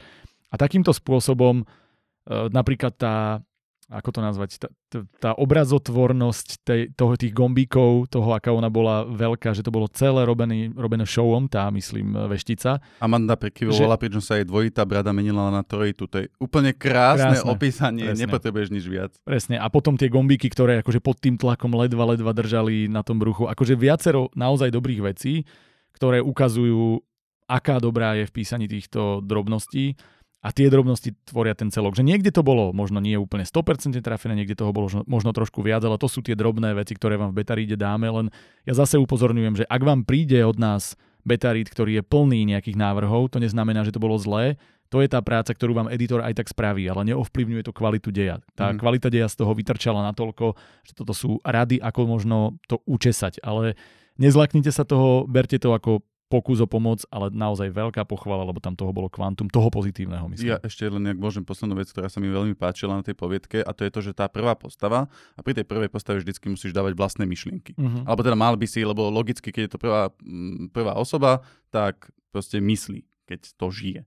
A 0.53 0.61
takýmto 0.61 0.93
spôsobom 0.93 1.65
uh, 1.65 2.45
napríklad 2.53 2.93
tá 2.93 3.41
ako 3.89 4.09
to 4.13 4.19
nazvať, 4.21 4.49
tá, 4.61 4.69
tá 5.17 5.31
obrazotvornosť 5.33 6.47
tej, 6.61 6.81
toho, 6.93 7.17
tých 7.17 7.33
gombíkov, 7.33 8.05
toho, 8.13 8.37
aká 8.37 8.53
ona 8.53 8.69
bola 8.69 9.01
veľká, 9.09 9.57
že 9.57 9.65
to 9.65 9.73
bolo 9.73 9.89
celé 9.89 10.29
robené, 10.29 10.69
robené 10.77 11.09
showom, 11.09 11.49
tá, 11.49 11.65
myslím, 11.73 12.13
veštica. 12.29 12.77
Amanda 13.01 13.33
prekyvovala, 13.33 13.97
že... 13.97 14.01
pričom 14.05 14.21
sa 14.21 14.37
jej 14.37 14.45
dvojitá 14.45 14.85
brada 14.85 15.09
menila 15.09 15.49
na 15.49 15.65
trojitu. 15.65 16.05
To 16.05 16.21
je 16.21 16.29
úplne 16.37 16.69
krásne, 16.77 17.33
krásne 17.33 17.49
opísanie, 17.49 18.05
presne. 18.13 18.21
nepotrebuješ 18.29 18.69
nič 18.69 18.85
viac. 18.85 19.11
Presne. 19.25 19.57
A 19.57 19.65
potom 19.73 19.97
tie 19.97 20.07
gombíky, 20.07 20.53
ktoré 20.53 20.85
akože 20.85 21.01
pod 21.01 21.17
tým 21.17 21.41
tlakom 21.41 21.73
ledva, 21.73 22.13
ledva 22.13 22.29
držali 22.29 22.85
na 22.85 23.01
tom 23.01 23.17
bruchu. 23.17 23.49
Akože 23.49 23.73
viacero 23.73 24.29
naozaj 24.37 24.69
dobrých 24.69 25.01
vecí, 25.01 25.49
ktoré 25.97 26.21
ukazujú, 26.21 27.01
aká 27.49 27.81
dobrá 27.81 28.13
je 28.13 28.29
v 28.29 28.35
písaní 28.37 28.69
týchto 28.69 29.25
drobností 29.25 29.97
a 30.39 30.55
tie 30.55 30.71
drobnosti 30.71 31.11
tvoria 31.27 31.51
ten 31.51 31.67
celok. 31.67 31.99
Že 31.99 32.07
niekde 32.07 32.31
to 32.31 32.47
bolo 32.47 32.71
možno 32.71 33.03
nie 33.03 33.19
úplne 33.19 33.43
100% 33.43 33.99
trafené, 33.99 34.39
niekde 34.39 34.55
toho 34.55 34.71
bolo 34.71 34.87
možno 35.03 35.35
trošku 35.35 35.59
viac, 35.59 35.83
ale 35.83 35.99
to 35.99 36.07
sú 36.07 36.23
tie 36.23 36.35
drobné 36.35 36.71
veci, 36.79 36.95
ktoré 36.95 37.19
vám 37.19 37.35
v 37.35 37.43
betaríde 37.43 37.75
dáme, 37.75 38.07
len 38.07 38.31
ja 38.63 38.71
zase 38.71 38.95
upozorňujem, 38.95 39.63
že 39.63 39.65
ak 39.67 39.81
vám 39.83 40.07
príde 40.07 40.39
od 40.47 40.55
nás 40.55 40.95
betarít, 41.27 41.67
ktorý 41.67 41.99
je 41.99 42.03
plný 42.07 42.47
nejakých 42.55 42.79
návrhov, 42.79 43.35
to 43.35 43.43
neznamená, 43.43 43.83
že 43.83 43.91
to 43.91 43.99
bolo 43.99 44.15
zlé, 44.15 44.55
to 44.89 45.05
je 45.05 45.11
tá 45.11 45.21
práca, 45.21 45.53
ktorú 45.53 45.77
vám 45.77 45.91
editor 45.93 46.25
aj 46.25 46.41
tak 46.41 46.47
spraví, 46.49 46.81
ale 46.89 47.13
neovplyvňuje 47.13 47.61
to 47.61 47.75
kvalitu 47.75 48.09
deja. 48.09 48.41
Tá 48.57 48.73
mm. 48.73 48.81
kvalita 48.81 49.13
deja 49.13 49.29
z 49.29 49.37
toho 49.37 49.53
vytrčala 49.53 50.01
natoľko, 50.09 50.57
že 50.81 50.93
toto 50.97 51.13
sú 51.13 51.37
rady, 51.45 51.77
ako 51.77 52.09
možno 52.09 52.57
to 52.65 52.81
učesať, 52.89 53.37
ale 53.45 53.77
nezlaknite 54.17 54.73
sa 54.73 54.87
toho, 54.87 55.29
berte 55.29 55.61
to 55.61 55.77
ako 55.77 56.01
pokus 56.29 56.61
o 56.61 56.69
pomoc, 56.69 57.01
ale 57.09 57.33
naozaj 57.33 57.73
veľká 57.73 58.05
pochvala, 58.05 58.45
lebo 58.45 58.61
tam 58.61 58.77
toho 58.77 58.93
bolo 58.93 59.09
kvantum, 59.09 59.49
toho 59.49 59.73
pozitívneho, 59.73 60.29
myslím. 60.29 60.53
Ja 60.53 60.57
ešte 60.61 60.85
len, 60.85 61.01
ak 61.09 61.17
môžem, 61.17 61.41
poslednú 61.41 61.73
vec, 61.73 61.89
ktorá 61.89 62.05
sa 62.05 62.21
mi 62.21 62.29
veľmi 62.29 62.53
páčila 62.53 62.93
na 62.93 63.03
tej 63.03 63.17
poviedke, 63.17 63.65
a 63.65 63.73
to 63.73 63.81
je 63.81 63.91
to, 63.91 63.99
že 64.05 64.13
tá 64.13 64.29
prvá 64.29 64.53
postava, 64.53 65.09
a 65.09 65.39
pri 65.41 65.57
tej 65.57 65.65
prvej 65.65 65.89
postave 65.89 66.21
vždycky 66.21 66.53
musíš 66.53 66.71
dávať 66.71 66.93
vlastné 66.93 67.25
myšlienky. 67.25 67.73
Uh-huh. 67.73 68.05
Alebo 68.05 68.21
teda 68.21 68.37
mal 68.37 68.53
by 68.53 68.69
si, 68.69 68.85
lebo 68.85 69.09
logicky, 69.09 69.49
keď 69.49 69.61
je 69.65 69.71
to 69.73 69.79
prvá, 69.81 70.13
mm, 70.21 70.69
prvá 70.69 70.93
osoba, 71.01 71.41
tak 71.73 72.13
proste 72.29 72.61
myslí, 72.61 73.01
keď 73.25 73.49
to 73.57 73.67
žije, 73.73 74.01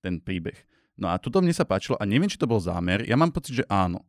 ten 0.00 0.24
príbeh. 0.24 0.56
No 0.96 1.12
a 1.12 1.20
tuto 1.20 1.44
mne 1.44 1.52
sa 1.52 1.68
páčilo, 1.68 2.00
a 2.00 2.08
neviem, 2.08 2.32
či 2.32 2.40
to 2.40 2.48
bol 2.48 2.58
zámer, 2.58 3.04
ja 3.04 3.14
mám 3.14 3.30
pocit, 3.30 3.60
že 3.60 3.68
áno 3.68 4.08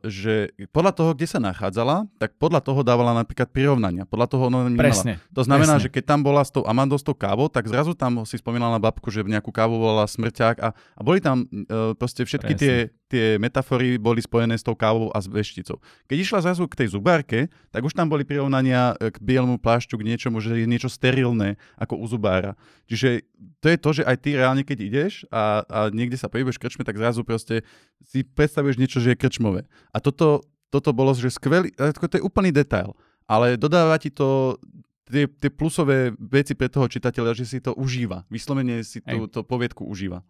že 0.00 0.56
podľa 0.72 0.92
toho, 0.96 1.10
kde 1.12 1.28
sa 1.28 1.36
nachádzala, 1.44 2.08
tak 2.16 2.40
podľa 2.40 2.64
toho 2.64 2.80
dávala 2.80 3.12
napríklad 3.12 3.52
prirovnania. 3.52 4.08
Podľa 4.08 4.26
toho 4.32 4.42
ona 4.48 4.64
Presne. 4.72 5.20
To 5.36 5.44
znamená, 5.44 5.76
presne. 5.76 5.84
že 5.84 5.92
keď 5.92 6.04
tam 6.16 6.20
bola 6.24 6.40
s 6.40 6.48
tou 6.48 6.64
Amandou, 6.64 6.96
s 6.96 7.04
tou 7.04 7.12
kávou, 7.12 7.52
tak 7.52 7.68
zrazu 7.68 7.92
tam 7.92 8.24
si 8.24 8.40
spomínala 8.40 8.76
na 8.76 8.82
babku, 8.82 9.12
že 9.12 9.20
nejakú 9.20 9.52
kávu 9.52 9.76
volala 9.76 10.08
smrťák 10.08 10.56
a, 10.64 10.72
a 10.72 11.00
boli 11.04 11.20
tam 11.20 11.44
uh, 11.44 11.92
proste 11.92 12.24
všetky 12.24 12.52
tie, 12.56 12.88
tie 13.08 13.40
metafory 13.40 13.96
boli 13.96 14.20
spojené 14.20 14.54
s 14.54 14.62
tou 14.62 14.76
kávou 14.76 15.08
a 15.10 15.18
s 15.18 15.26
vešticou. 15.26 15.80
Keď 16.06 16.16
išla 16.20 16.44
zrazu 16.44 16.68
k 16.68 16.84
tej 16.84 16.88
zubárke, 16.92 17.48
tak 17.72 17.80
už 17.82 17.96
tam 17.96 18.12
boli 18.12 18.22
prirovnania 18.22 18.94
eh, 19.00 19.08
k 19.08 19.18
bielmu 19.18 19.56
plášťu, 19.58 19.96
k 19.96 20.06
niečomu, 20.06 20.38
že 20.44 20.54
je 20.60 20.68
niečo 20.68 20.92
sterilné 20.92 21.56
ako 21.80 21.96
u 21.98 22.06
zubára. 22.06 22.54
Čiže 22.86 23.24
to 23.64 23.66
je 23.72 23.78
to, 23.80 23.90
že 23.96 24.02
aj 24.04 24.16
ty 24.20 24.36
reálne, 24.36 24.62
keď 24.62 24.78
ideš 24.84 25.12
a, 25.32 25.64
a 25.66 25.78
niekde 25.88 26.20
sa 26.20 26.28
pohybuješ 26.28 26.60
krčme, 26.60 26.84
tak 26.84 27.00
zrazu 27.00 27.24
proste 27.24 27.64
si 28.04 28.22
predstavuješ 28.22 28.76
niečo, 28.76 29.00
že 29.00 29.16
je 29.16 29.20
krčmové. 29.20 29.64
A 29.90 29.98
toto, 29.98 30.44
toto 30.68 30.92
bolo, 30.92 31.16
že 31.16 31.32
skvelý, 31.32 31.72
to 31.74 32.16
je 32.20 32.24
úplný 32.24 32.52
detail, 32.52 32.92
ale 33.24 33.56
dodáva 33.56 33.96
ti 33.96 34.12
to 34.12 34.60
tie, 35.08 35.24
tie 35.26 35.50
plusové 35.50 36.12
veci 36.20 36.52
pre 36.52 36.68
toho 36.68 36.86
čitateľa, 36.86 37.32
že 37.32 37.44
si 37.48 37.58
to 37.58 37.72
užíva. 37.74 38.28
Vyslovene 38.28 38.84
si 38.84 39.00
tú, 39.00 39.26
to 39.26 39.40
poviedku 39.42 39.84
užíva. 39.88 40.20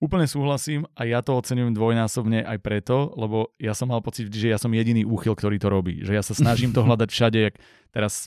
Úplne 0.00 0.24
súhlasím 0.24 0.88
a 0.96 1.04
ja 1.04 1.20
to 1.20 1.36
oceňujem 1.36 1.76
dvojnásobne 1.76 2.40
aj 2.40 2.56
preto, 2.64 3.12
lebo 3.20 3.52
ja 3.60 3.76
som 3.76 3.92
mal 3.92 4.00
pocit, 4.00 4.32
že 4.32 4.48
ja 4.48 4.56
som 4.56 4.72
jediný 4.72 5.04
úchyl, 5.04 5.36
ktorý 5.36 5.60
to 5.60 5.68
robí. 5.68 6.00
Že 6.00 6.16
ja 6.16 6.24
sa 6.24 6.32
snažím 6.32 6.72
to 6.72 6.80
hľadať 6.88 7.08
všade, 7.12 7.38
jak 7.52 7.60
teraz 7.92 8.24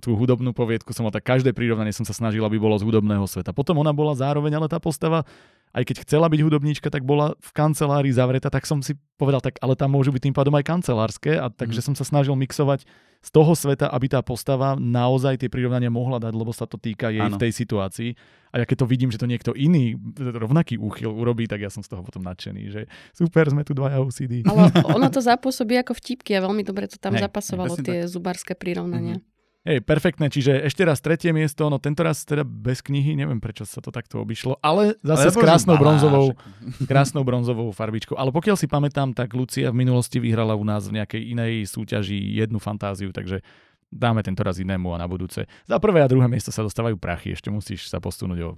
tú 0.00 0.16
hudobnú 0.16 0.56
poviedku 0.56 0.96
som 0.96 1.04
mal, 1.04 1.12
tak 1.12 1.28
každé 1.28 1.52
prirovnanie 1.52 1.92
som 1.92 2.08
sa 2.08 2.16
snažil, 2.16 2.40
aby 2.40 2.56
bolo 2.56 2.80
z 2.80 2.88
hudobného 2.88 3.28
sveta. 3.28 3.52
Potom 3.52 3.76
ona 3.76 3.92
bola 3.92 4.16
zároveň, 4.16 4.56
ale 4.56 4.72
tá 4.72 4.80
postava 4.80 5.28
aj 5.70 5.82
keď 5.86 5.96
chcela 6.02 6.26
byť 6.26 6.40
hudobníčka, 6.42 6.90
tak 6.90 7.06
bola 7.06 7.38
v 7.38 7.50
kancelárii 7.54 8.10
zavretá, 8.10 8.50
tak 8.50 8.66
som 8.66 8.82
si 8.82 8.98
povedal, 9.14 9.38
tak 9.38 9.62
ale 9.62 9.78
tam 9.78 9.94
môžu 9.94 10.10
byť 10.10 10.22
tým 10.26 10.34
pádom 10.34 10.54
aj 10.58 10.66
kancelárske 10.66 11.38
a 11.38 11.46
takže 11.46 11.78
mm. 11.82 11.86
som 11.86 11.94
sa 11.94 12.02
snažil 12.02 12.34
mixovať 12.34 12.82
z 13.20 13.30
toho 13.36 13.52
sveta, 13.52 13.92
aby 13.92 14.08
tá 14.08 14.24
postava 14.24 14.74
naozaj 14.80 15.44
tie 15.44 15.52
prirovnania 15.52 15.92
mohla 15.92 16.16
dať, 16.16 16.32
lebo 16.32 16.56
sa 16.56 16.64
to 16.64 16.80
týka 16.80 17.12
jej 17.12 17.20
ano. 17.20 17.36
v 17.36 17.42
tej 17.46 17.52
situácii. 17.52 18.10
A 18.50 18.64
ja 18.64 18.64
keď 18.64 18.82
to 18.82 18.86
vidím, 18.88 19.12
že 19.12 19.20
to 19.20 19.28
niekto 19.28 19.52
iný, 19.52 19.94
rovnaký 20.16 20.80
úchyl 20.80 21.12
urobí, 21.12 21.44
tak 21.44 21.60
ja 21.60 21.68
som 21.68 21.84
z 21.84 21.92
toho 21.92 22.02
potom 22.02 22.24
nadšený, 22.24 22.62
že 22.72 22.88
super, 23.12 23.46
sme 23.46 23.62
tu 23.62 23.76
dvaja 23.76 24.00
OCD. 24.00 24.42
Ale 24.48 24.72
ono 24.96 25.06
to 25.12 25.20
zapôsobí 25.20 25.76
ako 25.78 25.94
vtipky 26.00 26.34
a 26.34 26.42
veľmi 26.42 26.64
dobre 26.64 26.88
to 26.88 26.96
tam 26.96 27.14
Hej, 27.14 27.28
zapasovalo 27.28 27.76
tie 27.78 28.08
tak. 28.08 28.10
zubárske 28.10 28.56
prirovnania. 28.56 29.20
Mm-hmm. 29.20 29.29
Hej, 29.60 29.84
perfektné, 29.84 30.32
čiže 30.32 30.56
ešte 30.56 30.88
raz 30.88 31.04
tretie 31.04 31.36
miesto, 31.36 31.68
no 31.68 31.76
tento 31.76 32.00
raz 32.00 32.24
teda 32.24 32.48
bez 32.48 32.80
knihy, 32.80 33.12
neviem 33.12 33.44
prečo 33.44 33.68
sa 33.68 33.84
to 33.84 33.92
takto 33.92 34.16
obišlo, 34.16 34.56
ale 34.64 34.96
zase 35.04 35.28
ale 35.28 35.32
s 35.32 35.36
krásnou 35.36 35.76
bronzovou, 35.76 36.32
krásnou 36.90 37.22
bronzovou 37.28 37.68
farbičkou. 37.68 38.16
Ale 38.16 38.32
pokiaľ 38.32 38.56
si 38.56 38.64
pamätám, 38.64 39.12
tak 39.12 39.36
Lucia 39.36 39.68
v 39.68 39.84
minulosti 39.84 40.16
vyhrala 40.16 40.56
u 40.56 40.64
nás 40.64 40.88
v 40.88 40.96
nejakej 41.04 41.36
inej 41.36 41.68
súťaži 41.68 42.40
jednu 42.40 42.56
fantáziu, 42.56 43.12
takže 43.12 43.44
dáme 43.92 44.24
tento 44.24 44.40
raz 44.40 44.56
inému 44.56 44.96
a 44.96 45.00
na 45.02 45.04
budúce. 45.04 45.44
Za 45.68 45.76
prvé 45.76 46.00
a 46.00 46.08
druhé 46.08 46.24
miesto 46.24 46.48
sa 46.48 46.64
dostávajú 46.64 46.96
prachy, 46.96 47.36
ešte 47.36 47.52
musíš 47.52 47.92
sa 47.92 48.00
posunúť 48.00 48.40
o 48.40 48.50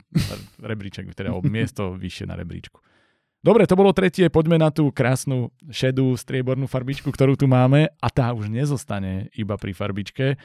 rebríček, 0.62 1.10
teda 1.18 1.34
o 1.34 1.42
miesto 1.42 1.98
vyššie 1.98 2.30
na 2.30 2.38
rebríčku. 2.38 2.78
Dobre, 3.42 3.66
to 3.66 3.74
bolo 3.74 3.90
tretie, 3.90 4.30
poďme 4.30 4.54
na 4.54 4.70
tú 4.70 4.94
krásnu 4.94 5.50
šedú 5.66 6.14
striebornú 6.14 6.70
farbičku, 6.70 7.10
ktorú 7.10 7.34
tu 7.34 7.50
máme 7.50 7.90
a 7.98 8.06
tá 8.06 8.30
už 8.30 8.46
nezostane 8.46 9.34
iba 9.34 9.58
pri 9.58 9.74
farbičke 9.74 10.38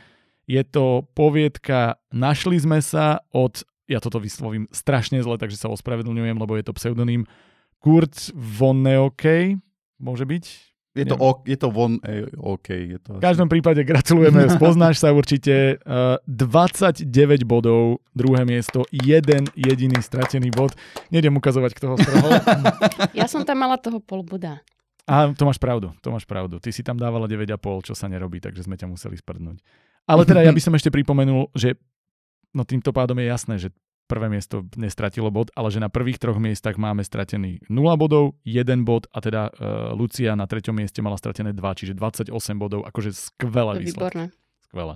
je 0.48 0.64
to 0.64 1.04
poviedka 1.12 2.00
Našli 2.16 2.58
sme 2.58 2.80
sa 2.80 3.22
od, 3.36 3.62
ja 3.92 4.00
toto 4.00 4.24
vyslovím 4.24 4.72
strašne 4.72 5.20
zle, 5.20 5.36
takže 5.36 5.60
sa 5.60 5.68
ospravedlňujem, 5.70 6.40
lebo 6.40 6.56
je 6.56 6.64
to 6.64 6.74
pseudonym 6.74 7.28
Kurt 7.84 8.32
von 8.34 8.82
Neokej, 8.82 9.60
môže 10.00 10.26
byť? 10.26 10.46
Je 10.98 11.06
to, 11.06 11.16
o, 11.22 11.46
je 11.46 11.54
to 11.54 11.70
von 11.70 12.02
e, 12.02 12.26
OK. 12.42 12.74
Je 12.74 12.98
to 12.98 13.22
v 13.22 13.22
každom 13.22 13.46
prípade 13.46 13.86
gratulujeme, 13.86 14.50
spoznáš 14.58 14.98
sa 14.98 15.14
určite. 15.14 15.78
Uh, 15.86 16.18
29 16.26 17.06
bodov, 17.46 18.02
druhé 18.18 18.42
miesto, 18.50 18.82
jeden 18.90 19.46
jediný 19.54 20.02
stratený 20.02 20.50
bod. 20.50 20.74
Nejdem 21.14 21.38
ukazovať, 21.38 21.72
kto 21.78 21.86
ho 21.94 21.96
strhol. 22.02 22.32
Ja 23.14 23.30
som 23.30 23.46
tam 23.46 23.62
mala 23.62 23.78
toho 23.78 24.02
pol 24.02 24.26
boda. 24.26 24.66
A 25.06 25.32
to 25.32 25.46
máš 25.46 25.62
pravdu, 25.62 25.94
to 26.02 26.10
máš 26.10 26.26
pravdu. 26.26 26.58
Ty 26.58 26.74
si 26.74 26.82
tam 26.82 26.98
dávala 26.98 27.30
9,5, 27.30 27.88
čo 27.88 27.94
sa 27.94 28.10
nerobí, 28.10 28.42
takže 28.42 28.66
sme 28.66 28.76
ťa 28.76 28.90
museli 28.90 29.16
sprdnúť. 29.16 29.62
Ale 30.08 30.24
teda 30.24 30.42
ja 30.42 30.52
by 30.58 30.62
som 30.64 30.74
ešte 30.74 30.90
pripomenul, 30.90 31.52
že 31.54 31.76
no 32.56 32.64
týmto 32.64 32.96
pádom 32.96 33.20
je 33.20 33.28
jasné, 33.28 33.56
že 33.60 33.70
prvé 34.08 34.32
miesto 34.32 34.64
nestratilo 34.80 35.28
bod, 35.28 35.52
ale 35.54 35.68
že 35.68 35.84
na 35.84 35.92
prvých 35.92 36.18
troch 36.18 36.40
miestach 36.40 36.80
máme 36.80 37.04
stratený 37.04 37.60
0 37.68 37.84
bodov, 38.00 38.40
1 38.48 38.88
bod 38.88 39.12
a 39.12 39.20
teda 39.20 39.52
uh, 39.52 39.92
Lucia 39.92 40.32
na 40.34 40.48
treťom 40.48 40.80
mieste 40.80 41.04
mala 41.04 41.20
stratené 41.20 41.52
2, 41.52 41.60
čiže 41.60 41.94
28 41.94 42.32
bodov, 42.56 42.88
akože 42.88 43.12
skvelé 43.12 43.84
výsledky. 43.84 44.32
Skvelé. 44.64 44.96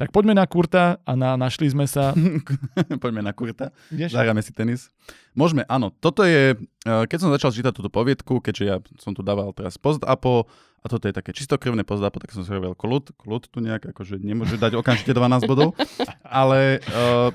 Tak 0.00 0.10
poďme 0.10 0.34
na 0.34 0.48
Kurta 0.48 0.98
a 1.04 1.12
na, 1.14 1.38
našli 1.38 1.70
sme 1.70 1.86
sa. 1.86 2.16
poďme 3.04 3.22
na 3.22 3.30
Kurta. 3.36 3.70
Zahráme 3.92 4.42
si 4.42 4.50
tenis. 4.50 4.90
Môžeme, 5.36 5.62
áno. 5.70 5.94
Toto 5.94 6.26
je, 6.26 6.58
eh, 6.58 7.04
keď 7.06 7.18
som 7.20 7.30
začal 7.30 7.54
čítať 7.54 7.70
túto 7.70 7.92
poviedku, 7.92 8.42
keďže 8.42 8.64
ja 8.66 8.82
som 8.98 9.14
tu 9.14 9.22
dával 9.22 9.54
teraz 9.54 9.78
post-apo, 9.78 10.48
a 10.48 10.71
toto 10.90 11.06
je 11.06 11.14
také 11.14 11.30
čistokrvné 11.30 11.86
post-apo, 11.86 12.18
tak 12.18 12.34
som 12.34 12.42
si 12.42 12.50
hovoril, 12.50 12.74
kľud, 12.74 13.14
kľud 13.14 13.42
tu 13.46 13.58
nejak, 13.62 13.94
akože 13.94 14.18
nemôže 14.18 14.58
dať 14.58 14.74
okamžite 14.74 15.14
12 15.14 15.46
bodov, 15.46 15.78
ale 16.26 16.82
uh, 16.90 17.30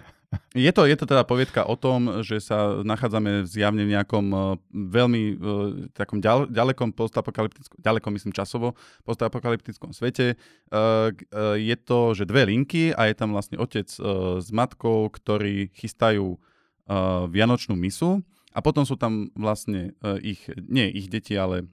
je 0.51 0.71
to, 0.75 0.83
je 0.83 0.95
to 0.99 1.07
teda 1.07 1.23
poviedka 1.23 1.63
o 1.63 1.79
tom, 1.79 2.19
že 2.19 2.43
sa 2.43 2.83
nachádzame 2.83 3.47
zjavne 3.47 3.87
v 3.87 3.95
nejakom 3.95 4.25
uh, 4.35 4.41
veľmi 4.71 5.21
uh, 5.23 5.37
takom 5.95 6.19
ďal, 6.19 6.51
ďalekom 6.51 6.91
postapokalyptickom, 6.91 7.79
ďalekom 7.79 8.11
myslím 8.19 8.35
časovo, 8.35 8.75
postapokalyptickom 9.07 9.95
svete. 9.95 10.35
Uh, 10.67 11.15
uh, 11.31 11.55
je 11.55 11.75
to, 11.79 12.11
že 12.11 12.27
dve 12.27 12.51
linky 12.51 12.91
a 12.91 13.07
je 13.07 13.15
tam 13.15 13.31
vlastne 13.31 13.55
otec 13.55 13.87
uh, 14.03 14.43
s 14.43 14.51
matkou, 14.51 15.07
ktorí 15.07 15.71
chystajú 15.71 16.35
uh, 16.35 17.31
vianočnú 17.31 17.79
misu 17.79 18.19
a 18.51 18.59
potom 18.59 18.83
sú 18.83 18.97
tam 18.97 19.29
vlastne 19.37 19.93
ich, 20.25 20.49
nie 20.65 20.89
ich 20.89 21.13
deti, 21.13 21.37
ale 21.37 21.69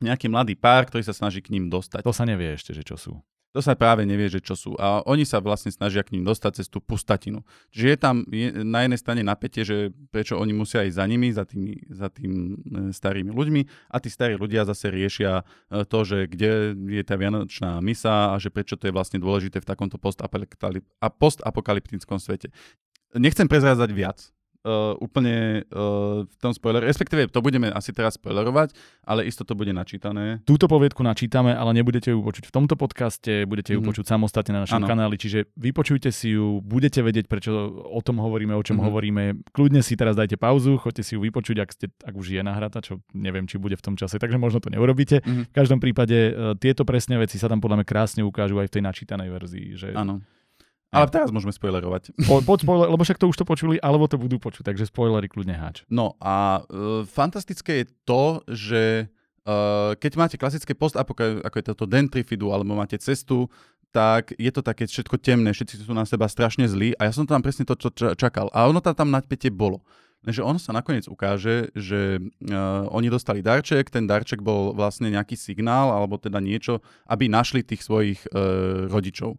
nejaký 0.00 0.32
mladý 0.32 0.56
pár, 0.56 0.88
ktorý 0.88 1.04
sa 1.04 1.16
snaží 1.16 1.44
k 1.44 1.52
ním 1.52 1.68
dostať. 1.68 2.04
To 2.04 2.16
sa 2.16 2.24
nevie 2.24 2.56
ešte, 2.56 2.72
že 2.72 2.84
čo 2.84 2.96
sú. 2.96 3.20
To 3.50 3.58
sa 3.58 3.74
práve 3.74 4.06
nevie, 4.06 4.30
že 4.30 4.38
čo 4.38 4.54
sú. 4.54 4.78
A 4.78 5.02
oni 5.10 5.26
sa 5.26 5.42
vlastne 5.42 5.74
snažia 5.74 6.06
k 6.06 6.14
ním 6.14 6.22
dostať 6.22 6.62
cez 6.62 6.70
tú 6.70 6.78
pustatinu. 6.78 7.42
Čiže 7.74 7.86
je 7.90 7.98
tam 7.98 8.22
je, 8.30 8.62
na 8.62 8.86
jednej 8.86 9.00
strane 9.02 9.26
napätie, 9.26 9.66
že 9.66 9.90
prečo 10.14 10.38
oni 10.38 10.54
musia 10.54 10.86
ísť 10.86 10.94
za 10.94 11.06
nimi, 11.10 11.34
za 11.34 11.42
tými, 11.42 11.82
za 11.90 12.14
tým 12.14 12.30
e, 12.30 12.54
starými 12.94 13.34
ľuďmi 13.34 13.90
a 13.90 13.98
tí 13.98 14.06
starí 14.06 14.38
ľudia 14.38 14.62
zase 14.70 14.94
riešia 14.94 15.42
e, 15.42 15.82
to, 15.82 15.98
že 16.06 16.30
kde 16.30 16.78
je 16.78 17.02
tá 17.02 17.18
vianočná 17.18 17.82
misa 17.82 18.30
a 18.30 18.38
že 18.38 18.54
prečo 18.54 18.78
to 18.78 18.86
je 18.86 18.94
vlastne 18.94 19.18
dôležité 19.18 19.58
v 19.58 19.66
takomto 19.66 19.98
postapokalyptickom 19.98 22.22
svete. 22.22 22.54
Nechcem 23.18 23.50
prezrázať 23.50 23.90
viac, 23.90 24.30
uh, 24.64 24.96
úplne 25.00 25.64
uh, 25.72 26.24
v 26.24 26.36
tom 26.40 26.52
spoiler, 26.52 26.84
respektíve 26.84 27.28
to 27.32 27.40
budeme 27.40 27.72
asi 27.72 27.94
teraz 27.96 28.20
spoilerovať, 28.20 28.76
ale 29.04 29.24
isto 29.24 29.44
to 29.46 29.56
bude 29.56 29.72
načítané. 29.72 30.44
Túto 30.44 30.68
poviedku 30.68 31.00
načítame, 31.00 31.56
ale 31.56 31.72
nebudete 31.76 32.12
ju 32.12 32.20
počuť 32.20 32.48
v 32.48 32.52
tomto 32.52 32.74
podcaste, 32.76 33.48
budete 33.48 33.72
ju 33.72 33.80
mm-hmm. 33.80 33.88
počuť 33.88 34.04
samostatne 34.06 34.52
na 34.56 34.60
našom 34.68 34.84
ano. 34.84 34.88
kanáli, 34.88 35.16
čiže 35.16 35.48
vypočujte 35.56 36.12
si 36.12 36.36
ju, 36.36 36.60
budete 36.60 37.00
vedieť, 37.00 37.26
prečo 37.30 37.52
o 37.88 38.00
tom 38.04 38.20
hovoríme, 38.20 38.52
o 38.52 38.62
čom 38.64 38.80
mm-hmm. 38.80 38.88
hovoríme. 38.88 39.22
Kľudne 39.52 39.80
si 39.80 39.96
teraz 39.96 40.16
dajte 40.16 40.36
pauzu, 40.36 40.76
choďte 40.76 41.02
si 41.06 41.16
ju 41.16 41.20
vypočuť, 41.24 41.56
ak, 41.60 41.70
ste, 41.72 41.86
ak 42.04 42.14
už 42.14 42.36
je 42.36 42.42
nahrata, 42.44 42.84
čo 42.84 43.00
neviem, 43.16 43.48
či 43.48 43.56
bude 43.56 43.76
v 43.76 43.84
tom 43.84 43.94
čase, 43.96 44.20
takže 44.20 44.36
možno 44.36 44.60
to 44.60 44.68
neurobíte. 44.68 45.24
Mm-hmm. 45.24 45.44
V 45.50 45.54
každom 45.56 45.80
prípade 45.80 46.16
uh, 46.30 46.52
tieto 46.56 46.84
presné 46.84 47.16
veci 47.16 47.40
sa 47.40 47.48
tam 47.48 47.60
podľa 47.64 47.82
mňa 47.82 47.86
krásne 47.88 48.22
ukážu 48.24 48.60
aj 48.60 48.68
v 48.68 48.74
tej 48.78 48.82
načítanej 48.84 49.28
verzii. 49.32 49.68
Že... 49.76 49.88
Áno. 49.96 50.20
Ale 50.90 51.06
teraz 51.06 51.30
môžeme 51.30 51.54
spoilerovať. 51.54 52.10
Po, 52.28 52.42
poď 52.42 52.66
spoiler, 52.66 52.88
lebo 52.90 53.02
však 53.06 53.18
to 53.22 53.30
už 53.30 53.38
to 53.38 53.46
počuli, 53.46 53.78
alebo 53.78 54.10
to 54.10 54.18
budú 54.18 54.42
počuť, 54.42 54.74
takže 54.74 54.90
spoilery 54.90 55.30
kľudne 55.30 55.54
háč. 55.54 55.86
No 55.86 56.18
a 56.18 56.66
uh, 56.66 57.06
fantastické 57.06 57.82
je 57.82 57.86
to, 58.02 58.42
že 58.50 58.82
uh, 59.46 59.94
keď 59.94 60.12
máte 60.18 60.36
klasické 60.36 60.74
post 60.74 60.98
ako 60.98 61.56
je 61.56 61.64
toto 61.64 61.86
dentrifidu, 61.86 62.50
alebo 62.50 62.74
máte 62.74 62.98
cestu, 62.98 63.46
tak 63.90 64.34
je 64.38 64.50
to 64.50 64.62
také 64.62 64.86
všetko 64.86 65.18
temné, 65.18 65.50
všetci 65.50 65.82
sú 65.82 65.94
na 65.94 66.06
seba 66.06 66.30
strašne 66.30 66.66
zlí 66.70 66.94
a 66.98 67.10
ja 67.10 67.12
som 67.14 67.26
tam 67.26 67.42
presne 67.42 67.66
to, 67.66 67.74
čo 67.74 67.90
čakal. 68.14 68.46
A 68.54 68.70
ono 68.70 68.78
tam, 68.78 68.94
tam 68.94 69.10
napätie 69.10 69.50
bolo. 69.50 69.82
Lenže 70.20 70.44
ono 70.44 70.60
sa 70.60 70.76
nakoniec 70.76 71.08
ukáže, 71.08 71.72
že 71.72 72.20
uh, 72.20 72.86
oni 72.92 73.08
dostali 73.08 73.40
darček, 73.40 73.88
ten 73.88 74.04
darček 74.10 74.42
bol 74.42 74.74
vlastne 74.74 75.08
nejaký 75.08 75.38
signál, 75.38 75.94
alebo 75.94 76.20
teda 76.20 76.42
niečo, 76.42 76.84
aby 77.08 77.30
našli 77.30 77.64
tých 77.64 77.86
svojich 77.86 78.20
uh, 78.30 78.90
rodičov 78.90 79.38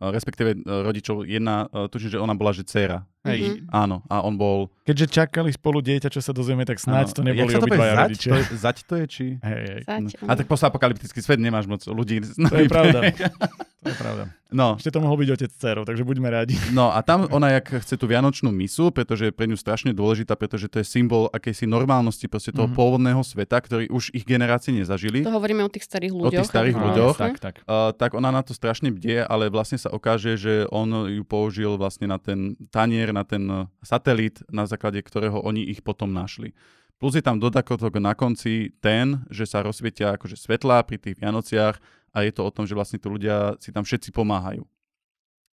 respektíve 0.00 0.50
e, 0.54 0.56
rodičov. 0.64 1.26
Jedna, 1.26 1.66
e, 1.68 1.88
tuším, 1.88 2.10
že 2.10 2.22
ona 2.22 2.34
bola, 2.34 2.54
že 2.54 2.64
dcera. 2.64 3.02
Hej. 3.26 3.38
Mm-hmm. 3.42 3.74
Áno, 3.74 4.06
a 4.06 4.22
on 4.22 4.38
bol... 4.38 4.70
Keďže 4.86 5.06
čakali 5.10 5.50
spolu 5.50 5.82
dieťa, 5.82 6.08
čo 6.08 6.22
sa 6.22 6.30
dozvieme, 6.30 6.62
tak 6.62 6.78
snáď 6.78 7.12
to 7.12 7.26
neboli 7.26 7.50
Jak 7.50 7.58
sa 7.58 7.60
to 7.60 7.66
obidvaja 7.66 7.94
zať? 7.94 8.00
rodičia. 8.06 8.30
To 8.30 8.36
je, 8.38 8.44
zať 8.54 8.76
to 8.86 8.94
je, 8.94 9.04
či? 9.10 9.26
Hej, 9.42 9.62
hej. 9.66 9.80
Zať, 9.84 10.00
no. 10.22 10.26
A 10.30 10.32
tak 10.38 10.46
postapokalyptický 10.46 11.18
svet 11.18 11.42
nemáš 11.42 11.66
moc 11.66 11.82
ľudí. 11.82 12.22
To 12.22 12.54
je 12.54 12.70
pravda. 12.70 13.00
To 13.78 13.94
je 13.94 13.94
pravda. 13.94 14.24
No. 14.50 14.74
Ešte 14.74 14.90
to 14.90 14.98
mohol 14.98 15.20
byť 15.22 15.28
otec 15.38 15.50
dcerov, 15.54 15.84
takže 15.86 16.02
buďme 16.02 16.26
radi. 16.32 16.58
No 16.74 16.90
a 16.90 16.98
tam 17.04 17.30
ona, 17.30 17.52
jak 17.60 17.78
chce 17.84 17.94
tú 17.94 18.10
vianočnú 18.10 18.50
misu, 18.50 18.90
pretože 18.90 19.28
je 19.28 19.32
pre 19.32 19.46
ňu 19.46 19.54
strašne 19.54 19.94
dôležitá, 19.94 20.34
pretože 20.34 20.66
to 20.66 20.82
je 20.82 20.86
symbol 20.88 21.30
akejsi 21.30 21.68
normálnosti 21.68 22.26
proste 22.26 22.50
toho 22.50 22.66
mm-hmm. 22.66 22.74
pôvodného 22.74 23.22
sveta, 23.22 23.60
ktorý 23.60 23.86
už 23.92 24.10
ich 24.16 24.26
generácie 24.26 24.74
nezažili. 24.74 25.22
To 25.22 25.30
hovoríme 25.30 25.62
o 25.62 25.70
tých 25.70 25.86
starých 25.86 26.10
ľuďoch. 26.10 26.32
O 26.32 26.36
tých 26.42 26.50
starých 26.50 26.74
no, 26.74 26.84
ľuďoch. 26.90 27.16
Tak, 27.20 27.34
tak. 27.38 27.54
Uh, 27.68 27.94
tak 27.94 28.10
ona 28.18 28.34
na 28.34 28.42
to 28.42 28.50
strašne 28.50 28.90
bdie, 28.90 29.22
ale 29.22 29.46
vlastne 29.46 29.78
sa 29.78 29.94
ukáže, 29.94 30.34
že 30.34 30.66
on 30.74 31.06
ju 31.06 31.22
použil 31.22 31.78
vlastne 31.78 32.10
na 32.10 32.18
ten 32.18 32.58
tanier, 32.74 33.07
na 33.12 33.24
ten 33.24 33.68
satelit, 33.80 34.42
na 34.48 34.64
základe 34.64 35.00
ktorého 35.02 35.40
oni 35.42 35.66
ich 35.66 35.80
potom 35.84 36.12
našli. 36.12 36.52
Plus 36.98 37.14
je 37.14 37.22
tam 37.22 37.38
dodatok 37.38 37.78
na 38.02 38.12
konci 38.18 38.74
ten, 38.82 39.22
že 39.30 39.46
sa 39.46 39.62
rozsvietia 39.62 40.18
akože 40.18 40.34
svetlá 40.34 40.82
pri 40.82 40.98
tých 40.98 41.14
Vianociach 41.18 41.78
a 42.10 42.26
je 42.26 42.32
to 42.34 42.42
o 42.42 42.50
tom, 42.50 42.66
že 42.66 42.74
vlastne 42.74 42.98
tí 42.98 43.06
ľudia 43.06 43.54
si 43.62 43.70
tam 43.70 43.86
všetci 43.86 44.10
pomáhajú. 44.10 44.66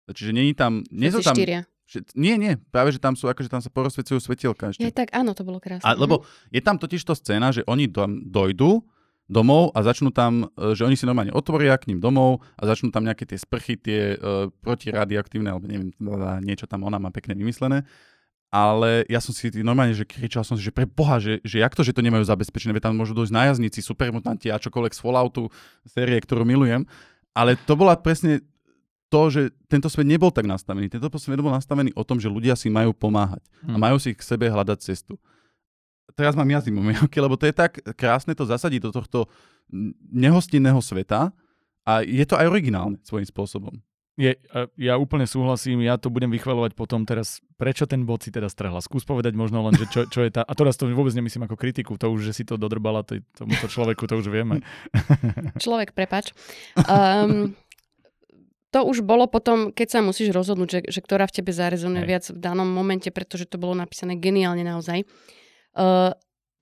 Čiže 0.10 0.32
nie 0.34 0.50
je 0.50 0.58
tam... 0.58 0.82
Nie 0.90 1.14
sú 1.14 1.22
tam 1.22 1.38
štyria. 1.38 1.70
Nie, 2.18 2.42
nie, 2.42 2.58
práve, 2.74 2.90
že 2.90 2.98
tam 2.98 3.14
sú, 3.14 3.30
akože 3.30 3.46
tam 3.46 3.62
sa 3.62 3.70
porozsvecujú 3.70 4.18
svetielka 4.18 4.74
ešte. 4.74 4.82
Je, 4.82 4.90
tak 4.90 5.14
áno, 5.14 5.38
to 5.38 5.46
bolo 5.46 5.62
krásne. 5.62 5.86
A, 5.86 5.94
lebo 5.94 6.26
je 6.50 6.58
tam 6.58 6.82
totiž 6.82 7.06
to 7.06 7.14
scéna, 7.14 7.54
že 7.54 7.62
oni 7.70 7.86
tam 7.94 8.26
dojdú 8.26 8.82
domov 9.26 9.74
a 9.74 9.82
začnú 9.82 10.14
tam, 10.14 10.50
e, 10.54 10.78
že 10.78 10.86
oni 10.86 10.94
si 10.94 11.10
normálne 11.10 11.34
otvoria 11.34 11.76
k 11.82 11.90
ním 11.90 12.00
domov 12.00 12.46
a 12.56 12.70
začnú 12.70 12.94
tam 12.94 13.06
nejaké 13.06 13.26
tie 13.26 13.42
sprchy, 13.42 13.74
tie 13.78 14.02
uh, 14.16 14.54
protiradioaktívne, 14.62 15.50
alebo 15.50 15.66
neviem, 15.66 15.90
niečo 16.46 16.70
tam 16.70 16.86
ona 16.86 17.02
má 17.02 17.10
pekne 17.10 17.34
vymyslené 17.34 17.84
ale 18.56 19.04
ja 19.12 19.20
som 19.20 19.36
si 19.36 19.52
normálne, 19.60 19.92
že 19.92 20.08
kričal 20.08 20.48
som 20.48 20.56
si, 20.56 20.64
že 20.64 20.72
pre 20.72 20.88
Boha, 20.88 21.20
že, 21.20 21.44
že 21.44 21.60
jak 21.60 21.76
to, 21.76 21.84
že 21.84 21.92
to 21.92 22.00
nemajú 22.00 22.24
zabezpečené, 22.24 22.72
veď 22.72 22.88
tam 22.88 22.96
môžu 22.96 23.12
dojsť 23.12 23.36
nájazdníci, 23.36 23.84
supermutanti 23.84 24.48
a 24.48 24.56
čokoľvek 24.56 24.96
z 24.96 25.00
Falloutu, 25.04 25.52
série, 25.84 26.16
ktorú 26.24 26.48
milujem, 26.48 26.88
ale 27.36 27.60
to 27.68 27.76
bola 27.76 28.00
presne 28.00 28.40
to, 29.12 29.28
že 29.28 29.42
tento 29.68 29.92
svet 29.92 30.08
nebol 30.08 30.32
tak 30.32 30.48
nastavený. 30.48 30.88
Tento 30.88 31.12
svet 31.20 31.44
bol 31.44 31.52
nastavený 31.52 31.92
o 32.00 32.04
tom, 32.08 32.18
že 32.18 32.32
ľudia 32.32 32.56
si 32.56 32.72
majú 32.72 32.96
pomáhať 32.96 33.44
hmm. 33.44 33.76
a 33.76 33.78
majú 33.78 34.00
si 34.00 34.16
k 34.16 34.24
sebe 34.24 34.48
hľadať 34.48 34.78
cestu. 34.80 35.20
Teraz 36.16 36.34
mám 36.34 36.48
jazyk 36.48 36.72
okay, 37.06 37.20
lebo 37.20 37.36
to 37.36 37.46
je 37.46 37.56
tak 37.56 37.84
krásne 38.00 38.32
to 38.34 38.48
zasadiť 38.48 38.88
do 38.88 38.92
tohto 38.96 39.20
nehostinného 40.12 40.80
sveta 40.80 41.36
a 41.86 42.02
je 42.02 42.24
to 42.26 42.40
aj 42.40 42.48
originálne 42.50 42.98
svojím 43.04 43.28
spôsobom. 43.28 43.76
Je, 44.16 44.32
ja 44.80 44.96
úplne 44.96 45.28
súhlasím, 45.28 45.84
ja 45.84 46.00
to 46.00 46.08
budem 46.08 46.32
vychvalovať 46.32 46.72
potom 46.72 47.04
teraz, 47.04 47.44
prečo 47.60 47.84
ten 47.84 48.08
bod 48.08 48.24
si 48.24 48.32
teda 48.32 48.48
strhla. 48.48 48.80
Skús 48.80 49.04
povedať 49.04 49.36
možno 49.36 49.60
len, 49.68 49.76
že 49.76 49.92
čo, 49.92 50.02
čo 50.08 50.24
je 50.24 50.32
tá... 50.32 50.48
A 50.48 50.56
teraz 50.56 50.80
to 50.80 50.88
vôbec 50.88 51.12
nemyslím 51.12 51.52
ako 51.52 51.60
kritiku, 51.60 52.00
to 52.00 52.08
už, 52.08 52.32
že 52.32 52.34
si 52.40 52.44
to 52.48 52.56
dodrbala 52.56 53.04
to, 53.04 53.20
tomuto 53.36 53.68
človeku, 53.68 54.08
to 54.08 54.16
už 54.16 54.32
vieme. 54.32 54.64
Človek, 55.60 55.92
prepač. 55.92 56.32
Um, 56.88 57.60
to 58.72 58.88
už 58.88 59.04
bolo 59.04 59.28
potom, 59.28 59.76
keď 59.76 59.88
sa 59.92 60.00
musíš 60.00 60.32
rozhodnúť, 60.32 60.70
že, 60.72 60.80
že 60.96 61.00
ktorá 61.04 61.28
v 61.28 61.36
tebe 61.36 61.52
zarezonuje 61.52 62.08
viac 62.08 62.24
v 62.32 62.40
danom 62.40 62.72
momente, 62.72 63.12
pretože 63.12 63.52
to 63.52 63.60
bolo 63.60 63.76
napísané 63.76 64.16
geniálne 64.16 64.64
naozaj. 64.64 65.04
Uh, 65.04 65.44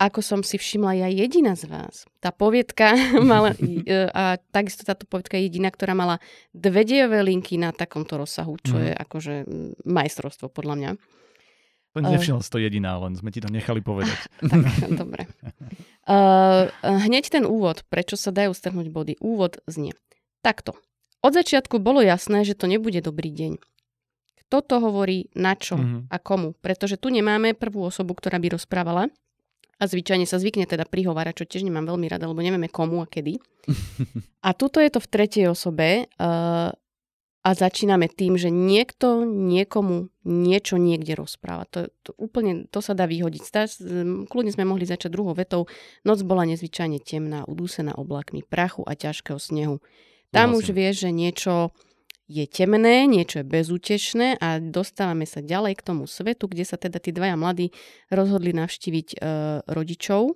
ako 0.04 0.20
som 0.20 0.40
si 0.44 0.60
všimla 0.60 1.06
ja 1.06 1.08
jediná 1.08 1.56
z 1.56 1.72
vás. 1.72 2.04
Tá 2.20 2.36
poviedka 2.36 2.92
mala, 3.24 3.56
e, 3.88 4.12
a 4.12 4.36
takisto 4.52 4.84
táto 4.84 5.08
poviedka 5.08 5.40
je 5.40 5.48
jediná, 5.48 5.72
ktorá 5.72 5.96
mala 5.96 6.20
dve 6.52 6.84
dejové 6.84 7.24
linky 7.24 7.56
na 7.56 7.72
takomto 7.72 8.20
rozsahu, 8.20 8.60
čo 8.60 8.76
mm. 8.76 8.84
je 8.84 8.92
akože 8.92 9.34
majstrovstvo 9.88 10.52
podľa 10.52 10.76
mňa. 10.76 10.92
To 11.94 12.02
nevšimla 12.02 12.42
uh, 12.42 12.50
to 12.50 12.58
jediná, 12.58 12.98
len 12.98 13.14
sme 13.14 13.30
ti 13.30 13.38
to 13.38 13.54
nechali 13.54 13.78
povedať. 13.78 14.18
tak, 14.50 14.98
dobre. 14.98 15.30
Uh, 16.10 16.74
hneď 16.82 17.30
ten 17.30 17.46
úvod, 17.46 17.86
prečo 17.86 18.18
sa 18.18 18.34
dajú 18.34 18.50
strhnúť 18.50 18.90
body. 18.90 19.14
Úvod 19.22 19.62
znie. 19.70 19.94
Takto. 20.42 20.74
Od 21.22 21.32
začiatku 21.32 21.78
bolo 21.78 22.02
jasné, 22.02 22.42
že 22.44 22.58
to 22.58 22.66
nebude 22.66 22.98
dobrý 22.98 23.30
deň. 23.30 23.62
Kto 24.48 24.58
to 24.62 24.76
hovorí, 24.78 25.34
na 25.34 25.58
čo 25.58 25.78
mm-hmm. 25.78 26.14
a 26.14 26.18
komu. 26.22 26.54
Pretože 26.62 27.02
tu 27.02 27.10
nemáme 27.10 27.58
prvú 27.58 27.90
osobu, 27.90 28.14
ktorá 28.14 28.38
by 28.38 28.54
rozprávala 28.54 29.10
a 29.82 29.84
zvyčajne 29.84 30.24
sa 30.30 30.38
zvykne 30.38 30.70
teda 30.70 30.86
prihovárať, 30.86 31.44
čo 31.44 31.50
tiež 31.50 31.64
nemám 31.66 31.90
veľmi 31.90 32.08
rada, 32.08 32.30
lebo 32.30 32.40
nevieme 32.40 32.70
komu 32.70 33.02
a 33.02 33.08
kedy. 33.10 33.42
a 34.48 34.50
tuto 34.54 34.78
je 34.78 34.90
to 34.94 35.00
v 35.02 35.12
tretej 35.12 35.46
osobe 35.50 36.06
uh, 36.06 36.70
a 37.44 37.50
začíname 37.52 38.08
tým, 38.08 38.40
že 38.40 38.48
niekto 38.48 39.28
niekomu 39.28 40.08
niečo 40.24 40.80
niekde 40.80 41.20
rozpráva. 41.20 41.68
To, 41.76 41.92
to 42.00 42.16
úplne, 42.16 42.72
to 42.72 42.80
sa 42.80 42.96
dá 42.96 43.04
vyhodiť. 43.04 43.44
Stás, 43.44 43.84
kľudne 44.32 44.56
sme 44.56 44.64
mohli 44.64 44.88
začať 44.88 45.12
druhou 45.12 45.36
vetou. 45.36 45.68
Noc 46.08 46.24
bola 46.24 46.48
nezvyčajne 46.48 47.04
temná, 47.04 47.44
udúsená 47.44 48.00
oblakmi 48.00 48.48
prachu 48.48 48.88
a 48.88 48.96
ťažkého 48.96 49.36
snehu. 49.36 49.84
Tam 50.32 50.56
už 50.56 50.72
vieš, 50.72 51.06
že 51.06 51.12
niečo 51.12 51.76
je 52.34 52.46
temné, 52.50 53.06
niečo 53.06 53.42
je 53.42 53.46
bezútešné 53.46 54.42
a 54.42 54.58
dostávame 54.58 55.30
sa 55.30 55.46
ďalej 55.46 55.78
k 55.78 55.86
tomu 55.86 56.10
svetu, 56.10 56.50
kde 56.50 56.66
sa 56.66 56.82
teda 56.82 56.98
tí 56.98 57.14
dvaja 57.14 57.38
mladí 57.38 57.70
rozhodli 58.10 58.58
navštíviť 58.58 59.08
e, 59.14 59.18
rodičov. 59.70 60.34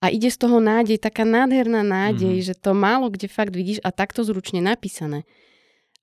A 0.00 0.12
ide 0.12 0.28
z 0.32 0.36
toho 0.40 0.60
nádej, 0.60 1.00
taká 1.00 1.24
nádherná 1.28 1.84
nádej, 1.84 2.40
mm-hmm. 2.40 2.48
že 2.48 2.54
to 2.56 2.72
málo 2.72 3.08
kde 3.12 3.28
fakt 3.28 3.52
vidíš 3.52 3.80
a 3.84 3.92
takto 3.92 4.24
zručne 4.24 4.60
napísané. 4.60 5.24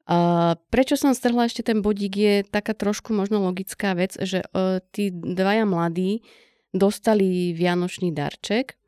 Uh, 0.10 0.58
prečo 0.74 0.98
som 0.98 1.14
strhla 1.14 1.46
ešte 1.46 1.62
ten 1.62 1.86
bodík 1.86 2.14
je 2.18 2.36
taká 2.42 2.74
trošku 2.74 3.14
možno 3.14 3.46
logická 3.46 3.94
vec, 3.94 4.18
že 4.18 4.42
uh, 4.42 4.82
tí 4.90 5.14
dvaja 5.14 5.70
mladí 5.70 6.26
dostali 6.74 7.54
vianočný 7.54 8.10
darček 8.10 8.81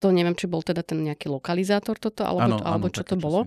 to 0.00 0.08
neviem, 0.08 0.32
či 0.32 0.48
bol 0.48 0.64
teda 0.64 0.80
ten 0.80 1.04
nejaký 1.04 1.28
lokalizátor 1.28 2.00
toto, 2.00 2.24
alebo, 2.24 2.56
ano, 2.56 2.56
to, 2.56 2.64
alebo 2.64 2.86
ano, 2.88 2.96
čo 2.96 3.02
to 3.04 3.16
bolo. 3.20 3.40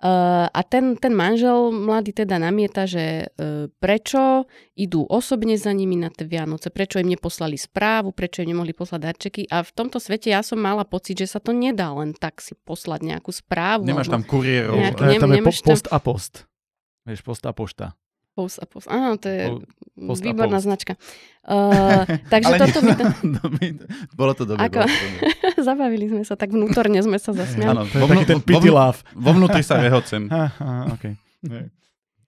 Uh, 0.00 0.48
a 0.48 0.60
ten, 0.64 0.96
ten 0.96 1.12
manžel 1.12 1.68
mladý 1.68 2.16
teda 2.16 2.40
namieta, 2.40 2.88
že 2.88 3.28
uh, 3.28 3.68
prečo 3.76 4.48
idú 4.72 5.04
osobne 5.04 5.60
za 5.60 5.76
nimi 5.76 6.00
na 6.00 6.08
tie 6.08 6.24
Vianoce, 6.24 6.72
prečo 6.72 6.96
im 6.96 7.12
neposlali 7.12 7.60
správu, 7.60 8.16
prečo 8.16 8.40
im 8.40 8.56
nemohli 8.56 8.72
poslať 8.72 9.00
darčeky. 9.04 9.42
A 9.52 9.60
v 9.60 9.70
tomto 9.76 10.00
svete 10.00 10.32
ja 10.32 10.40
som 10.40 10.56
mala 10.56 10.88
pocit, 10.88 11.20
že 11.20 11.28
sa 11.28 11.38
to 11.38 11.52
nedá 11.52 11.92
len 11.92 12.16
tak 12.16 12.40
si 12.40 12.56
poslať 12.56 13.04
nejakú 13.04 13.28
správu. 13.28 13.84
Nemáš 13.84 14.08
tam 14.08 14.24
kuriérov. 14.24 14.80
Nejaký, 14.80 15.02
ne, 15.04 15.16
tam 15.20 15.30
je 15.36 15.42
po, 15.44 15.52
post 15.52 15.86
a 15.92 15.98
post. 16.00 16.32
Vieš, 17.04 17.20
post 17.20 17.44
a 17.44 17.52
pošta. 17.52 17.92
Post 18.38 18.62
a 18.62 18.66
post. 18.66 18.86
Áno, 18.86 19.18
to 19.18 19.26
je 19.26 19.58
post 19.98 20.22
výborná 20.22 20.62
post. 20.62 20.66
značka. 20.70 20.92
Uh, 21.42 22.06
takže 22.32 22.52
toto 22.62 22.78
by 22.86 22.92
to... 23.00 23.04
bolo 24.14 24.32
to 24.38 24.44
dobre. 24.46 24.70
Ako... 24.70 24.86
Zabavili 25.68 26.06
sme 26.06 26.22
sa, 26.22 26.38
tak 26.38 26.54
vnútorne 26.54 27.02
sme 27.02 27.18
sa 27.18 27.34
zasmiali. 27.34 27.74
Áno, 27.74 27.82
to 27.90 27.98
je 27.98 28.06
taký 28.06 28.26
ten 28.28 28.40
pity 28.40 28.70
laugh. 28.70 29.02
Vo 29.12 29.34
vnútri 29.34 29.66
sa 29.66 29.82
rehocem. 29.82 30.30
okay. 30.94 31.18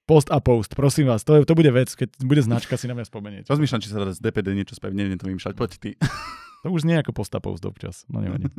Post 0.02 0.34
a 0.34 0.42
post, 0.42 0.74
prosím 0.74 1.06
vás, 1.06 1.22
to, 1.22 1.38
je, 1.38 1.46
to 1.46 1.54
bude 1.54 1.70
vec, 1.70 1.86
keď 1.94 2.10
bude 2.26 2.42
značka, 2.42 2.74
si 2.74 2.90
na 2.90 2.98
mňa 2.98 3.06
spomenieť. 3.06 3.44
Rozmýšľam, 3.46 3.80
či 3.80 3.88
sa 3.88 4.02
dá 4.02 4.10
z 4.10 4.18
DPD 4.18 4.50
niečo 4.58 4.74
spraviť, 4.74 4.96
neviem 4.98 5.14
to 5.14 5.30
vymýšľať, 5.30 5.54
poď 5.54 5.70
ty. 5.78 5.90
To 6.66 6.74
už 6.74 6.82
nie 6.82 6.98
ako 6.98 7.14
post 7.14 7.30
a 7.38 7.40
post 7.40 7.62
občas, 7.62 8.02
no 8.10 8.18
nevadí. 8.18 8.50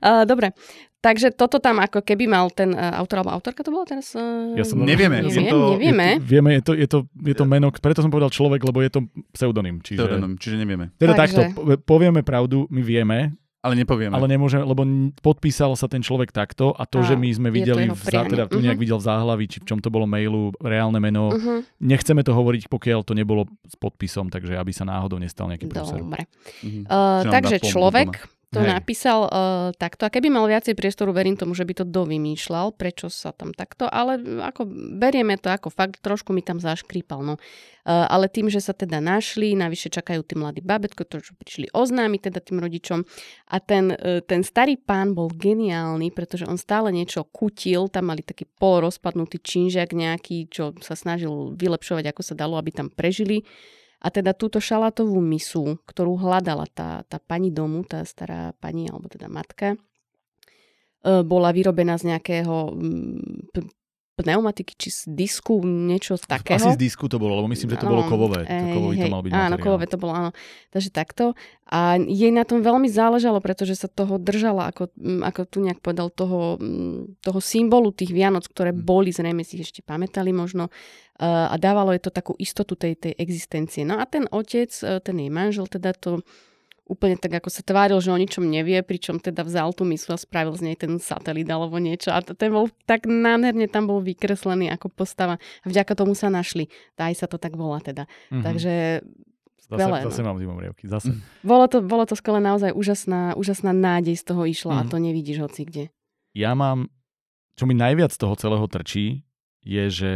Uh, 0.00 0.24
dobre, 0.24 0.56
takže 1.00 1.32
toto 1.34 1.58
tam 1.58 1.80
ako 1.80 2.04
keby 2.04 2.28
mal 2.28 2.48
ten 2.52 2.76
uh, 2.76 2.96
autor 3.00 3.24
alebo 3.24 3.32
autorka 3.34 3.64
to 3.64 3.72
bola 3.72 3.88
teraz? 3.88 4.12
Uh, 4.12 4.54
ja 4.54 4.64
som 4.64 4.80
nevieme. 4.80 5.24
Neviem, 5.24 5.50
to, 5.50 5.80
nevieme. 5.80 6.06
Je, 6.16 6.24
vieme, 6.24 6.50
je 6.56 6.62
to, 6.62 6.72
je, 6.76 6.86
to, 6.86 6.98
je 7.24 7.34
to 7.34 7.44
meno, 7.48 7.72
preto 7.72 8.04
som 8.04 8.12
povedal 8.12 8.28
človek, 8.30 8.60
lebo 8.62 8.78
je 8.84 8.90
to 8.92 9.00
pseudonym. 9.32 9.80
Čiže, 9.80 9.98
pseudonym, 10.04 10.32
čiže 10.36 10.56
nevieme. 10.60 10.92
Teda 11.00 11.16
takže... 11.16 11.56
takto, 11.56 11.80
povieme 11.82 12.20
pravdu, 12.20 12.68
my 12.68 12.80
vieme, 12.84 13.34
ale 13.60 13.76
nepovieme. 13.76 14.16
Ale 14.16 14.24
nemôžeme, 14.24 14.64
lebo 14.64 14.88
podpísal 15.20 15.76
sa 15.76 15.84
ten 15.84 16.00
človek 16.00 16.32
takto 16.32 16.72
a 16.72 16.88
to, 16.88 17.04
a, 17.04 17.12
že 17.12 17.12
my 17.12 17.28
sme 17.28 17.48
videli, 17.52 17.92
v, 17.92 18.02
zá, 18.08 18.24
teda 18.24 18.48
tu 18.48 18.56
uh-huh. 18.56 18.64
nejak 18.64 18.80
videl 18.80 18.96
v 18.96 19.04
záhlaví, 19.04 19.44
či 19.52 19.60
v 19.60 19.68
čom 19.68 19.78
to 19.84 19.92
bolo 19.92 20.08
mailu, 20.08 20.48
reálne 20.64 20.96
meno, 20.96 21.28
uh-huh. 21.28 21.60
nechceme 21.76 22.24
to 22.24 22.32
hovoriť, 22.32 22.72
pokiaľ 22.72 23.04
to 23.04 23.12
nebolo 23.12 23.44
s 23.68 23.76
podpisom, 23.76 24.32
takže 24.32 24.56
aby 24.56 24.72
sa 24.72 24.88
náhodou 24.88 25.20
nestal 25.20 25.44
nejaký 25.52 25.68
prúser. 25.68 26.00
Dobre. 26.00 26.24
Uh-huh. 26.64 26.88
Uh, 26.88 27.20
takže 27.28 27.60
človek, 27.60 28.24
to 28.50 28.66
Hej. 28.66 28.66
napísal 28.66 29.20
uh, 29.30 29.30
takto. 29.78 30.02
A 30.02 30.10
keby 30.10 30.26
mal 30.26 30.42
viacej 30.50 30.74
priestoru, 30.74 31.14
verím 31.14 31.38
tomu, 31.38 31.54
že 31.54 31.62
by 31.62 31.82
to 31.82 31.84
dovymýšľal, 31.86 32.74
prečo 32.74 33.06
sa 33.06 33.30
tam 33.30 33.54
takto, 33.54 33.86
ale 33.86 34.18
ako 34.42 34.66
berieme 34.98 35.38
to 35.38 35.54
ako 35.54 35.70
fakt, 35.70 36.02
trošku 36.02 36.34
mi 36.34 36.42
tam 36.42 36.58
zaškrípal. 36.58 37.22
No. 37.22 37.34
Uh, 37.86 38.10
ale 38.10 38.26
tým, 38.26 38.50
že 38.50 38.58
sa 38.58 38.74
teda 38.74 38.98
našli, 38.98 39.54
navyše 39.54 39.86
čakajú 39.94 40.26
tí 40.26 40.34
mladí 40.34 40.66
babetko, 40.66 41.06
ktorí 41.06 41.22
prišli 41.38 41.66
oznámiť 41.70 42.20
teda 42.26 42.40
tým 42.42 42.58
rodičom 42.58 43.06
a 43.54 43.56
ten, 43.62 43.94
uh, 43.94 44.18
ten 44.18 44.42
starý 44.42 44.74
pán 44.74 45.14
bol 45.14 45.30
geniálny, 45.30 46.10
pretože 46.10 46.42
on 46.42 46.58
stále 46.58 46.90
niečo 46.90 47.22
kutil, 47.30 47.86
tam 47.86 48.10
mali 48.10 48.26
taký 48.26 48.50
polorozpadnutý 48.58 49.38
činžiak 49.38 49.94
nejaký, 49.94 50.50
čo 50.50 50.74
sa 50.82 50.98
snažil 50.98 51.54
vylepšovať, 51.54 52.10
ako 52.10 52.22
sa 52.26 52.34
dalo, 52.34 52.58
aby 52.58 52.74
tam 52.74 52.90
prežili. 52.90 53.46
A 54.00 54.08
teda 54.08 54.32
túto 54.32 54.58
šalatovú 54.58 55.20
misu, 55.20 55.76
ktorú 55.84 56.16
hľadala 56.16 56.64
tá, 56.72 57.04
tá 57.04 57.20
pani 57.20 57.52
domu, 57.52 57.84
tá 57.84 58.00
stará 58.08 58.56
pani, 58.56 58.88
alebo 58.88 59.12
teda 59.12 59.28
matka, 59.28 59.76
e, 59.76 59.78
bola 61.20 61.52
vyrobená 61.52 62.00
z 62.00 62.16
nejakého 62.16 62.72
pneumatiky 64.20 64.76
či 64.76 64.88
z 64.92 65.00
disku, 65.08 65.64
niečo 65.64 66.20
z 66.20 66.28
takého. 66.28 66.60
Asi 66.60 66.76
z 66.76 66.80
disku 66.80 67.08
to 67.08 67.16
bolo, 67.16 67.40
lebo 67.40 67.48
myslím, 67.48 67.72
že 67.72 67.80
to 67.80 67.88
bolo 67.88 68.04
kovové. 68.04 68.44
Ej, 68.44 68.60
to 68.60 68.76
kovové 68.76 68.94
hej, 68.94 69.04
to 69.08 69.08
mal 69.08 69.22
byť 69.24 69.32
áno, 69.32 69.40
materiál. 69.40 69.64
kovové 69.64 69.84
to 69.88 69.96
bolo, 69.96 70.12
áno. 70.12 70.30
Takže 70.68 70.90
takto. 70.92 71.24
A 71.72 71.96
jej 71.96 72.28
na 72.28 72.44
tom 72.44 72.60
veľmi 72.60 72.86
záležalo, 72.92 73.40
pretože 73.40 73.80
sa 73.80 73.88
toho 73.88 74.20
držala, 74.20 74.68
ako, 74.68 74.92
ako 75.24 75.40
tu 75.48 75.58
nejak 75.64 75.80
povedal, 75.80 76.12
toho, 76.12 76.60
toho 77.24 77.40
symbolu 77.40 77.96
tých 77.96 78.12
Vianoc, 78.12 78.44
ktoré 78.44 78.76
hmm. 78.76 78.84
boli, 78.84 79.10
zrejme 79.10 79.40
si 79.40 79.64
ešte 79.64 79.80
pamätali 79.80 80.36
možno, 80.36 80.68
a 81.20 81.54
dávalo 81.60 81.92
je 81.92 82.00
to 82.00 82.12
takú 82.12 82.32
istotu 82.40 82.80
tej, 82.80 82.96
tej 82.96 83.12
existencie. 83.20 83.84
No 83.84 84.00
a 84.00 84.08
ten 84.08 84.24
otec, 84.32 84.72
e, 84.80 85.04
ten 85.04 85.16
jej 85.20 85.28
manžel, 85.28 85.68
teda 85.68 85.92
to 85.92 86.24
úplne 86.90 87.14
tak, 87.14 87.38
ako 87.38 87.52
sa 87.52 87.62
tváril, 87.62 88.02
že 88.02 88.10
o 88.10 88.18
ničom 88.18 88.42
nevie, 88.42 88.82
pričom 88.82 89.22
teda 89.22 89.46
vzal 89.46 89.70
tú 89.70 89.86
myslu 89.86 90.16
a 90.16 90.18
spravil 90.18 90.58
z 90.58 90.72
nej 90.72 90.76
ten 90.80 90.98
satelit 90.98 91.46
alebo 91.46 91.78
niečo. 91.78 92.10
A 92.10 92.18
ten 92.18 92.50
bol 92.50 92.66
tak 92.82 93.06
nádherne 93.06 93.70
tam 93.70 93.86
bol 93.86 94.02
vykreslený 94.02 94.74
ako 94.74 94.90
postava. 94.90 95.38
A 95.62 95.66
vďaka 95.70 95.94
tomu 95.94 96.18
sa 96.18 96.32
našli. 96.32 96.66
Aj 96.98 97.14
sa 97.14 97.30
to 97.30 97.38
tak 97.38 97.54
volá 97.54 97.78
teda. 97.78 98.10
Mm-hmm. 98.34 98.42
Takže 98.42 98.72
Skvelé, 99.70 100.02
zase, 100.02 100.10
zase 100.10 100.20
no. 100.24 100.34
mám 100.34 100.38
zimom 100.42 100.58
rievky, 100.58 100.90
zase. 100.90 101.14
Bolo 101.46 101.70
to, 101.70 101.78
bolo 101.78 102.02
to 102.02 102.18
skvelé, 102.18 102.42
naozaj 102.42 102.74
úžasná, 102.74 103.38
úžasná 103.38 103.70
nádej 103.70 104.18
z 104.18 104.24
toho 104.26 104.42
išla 104.42 104.74
mm. 104.74 104.80
a 104.80 104.82
mhm. 104.82 104.90
to 104.90 104.96
nevidíš 104.98 105.38
hoci 105.46 105.62
kde. 105.62 105.84
Ja 106.34 106.58
mám, 106.58 106.90
čo 107.54 107.70
mi 107.70 107.78
najviac 107.78 108.10
z 108.10 108.18
toho 108.18 108.34
celého 108.34 108.66
trčí, 108.66 109.22
je, 109.62 109.84
že 109.86 110.12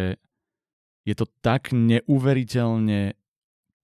je 1.04 1.14
to 1.16 1.28
tak 1.44 1.70
neuveriteľne 1.70 3.16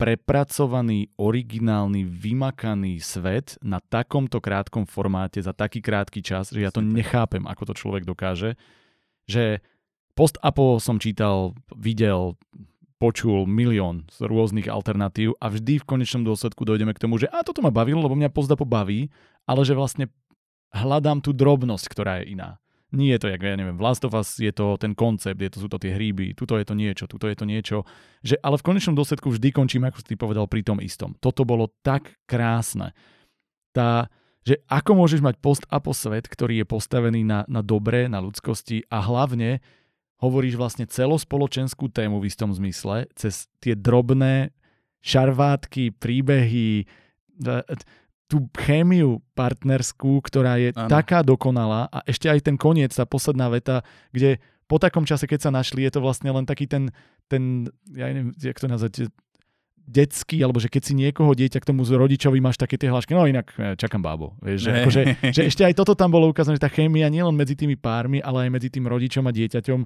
prepracovaný, 0.01 1.13
originálny, 1.21 2.09
vymakaný 2.09 3.05
svet 3.05 3.61
na 3.61 3.85
takomto 3.85 4.41
krátkom 4.41 4.89
formáte 4.89 5.45
za 5.45 5.53
taký 5.53 5.85
krátky 5.85 6.25
čas, 6.25 6.49
že 6.49 6.65
ja 6.65 6.73
to 6.73 6.81
nechápem, 6.81 7.45
ako 7.45 7.69
to 7.69 7.75
človek 7.77 8.09
dokáže. 8.09 8.57
Že 9.29 9.61
post-apo 10.17 10.81
som 10.81 10.97
čítal, 10.97 11.53
videl, 11.77 12.41
počul 12.97 13.49
milión 13.49 14.09
z 14.13 14.29
rôznych 14.29 14.69
alternatív 14.69 15.37
a 15.41 15.49
vždy 15.49 15.81
v 15.81 15.89
konečnom 15.89 16.25
dôsledku 16.25 16.69
dojdeme 16.69 16.93
k 16.97 17.01
tomu, 17.01 17.17
že 17.17 17.29
a 17.29 17.41
toto 17.41 17.65
ma 17.65 17.73
bavilo, 17.73 18.05
lebo 18.05 18.17
mňa 18.17 18.33
post-apo 18.33 18.69
baví, 18.69 19.09
ale 19.49 19.65
že 19.65 19.73
vlastne 19.73 20.09
hľadám 20.73 21.25
tú 21.25 21.33
drobnosť, 21.33 21.85
ktorá 21.89 22.21
je 22.21 22.37
iná. 22.37 22.61
Nie 22.91 23.15
je 23.17 23.23
to, 23.23 23.29
jak 23.31 23.43
ja 23.43 23.55
neviem, 23.55 23.79
v 23.79 23.85
Last 23.87 24.03
of 24.03 24.19
Us 24.19 24.35
je 24.43 24.51
to 24.51 24.75
ten 24.75 24.99
koncept, 24.99 25.39
je 25.39 25.51
to, 25.51 25.63
sú 25.63 25.69
to 25.71 25.79
tie 25.79 25.95
hríby, 25.95 26.35
tuto 26.35 26.59
je 26.59 26.67
to 26.67 26.75
niečo, 26.75 27.07
tuto 27.07 27.31
je 27.31 27.39
to 27.39 27.47
niečo. 27.47 27.87
Že, 28.27 28.43
ale 28.43 28.59
v 28.59 28.67
konečnom 28.67 28.99
dôsledku 28.99 29.31
vždy 29.31 29.55
končím, 29.55 29.87
ako 29.87 30.03
si 30.03 30.11
ty 30.11 30.15
povedal, 30.19 30.51
pri 30.51 30.67
tom 30.67 30.83
istom. 30.83 31.15
Toto 31.23 31.47
bolo 31.47 31.71
tak 31.87 32.19
krásne. 32.27 32.91
Tá, 33.71 34.11
že 34.43 34.59
ako 34.67 34.99
môžeš 34.99 35.23
mať 35.23 35.39
post 35.39 35.63
a 35.71 35.79
svet, 35.95 36.27
ktorý 36.27 36.63
je 36.63 36.67
postavený 36.67 37.23
na, 37.23 37.47
na 37.47 37.63
dobré, 37.63 38.11
na 38.11 38.19
ľudskosti 38.19 38.83
a 38.91 38.99
hlavne 38.99 39.63
hovoríš 40.19 40.59
vlastne 40.59 40.85
celospoločenskú 40.85 41.89
tému 41.89 42.19
v 42.19 42.29
istom 42.29 42.51
zmysle 42.53 43.09
cez 43.15 43.49
tie 43.63 43.79
drobné 43.79 44.53
šarvátky, 45.01 45.97
príbehy, 45.97 46.85
tú 48.31 48.47
chémiu 48.55 49.19
partnerskú, 49.35 50.23
ktorá 50.23 50.55
je 50.63 50.71
ano. 50.71 50.87
taká 50.87 51.27
dokonalá 51.27 51.91
a 51.91 52.07
ešte 52.07 52.31
aj 52.31 52.47
ten 52.47 52.55
koniec, 52.55 52.95
tá 52.95 53.03
posledná 53.03 53.51
veta, 53.51 53.83
kde 54.15 54.39
po 54.71 54.79
takom 54.79 55.03
čase, 55.03 55.27
keď 55.27 55.41
sa 55.43 55.51
našli, 55.51 55.83
je 55.83 55.99
to 55.99 55.99
vlastne 55.99 56.31
len 56.31 56.47
taký 56.47 56.71
ten, 56.71 56.95
ten 57.27 57.67
ja 57.91 58.07
neviem, 58.07 58.31
jak 58.39 58.55
to 58.55 58.71
nazvať, 58.71 59.11
detský, 59.91 60.39
alebo 60.47 60.63
že 60.63 60.71
keď 60.71 60.83
si 60.87 60.95
niekoho 60.95 61.35
dieťa 61.35 61.59
k 61.59 61.69
tomu 61.75 61.83
rodičovi 61.83 62.39
máš 62.39 62.63
také 62.63 62.79
tie 62.79 62.87
hlášky, 62.87 63.11
no 63.11 63.27
inak 63.27 63.51
čakám 63.75 63.99
bábo. 63.99 64.39
Vieš, 64.39 64.59
že, 64.63 64.71
akože, 64.71 65.03
že 65.35 65.43
ešte 65.51 65.67
aj 65.67 65.75
toto 65.75 65.99
tam 65.99 66.15
bolo 66.15 66.31
ukázané, 66.31 66.63
že 66.63 66.63
tá 66.63 66.71
chémia 66.71 67.11
nielen 67.11 67.35
medzi 67.35 67.59
tými 67.59 67.75
pármi, 67.75 68.23
ale 68.23 68.47
aj 68.47 68.51
medzi 68.55 68.69
tým 68.71 68.87
rodičom 68.87 69.27
a 69.27 69.35
dieťaťom, 69.35 69.81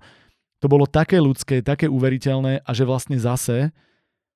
to 0.60 0.66
bolo 0.68 0.84
také 0.84 1.16
ľudské, 1.16 1.64
také 1.64 1.88
uveriteľné 1.88 2.60
a 2.60 2.70
že 2.76 2.84
vlastne 2.84 3.16
zase 3.16 3.72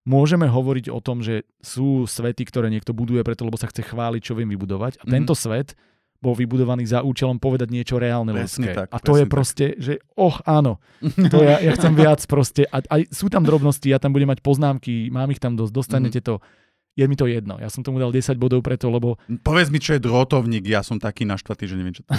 môžeme 0.04 0.46
hovoriť 0.46 0.92
o 0.92 1.00
tom, 1.02 1.24
že 1.24 1.48
sú 1.58 2.06
svety, 2.06 2.46
ktoré 2.48 2.68
niekto 2.70 2.94
buduje 2.94 3.24
preto, 3.26 3.44
lebo 3.44 3.58
sa 3.60 3.68
chce 3.68 3.82
chváliť, 3.82 4.22
čo 4.22 4.36
viem 4.38 4.48
vybudovať. 4.52 5.00
A 5.00 5.06
mm-hmm. 5.06 5.14
tento 5.14 5.34
svet 5.34 5.74
bol 6.18 6.34
vybudovaný 6.34 6.82
za 6.82 7.06
účelom 7.06 7.38
povedať 7.38 7.70
niečo 7.70 7.94
reálne 7.94 8.34
ľudské. 8.34 8.74
Tak, 8.74 8.90
a 8.90 8.98
to 8.98 9.14
je 9.14 9.24
proste, 9.30 9.66
tak. 9.74 9.78
že 9.78 9.92
oh 10.18 10.34
áno, 10.42 10.82
to 11.32 11.46
ja, 11.46 11.62
ja 11.62 11.72
chcem 11.78 11.94
viac 11.94 12.18
proste. 12.26 12.66
A 12.68 12.82
aj 12.82 13.14
sú 13.14 13.30
tam 13.30 13.46
drobnosti, 13.46 13.86
ja 13.86 14.02
tam 14.02 14.10
budem 14.10 14.26
mať 14.30 14.42
poznámky, 14.42 15.14
mám 15.14 15.30
ich 15.30 15.38
tam 15.38 15.54
dosť, 15.54 15.72
dostanete 15.72 16.20
mm-hmm. 16.20 16.42
to. 16.42 16.66
Je 16.98 17.06
mi 17.06 17.14
to 17.14 17.30
jedno. 17.30 17.62
Ja 17.62 17.70
som 17.70 17.86
tomu 17.86 18.02
dal 18.02 18.10
10 18.10 18.34
bodov 18.42 18.66
preto, 18.66 18.90
lebo... 18.90 19.22
Povedz 19.46 19.70
mi, 19.70 19.78
čo 19.78 19.94
je 19.94 20.02
drotovník. 20.02 20.66
Ja 20.66 20.82
som 20.82 20.98
taký 20.98 21.22
naštvatý, 21.22 21.70
že 21.70 21.78
neviem, 21.78 21.94
čo 21.94 22.02
to 22.02 22.10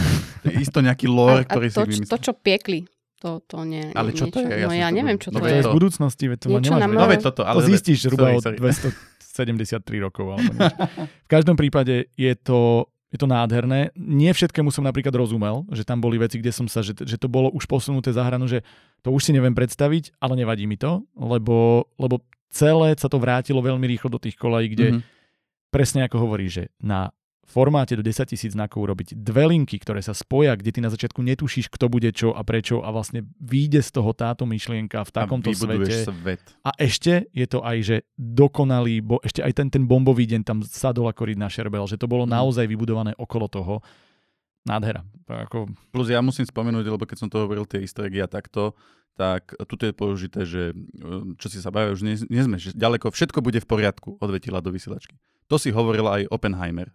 je. 0.47 0.55
Isto 0.55 0.79
nejaký 0.79 1.03
lore, 1.11 1.43
a, 1.43 1.47
ktorý 1.51 1.67
a 1.67 1.71
to, 1.75 1.83
si 1.83 1.99
vymyslel. 1.99 2.13
to, 2.15 2.23
čo 2.23 2.31
piekli, 2.31 2.87
to, 3.19 3.43
to 3.43 3.67
nie, 3.67 3.91
Ale 3.91 4.15
čo 4.15 4.31
niečo, 4.31 4.39
to 4.39 4.39
je? 4.47 4.63
Ja 4.63 4.67
no 4.67 4.73
ja 4.73 4.89
neviem, 4.95 5.19
čo 5.19 5.29
no, 5.35 5.43
to 5.43 5.47
je. 5.47 5.51
To 5.51 5.57
je 5.59 5.63
z 5.67 5.75
budúcnosti, 5.75 6.25
veď 6.31 6.37
to 6.39 6.47
niečo 6.55 6.73
nemáš 6.79 6.95
No 6.95 7.05
veď 7.11 7.21
toto, 7.27 7.41
ale... 7.43 7.59
To 7.59 7.67
zistíš 7.67 7.97
zhruba 8.07 8.31
od 8.39 8.45
273 8.55 9.83
rokov. 9.99 10.39
Alebo 10.39 10.51
v 11.27 11.29
každom 11.29 11.59
prípade 11.59 12.07
je 12.15 12.33
to 12.39 12.87
je 13.09 13.17
to 13.17 13.25
nádherné. 13.25 13.89
Nie 13.97 14.37
všetkému 14.37 14.69
som 14.69 14.85
napríklad 14.85 15.09
rozumel, 15.17 15.65
že 15.73 15.81
tam 15.81 15.97
boli 15.97 16.21
veci, 16.21 16.37
kde 16.37 16.53
som 16.53 16.69
sa, 16.69 16.85
že, 16.85 16.93
že 16.93 17.17
to 17.17 17.25
bolo 17.25 17.49
už 17.49 17.65
posunuté 17.65 18.13
za 18.13 18.21
hranu, 18.21 18.45
že 18.45 18.61
to 19.01 19.09
už 19.09 19.25
si 19.25 19.31
neviem 19.33 19.57
predstaviť, 19.57 20.21
ale 20.21 20.37
nevadí 20.37 20.69
mi 20.69 20.77
to, 20.77 21.01
lebo, 21.17 21.89
lebo 21.97 22.21
celé 22.53 22.93
sa 23.01 23.09
to 23.09 23.17
vrátilo 23.17 23.65
veľmi 23.65 23.85
rýchlo 23.89 24.13
do 24.13 24.21
tých 24.21 24.37
kolají, 24.37 24.77
kde 24.77 24.87
mm-hmm. 24.93 25.03
presne 25.73 26.05
ako 26.05 26.21
hovorí, 26.21 26.53
že 26.53 26.69
na 26.77 27.09
formáte 27.49 27.97
do 27.97 28.05
10 28.05 28.29
tisíc 28.29 28.53
znakov 28.53 28.85
urobiť 28.85 29.17
dve 29.17 29.49
linky, 29.49 29.81
ktoré 29.81 30.05
sa 30.05 30.13
spoja, 30.13 30.53
kde 30.53 30.69
ty 30.69 30.79
na 30.85 30.93
začiatku 30.93 31.25
netušíš, 31.25 31.73
kto 31.73 31.89
bude 31.89 32.13
čo 32.13 32.37
a 32.37 32.45
prečo 32.45 32.85
a 32.85 32.93
vlastne 32.93 33.25
vyjde 33.41 33.81
z 33.81 33.89
toho 33.89 34.13
táto 34.13 34.45
myšlienka 34.45 35.01
v 35.01 35.11
takomto 35.11 35.49
svete. 35.49 36.05
Svet. 36.05 36.41
A 36.61 36.71
ešte 36.77 37.25
je 37.33 37.45
to 37.49 37.65
aj, 37.65 37.77
že 37.81 37.95
dokonalý, 38.13 39.01
bo 39.01 39.17
ešte 39.25 39.41
aj 39.41 39.53
ten, 39.57 39.67
ten 39.73 39.83
bombový 39.89 40.29
deň 40.29 40.41
tam 40.45 40.61
sadol 40.61 41.09
ako 41.09 41.25
na 41.33 41.49
šerbel, 41.49 41.89
že 41.89 41.97
to 41.97 42.05
bolo 42.05 42.29
mm. 42.29 42.31
naozaj 42.37 42.69
vybudované 42.69 43.17
okolo 43.17 43.49
toho. 43.49 43.75
Nádhera. 44.69 45.01
Ako... 45.25 45.71
Plus 45.89 46.13
ja 46.13 46.21
musím 46.21 46.45
spomenúť, 46.45 46.85
lebo 46.85 47.07
keď 47.09 47.17
som 47.25 47.29
to 47.31 47.41
hovoril, 47.41 47.65
tie 47.65 47.81
easter 47.81 48.05
a 48.05 48.27
takto, 48.29 48.77
tak 49.17 49.51
tu 49.65 49.75
je 49.81 49.91
použité, 49.91 50.45
že 50.45 50.71
čo 51.41 51.47
si 51.49 51.59
sa 51.59 51.73
bavia, 51.73 51.91
už 51.91 52.05
nie, 52.05 52.15
nie 52.31 52.43
sme 52.45 52.55
že 52.55 52.71
ďaleko, 52.71 53.11
všetko 53.11 53.43
bude 53.43 53.59
v 53.59 53.67
poriadku, 53.67 54.15
odvetila 54.21 54.63
do 54.63 54.71
vysielačky. 54.71 55.17
To 55.49 55.57
si 55.57 55.73
hovoril 55.73 56.05
aj 56.05 56.29
Oppenheimer. 56.29 56.93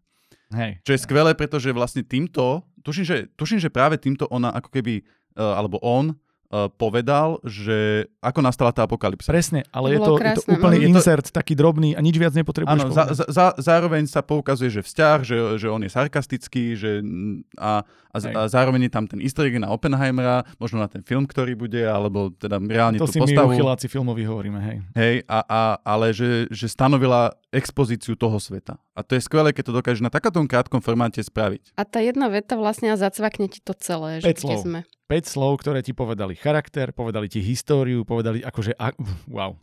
Hej. 0.55 0.73
Čo 0.87 0.91
je 0.95 1.01
skvelé, 1.03 1.35
pretože 1.35 1.69
vlastne 1.75 2.07
týmto, 2.07 2.63
tuším, 2.87 3.05
že, 3.05 3.17
tuším, 3.35 3.59
že 3.59 3.75
práve 3.75 3.99
týmto 3.99 4.31
ona 4.31 4.55
ako 4.55 4.71
keby, 4.71 5.03
uh, 5.35 5.59
alebo 5.59 5.83
on 5.83 6.15
uh, 6.55 6.71
povedal, 6.71 7.43
že 7.43 8.07
ako 8.23 8.41
nastala 8.45 8.71
tá 8.71 8.87
apokalypsa. 8.87 9.35
Presne, 9.35 9.67
ale 9.75 9.97
je 9.97 10.01
to, 10.01 10.15
je 10.21 10.37
to 10.39 10.43
úplný 10.55 10.79
je 10.79 10.87
insert, 10.95 11.27
to... 11.27 11.35
taký 11.35 11.59
drobný 11.59 11.99
a 11.99 12.01
nič 12.05 12.15
viac 12.15 12.37
nepotrebuješ 12.39 12.87
Áno, 12.87 12.95
za, 12.95 13.05
za, 13.11 13.47
zároveň 13.59 14.07
sa 14.07 14.23
poukazuje, 14.23 14.71
že 14.71 14.87
vzťah, 14.87 15.19
že, 15.27 15.37
že 15.59 15.67
on 15.67 15.83
je 15.83 15.91
sarkastický, 15.91 16.79
že, 16.79 17.03
a, 17.59 17.83
a, 18.15 18.17
a 18.23 18.41
zároveň 18.47 18.87
je 18.87 18.93
tam 18.93 19.05
ten 19.11 19.19
easter 19.19 19.51
egg 19.51 19.59
na 19.59 19.75
Oppenheimera, 19.75 20.47
možno 20.63 20.79
na 20.79 20.87
ten 20.87 21.03
film, 21.03 21.27
ktorý 21.27 21.59
bude, 21.59 21.83
alebo 21.83 22.31
teda 22.31 22.63
reálne 22.63 23.03
to 23.03 23.11
tú 23.11 23.19
si 23.19 23.21
postavu. 23.21 23.51
my 23.51 23.59
uchyláci 23.59 23.87
filmovi 23.91 24.23
hovoríme, 24.23 24.61
hej. 24.63 24.77
Hej, 24.95 25.17
a, 25.27 25.39
a, 25.43 25.61
ale 25.83 26.15
že, 26.15 26.47
že 26.55 26.71
stanovila 26.71 27.35
expozíciu 27.51 28.15
toho 28.15 28.39
sveta. 28.39 28.79
A 28.95 29.03
to 29.03 29.19
je 29.19 29.27
skvelé, 29.27 29.51
keď 29.51 29.71
to 29.71 29.75
dokáže 29.83 30.07
na 30.07 30.11
takom 30.11 30.47
krátkom 30.47 30.79
formáte 30.79 31.19
spraviť. 31.19 31.75
A 31.75 31.83
tá 31.83 31.99
jedna 31.99 32.31
veta 32.31 32.55
vlastne 32.55 32.95
zacvakne 32.95 33.51
ti 33.51 33.59
to 33.59 33.75
celé, 33.75 34.23
že 34.23 34.39
kde 34.39 34.57
sme. 34.62 34.81
5 35.11 35.27
slov, 35.27 35.59
ktoré 35.66 35.83
ti 35.83 35.91
povedali 35.91 36.39
charakter, 36.39 36.95
povedali 36.95 37.27
ti 37.27 37.43
históriu, 37.43 38.07
povedali 38.07 38.47
akože... 38.47 38.79
A, 38.79 38.95
wow. 39.27 39.59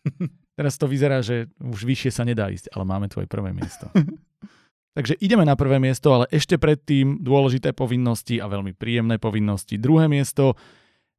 Teraz 0.60 0.76
to 0.76 0.88
vyzerá, 0.88 1.24
že 1.24 1.48
už 1.60 1.84
vyššie 1.88 2.10
sa 2.12 2.24
nedá 2.24 2.52
ísť, 2.52 2.72
ale 2.72 2.84
máme 2.84 3.08
tvoje 3.08 3.28
prvé 3.28 3.56
miesto. 3.56 3.88
Takže 4.96 5.20
ideme 5.20 5.44
na 5.44 5.52
prvé 5.56 5.76
miesto, 5.76 6.08
ale 6.12 6.24
ešte 6.32 6.56
predtým 6.56 7.20
dôležité 7.20 7.76
povinnosti 7.76 8.40
a 8.40 8.48
veľmi 8.48 8.72
príjemné 8.72 9.20
povinnosti. 9.20 9.76
Druhé 9.76 10.08
miesto, 10.08 10.56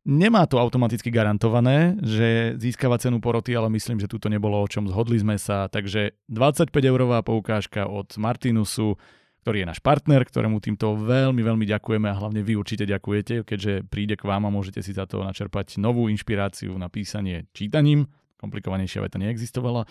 nemá 0.07 0.47
to 0.47 0.55
automaticky 0.55 1.11
garantované, 1.11 1.99
že 1.99 2.55
získava 2.55 2.95
cenu 2.95 3.19
poroty, 3.19 3.51
ale 3.51 3.67
myslím, 3.75 3.99
že 3.99 4.07
tu 4.07 4.17
nebolo 4.31 4.55
o 4.63 4.67
čom, 4.71 4.87
zhodli 4.87 5.19
sme 5.19 5.35
sa. 5.35 5.67
Takže 5.67 6.15
25 6.31 6.71
eurová 6.87 7.19
poukážka 7.19 7.91
od 7.91 8.15
Martinusu, 8.15 8.95
ktorý 9.43 9.67
je 9.67 9.69
náš 9.75 9.79
partner, 9.83 10.23
ktorému 10.23 10.63
týmto 10.63 10.95
veľmi, 10.95 11.43
veľmi 11.43 11.65
ďakujeme 11.67 12.07
a 12.07 12.15
hlavne 12.15 12.39
vy 12.39 12.55
určite 12.55 12.87
ďakujete, 12.87 13.43
keďže 13.43 13.87
príde 13.91 14.15
k 14.15 14.23
vám 14.23 14.47
a 14.47 14.51
môžete 14.51 14.79
si 14.79 14.95
za 14.95 15.03
to 15.03 15.19
načerpať 15.19 15.75
novú 15.83 16.07
inšpiráciu 16.07 16.71
na 16.79 16.87
písanie 16.87 17.51
čítaním. 17.51 18.07
Komplikovanejšia 18.39 19.03
veta 19.03 19.19
neexistovala. 19.19 19.83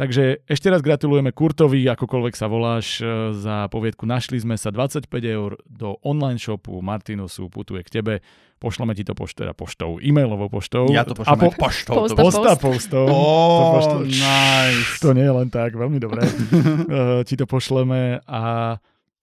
Takže 0.00 0.48
ešte 0.48 0.72
raz 0.72 0.80
gratulujeme 0.80 1.28
Kurtovi, 1.28 1.84
akokoľvek 1.84 2.32
sa 2.32 2.48
voláš, 2.48 3.04
e, 3.04 3.36
za 3.36 3.68
poviedku. 3.68 4.08
Našli 4.08 4.40
sme 4.40 4.56
sa 4.56 4.72
25 4.72 5.04
eur 5.28 5.60
do 5.68 6.00
online 6.00 6.40
shopu 6.40 6.80
Martinusu, 6.80 7.52
putuje 7.52 7.84
k 7.84 8.00
tebe. 8.00 8.24
Pošleme 8.56 8.96
ti 8.96 9.04
to 9.04 9.12
pošt, 9.12 9.44
teda 9.44 9.52
poštou, 9.52 10.00
e-mailovou 10.00 10.48
poštou. 10.48 10.88
Ja 10.88 11.04
to 11.04 11.12
pošlem 11.12 11.36
po, 11.36 11.52
poštou. 11.52 11.94
Posta, 12.00 12.16
posta 12.16 12.52
postou. 12.56 13.04
Oh, 13.12 13.76
to, 13.76 14.08
nice. 14.08 15.04
to 15.04 15.12
nie 15.12 15.24
je 15.28 15.34
len 15.36 15.52
tak, 15.52 15.76
veľmi 15.76 16.00
dobré. 16.00 16.24
uh, 16.24 17.20
ti 17.28 17.36
to 17.36 17.44
pošleme 17.44 18.24
a 18.24 18.76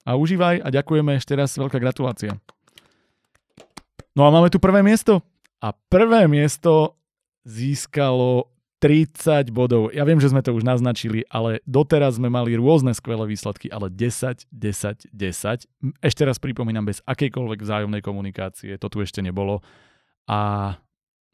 a 0.07 0.15
užívaj 0.15 0.63
a 0.63 0.71
ďakujeme 0.71 1.19
ešte 1.19 1.35
raz, 1.35 1.51
veľká 1.59 1.83
gratulácia. 1.83 2.39
No 4.15 4.23
a 4.23 4.31
máme 4.31 4.47
tu 4.47 4.55
prvé 4.55 4.79
miesto. 4.79 5.19
A 5.59 5.75
prvé 5.75 6.31
miesto 6.31 6.95
získalo 7.43 8.47
30 8.77 9.49
bodov. 9.49 9.89
Ja 9.89 10.05
viem, 10.05 10.21
že 10.21 10.29
sme 10.29 10.45
to 10.45 10.53
už 10.53 10.61
naznačili, 10.61 11.25
ale 11.33 11.65
doteraz 11.65 12.21
sme 12.21 12.29
mali 12.29 12.53
rôzne 12.53 12.93
skvelé 12.93 13.25
výsledky, 13.25 13.73
ale 13.73 13.89
10, 13.89 14.45
10, 14.53 15.09
10. 15.09 15.97
Ešte 15.97 16.21
raz 16.21 16.37
pripomínam, 16.37 16.85
bez 16.85 17.01
akejkoľvek 17.09 17.59
vzájomnej 17.65 18.05
komunikácie, 18.05 18.77
to 18.77 18.87
tu 18.89 19.01
ešte 19.01 19.25
nebolo. 19.25 19.65
A 20.29 20.75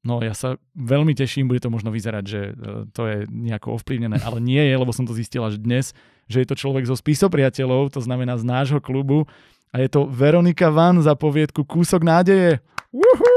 No 0.04 0.20
ja 0.20 0.36
sa 0.36 0.60
veľmi 0.76 1.16
teším, 1.16 1.48
bude 1.48 1.64
to 1.64 1.72
možno 1.72 1.88
vyzerať, 1.88 2.24
že 2.28 2.42
e, 2.52 2.54
to 2.92 3.08
je 3.08 3.18
nejako 3.32 3.80
ovplyvnené, 3.80 4.20
ale 4.20 4.44
nie 4.44 4.60
je, 4.60 4.76
lebo 4.76 4.92
som 4.92 5.08
to 5.08 5.16
zistila 5.16 5.48
až 5.48 5.64
dnes, 5.64 5.96
že 6.28 6.44
je 6.44 6.48
to 6.52 6.60
človek 6.60 6.84
zo 6.84 7.00
spisopriateľov, 7.00 7.96
to 7.96 8.04
znamená 8.04 8.36
z 8.36 8.44
nášho 8.44 8.84
klubu 8.84 9.32
a 9.72 9.80
je 9.80 9.88
to 9.88 10.04
Veronika 10.12 10.68
Van 10.68 11.00
za 11.00 11.16
poviedku 11.16 11.64
Kúsok 11.64 12.04
nádeje. 12.04 12.60
Uhu! 12.92 13.33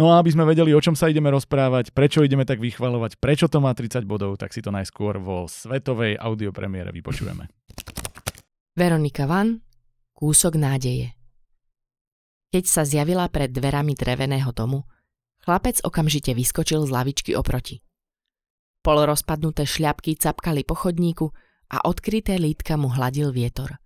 No 0.00 0.08
a 0.08 0.24
aby 0.24 0.32
sme 0.32 0.48
vedeli, 0.48 0.72
o 0.72 0.80
čom 0.80 0.96
sa 0.96 1.12
ideme 1.12 1.28
rozprávať, 1.28 1.92
prečo 1.92 2.24
ideme 2.24 2.48
tak 2.48 2.56
vychvalovať, 2.56 3.20
prečo 3.20 3.52
to 3.52 3.60
má 3.60 3.76
30 3.76 4.08
bodov, 4.08 4.40
tak 4.40 4.48
si 4.56 4.64
to 4.64 4.72
najskôr 4.72 5.20
vo 5.20 5.44
svetovej 5.44 6.16
audiopremiére 6.16 6.88
vypočujeme. 6.88 7.44
Veronika 8.72 9.28
Van, 9.28 9.60
Kúsok 10.16 10.60
nádeje. 10.60 11.16
Keď 12.52 12.64
sa 12.68 12.84
zjavila 12.84 13.28
pred 13.32 13.48
dverami 13.52 13.96
dreveného 13.96 14.52
domu, 14.52 14.84
chlapec 15.44 15.80
okamžite 15.80 16.36
vyskočil 16.36 16.84
z 16.84 16.92
lavičky 16.92 17.32
oproti. 17.32 17.80
Polorozpadnuté 18.84 19.64
šľapky 19.64 20.16
capkali 20.16 20.64
po 20.64 20.76
chodníku 20.76 21.32
a 21.72 21.88
odkryté 21.88 22.36
lítka 22.36 22.76
mu 22.76 22.92
hladil 22.92 23.32
vietor. 23.32 23.80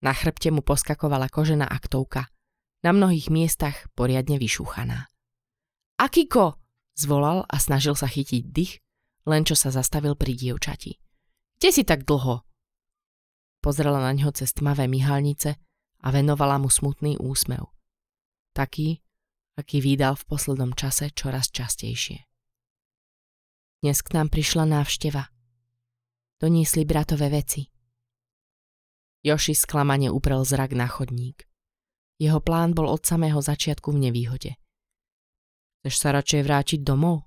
Na 0.00 0.16
chrbte 0.16 0.48
mu 0.48 0.64
poskakovala 0.64 1.28
kožená 1.28 1.68
aktovka, 1.68 2.32
na 2.80 2.96
mnohých 2.96 3.28
miestach 3.28 3.92
poriadne 3.92 4.40
vyšúchaná. 4.40 5.11
Akiko! 6.00 6.62
zvolal 6.92 7.44
a 7.48 7.56
snažil 7.56 7.96
sa 7.96 8.06
chytiť 8.06 8.42
dých, 8.52 8.78
len 9.26 9.42
čo 9.42 9.56
sa 9.56 9.72
zastavil 9.72 10.14
pri 10.14 10.36
dievčati. 10.36 10.98
Kde 11.58 11.68
si 11.70 11.82
tak 11.86 12.04
dlho? 12.04 12.42
Pozrela 13.62 14.02
na 14.02 14.10
ňo 14.10 14.34
cez 14.34 14.50
tmavé 14.50 14.90
myhalnice 14.90 15.54
a 16.02 16.08
venovala 16.10 16.58
mu 16.58 16.66
smutný 16.66 17.14
úsmev. 17.22 17.70
Taký, 18.52 18.98
aký 19.54 19.78
vydal 19.78 20.18
v 20.18 20.26
poslednom 20.26 20.74
čase 20.74 21.14
čoraz 21.14 21.54
častejšie. 21.54 22.26
Dnes 23.82 23.98
k 24.02 24.14
nám 24.14 24.30
prišla 24.30 24.66
návšteva. 24.66 25.30
Doniesli 26.42 26.82
bratové 26.82 27.30
veci. 27.30 27.70
Joši 29.22 29.54
sklamane 29.54 30.10
uprel 30.10 30.42
zrak 30.42 30.74
na 30.74 30.90
chodník. 30.90 31.46
Jeho 32.18 32.42
plán 32.42 32.74
bol 32.74 32.90
od 32.90 33.06
samého 33.06 33.38
začiatku 33.38 33.94
v 33.94 34.10
nevýhode. 34.10 34.58
Chceš 35.82 35.98
sa 35.98 36.14
radšej 36.14 36.46
vrátiť 36.46 36.80
domov? 36.86 37.26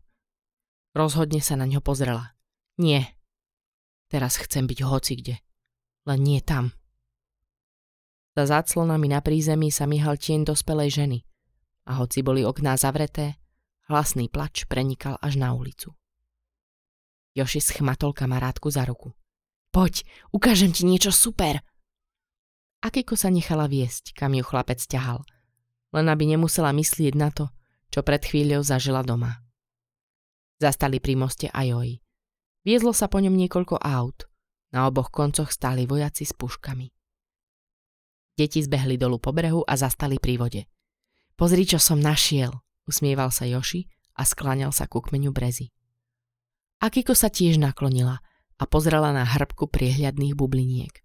Rozhodne 0.96 1.44
sa 1.44 1.60
na 1.60 1.68
ňo 1.68 1.84
pozrela. 1.84 2.40
Nie. 2.80 3.20
Teraz 4.08 4.40
chcem 4.40 4.64
byť 4.64 4.80
hocikde, 4.88 5.44
len 6.08 6.20
nie 6.24 6.40
tam. 6.40 6.72
Za 8.32 8.48
záclonami 8.48 9.12
na 9.12 9.20
prízemí 9.20 9.76
sa 9.76 9.84
myhal 9.92 10.16
tieň 10.16 10.48
dospelej 10.48 11.04
ženy 11.04 11.20
a 11.84 12.00
hoci 12.00 12.24
boli 12.24 12.48
okná 12.48 12.80
zavreté, 12.80 13.36
hlasný 13.92 14.32
plač 14.32 14.64
prenikal 14.72 15.20
až 15.20 15.36
na 15.36 15.52
ulicu. 15.52 15.92
Joši 17.36 17.60
schmatol 17.60 18.16
kamarátku 18.16 18.72
za 18.72 18.88
ruku. 18.88 19.12
Poď, 19.76 20.08
ukážem 20.32 20.72
ti 20.72 20.88
niečo 20.88 21.12
super. 21.12 21.60
Akiko 22.80 23.20
sa 23.20 23.28
nechala 23.28 23.68
viesť, 23.68 24.16
kam 24.16 24.32
ju 24.32 24.48
chlapec 24.48 24.80
ťahal, 24.80 25.28
len 25.92 26.08
aby 26.08 26.24
nemusela 26.24 26.72
myslieť 26.72 27.20
na 27.20 27.36
to, 27.36 27.52
čo 27.90 28.06
pred 28.06 28.22
chvíľou 28.22 28.62
zažila 28.62 29.02
doma. 29.02 29.46
Zastali 30.62 31.04
pri 31.04 31.20
moste 31.20 31.48
Ajoji. 31.52 32.00
Viezlo 32.66 32.96
sa 32.96 33.12
po 33.12 33.20
ňom 33.20 33.36
niekoľko 33.36 33.78
aut. 33.78 34.26
Na 34.74 34.90
oboch 34.90 35.14
koncoch 35.14 35.52
stáli 35.52 35.88
vojaci 35.88 36.28
s 36.28 36.36
puškami. 36.36 36.92
Deti 38.36 38.60
zbehli 38.60 39.00
dolu 39.00 39.16
po 39.24 39.32
brehu 39.32 39.64
a 39.64 39.80
zastali 39.80 40.20
pri 40.20 40.36
vode. 40.36 40.62
Pozri, 41.40 41.64
čo 41.64 41.80
som 41.80 42.04
našiel, 42.04 42.52
usmieval 42.84 43.32
sa 43.32 43.48
Joši 43.48 43.88
a 44.20 44.28
skláňal 44.28 44.76
sa 44.76 44.88
ku 44.92 45.00
kmeňu 45.00 45.32
brezy. 45.32 45.72
Akiko 46.84 47.16
sa 47.16 47.32
tiež 47.32 47.56
naklonila 47.56 48.20
a 48.60 48.64
pozrela 48.68 49.16
na 49.16 49.24
hrbku 49.24 49.72
priehľadných 49.72 50.36
bubliniek. 50.36 51.04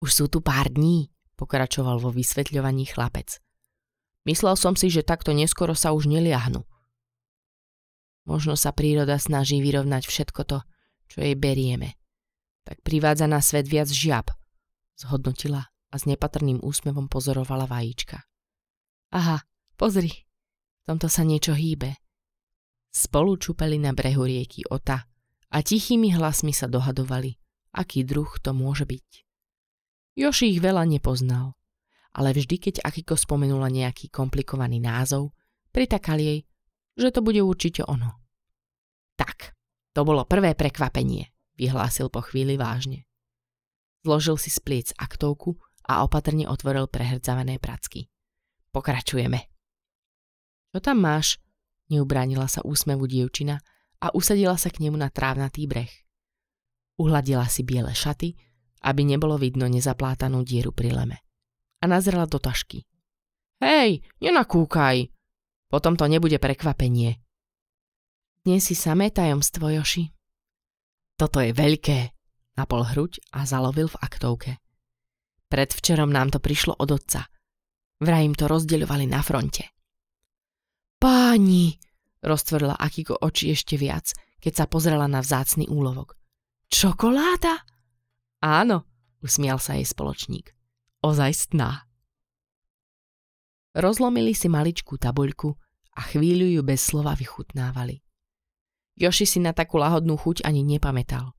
Už 0.00 0.10
sú 0.12 0.24
tu 0.28 0.44
pár 0.44 0.68
dní, 0.72 1.12
pokračoval 1.40 2.00
vo 2.00 2.12
vysvetľovaní 2.12 2.88
chlapec. 2.88 3.40
Myslel 4.28 4.54
som 4.56 4.76
si, 4.76 4.92
že 4.92 5.06
takto 5.06 5.32
neskoro 5.32 5.72
sa 5.72 5.96
už 5.96 6.10
neliahnu. 6.10 6.60
Možno 8.28 8.54
sa 8.54 8.70
príroda 8.70 9.16
snaží 9.16 9.58
vyrovnať 9.64 10.04
všetko 10.04 10.40
to, 10.44 10.58
čo 11.08 11.24
jej 11.24 11.34
berieme. 11.34 11.96
Tak 12.68 12.84
privádza 12.84 13.24
na 13.24 13.40
svet 13.40 13.66
viac 13.66 13.88
žiab, 13.88 14.28
zhodnotila 14.94 15.72
a 15.90 15.94
s 15.96 16.04
nepatrným 16.04 16.60
úsmevom 16.60 17.08
pozorovala 17.08 17.64
vajíčka. 17.66 18.22
Aha, 19.10 19.42
pozri, 19.74 20.12
v 20.12 20.84
tomto 20.86 21.10
sa 21.10 21.26
niečo 21.26 21.56
hýbe. 21.56 21.98
Spolu 22.94 23.40
čupeli 23.40 23.80
na 23.80 23.90
brehu 23.96 24.22
rieky 24.22 24.68
Ota 24.70 25.08
a 25.50 25.56
tichými 25.64 26.14
hlasmi 26.14 26.54
sa 26.54 26.70
dohadovali, 26.70 27.34
aký 27.74 28.06
druh 28.06 28.30
to 28.38 28.54
môže 28.54 28.86
byť. 28.86 29.08
Joši 30.14 30.54
ich 30.54 30.60
veľa 30.62 30.86
nepoznal, 30.86 31.58
ale 32.14 32.34
vždy, 32.34 32.56
keď 32.58 32.74
Akiko 32.82 33.14
spomenula 33.14 33.70
nejaký 33.70 34.10
komplikovaný 34.10 34.82
názov, 34.82 35.34
pritakal 35.70 36.18
jej, 36.18 36.42
že 36.98 37.14
to 37.14 37.22
bude 37.22 37.38
určite 37.38 37.86
ono. 37.86 38.18
Tak, 39.14 39.54
to 39.94 40.02
bolo 40.02 40.26
prvé 40.26 40.58
prekvapenie, 40.58 41.30
vyhlásil 41.54 42.10
po 42.10 42.24
chvíli 42.26 42.58
vážne. 42.58 43.06
Zložil 44.02 44.40
si 44.40 44.48
z 44.48 44.58
pliec 44.64 44.88
aktovku 44.96 45.60
a 45.86 46.02
opatrne 46.02 46.48
otvoril 46.48 46.88
prehrdzavené 46.88 47.60
pracky. 47.60 48.08
Pokračujeme. 48.72 49.50
Čo 50.70 50.78
tam 50.80 51.02
máš? 51.02 51.36
Neubránila 51.90 52.46
sa 52.46 52.62
úsmevu 52.62 53.10
dievčina 53.10 53.58
a 53.98 54.14
usadila 54.14 54.54
sa 54.54 54.70
k 54.70 54.86
nemu 54.86 54.96
na 54.96 55.10
trávnatý 55.10 55.66
breh. 55.66 55.90
Uhladila 56.96 57.44
si 57.50 57.66
biele 57.66 57.90
šaty, 57.90 58.38
aby 58.86 59.02
nebolo 59.04 59.36
vidno 59.36 59.68
nezaplátanú 59.68 60.46
dieru 60.46 60.72
pri 60.72 60.96
leme. 60.96 61.18
A 61.80 61.88
nazrela 61.88 62.28
do 62.28 62.36
tašky. 62.36 62.84
Hej, 63.60 64.04
nenakúkaj! 64.20 65.08
Potom 65.72 65.96
to 65.96 66.04
nebude 66.08 66.36
prekvapenie. 66.36 67.20
Dnes 68.44 68.68
si 68.68 68.76
samé 68.76 69.12
tajomstvo, 69.12 69.68
Joši. 69.68 70.08
Toto 71.20 71.44
je 71.44 71.52
veľké, 71.52 72.16
napol 72.56 72.84
hruď 72.84 73.20
a 73.36 73.44
zalovil 73.44 73.88
v 73.92 74.00
aktovke. 74.00 74.52
Predvčerom 75.52 76.08
nám 76.08 76.32
to 76.32 76.38
prišlo 76.40 76.72
od 76.80 76.88
otca. 76.88 77.28
Vraj 78.00 78.24
im 78.24 78.34
to 78.36 78.48
rozdeľovali 78.48 79.04
na 79.04 79.20
fronte. 79.20 79.68
Páni, 80.96 81.76
roztvorila 82.24 82.76
Akiko 82.76 83.16
oči 83.20 83.52
ešte 83.52 83.76
viac, 83.76 84.12
keď 84.40 84.52
sa 84.52 84.64
pozrela 84.68 85.04
na 85.04 85.20
vzácny 85.20 85.68
úlovok. 85.68 86.16
Čokoláda? 86.72 87.60
Áno, 88.40 88.88
usmial 89.20 89.60
sa 89.60 89.76
jej 89.76 89.84
spoločník. 89.84 90.56
Ozajstná. 91.00 91.88
Rozlomili 93.72 94.36
si 94.36 94.52
maličkú 94.52 95.00
tabuľku 95.00 95.56
a 95.96 96.00
chvíľu 96.04 96.60
ju 96.60 96.60
bez 96.60 96.84
slova 96.84 97.16
vychutnávali. 97.16 98.04
Joši 99.00 99.24
si 99.24 99.38
na 99.40 99.56
takú 99.56 99.80
lahodnú 99.80 100.20
chuť 100.20 100.44
ani 100.44 100.60
nepamätal. 100.60 101.32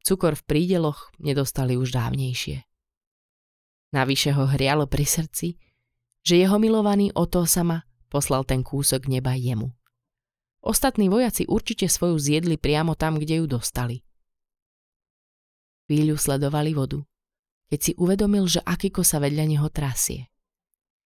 Cukor 0.00 0.40
v 0.40 0.46
prídeloch 0.48 1.12
nedostali 1.20 1.76
už 1.76 1.92
dávnejšie. 1.92 2.64
Navyše 3.92 4.32
ho 4.40 4.48
hrialo 4.48 4.88
pri 4.88 5.04
srdci, 5.04 5.60
že 6.24 6.40
jeho 6.40 6.56
milovaný 6.56 7.12
Oto 7.12 7.44
sama 7.44 7.84
poslal 8.08 8.48
ten 8.48 8.64
kúsok 8.64 9.04
neba 9.04 9.36
jemu. 9.36 9.68
Ostatní 10.64 11.12
vojaci 11.12 11.44
určite 11.44 11.92
svoju 11.92 12.16
zjedli 12.16 12.56
priamo 12.56 12.96
tam, 12.96 13.20
kde 13.20 13.44
ju 13.44 13.46
dostali. 13.52 14.00
Chvíľu 15.92 16.16
sledovali 16.16 16.72
vodu, 16.72 17.04
keď 17.72 17.80
si 17.80 17.92
uvedomil, 17.96 18.44
že 18.44 18.60
Akiko 18.68 19.00
sa 19.00 19.16
vedľa 19.16 19.48
neho 19.48 19.64
trasie. 19.72 20.28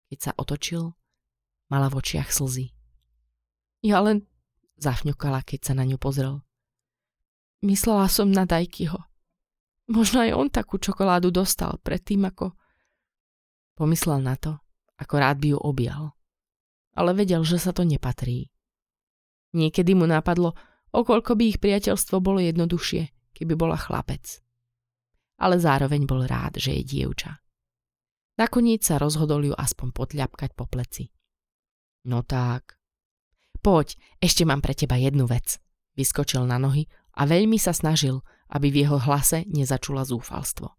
Keď 0.09 0.19
sa 0.25 0.33
otočil, 0.41 0.97
mala 1.69 1.93
v 1.93 2.01
očiach 2.01 2.33
slzy. 2.33 2.73
Ja 3.85 4.01
len 4.01 4.25
zafňukala, 4.81 5.45
keď 5.45 5.61
sa 5.69 5.73
na 5.77 5.85
ňu 5.85 6.01
pozrel. 6.01 6.41
Myslela 7.61 8.09
som 8.09 8.33
na 8.33 8.49
Dajkyho. 8.49 8.97
Možno 9.93 10.25
aj 10.25 10.33
on 10.33 10.49
takú 10.49 10.81
čokoládu 10.81 11.29
dostal 11.29 11.77
predtým, 11.85 12.25
ako... 12.25 12.57
Pomyslel 13.77 14.25
na 14.25 14.41
to, 14.41 14.57
ako 14.97 15.15
rád 15.21 15.37
by 15.37 15.53
ju 15.53 15.61
objal. 15.61 16.17
Ale 16.97 17.13
vedel, 17.13 17.45
že 17.45 17.61
sa 17.61 17.77
to 17.77 17.85
nepatrí. 17.85 18.49
Niekedy 19.53 19.93
mu 19.93 20.09
napadlo, 20.09 20.57
okoľko 20.97 21.37
by 21.37 21.45
ich 21.53 21.61
priateľstvo 21.61 22.17
bolo 22.25 22.41
jednoduchšie, 22.41 23.37
keby 23.37 23.53
bola 23.61 23.77
chlapec. 23.77 24.46
Ale 25.37 25.61
zároveň 25.61 26.09
bol 26.09 26.25
rád, 26.25 26.57
že 26.57 26.73
je 26.81 26.83
dievča. 26.83 27.41
Nakoniec 28.37 28.85
sa 28.85 29.01
rozhodol 29.01 29.49
ju 29.49 29.55
aspoň 29.57 29.93
potľapkať 29.97 30.51
po 30.53 30.69
pleci. 30.69 31.09
No 32.05 32.21
tak. 32.21 32.77
Poď, 33.65 33.97
ešte 34.21 34.45
mám 34.45 34.61
pre 34.61 34.77
teba 34.77 35.01
jednu 35.01 35.25
vec. 35.25 35.57
Vyskočil 35.97 36.45
na 36.45 36.61
nohy 36.61 36.87
a 37.17 37.25
veľmi 37.25 37.57
sa 37.57 37.73
snažil, 37.73 38.21
aby 38.53 38.69
v 38.71 38.87
jeho 38.87 39.01
hlase 39.01 39.49
nezačula 39.49 40.05
zúfalstvo. 40.05 40.71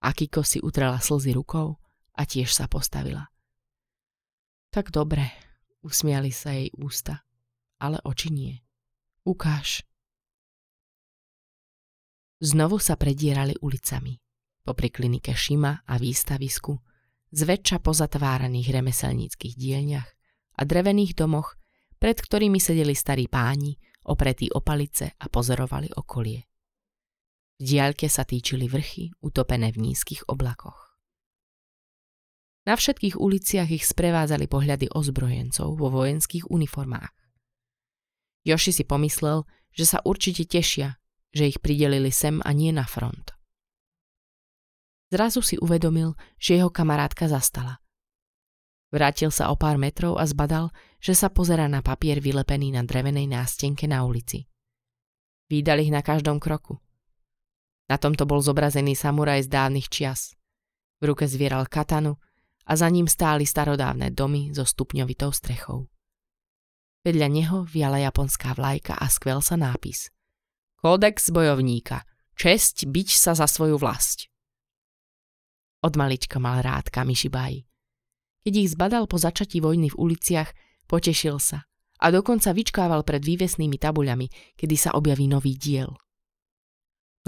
Akiko 0.00 0.40
si 0.46 0.62
utrela 0.62 0.96
slzy 1.02 1.36
rukou 1.36 1.76
a 2.16 2.22
tiež 2.24 2.48
sa 2.54 2.70
postavila. 2.70 3.28
Tak 4.70 4.94
dobre, 4.94 5.28
usmiali 5.82 6.30
sa 6.30 6.54
jej 6.54 6.70
ústa, 6.78 7.26
ale 7.82 7.98
oči 8.06 8.30
nie. 8.30 8.54
Ukáž. 9.26 9.82
Znovu 12.40 12.80
sa 12.80 12.96
predierali 12.96 13.52
ulicami, 13.60 14.16
popri 14.64 14.88
klinike 14.88 15.36
Šima 15.36 15.84
a 15.84 15.94
výstavisku, 16.00 16.72
zväčša 17.36 17.84
pozatváraných 17.84 18.72
remeselníckých 18.80 19.54
dielniach 19.60 20.08
a 20.56 20.62
drevených 20.64 21.12
domoch, 21.20 21.60
pred 22.00 22.16
ktorými 22.16 22.56
sedeli 22.56 22.96
starí 22.96 23.28
páni, 23.28 23.76
opretí 24.08 24.48
o 24.48 24.64
palice 24.64 25.12
a 25.20 25.28
pozorovali 25.28 25.92
okolie. 25.92 26.40
V 27.60 27.76
diaľke 27.76 28.08
sa 28.08 28.24
týčili 28.24 28.72
vrchy, 28.72 29.12
utopené 29.20 29.68
v 29.68 29.92
nízkych 29.92 30.24
oblakoch. 30.32 30.96
Na 32.64 32.76
všetkých 32.76 33.20
uliciach 33.20 33.68
ich 33.68 33.84
sprevádzali 33.84 34.48
pohľady 34.48 34.92
ozbrojencov 34.92 35.76
vo 35.76 35.88
vojenských 35.92 36.48
uniformách. 36.48 37.12
Joši 38.48 38.72
si 38.72 38.84
pomyslel, 38.88 39.44
že 39.76 39.84
sa 39.84 40.00
určite 40.04 40.48
tešia, 40.48 40.99
že 41.30 41.50
ich 41.50 41.58
pridelili 41.62 42.10
sem 42.10 42.42
a 42.42 42.50
nie 42.50 42.74
na 42.74 42.86
front. 42.86 43.34
Zrazu 45.10 45.42
si 45.42 45.58
uvedomil, 45.58 46.14
že 46.38 46.58
jeho 46.62 46.70
kamarátka 46.70 47.26
zastala. 47.26 47.82
Vrátil 48.90 49.30
sa 49.30 49.50
o 49.50 49.58
pár 49.58 49.78
metrov 49.78 50.18
a 50.18 50.26
zbadal, 50.26 50.70
že 50.98 51.14
sa 51.14 51.30
pozera 51.30 51.70
na 51.70 51.82
papier 51.82 52.18
vylepený 52.18 52.74
na 52.74 52.82
drevenej 52.82 53.30
nástenke 53.30 53.86
na 53.86 54.02
ulici. 54.02 54.46
Výdal 55.50 55.82
ich 55.82 55.90
na 55.94 56.02
každom 56.02 56.38
kroku. 56.38 56.78
Na 57.90 57.98
tomto 57.98 58.22
bol 58.22 58.38
zobrazený 58.38 58.94
samuraj 58.94 59.46
z 59.46 59.48
dávnych 59.50 59.90
čias. 59.90 60.38
V 61.02 61.10
ruke 61.10 61.26
zvieral 61.26 61.66
katanu 61.66 62.18
a 62.66 62.78
za 62.78 62.86
ním 62.86 63.10
stáli 63.10 63.42
starodávne 63.42 64.14
domy 64.14 64.54
so 64.54 64.62
stupňovitou 64.62 65.34
strechou. 65.34 65.90
Vedľa 67.02 67.28
neho 67.30 67.58
viala 67.66 67.98
japonská 67.98 68.54
vlajka 68.54 68.94
a 68.94 69.10
skvel 69.10 69.42
sa 69.42 69.58
nápis. 69.58 70.14
Kódex 70.80 71.28
bojovníka. 71.28 72.08
Česť 72.40 72.88
byť 72.88 73.08
sa 73.12 73.36
za 73.36 73.44
svoju 73.44 73.76
vlast. 73.76 74.32
Od 75.84 75.92
malička 75.92 76.40
mal 76.40 76.64
rád 76.64 76.88
Kamishibai. 76.88 77.68
Keď 78.40 78.54
ich 78.56 78.72
zbadal 78.72 79.04
po 79.04 79.20
začatí 79.20 79.60
vojny 79.60 79.92
v 79.92 80.00
uliciach, 80.00 80.48
potešil 80.88 81.36
sa 81.36 81.68
a 82.00 82.08
dokonca 82.08 82.56
vyčkával 82.56 83.04
pred 83.04 83.20
vývesnými 83.20 83.76
tabuľami, 83.76 84.56
kedy 84.56 84.76
sa 84.80 84.96
objaví 84.96 85.28
nový 85.28 85.60
diel. 85.60 85.92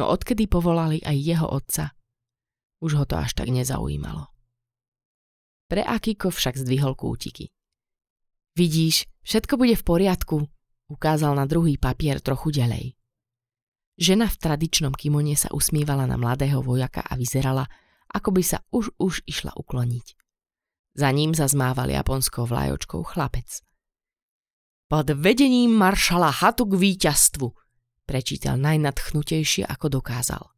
No 0.00 0.08
odkedy 0.08 0.48
povolali 0.48 1.04
aj 1.04 1.16
jeho 1.20 1.44
otca, 1.44 1.92
už 2.80 2.96
ho 2.96 3.04
to 3.04 3.20
až 3.20 3.36
tak 3.36 3.52
nezaujímalo. 3.52 4.32
Pre 5.68 5.84
Akiko 5.84 6.32
však 6.32 6.56
zdvihol 6.56 6.96
kútiky. 6.96 7.52
Vidíš, 8.56 9.04
všetko 9.28 9.60
bude 9.60 9.76
v 9.76 9.84
poriadku, 9.84 10.36
ukázal 10.88 11.36
na 11.36 11.44
druhý 11.44 11.76
papier 11.76 12.16
trochu 12.24 12.48
ďalej. 12.56 12.96
Žena 14.02 14.26
v 14.26 14.34
tradičnom 14.34 14.98
kimone 14.98 15.38
sa 15.38 15.54
usmívala 15.54 16.10
na 16.10 16.18
mladého 16.18 16.58
vojaka 16.58 17.06
a 17.06 17.14
vyzerala, 17.14 17.70
ako 18.10 18.34
by 18.34 18.42
sa 18.42 18.58
už 18.74 18.90
už 18.98 19.22
išla 19.30 19.54
ukloniť. 19.54 20.18
Za 20.98 21.06
ním 21.14 21.38
zazmával 21.38 21.86
japonskou 21.86 22.42
vlajočkou 22.42 22.98
chlapec. 23.06 23.62
Pod 24.90 25.06
vedením 25.06 25.78
maršala 25.78 26.34
Hatu 26.34 26.66
k 26.66 26.82
víťazstvu, 26.82 27.46
prečítal 28.02 28.58
najnadchnutejšie, 28.58 29.70
ako 29.70 30.02
dokázal. 30.02 30.50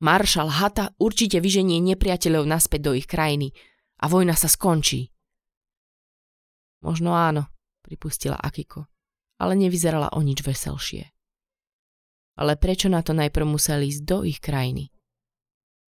Maršal 0.00 0.48
Hata 0.48 0.96
určite 0.96 1.36
vyženie 1.44 1.84
nepriateľov 1.84 2.48
naspäť 2.48 2.80
do 2.80 2.92
ich 2.96 3.04
krajiny 3.04 3.52
a 4.00 4.08
vojna 4.08 4.32
sa 4.32 4.48
skončí. 4.48 5.12
Možno 6.80 7.12
áno, 7.12 7.44
pripustila 7.84 8.40
Akiko, 8.40 8.88
ale 9.36 9.52
nevyzerala 9.60 10.16
o 10.16 10.24
nič 10.24 10.40
veselšie. 10.40 11.19
Ale 12.40 12.56
prečo 12.56 12.88
na 12.88 13.04
to 13.04 13.12
najprv 13.12 13.44
museli 13.44 13.92
ísť 13.92 14.02
do 14.08 14.24
ich 14.24 14.40
krajiny? 14.40 14.88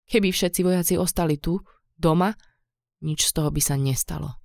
Keby 0.09 0.33
všetci 0.33 0.65
vojaci 0.65 0.95
ostali 0.97 1.37
tu, 1.37 1.61
doma, 1.93 2.33
nič 3.05 3.29
z 3.29 3.33
toho 3.37 3.53
by 3.53 3.61
sa 3.61 3.77
nestalo. 3.77 4.41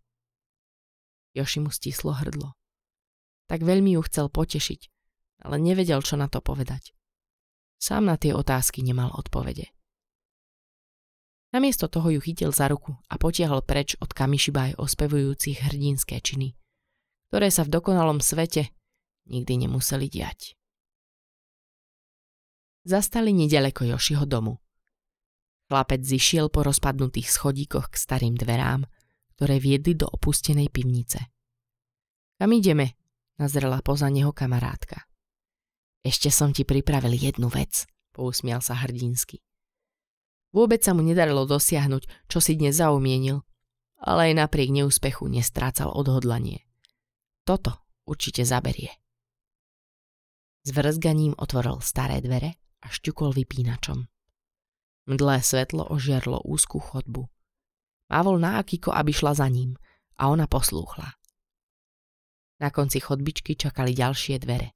Joši 1.31 1.63
mu 1.63 1.71
stislo 1.71 2.11
hrdlo. 2.11 2.59
Tak 3.47 3.63
veľmi 3.63 3.95
ju 3.95 4.01
chcel 4.03 4.27
potešiť, 4.27 4.81
ale 5.47 5.63
nevedel, 5.63 6.03
čo 6.03 6.19
na 6.19 6.27
to 6.27 6.43
povedať. 6.43 6.91
Sám 7.79 8.11
na 8.11 8.19
tie 8.19 8.35
otázky 8.35 8.83
nemal 8.83 9.11
odpovede. 9.15 9.71
Namiesto 11.55 11.87
toho 11.87 12.09
ju 12.09 12.19
chytil 12.19 12.49
za 12.51 12.67
ruku 12.67 12.97
a 13.07 13.15
potiahol 13.15 13.61
preč 13.61 13.93
od 14.01 14.09
Kamišibaj 14.11 14.75
ospevujúcich 14.75 15.63
hrdinské 15.69 16.17
činy, 16.19 16.57
ktoré 17.29 17.47
sa 17.53 17.63
v 17.63 17.73
dokonalom 17.77 18.19
svete 18.19 18.73
nikdy 19.29 19.67
nemuseli 19.67 20.09
diať. 20.09 20.57
Zastali 22.83 23.31
nedaleko 23.31 23.87
Jošiho 23.87 24.27
domu. 24.27 24.59
Chlapec 25.71 26.03
zišiel 26.03 26.51
po 26.51 26.67
rozpadnutých 26.67 27.31
schodíkoch 27.31 27.95
k 27.95 27.95
starým 27.95 28.35
dverám, 28.35 28.83
ktoré 29.39 29.55
viedli 29.55 29.95
do 29.95 30.03
opustenej 30.11 30.67
pivnice. 30.67 31.31
Kam 32.35 32.51
ideme? 32.51 32.99
Nazrela 33.39 33.79
poza 33.79 34.11
neho 34.11 34.35
kamarátka. 34.35 35.07
Ešte 36.03 36.27
som 36.27 36.51
ti 36.51 36.67
pripravil 36.67 37.15
jednu 37.15 37.47
vec, 37.47 37.87
pousmial 38.11 38.59
sa 38.59 38.75
hrdinsky. 38.75 39.39
Vôbec 40.51 40.83
sa 40.83 40.91
mu 40.91 41.07
nedarilo 41.07 41.47
dosiahnuť, 41.47 42.27
čo 42.27 42.43
si 42.43 42.59
dnes 42.59 42.77
zaumienil, 42.77 43.47
ale 44.03 44.35
aj 44.35 44.43
napriek 44.43 44.75
neúspechu 44.75 45.31
nestrácal 45.31 45.87
odhodlanie. 45.87 46.67
Toto 47.47 47.79
určite 48.03 48.43
zaberie. 48.43 48.91
S 50.67 50.75
vrzganím 50.75 51.31
otvoril 51.39 51.79
staré 51.79 52.19
dvere 52.19 52.59
a 52.83 52.91
šťukol 52.91 53.31
vypínačom. 53.31 54.03
Mdlé 55.07 55.39
svetlo 55.39 55.87
ožiarlo 55.87 56.43
úzkú 56.43 56.83
chodbu. 56.83 57.31
Mávol 58.11 58.43
na 58.43 58.59
Akiko, 58.59 58.91
aby 58.91 59.15
šla 59.15 59.39
za 59.39 59.47
ním 59.47 59.79
a 60.19 60.27
ona 60.27 60.45
poslúchla. 60.45 61.15
Na 62.59 62.69
konci 62.69 62.99
chodbičky 62.99 63.55
čakali 63.55 63.95
ďalšie 63.95 64.39
dvere, 64.43 64.75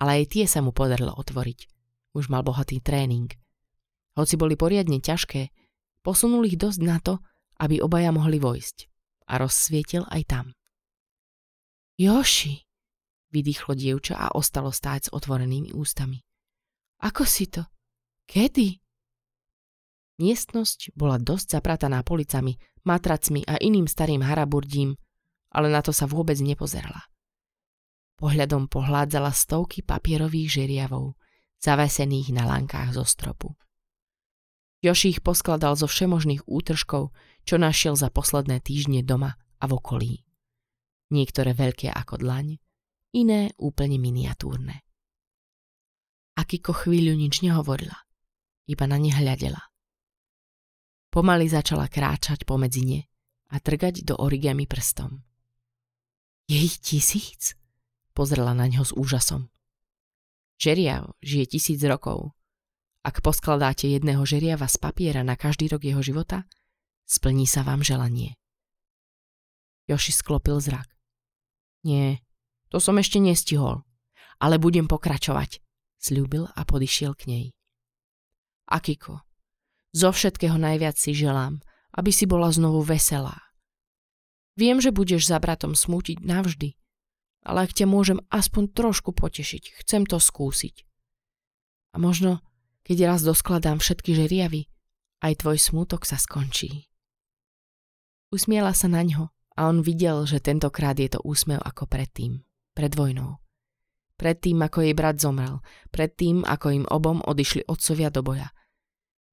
ale 0.00 0.22
aj 0.22 0.24
tie 0.36 0.44
sa 0.48 0.60
mu 0.60 0.72
podarilo 0.72 1.12
otvoriť. 1.16 1.60
Už 2.16 2.32
mal 2.32 2.44
bohatý 2.44 2.80
tréning– 2.84 3.32
hoci 4.18 4.34
boli 4.34 4.58
poriadne 4.58 4.98
ťažké, 4.98 5.54
posunul 6.02 6.42
ich 6.50 6.58
dosť 6.58 6.80
na 6.82 6.98
to, 6.98 7.22
aby 7.62 7.78
obaja 7.78 8.10
mohli 8.10 8.42
vojsť. 8.42 8.90
A 9.30 9.38
rozsvietil 9.38 10.02
aj 10.10 10.22
tam. 10.26 10.46
Joši, 11.94 12.66
vydýchlo 13.30 13.78
dievča 13.78 14.18
a 14.18 14.34
ostalo 14.34 14.74
stáť 14.74 15.06
s 15.06 15.12
otvorenými 15.14 15.70
ústami. 15.70 16.26
Ako 16.98 17.22
si 17.22 17.46
to? 17.46 17.62
Kedy? 18.26 18.82
Miestnosť 20.18 20.98
bola 20.98 21.14
dosť 21.14 21.54
zaprataná 21.54 22.02
policami, 22.02 22.58
matracmi 22.82 23.46
a 23.46 23.54
iným 23.62 23.86
starým 23.86 24.26
haraburdím, 24.26 24.98
ale 25.54 25.70
na 25.70 25.78
to 25.78 25.94
sa 25.94 26.10
vôbec 26.10 26.34
nepozerala. 26.42 27.06
Pohľadom 28.18 28.66
pohládzala 28.66 29.30
stovky 29.30 29.86
papierových 29.86 30.58
žeriavov, 30.58 31.14
zavesených 31.62 32.34
na 32.34 32.50
lankách 32.50 32.98
zo 32.98 33.06
stropu. 33.06 33.54
Joši 34.82 35.18
ich 35.18 35.20
poskladal 35.22 35.78
zo 35.78 35.86
všemožných 35.86 36.46
útržkov, 36.50 37.14
čo 37.46 37.54
našiel 37.58 37.94
za 37.94 38.10
posledné 38.10 38.58
týždne 38.58 39.06
doma 39.06 39.38
a 39.62 39.64
v 39.70 39.72
okolí. 39.74 40.14
Niektoré 41.14 41.54
veľké 41.54 41.94
ako 41.94 42.26
dlaň, 42.26 42.58
iné 43.14 43.54
úplne 43.58 44.02
miniatúrne. 44.02 44.87
Akiko 46.38 46.70
chvíľu 46.70 47.18
nič 47.18 47.42
nehovorila, 47.42 47.98
iba 48.70 48.84
na 48.86 48.94
ne 48.94 49.10
hľadela. 49.10 49.58
Pomaly 51.10 51.50
začala 51.50 51.90
kráčať 51.90 52.46
pomedzi 52.46 52.86
ne 52.86 53.00
a 53.50 53.58
trgať 53.58 54.06
do 54.06 54.14
origami 54.14 54.70
prstom. 54.70 55.26
Je 56.46 56.62
ich 56.62 56.78
tisíc? 56.78 57.58
Pozrela 58.14 58.54
na 58.54 58.70
ňo 58.70 58.86
s 58.86 58.94
úžasom. 58.94 59.50
Žeriav 60.62 61.18
žije 61.18 61.58
tisíc 61.58 61.82
rokov 61.82 62.38
ak 63.08 63.24
poskladáte 63.24 63.88
jedného 63.88 64.20
žeriava 64.28 64.68
z 64.68 64.76
papiera 64.76 65.24
na 65.24 65.32
každý 65.32 65.72
rok 65.72 65.80
jeho 65.80 66.04
života, 66.04 66.44
splní 67.08 67.48
sa 67.48 67.64
vám 67.64 67.80
želanie. 67.80 68.36
Joši 69.88 70.12
sklopil 70.12 70.60
zrak. 70.60 70.84
Nie, 71.88 72.20
to 72.68 72.82
som 72.82 73.00
ešte 73.00 73.16
nestihol, 73.16 73.86
ale 74.42 74.60
budem 74.60 74.90
pokračovať, 74.90 75.62
sľúbil 75.98 76.50
a 76.54 76.60
podišiel 76.64 77.14
k 77.18 77.22
nej. 77.28 77.46
Akiko, 78.70 79.22
zo 79.92 80.10
všetkého 80.12 80.56
najviac 80.56 80.98
si 80.98 81.16
želám, 81.16 81.60
aby 81.94 82.10
si 82.12 82.28
bola 82.28 82.52
znovu 82.52 82.84
veselá. 82.84 83.38
Viem, 84.58 84.82
že 84.82 84.90
budeš 84.90 85.30
za 85.30 85.38
bratom 85.38 85.78
smútiť 85.78 86.22
navždy, 86.22 86.74
ale 87.46 87.64
ak 87.64 87.74
ťa 87.74 87.86
môžem 87.86 88.18
aspoň 88.28 88.74
trošku 88.74 89.14
potešiť, 89.14 89.82
chcem 89.84 90.04
to 90.04 90.18
skúsiť. 90.18 90.84
A 91.94 92.02
možno 92.02 92.44
keď 92.88 93.04
raz 93.04 93.20
doskladám 93.20 93.84
všetky 93.84 94.16
žeriavy, 94.16 94.64
aj 95.20 95.44
tvoj 95.44 95.60
smútok 95.60 96.08
sa 96.08 96.16
skončí. 96.16 96.88
Usmiela 98.32 98.72
sa 98.72 98.88
na 98.88 99.04
ňo 99.04 99.28
a 99.28 99.68
on 99.68 99.84
videl, 99.84 100.24
že 100.24 100.40
tentokrát 100.40 100.96
je 100.96 101.12
to 101.12 101.20
úsmev 101.20 101.60
ako 101.60 101.84
predtým, 101.84 102.40
pred 102.72 102.88
vojnou. 102.96 103.36
Predtým, 104.18 104.58
ako 104.66 104.82
jej 104.82 104.94
brat 104.98 105.22
zomrel, 105.22 105.62
predtým, 105.94 106.42
ako 106.42 106.66
im 106.74 106.84
obom 106.90 107.22
odišli 107.22 107.70
otcovia 107.70 108.10
do 108.10 108.26
boja. 108.26 108.50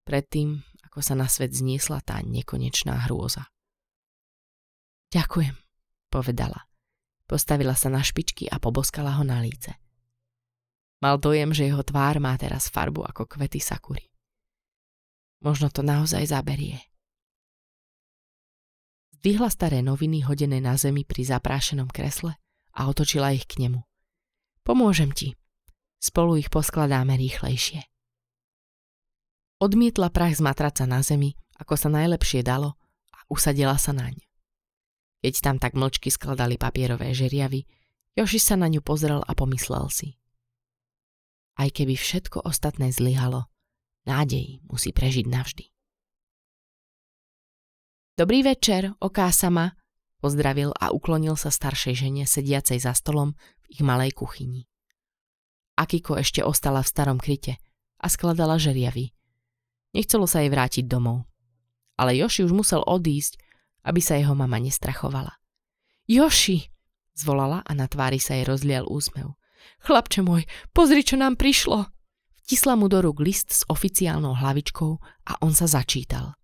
Predtým, 0.06 0.62
ako 0.86 1.00
sa 1.02 1.18
na 1.18 1.26
svet 1.26 1.58
zniesla 1.58 2.06
tá 2.06 2.22
nekonečná 2.22 3.10
hrôza. 3.10 3.50
Ďakujem, 5.10 5.58
povedala. 6.14 6.70
Postavila 7.26 7.74
sa 7.74 7.90
na 7.90 8.06
špičky 8.06 8.46
a 8.46 8.62
poboskala 8.62 9.18
ho 9.18 9.26
na 9.26 9.42
líce. 9.42 9.74
Mal 11.02 11.18
dojem, 11.18 11.50
že 11.50 11.66
jeho 11.66 11.82
tvár 11.82 12.22
má 12.22 12.38
teraz 12.38 12.70
farbu 12.70 13.10
ako 13.10 13.26
kvety 13.26 13.58
sakury. 13.58 14.06
Možno 15.42 15.74
to 15.74 15.82
naozaj 15.82 16.30
zaberie. 16.30 16.78
Zdvihla 19.18 19.50
staré 19.50 19.82
noviny 19.82 20.22
hodené 20.22 20.62
na 20.62 20.78
zemi 20.78 21.02
pri 21.02 21.26
zaprášenom 21.26 21.90
kresle 21.90 22.38
a 22.78 22.86
otočila 22.86 23.34
ich 23.34 23.50
k 23.50 23.66
nemu. 23.66 23.82
Pomôžem 24.66 25.14
ti. 25.14 25.38
Spolu 26.02 26.42
ich 26.42 26.50
poskladáme 26.50 27.14
rýchlejšie. 27.14 27.86
Odmietla 29.62 30.10
prach 30.10 30.34
z 30.34 30.42
matraca 30.42 30.90
na 30.90 31.06
zemi, 31.06 31.38
ako 31.62 31.78
sa 31.78 31.88
najlepšie 31.94 32.42
dalo 32.42 32.76
a 33.14 33.24
usadila 33.30 33.78
sa 33.78 33.94
naň. 33.94 34.18
Keď 35.22 35.34
tam 35.42 35.58
tak 35.62 35.78
mlčky 35.78 36.10
skladali 36.10 36.58
papierové 36.58 37.14
žeriavy, 37.14 37.64
Joši 38.18 38.40
sa 38.42 38.56
na 38.58 38.72
ňu 38.72 38.82
pozrel 38.82 39.22
a 39.22 39.32
pomyslel 39.38 39.86
si. 39.94 40.18
Aj 41.56 41.70
keby 41.72 41.96
všetko 41.96 42.44
ostatné 42.44 42.92
zlyhalo, 42.92 43.48
nádej 44.04 44.66
musí 44.68 44.92
prežiť 44.92 45.26
navždy. 45.28 45.66
Dobrý 48.16 48.44
večer, 48.44 48.96
oká 49.04 49.28
sama, 49.36 49.76
pozdravil 50.24 50.72
a 50.80 50.96
uklonil 50.96 51.36
sa 51.36 51.52
staršej 51.52 52.08
žene 52.08 52.24
sediacej 52.24 52.80
za 52.80 52.96
stolom 52.96 53.36
ich 53.70 53.82
malej 53.84 54.16
kuchyni. 54.16 54.68
Akiko 55.76 56.16
ešte 56.16 56.40
ostala 56.42 56.80
v 56.80 56.92
starom 56.92 57.20
kryte 57.20 57.60
a 58.00 58.08
skladala 58.08 58.56
žeriavy. 58.56 59.12
Nechcelo 59.96 60.28
sa 60.28 60.44
jej 60.44 60.52
vrátiť 60.52 60.88
domov. 60.88 61.28
Ale 61.96 62.16
Joši 62.16 62.44
už 62.44 62.52
musel 62.52 62.84
odísť, 62.84 63.40
aby 63.88 64.00
sa 64.04 64.20
jeho 64.20 64.36
mama 64.36 64.60
nestrachovala. 64.60 65.40
Joši! 66.08 66.76
zvolala 67.16 67.64
a 67.64 67.72
na 67.72 67.88
tvári 67.88 68.20
sa 68.20 68.36
jej 68.36 68.44
rozlial 68.44 68.84
úsmev. 68.86 69.40
Chlapče 69.88 70.22
môj, 70.22 70.44
pozri, 70.76 71.02
čo 71.02 71.16
nám 71.16 71.40
prišlo. 71.40 71.88
Vtisla 72.46 72.78
mu 72.78 72.92
do 72.92 73.02
rúk 73.02 73.24
list 73.24 73.50
s 73.50 73.62
oficiálnou 73.66 74.38
hlavičkou 74.38 74.92
a 75.02 75.34
on 75.42 75.56
sa 75.56 75.66
začítal. 75.66 76.38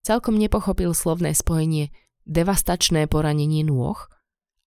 Celkom 0.00 0.40
nepochopil 0.40 0.96
slovné 0.96 1.36
spojenie 1.36 1.92
devastačné 2.24 3.04
poranenie 3.04 3.66
nôh, 3.66 4.00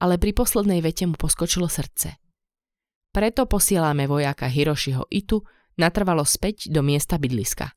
ale 0.03 0.19
pri 0.19 0.35
poslednej 0.35 0.83
vete 0.83 1.07
mu 1.07 1.15
poskočilo 1.15 1.71
srdce. 1.71 2.19
Preto 3.15 3.47
posielame 3.47 4.03
vojaka 4.03 4.51
Hirošiho 4.51 5.07
Itu 5.07 5.47
natrvalo 5.79 6.27
späť 6.27 6.67
do 6.67 6.83
miesta 6.83 7.15
bydliska. 7.15 7.71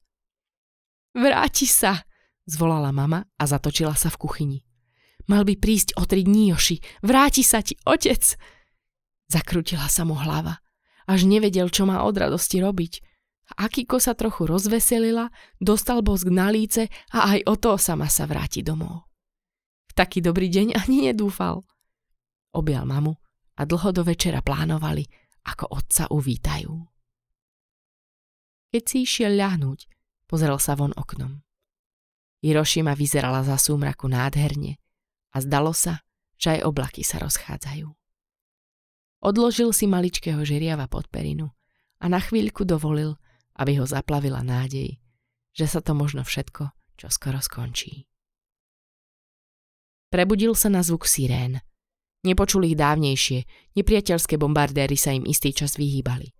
Vráti 1.14 1.70
sa, 1.70 2.02
zvolala 2.50 2.90
mama 2.90 3.22
a 3.38 3.44
zatočila 3.46 3.94
sa 3.94 4.10
v 4.10 4.18
kuchyni. 4.18 4.58
Mal 5.30 5.46
by 5.46 5.54
prísť 5.58 5.94
o 5.98 6.06
tri 6.06 6.26
dní, 6.26 6.54
Joši. 6.54 6.82
Vráti 7.02 7.46
sa 7.46 7.62
ti, 7.62 7.78
otec. 7.86 8.22
Zakrutila 9.26 9.86
sa 9.86 10.06
mu 10.06 10.14
hlava. 10.14 10.62
Až 11.06 11.26
nevedel, 11.26 11.70
čo 11.70 11.86
má 11.86 12.02
od 12.02 12.14
radosti 12.14 12.58
robiť. 12.62 13.02
Akiko 13.58 14.02
sa 14.02 14.18
trochu 14.18 14.46
rozveselila, 14.46 15.30
dostal 15.62 16.02
bosk 16.02 16.26
na 16.30 16.50
líce 16.50 16.90
a 17.14 17.38
aj 17.38 17.46
o 17.46 17.54
to 17.54 17.78
sama 17.78 18.10
sa 18.10 18.26
vráti 18.26 18.62
domov. 18.62 19.06
V 19.86 19.92
taký 19.94 20.18
dobrý 20.18 20.50
deň 20.50 20.74
ani 20.74 21.10
nedúfal. 21.10 21.62
Objal 22.56 22.88
mamu 22.88 23.12
a 23.60 23.62
dlho 23.68 23.92
do 23.92 24.00
večera 24.00 24.40
plánovali, 24.40 25.04
ako 25.44 25.76
otca 25.76 26.08
uvítajú. 26.08 26.72
Keď 28.72 28.82
si 28.82 28.96
išiel 29.04 29.36
ľahnúť, 29.36 29.86
pozrel 30.24 30.56
sa 30.56 30.72
von 30.74 30.96
oknom. 30.96 31.44
Hirošima 32.40 32.96
vyzerala 32.96 33.44
za 33.44 33.60
súmraku 33.60 34.08
nádherne 34.08 34.80
a 35.32 35.36
zdalo 35.44 35.76
sa, 35.76 36.00
že 36.36 36.60
aj 36.60 36.66
oblaky 36.68 37.04
sa 37.04 37.20
rozchádzajú. 37.20 37.88
Odložil 39.24 39.70
si 39.72 39.84
maličkého 39.88 40.40
žeriava 40.44 40.88
pod 40.88 41.08
perinu 41.12 41.52
a 42.00 42.08
na 42.08 42.20
chvíľku 42.20 42.64
dovolil, 42.64 43.16
aby 43.56 43.80
ho 43.80 43.84
zaplavila 43.88 44.44
nádej, 44.44 45.00
že 45.56 45.66
sa 45.68 45.80
to 45.80 45.96
možno 45.96 46.20
všetko 46.24 46.76
čo 46.96 47.12
skoro 47.12 47.38
skončí. 47.38 48.08
Prebudil 50.08 50.56
sa 50.56 50.72
na 50.72 50.80
zvuk 50.80 51.04
sirén. 51.04 51.60
Nepočul 52.26 52.66
ich 52.66 52.74
dávnejšie, 52.74 53.46
nepriateľské 53.78 54.34
bombardéry 54.34 54.98
sa 54.98 55.14
im 55.14 55.22
istý 55.30 55.54
čas 55.54 55.78
vyhýbali. 55.78 56.34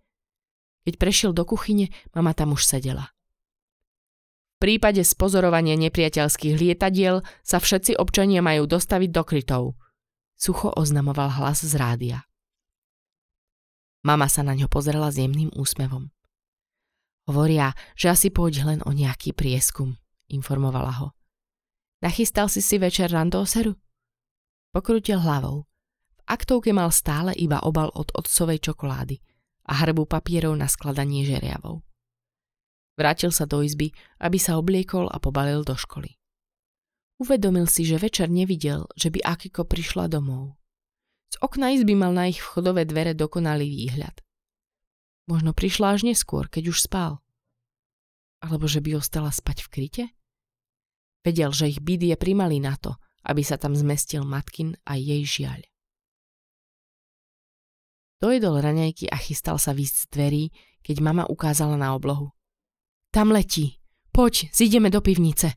Keď 0.83 0.95
prešiel 0.99 1.31
do 1.31 1.47
kuchyne, 1.47 1.95
mama 2.11 2.35
tam 2.35 2.59
už 2.59 2.67
sedela. 2.67 3.15
V 4.59 4.67
prípade 4.67 5.07
spozorovania 5.07 5.79
nepriateľských 5.79 6.59
lietadiel 6.59 7.23
sa 7.47 7.63
všetci 7.63 7.95
občania 8.03 8.43
majú 8.43 8.67
dostaviť 8.67 9.11
do 9.15 9.23
krytov. 9.23 9.65
Sucho 10.35 10.75
oznamoval 10.75 11.39
hlas 11.39 11.63
z 11.63 11.79
rádia. 11.79 12.27
Mama 14.03 14.27
sa 14.27 14.43
na 14.43 14.59
ňo 14.59 14.67
pozrela 14.67 15.15
s 15.15 15.23
jemným 15.23 15.55
úsmevom. 15.55 16.11
Hovoria, 17.31 17.79
že 17.95 18.11
asi 18.11 18.35
pôjde 18.35 18.67
len 18.67 18.81
o 18.87 18.91
nejaký 18.91 19.39
prieskum, 19.39 19.99
informovala 20.27 20.93
ho. 20.99 21.09
Nachystal 22.03 22.51
si 22.51 22.59
si 22.59 22.79
večer 22.79 23.11
randóseru? 23.11 23.75
Pokrutil 24.75 25.23
hlavou. 25.23 25.67
Aktovke 26.27 26.75
mal 26.75 26.91
stále 26.91 27.31
iba 27.39 27.63
obal 27.63 27.95
od 27.95 28.11
otcovej 28.11 28.59
čokolády 28.59 29.23
a 29.71 29.83
hrbu 29.87 30.11
papierov 30.11 30.59
na 30.59 30.67
skladanie 30.67 31.23
žeriavov. 31.23 31.87
Vrátil 32.99 33.31
sa 33.31 33.47
do 33.47 33.63
izby, 33.63 33.95
aby 34.19 34.41
sa 34.41 34.59
obliekol 34.59 35.07
a 35.07 35.23
pobalil 35.23 35.63
do 35.63 35.79
školy. 35.79 36.19
Uvedomil 37.23 37.71
si, 37.71 37.87
že 37.87 38.01
večer 38.01 38.27
nevidel, 38.27 38.89
že 38.99 39.09
by 39.13 39.23
Akiko 39.23 39.63
prišla 39.65 40.11
domov. 40.11 40.59
Z 41.33 41.39
okna 41.41 41.73
izby 41.73 41.95
mal 41.95 42.11
na 42.11 42.29
ich 42.29 42.41
vchodové 42.41 42.89
dvere 42.89 43.15
dokonalý 43.15 43.69
výhľad. 43.69 44.21
Možno 45.31 45.55
prišla 45.55 45.99
až 45.99 46.07
neskôr, 46.07 46.47
keď 46.51 46.75
už 46.75 46.87
spal. 46.87 47.23
Alebo 48.43 48.67
že 48.71 48.83
by 48.83 48.99
ostala 48.99 49.33
spať 49.33 49.67
v 49.67 49.69
kryte? 49.73 50.05
Vedel, 51.27 51.51
že 51.51 51.71
ich 51.71 51.83
byt 51.83 52.03
je 52.03 52.17
primalý 52.19 52.63
na 52.63 52.79
to, 52.79 52.95
aby 53.27 53.43
sa 53.43 53.59
tam 53.59 53.75
zmestil 53.75 54.23
matkin 54.23 54.79
a 54.87 54.95
jej 54.95 55.27
žiaľ. 55.27 55.67
Dojedol 58.17 58.65
raňajky 58.65 59.13
a 59.13 59.17
chystal 59.21 59.61
sa 59.61 59.77
výsť 59.77 59.97
z 59.97 60.07
dverí, 60.09 60.45
keď 60.81 60.97
mama 61.05 61.25
ukázala 61.29 61.77
na 61.77 61.93
oblohu. 61.93 62.33
Tam 63.13 63.33
letí. 63.33 63.81
Poď, 64.13 64.49
zídeme 64.53 64.89
do 64.89 65.05
pivnice. 65.05 65.57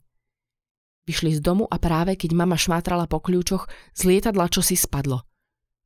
Vyšli 1.08 1.38
z 1.38 1.42
domu 1.42 1.66
a 1.66 1.80
práve 1.80 2.16
keď 2.20 2.36
mama 2.36 2.60
šmátrala 2.60 3.08
po 3.08 3.24
kľúčoch, 3.24 3.68
z 3.96 4.02
lietadla 4.08 4.52
čo 4.52 4.60
si 4.60 4.76
spadlo. 4.76 5.24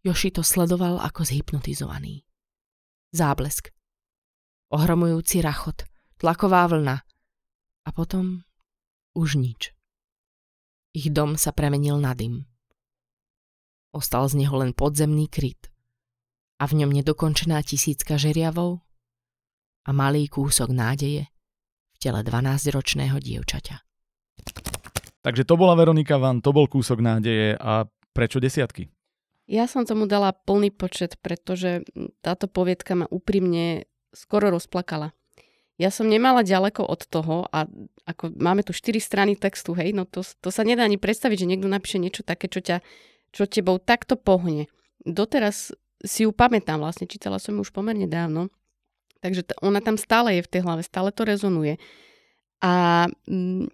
Joši 0.03 0.35
to 0.35 0.43
sledoval 0.43 0.99
ako 0.99 1.23
zhypnotizovaný. 1.23 2.27
Záblesk. 3.15 3.71
Ohromujúci 4.73 5.39
rachot. 5.39 5.87
Tlaková 6.17 6.67
vlna. 6.69 6.97
A 7.83 7.89
potom 7.89 8.43
už 9.17 9.37
nič. 9.41 9.73
Ich 10.93 11.09
dom 11.09 11.41
sa 11.41 11.49
premenil 11.49 11.97
na 11.97 12.13
dym. 12.13 12.45
Ostal 13.93 14.29
z 14.29 14.45
neho 14.45 14.53
len 14.61 14.77
podzemný 14.77 15.25
kryt. 15.25 15.72
A 16.63 16.67
v 16.71 16.79
ňom 16.79 16.95
nedokončená 16.95 17.59
tisícka 17.59 18.15
žeriavov 18.15 18.79
a 19.83 19.91
malý 19.91 20.31
kúsok 20.31 20.71
nádeje 20.71 21.27
v 21.91 21.97
tele 21.99 22.23
12-ročného 22.23 23.19
dievčaťa. 23.19 23.83
Takže 25.19 25.43
to 25.43 25.59
bola 25.59 25.75
Veronika 25.75 26.15
Van, 26.15 26.39
to 26.39 26.55
bol 26.55 26.71
kúsok 26.71 27.03
nádeje 27.03 27.59
a 27.59 27.83
prečo 28.15 28.39
desiatky? 28.39 28.87
Ja 29.43 29.67
som 29.67 29.83
tomu 29.83 30.07
dala 30.07 30.31
plný 30.31 30.71
počet, 30.71 31.19
pretože 31.19 31.83
táto 32.23 32.47
poviedka 32.47 32.95
ma 32.95 33.11
úprimne 33.11 33.83
skoro 34.15 34.47
rozplakala. 34.47 35.11
Ja 35.75 35.91
som 35.91 36.07
nemala 36.07 36.47
ďaleko 36.47 36.87
od 36.87 37.01
toho 37.11 37.43
a 37.51 37.67
ako 38.07 38.39
máme 38.39 38.63
tu 38.63 38.71
4 38.71 39.03
strany 39.03 39.35
textu, 39.35 39.75
hej, 39.75 39.91
no 39.91 40.07
to, 40.07 40.23
to 40.23 40.47
sa 40.47 40.63
nedá 40.63 40.87
ani 40.87 40.95
predstaviť, 40.95 41.43
že 41.43 41.49
niekto 41.51 41.67
napíše 41.67 41.99
niečo 41.99 42.23
také, 42.23 42.47
čo, 42.47 42.63
ťa, 42.63 42.79
čo 43.35 43.51
tebou 43.51 43.83
takto 43.83 44.15
pohne. 44.15 44.71
Doteraz 45.03 45.75
si 46.03 46.27
ju 46.27 46.35
pamätám 46.35 46.83
vlastne, 46.83 47.07
čítala 47.07 47.39
som 47.39 47.55
ju 47.55 47.63
už 47.63 47.71
pomerne 47.71 48.05
dávno, 48.05 48.51
takže 49.23 49.47
t- 49.47 49.57
ona 49.63 49.79
tam 49.79 49.95
stále 49.95 50.35
je 50.37 50.45
v 50.45 50.51
tej 50.51 50.61
hlave, 50.67 50.83
stále 50.83 51.15
to 51.15 51.23
rezonuje. 51.23 51.79
A 52.59 53.07
mm, 53.27 53.71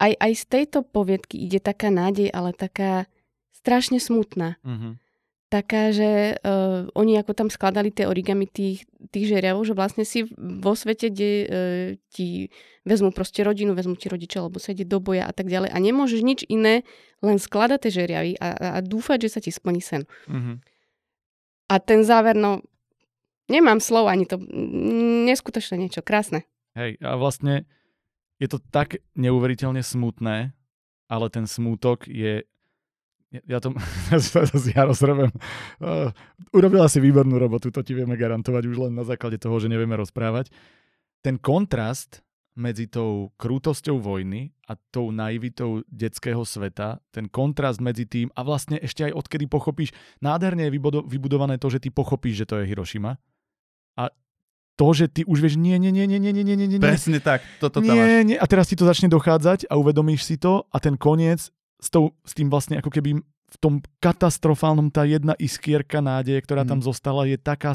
aj, 0.00 0.12
aj 0.16 0.32
z 0.36 0.44
tejto 0.48 0.78
poviedky 0.84 1.40
ide 1.40 1.60
taká 1.60 1.92
nádej, 1.92 2.32
ale 2.32 2.56
taká 2.56 3.08
strašne 3.52 4.00
smutná. 4.00 4.60
Mm-hmm. 4.64 4.92
Taká, 5.46 5.94
že 5.94 6.42
uh, 6.42 6.90
oni 6.98 7.22
ako 7.22 7.32
tam 7.32 7.48
skladali 7.54 7.94
tie 7.94 8.10
origami 8.10 8.50
tých, 8.50 8.82
tých 9.14 9.30
žeriavov, 9.30 9.62
že 9.62 9.78
vlastne 9.78 10.02
si 10.02 10.26
vo 10.36 10.74
svete, 10.74 11.06
kde 11.14 11.30
uh, 11.30 11.46
ti 12.10 12.50
vezmu 12.82 13.14
proste 13.14 13.46
rodinu, 13.46 13.72
vezmu 13.72 13.94
ti 13.94 14.10
rodiča, 14.10 14.42
alebo 14.42 14.58
sa 14.58 14.74
ide 14.74 14.82
do 14.82 14.98
boja 14.98 15.30
a 15.30 15.32
tak 15.32 15.46
ďalej 15.46 15.70
a 15.70 15.78
nemôžeš 15.78 16.20
nič 16.26 16.40
iné, 16.50 16.82
len 17.22 17.38
skladať 17.38 17.78
tie 17.86 17.92
žeriavy 17.94 18.32
a, 18.42 18.48
a, 18.52 18.68
a 18.76 18.78
dúfať, 18.82 19.30
že 19.30 19.32
sa 19.38 19.40
ti 19.40 19.54
splní 19.54 19.78
sen. 19.78 20.02
Mm-hmm. 20.26 20.75
A 21.66 21.82
ten 21.82 22.06
záver, 22.06 22.38
no, 22.38 22.62
nemám 23.50 23.82
slov 23.82 24.06
ani 24.06 24.26
to, 24.26 24.38
neskutočné 25.26 25.78
niečo, 25.78 26.02
krásne. 26.02 26.46
Hej, 26.78 27.00
a 27.02 27.16
vlastne 27.18 27.66
je 28.36 28.48
to 28.50 28.60
tak 28.60 29.00
neuveriteľne 29.16 29.80
smutné, 29.80 30.52
ale 31.08 31.26
ten 31.32 31.48
smútok 31.48 32.04
je 32.06 32.44
ja 33.44 33.58
to, 33.60 33.74
ja 34.76 34.82
rozrobím. 34.86 35.34
Uh, 35.82 36.14
urobila 36.54 36.86
si 36.88 37.02
výbornú 37.02 37.36
robotu, 37.36 37.68
to 37.74 37.82
ti 37.82 37.92
vieme 37.92 38.16
garantovať 38.16 38.64
už 38.64 38.76
len 38.88 38.92
na 38.96 39.04
základe 39.04 39.36
toho, 39.36 39.58
že 39.60 39.68
nevieme 39.68 39.98
rozprávať. 39.98 40.48
Ten 41.20 41.36
kontrast 41.36 42.22
medzi 42.56 42.88
tou 42.88 43.30
krútosťou 43.36 44.00
vojny 44.00 44.56
a 44.66 44.74
tou 44.90 45.12
naivitou 45.12 45.84
detského 45.92 46.40
sveta, 46.42 46.98
ten 47.12 47.28
kontrast 47.28 47.84
medzi 47.84 48.08
tým 48.08 48.32
a 48.32 48.40
vlastne 48.42 48.80
ešte 48.80 49.06
aj 49.06 49.12
odkedy 49.12 49.44
pochopíš, 49.46 49.92
nádherne 50.24 50.66
je 50.66 50.74
vybudované 51.06 51.60
to, 51.60 51.68
že 51.68 51.84
ty 51.84 51.92
pochopíš, 51.92 52.42
že 52.42 52.48
to 52.48 52.54
je 52.58 52.68
Hiroshima 52.68 53.20
a 53.94 54.08
to, 54.76 54.88
že 54.92 55.08
ty 55.08 55.20
už 55.24 55.38
vieš, 55.40 55.56
nie, 55.60 55.76
nie, 55.76 55.92
nie, 55.92 56.08
nie, 56.08 56.20
nie, 56.20 56.32
nie, 56.32 56.44
nie, 56.44 56.68
nie. 56.68 56.80
Presne 56.80 57.20
tak, 57.20 57.44
toto 57.60 57.80
tam 57.80 57.88
nie, 57.88 57.96
máš. 57.96 58.08
Nie, 58.28 58.36
a 58.40 58.44
teraz 58.48 58.68
ti 58.68 58.76
to 58.76 58.88
začne 58.88 59.08
dochádzať 59.12 59.68
a 59.68 59.76
uvedomíš 59.76 60.24
si 60.24 60.36
to 60.36 60.64
a 60.72 60.76
ten 60.80 60.96
koniec 60.96 61.48
s, 61.80 61.88
tou, 61.92 62.16
s 62.24 62.32
tým 62.32 62.48
vlastne 62.48 62.80
ako 62.80 62.88
keby 62.92 63.20
v 63.46 63.56
tom 63.62 63.78
katastrofálnom 64.02 64.90
tá 64.90 65.06
jedna 65.06 65.32
iskierka 65.38 66.02
nádeje, 66.02 66.42
ktorá 66.42 66.66
mm. 66.66 66.70
tam 66.76 66.80
zostala, 66.82 67.30
je 67.30 67.38
taká, 67.38 67.72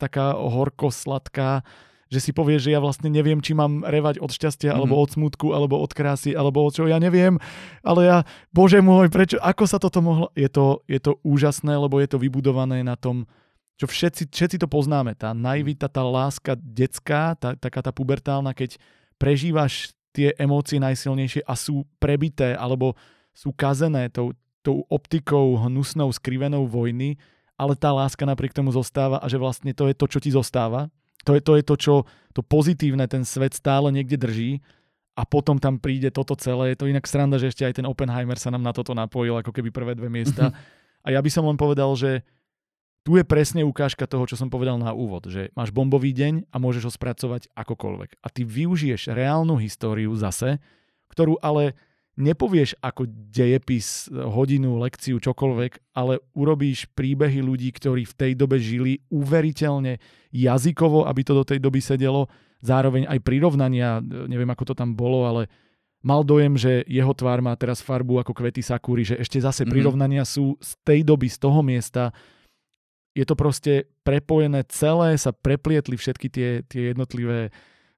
taká 0.00 0.32
horko-sladká, 0.34 1.62
že 2.10 2.18
si 2.18 2.30
povie, 2.34 2.58
že 2.58 2.74
ja 2.74 2.82
vlastne 2.82 3.06
neviem, 3.06 3.38
či 3.38 3.54
mám 3.54 3.86
revať 3.86 4.18
od 4.18 4.34
šťastia, 4.34 4.74
mm. 4.74 4.76
alebo 4.76 4.98
od 4.98 5.14
smutku, 5.14 5.54
alebo 5.54 5.78
od 5.78 5.94
krásy, 5.94 6.34
alebo 6.34 6.66
od 6.66 6.74
čo, 6.74 6.90
ja 6.90 6.98
neviem, 6.98 7.38
ale 7.86 8.00
ja, 8.02 8.18
bože 8.50 8.82
môj, 8.82 9.06
prečo, 9.14 9.38
ako 9.38 9.64
sa 9.64 9.78
toto 9.78 10.02
mohlo, 10.02 10.26
je 10.34 10.50
to, 10.50 10.82
je 10.90 10.98
to 10.98 11.22
úžasné, 11.22 11.70
lebo 11.78 12.02
je 12.02 12.10
to 12.10 12.18
vybudované 12.18 12.82
na 12.82 12.98
tom, 12.98 13.30
čo 13.78 13.86
všetci, 13.86 14.28
všetci 14.28 14.56
to 14.58 14.68
poznáme, 14.68 15.14
tá 15.14 15.30
naivita, 15.30 15.86
tá 15.86 16.02
láska 16.02 16.58
detská, 16.58 17.38
tá, 17.38 17.54
taká 17.54 17.80
tá 17.80 17.94
pubertálna, 17.94 18.52
keď 18.58 18.76
prežívaš 19.16 19.94
tie 20.10 20.34
emócie 20.34 20.82
najsilnejšie 20.82 21.46
a 21.46 21.54
sú 21.54 21.86
prebité, 22.02 22.58
alebo 22.58 22.98
sú 23.30 23.54
kazené 23.54 24.10
tou, 24.10 24.34
tou 24.66 24.82
optikou 24.90 25.56
hnusnou, 25.62 26.10
skrivenou 26.10 26.66
vojny, 26.66 27.16
ale 27.54 27.78
tá 27.78 27.94
láska 27.94 28.26
napriek 28.26 28.50
tomu 28.50 28.74
zostáva 28.74 29.22
a 29.22 29.30
že 29.30 29.38
vlastne 29.38 29.70
to 29.70 29.86
je 29.86 29.94
to, 29.94 30.06
čo 30.10 30.18
ti 30.18 30.34
zostáva 30.34 30.90
To 31.28 31.36
je, 31.36 31.40
to 31.44 31.52
je 31.60 31.62
to, 31.62 31.74
čo 31.76 31.94
to 32.32 32.40
pozitívne 32.40 33.04
ten 33.10 33.26
svet 33.26 33.52
stále 33.52 33.92
niekde 33.92 34.16
drží 34.16 34.50
a 35.18 35.26
potom 35.28 35.60
tam 35.60 35.76
príde 35.76 36.08
toto 36.08 36.32
celé. 36.38 36.72
Je 36.72 36.78
to 36.80 36.88
inak 36.88 37.04
sranda, 37.04 37.36
že 37.36 37.52
ešte 37.52 37.66
aj 37.66 37.82
ten 37.82 37.86
Oppenheimer 37.86 38.38
sa 38.40 38.48
nám 38.48 38.64
na 38.64 38.72
toto 38.72 38.96
napojil, 38.96 39.36
ako 39.36 39.52
keby 39.52 39.68
prvé 39.68 39.92
dve 39.98 40.08
miesta. 40.08 40.54
a 41.04 41.08
ja 41.12 41.20
by 41.20 41.30
som 41.32 41.44
len 41.44 41.60
povedal, 41.60 41.92
že 41.98 42.24
tu 43.04 43.16
je 43.16 43.24
presne 43.24 43.64
ukážka 43.64 44.04
toho, 44.04 44.28
čo 44.28 44.36
som 44.36 44.52
povedal 44.52 44.76
na 44.76 44.92
úvod, 44.92 45.28
že 45.32 45.48
máš 45.56 45.72
bombový 45.72 46.12
deň 46.12 46.52
a 46.52 46.56
môžeš 46.60 46.84
ho 46.88 46.92
spracovať 46.92 47.48
akokoľvek. 47.56 48.20
A 48.20 48.26
ty 48.28 48.44
využiješ 48.44 49.12
reálnu 49.12 49.56
históriu 49.56 50.12
zase, 50.16 50.60
ktorú 51.08 51.40
ale 51.40 51.76
nepovieš 52.20 52.76
ako 52.84 53.08
dejepis, 53.08 54.12
hodinu, 54.12 54.76
lekciu, 54.78 55.16
čokoľvek, 55.18 55.96
ale 55.96 56.20
urobíš 56.36 56.86
príbehy 56.92 57.40
ľudí, 57.40 57.72
ktorí 57.72 58.04
v 58.04 58.14
tej 58.14 58.32
dobe 58.36 58.60
žili 58.60 59.00
uveriteľne 59.08 59.96
jazykovo, 60.30 61.08
aby 61.08 61.20
to 61.24 61.32
do 61.34 61.44
tej 61.48 61.58
doby 61.58 61.80
sedelo, 61.80 62.28
zároveň 62.60 63.08
aj 63.08 63.18
prirovnania, 63.24 64.04
neviem 64.04 64.48
ako 64.52 64.72
to 64.72 64.74
tam 64.76 64.92
bolo, 64.92 65.24
ale 65.24 65.48
mal 66.04 66.24
dojem, 66.24 66.56
že 66.56 66.84
jeho 66.88 67.12
tvár 67.12 67.40
má 67.44 67.52
teraz 67.56 67.84
farbu 67.84 68.20
ako 68.20 68.32
kvety 68.32 68.60
sakúry, 68.64 69.04
že 69.04 69.20
ešte 69.20 69.40
zase 69.40 69.64
mm-hmm. 69.64 69.72
prirovnania 69.72 70.24
sú 70.24 70.56
z 70.60 70.76
tej 70.84 71.00
doby, 71.04 71.28
z 71.28 71.38
toho 71.40 71.60
miesta. 71.64 72.12
Je 73.12 73.24
to 73.26 73.36
proste 73.36 73.90
prepojené 74.04 74.64
celé, 74.70 75.16
sa 75.18 75.32
preplietli 75.34 75.96
všetky 75.98 76.28
tie, 76.30 76.48
tie 76.64 76.94
jednotlivé 76.94 77.48
e, 77.48 77.50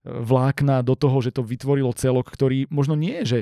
vlákna 0.09 0.83
do 0.83 0.97
toho, 0.99 1.21
že 1.21 1.35
to 1.35 1.47
vytvorilo 1.47 1.95
celok, 1.95 2.27
ktorý 2.33 2.67
možno 2.73 2.99
nie 2.99 3.23
je, 3.23 3.27
že 3.27 3.41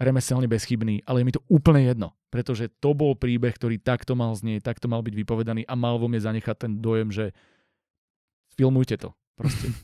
remeselne 0.00 0.48
bezchybný, 0.48 1.04
ale 1.04 1.20
je 1.20 1.26
mi 1.28 1.34
to 1.36 1.44
úplne 1.52 1.84
jedno, 1.84 2.16
pretože 2.32 2.72
to 2.80 2.96
bol 2.96 3.12
príbeh, 3.12 3.52
ktorý 3.52 3.76
takto 3.76 4.16
mal 4.16 4.32
znieť, 4.32 4.64
takto 4.64 4.88
mal 4.88 5.04
byť 5.04 5.12
vypovedaný 5.12 5.68
a 5.68 5.76
mal 5.76 6.00
vo 6.00 6.08
mne 6.08 6.24
zanechať 6.24 6.56
ten 6.56 6.72
dojem, 6.80 7.12
že 7.12 7.36
filmujte 8.56 8.96
to. 8.96 9.12
Proste. 9.36 9.68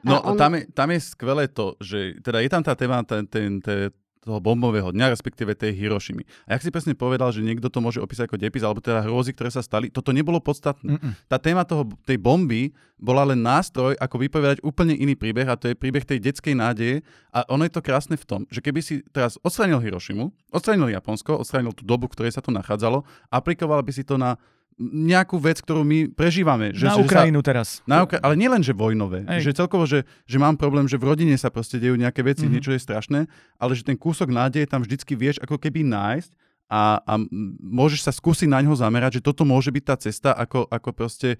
No, 0.00 0.16
on... 0.24 0.40
tam, 0.40 0.56
je, 0.56 0.64
tam 0.72 0.88
je 0.96 1.00
skvelé 1.12 1.44
to, 1.52 1.76
že 1.76 2.24
teda 2.24 2.40
je 2.40 2.48
tam 2.48 2.64
tá 2.64 2.72
téma 2.72 3.04
ten, 3.04 3.28
ten, 3.28 3.60
ten, 3.60 3.92
toho 4.20 4.38
bombového 4.38 4.92
dňa, 4.92 5.16
respektíve 5.16 5.56
tej 5.56 5.72
Hirošimy. 5.72 6.22
A 6.44 6.56
jak 6.56 6.62
si 6.64 6.70
presne 6.70 6.92
povedal, 6.92 7.32
že 7.32 7.40
niekto 7.40 7.72
to 7.72 7.80
môže 7.80 7.98
opísať 8.04 8.28
ako 8.28 8.36
depis, 8.36 8.60
alebo 8.60 8.84
teda 8.84 9.00
hrôzy, 9.08 9.32
ktoré 9.32 9.48
sa 9.48 9.64
stali, 9.64 9.88
toto 9.88 10.12
nebolo 10.12 10.38
podstatné. 10.44 11.00
Mm-mm. 11.00 11.12
Tá 11.24 11.40
téma 11.40 11.64
toho, 11.64 11.88
tej 12.04 12.20
bomby 12.20 12.76
bola 13.00 13.24
len 13.24 13.40
nástroj, 13.40 13.96
ako 13.96 14.20
vypovedať 14.20 14.58
úplne 14.60 14.92
iný 14.92 15.16
príbeh, 15.16 15.48
a 15.48 15.56
to 15.56 15.72
je 15.72 15.78
príbeh 15.78 16.04
tej 16.04 16.20
detskej 16.20 16.52
nádeje. 16.52 17.00
A 17.32 17.48
ono 17.48 17.64
je 17.64 17.72
to 17.72 17.80
krásne 17.80 18.20
v 18.20 18.28
tom, 18.28 18.40
že 18.52 18.60
keby 18.60 18.84
si 18.84 19.00
teraz 19.08 19.40
odstranil 19.40 19.80
Hirošimu, 19.80 20.52
odstranil 20.52 20.92
Japonsko, 20.92 21.40
odstranil 21.40 21.72
tú 21.72 21.88
dobu, 21.88 22.12
ktorej 22.12 22.36
sa 22.36 22.44
to 22.44 22.52
nachádzalo, 22.52 23.08
aplikoval 23.32 23.80
by 23.80 23.92
si 23.96 24.04
to 24.04 24.20
na 24.20 24.36
nejakú 24.80 25.36
vec, 25.36 25.60
ktorú 25.60 25.84
my 25.84 26.08
prežívame. 26.12 26.72
Že, 26.72 26.86
na 26.88 26.94
že 26.96 27.02
Ukrajinu 27.04 27.40
sa, 27.40 27.46
teraz. 27.52 27.68
Na 27.84 28.06
Ukra- 28.06 28.22
ale 28.24 28.34
nielen, 28.38 28.64
že 28.64 28.72
vojnové. 28.72 29.28
Ej. 29.28 29.50
Že 29.50 29.66
celkovo, 29.66 29.84
že, 29.84 30.08
že 30.24 30.38
mám 30.40 30.56
problém, 30.56 30.88
že 30.88 30.96
v 30.96 31.12
rodine 31.12 31.36
sa 31.36 31.52
proste 31.52 31.76
dejú 31.76 32.00
nejaké 32.00 32.24
veci, 32.24 32.48
mm-hmm. 32.48 32.54
niečo 32.56 32.72
je 32.72 32.80
strašné, 32.80 33.20
ale 33.60 33.72
že 33.76 33.84
ten 33.84 33.98
kúsok 34.00 34.32
nádeje 34.32 34.64
tam 34.64 34.80
vždycky 34.80 35.12
vieš 35.12 35.36
ako 35.44 35.60
keby 35.60 35.84
nájsť 35.84 36.32
a, 36.72 37.02
a 37.02 37.12
môžeš 37.60 38.08
sa 38.08 38.12
skúsiť 38.14 38.48
na 38.48 38.62
ňo 38.64 38.78
zamerať, 38.78 39.20
že 39.20 39.26
toto 39.26 39.44
môže 39.44 39.68
byť 39.68 39.84
tá 39.84 39.96
cesta, 39.98 40.30
ako, 40.32 40.64
ako 40.70 40.90
proste 40.96 41.36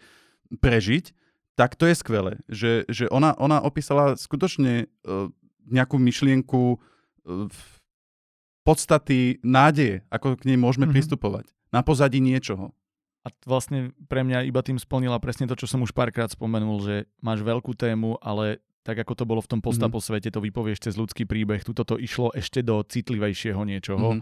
prežiť, 0.59 1.15
tak 1.55 1.79
to 1.79 1.87
je 1.87 1.95
skvelé. 1.95 2.43
Že, 2.51 2.91
že 2.91 3.05
ona, 3.09 3.33
ona 3.39 3.63
opísala 3.63 4.19
skutočne 4.19 4.91
uh, 5.07 5.31
nejakú 5.71 5.97
myšlienku 6.03 6.77
uh, 6.77 7.47
podstaty 8.67 9.39
nádeje, 9.41 10.03
ako 10.11 10.35
k 10.35 10.51
nej 10.51 10.59
môžeme 10.59 10.91
mm-hmm. 10.91 10.99
pristupovať. 10.99 11.47
Na 11.71 11.87
pozadí 11.87 12.19
niečoho. 12.19 12.75
A 13.21 13.29
vlastne 13.45 13.93
pre 14.09 14.25
mňa 14.25 14.49
iba 14.49 14.65
tým 14.65 14.81
splnila 14.81 15.21
presne 15.21 15.45
to, 15.45 15.53
čo 15.53 15.69
som 15.69 15.85
už 15.85 15.93
párkrát 15.93 16.33
spomenul, 16.33 16.81
že 16.81 16.97
máš 17.21 17.45
veľkú 17.45 17.77
tému, 17.77 18.17
ale 18.25 18.65
tak 18.81 18.97
ako 19.05 19.13
to 19.13 19.25
bolo 19.29 19.45
v 19.45 19.51
tom 19.51 19.61
postapo 19.61 20.01
mm. 20.01 20.05
svete, 20.05 20.29
to 20.33 20.41
vypovieš 20.41 20.89
cez 20.89 20.95
ľudský 20.97 21.29
príbeh, 21.29 21.61
tuto 21.61 21.85
to 21.85 22.01
išlo 22.01 22.33
ešte 22.33 22.65
do 22.65 22.81
citlivejšieho 22.81 23.61
niečoho. 23.61 24.17
Mm. 24.17 24.21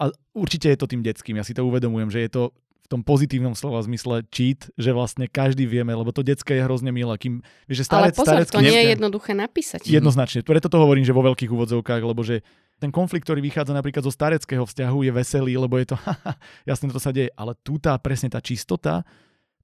A 0.00 0.04
určite 0.36 0.68
je 0.68 0.78
to 0.80 0.86
tým 0.88 1.00
detským, 1.00 1.40
ja 1.40 1.44
si 1.44 1.56
to 1.56 1.64
uvedomujem, 1.64 2.12
že 2.12 2.20
je 2.28 2.30
to 2.32 2.42
v 2.84 2.86
tom 2.92 3.00
pozitívnom 3.00 3.56
slova 3.56 3.80
zmysle 3.80 4.26
cheat, 4.28 4.68
že 4.76 4.90
vlastne 4.92 5.24
každý 5.30 5.64
vieme, 5.64 5.96
lebo 5.96 6.12
to 6.12 6.20
detské 6.20 6.60
je 6.60 6.66
hrozne 6.66 6.90
milé. 6.92 7.14
Kým, 7.16 7.40
vieš, 7.70 7.86
že 7.86 7.88
starec, 7.88 8.12
Ale 8.12 8.18
pozor, 8.18 8.34
starec, 8.36 8.48
to 8.50 8.60
nie 8.60 8.74
je 8.74 8.86
jednoduché 8.98 9.32
napísať. 9.32 9.80
Jednoznačne, 9.88 10.44
preto 10.44 10.68
to 10.68 10.76
hovorím, 10.76 11.06
že 11.06 11.16
vo 11.16 11.24
veľkých 11.24 11.48
úvodzovkách, 11.48 12.02
lebo 12.02 12.20
že 12.20 12.44
ten 12.80 12.88
konflikt, 12.88 13.28
ktorý 13.28 13.44
vychádza 13.44 13.76
napríklad 13.76 14.00
zo 14.00 14.10
stareckého 14.10 14.64
vzťahu, 14.64 14.98
je 15.04 15.12
veselý, 15.12 15.52
lebo 15.60 15.76
je 15.76 15.92
to, 15.92 15.96
jasne 16.70 16.88
to 16.88 16.96
sa 16.96 17.12
deje, 17.12 17.28
ale 17.36 17.52
tu 17.60 17.76
tá 17.76 17.94
presne 18.00 18.32
tá 18.32 18.40
čistota, 18.40 19.04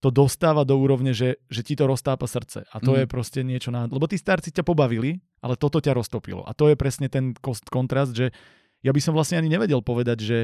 to 0.05 0.13
dostáva 0.13 0.69
do 0.69 0.77
úrovne, 0.77 1.17
že, 1.17 1.41
že 1.49 1.65
ti 1.65 1.73
to 1.73 1.89
roztápa 1.89 2.29
srdce. 2.29 2.69
A 2.69 2.77
to 2.85 2.95
mm. 2.95 2.99
je 3.01 3.07
proste 3.09 3.41
niečo 3.41 3.73
na... 3.73 3.89
Lebo 3.89 4.05
tí 4.05 4.21
starci 4.21 4.53
ťa 4.53 4.61
pobavili, 4.61 5.25
ale 5.41 5.57
toto 5.57 5.81
ťa 5.81 5.97
roztopilo. 5.97 6.45
A 6.45 6.53
to 6.53 6.69
je 6.69 6.77
presne 6.77 7.09
ten 7.09 7.33
kontrast, 7.73 8.13
že 8.13 8.29
ja 8.85 8.93
by 8.93 9.01
som 9.01 9.17
vlastne 9.17 9.41
ani 9.41 9.49
nevedel 9.49 9.81
povedať, 9.81 10.19
že 10.21 10.39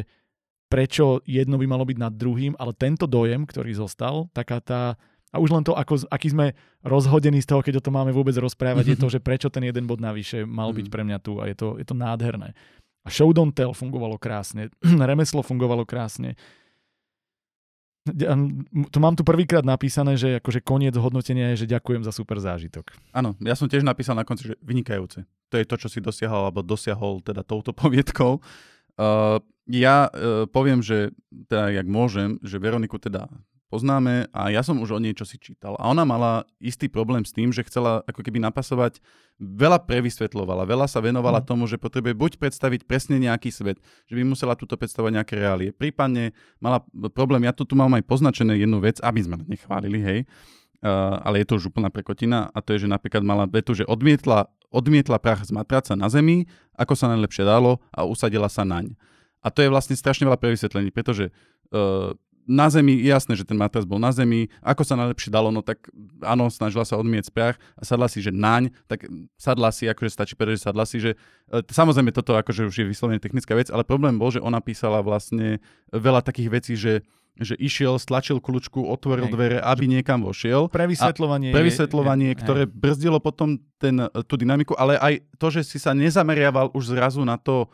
prečo 0.72 1.20
jedno 1.28 1.60
by 1.60 1.68
malo 1.68 1.84
byť 1.84 1.98
nad 2.00 2.16
druhým, 2.16 2.56
ale 2.56 2.72
tento 2.72 3.04
dojem, 3.04 3.44
ktorý 3.44 3.76
zostal, 3.76 4.32
taká 4.32 4.64
tá 4.64 4.96
a 5.32 5.40
už 5.40 5.48
len 5.48 5.64
to, 5.64 5.72
ako, 5.72 6.04
aký 6.12 6.28
sme 6.28 6.52
rozhodení 6.84 7.40
z 7.40 7.48
toho, 7.48 7.64
keď 7.64 7.80
o 7.80 7.84
tom 7.84 7.96
máme 7.96 8.12
vôbec 8.12 8.36
rozprávať, 8.36 8.84
mm-hmm. 8.84 9.00
je 9.00 9.02
to, 9.02 9.08
že 9.08 9.24
prečo 9.24 9.48
ten 9.48 9.64
jeden 9.64 9.88
bod 9.88 9.98
navyše 9.98 10.44
mal 10.44 10.70
mm-hmm. 10.70 10.78
byť 10.78 10.86
pre 10.92 11.02
mňa 11.08 11.18
tu 11.24 11.40
a 11.40 11.48
je 11.48 11.56
to, 11.56 11.80
je 11.80 11.86
to 11.88 11.96
nádherné. 11.96 12.52
A 13.02 13.08
show 13.08 13.32
don't 13.32 13.56
tell 13.56 13.72
fungovalo 13.72 14.20
krásne, 14.20 14.68
remeslo 15.10 15.40
fungovalo 15.40 15.88
krásne. 15.88 16.36
To 18.90 18.98
mám 18.98 19.14
tu 19.14 19.22
prvýkrát 19.22 19.62
napísané, 19.62 20.18
že 20.18 20.42
akože 20.42 20.58
koniec 20.66 20.98
hodnotenia 20.98 21.54
je, 21.54 21.64
že 21.64 21.70
ďakujem 21.78 22.02
za 22.02 22.10
super 22.10 22.42
zážitok. 22.42 22.90
Áno, 23.14 23.38
ja 23.38 23.54
som 23.54 23.70
tiež 23.70 23.86
napísal 23.86 24.18
na 24.18 24.26
konci, 24.26 24.52
že 24.52 24.58
vynikajúce. 24.58 25.22
To 25.22 25.54
je 25.54 25.64
to, 25.64 25.78
čo 25.78 25.86
si 25.86 26.02
dosiahol, 26.02 26.50
alebo 26.50 26.66
dosiahol 26.66 27.22
teda 27.22 27.46
touto 27.46 27.70
poviedkou. 27.80 28.42
Uh, 28.98 29.38
ja 29.70 30.10
uh, 30.10 30.44
poviem, 30.50 30.82
že 30.82 31.14
teda, 31.46 31.72
jak 31.72 31.86
môžem, 31.86 32.42
že 32.42 32.58
Veroniku 32.58 32.98
teda 32.98 33.30
poznáme 33.72 34.28
a 34.36 34.52
ja 34.52 34.60
som 34.60 34.76
už 34.76 34.92
o 34.92 35.00
niečo 35.00 35.24
si 35.24 35.40
čítal. 35.40 35.72
A 35.80 35.88
ona 35.88 36.04
mala 36.04 36.44
istý 36.60 36.92
problém 36.92 37.24
s 37.24 37.32
tým, 37.32 37.48
že 37.48 37.64
chcela 37.64 38.04
ako 38.04 38.20
keby 38.20 38.36
napasovať, 38.36 39.00
veľa 39.40 39.80
prevysvetlovala, 39.88 40.68
veľa 40.68 40.84
sa 40.84 41.00
venovala 41.00 41.40
mm. 41.40 41.46
tomu, 41.48 41.64
že 41.64 41.80
potrebuje 41.80 42.12
buď 42.12 42.32
predstaviť 42.36 42.84
presne 42.84 43.16
nejaký 43.16 43.48
svet, 43.48 43.80
že 44.04 44.14
by 44.14 44.28
musela 44.28 44.52
túto 44.52 44.76
predstavovať 44.76 45.12
nejaké 45.16 45.34
reálie. 45.40 45.68
Prípadne 45.72 46.36
mala 46.60 46.84
problém, 47.16 47.48
ja 47.48 47.56
tu, 47.56 47.64
tu 47.64 47.72
mám 47.72 47.96
aj 47.96 48.04
poznačené 48.04 48.60
jednu 48.60 48.84
vec, 48.84 49.00
aby 49.00 49.24
sme 49.24 49.40
nechválili, 49.48 49.98
hej, 50.04 50.18
uh, 50.84 51.24
ale 51.24 51.40
je 51.40 51.46
to 51.48 51.56
už 51.56 51.72
úplná 51.72 51.88
prekotina 51.88 52.52
a 52.52 52.60
to 52.60 52.76
je, 52.76 52.84
že 52.84 52.92
napríklad 52.92 53.24
mala 53.24 53.48
vetu, 53.48 53.72
že 53.72 53.88
odmietla, 53.88 54.52
odmietla 54.68 55.16
prach 55.16 55.48
z 55.48 55.56
matraca 55.56 55.96
na 55.96 56.12
zemi, 56.12 56.44
ako 56.76 56.92
sa 56.92 57.08
najlepšie 57.08 57.48
dalo 57.48 57.80
a 57.88 58.04
usadila 58.04 58.52
sa 58.52 58.68
naň. 58.68 58.92
A 59.42 59.50
to 59.50 59.64
je 59.64 59.72
vlastne 59.72 59.98
strašne 59.98 60.28
veľa 60.28 60.38
prevysvetlení, 60.38 60.94
pretože 60.94 61.32
uh, 61.72 62.14
na 62.46 62.66
zemi, 62.66 62.98
jasné, 62.98 63.38
že 63.38 63.46
ten 63.46 63.54
matrac 63.54 63.86
bol 63.86 64.02
na 64.02 64.10
zemi, 64.10 64.50
ako 64.62 64.82
sa 64.82 64.98
najlepšie 64.98 65.30
dalo, 65.30 65.54
no 65.54 65.62
tak 65.62 65.86
áno, 66.22 66.50
snažila 66.50 66.82
sa 66.82 66.98
odmieť 66.98 67.30
prach 67.30 67.56
a 67.78 67.86
sadla 67.86 68.10
si, 68.10 68.18
že 68.18 68.34
naň, 68.34 68.74
tak 68.90 69.06
sadla 69.38 69.70
si, 69.70 69.86
akože 69.86 70.10
stačí 70.10 70.34
povedať, 70.34 70.58
že 70.58 70.64
sadla 70.66 70.84
si, 70.84 70.98
že 70.98 71.14
e, 71.50 71.62
samozrejme 71.62 72.10
toto 72.10 72.34
akože 72.34 72.66
už 72.66 72.74
je 72.82 72.86
vyslovene 72.90 73.22
technická 73.22 73.54
vec, 73.54 73.70
ale 73.70 73.86
problém 73.86 74.18
bol, 74.18 74.34
že 74.34 74.42
ona 74.42 74.58
písala 74.58 75.00
vlastne 75.06 75.62
veľa 75.94 76.22
takých 76.26 76.48
vecí, 76.50 76.74
že 76.74 77.06
že 77.32 77.56
išiel, 77.56 77.96
stlačil 77.96 78.44
kľúčku, 78.44 78.84
otvoril 78.92 79.32
Hej. 79.32 79.32
dvere, 79.32 79.58
aby 79.64 79.88
niekam 79.88 80.20
vošiel. 80.20 80.68
Prevysvetľovanie. 80.68 81.56
Prevysvetľovanie, 81.56 82.36
je, 82.36 82.38
ktoré 82.44 82.62
hej. 82.68 82.72
brzdilo 82.76 83.24
potom 83.24 83.56
ten, 83.80 84.04
tú 84.28 84.36
dynamiku, 84.36 84.76
ale 84.76 85.00
aj 85.00 85.24
to, 85.40 85.48
že 85.48 85.64
si 85.64 85.80
sa 85.80 85.96
nezameriaval 85.96 86.76
už 86.76 86.92
zrazu 86.92 87.24
na 87.24 87.40
to, 87.40 87.72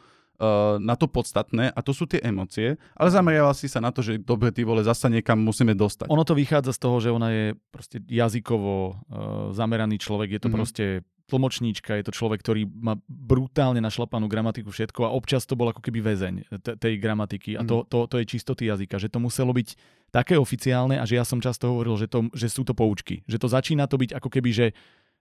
na 0.79 0.95
to 0.95 1.11
podstatné 1.11 1.75
a 1.75 1.81
to 1.83 1.91
sú 1.91 2.07
tie 2.07 2.23
emócie, 2.23 2.79
ale 2.95 3.11
zameriaval 3.11 3.59
si 3.59 3.67
sa 3.67 3.83
na 3.83 3.91
to, 3.91 4.07
že 4.07 4.23
dobre, 4.23 4.55
ty 4.55 4.63
vole, 4.63 4.87
zasa 4.87 5.11
niekam 5.11 5.43
musíme 5.43 5.75
dostať. 5.75 6.07
Ono 6.07 6.23
to 6.23 6.39
vychádza 6.39 6.79
z 6.79 6.81
toho, 6.81 6.97
že 7.03 7.11
ona 7.11 7.29
je 7.35 7.47
proste 7.75 7.99
jazykovo 8.07 8.73
uh, 8.73 8.95
zameraný 9.51 9.99
človek, 9.99 10.39
je 10.39 10.41
to 10.41 10.47
mm-hmm. 10.47 10.55
proste 10.55 10.85
tlmočníčka, 11.29 12.01
je 12.01 12.09
to 12.09 12.17
človek, 12.17 12.41
ktorý 12.41 12.65
má 12.65 12.97
brutálne 13.05 13.85
našlapanú 13.85 14.33
gramatiku 14.33 14.73
všetko 14.73 15.11
a 15.11 15.13
občas 15.13 15.45
to 15.45 15.61
bol 15.61 15.69
ako 15.69 15.85
keby 15.85 16.01
väzeň 16.01 16.35
t- 16.65 16.77
tej 16.81 16.97
gramatiky 16.97 17.61
a 17.61 17.63
to, 17.69 17.85
mhm. 17.85 17.87
to, 17.93 17.99
to 18.09 18.17
je 18.23 18.25
čistoty 18.25 18.65
jazyka, 18.65 18.97
že 18.97 19.13
to 19.13 19.21
muselo 19.21 19.53
byť 19.53 19.77
také 20.09 20.41
oficiálne 20.41 20.97
a 20.97 21.05
že 21.05 21.21
ja 21.21 21.25
som 21.29 21.37
často 21.37 21.69
hovoril, 21.69 22.01
že, 22.01 22.09
to, 22.09 22.33
že 22.33 22.49
sú 22.49 22.65
to 22.65 22.73
poučky, 22.73 23.21
že 23.29 23.37
to 23.37 23.45
začína 23.45 23.85
to 23.85 24.01
byť 24.01 24.17
ako 24.17 24.29
keby, 24.33 24.51
že, 24.57 24.67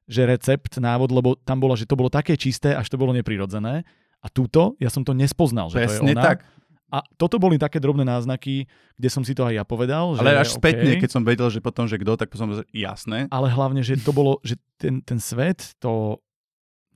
že 0.08 0.24
recept, 0.24 0.80
návod, 0.80 1.12
lebo 1.12 1.36
tam 1.44 1.60
bola, 1.60 1.76
že 1.76 1.84
to 1.84 2.00
bolo 2.00 2.08
také 2.08 2.40
čisté, 2.40 2.72
až 2.72 2.88
to 2.88 2.96
bolo 2.96 3.12
neprirodzené 3.12 3.84
a 4.22 4.28
túto, 4.28 4.74
ja 4.82 4.90
som 4.90 5.06
to 5.06 5.14
nespoznal, 5.14 5.70
že 5.70 5.84
Presne 5.84 6.02
to 6.02 6.06
je 6.12 6.18
ona. 6.18 6.26
tak. 6.34 6.40
A 6.88 7.04
toto 7.20 7.36
boli 7.36 7.60
také 7.60 7.84
drobné 7.84 8.08
náznaky, 8.08 8.64
kde 8.96 9.10
som 9.12 9.20
si 9.20 9.36
to 9.36 9.44
aj 9.44 9.60
ja 9.60 9.64
povedal. 9.68 10.16
Že, 10.16 10.24
Ale 10.24 10.40
až 10.40 10.56
spätne, 10.56 10.96
okay. 10.96 11.04
keď 11.04 11.10
som 11.12 11.24
vedel, 11.28 11.52
že 11.52 11.60
potom, 11.60 11.84
že 11.84 12.00
kto, 12.00 12.16
tak 12.16 12.32
som 12.32 12.48
jasné. 12.72 13.28
Ale 13.28 13.52
hlavne, 13.52 13.84
že 13.84 14.00
to 14.00 14.16
bolo, 14.16 14.40
že 14.40 14.56
ten, 14.80 15.04
ten 15.04 15.20
svet, 15.20 15.76
to, 15.84 16.24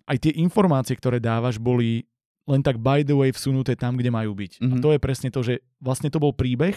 aj 0.08 0.18
tie 0.24 0.34
informácie, 0.40 0.96
ktoré 0.96 1.20
dávaš, 1.20 1.60
boli 1.60 2.08
len 2.50 2.64
tak 2.64 2.80
by 2.80 3.06
the 3.06 3.14
way 3.14 3.30
vsunuté 3.36 3.76
tam, 3.76 4.00
kde 4.00 4.10
majú 4.10 4.32
byť. 4.34 4.60
Mm-hmm. 4.60 4.72
A 4.72 4.76
mhm. 4.80 4.84
to 4.84 4.90
je 4.96 5.00
presne 5.00 5.30
to, 5.30 5.40
že 5.44 5.60
vlastne 5.84 6.08
to 6.08 6.24
bol 6.24 6.32
príbeh 6.32 6.76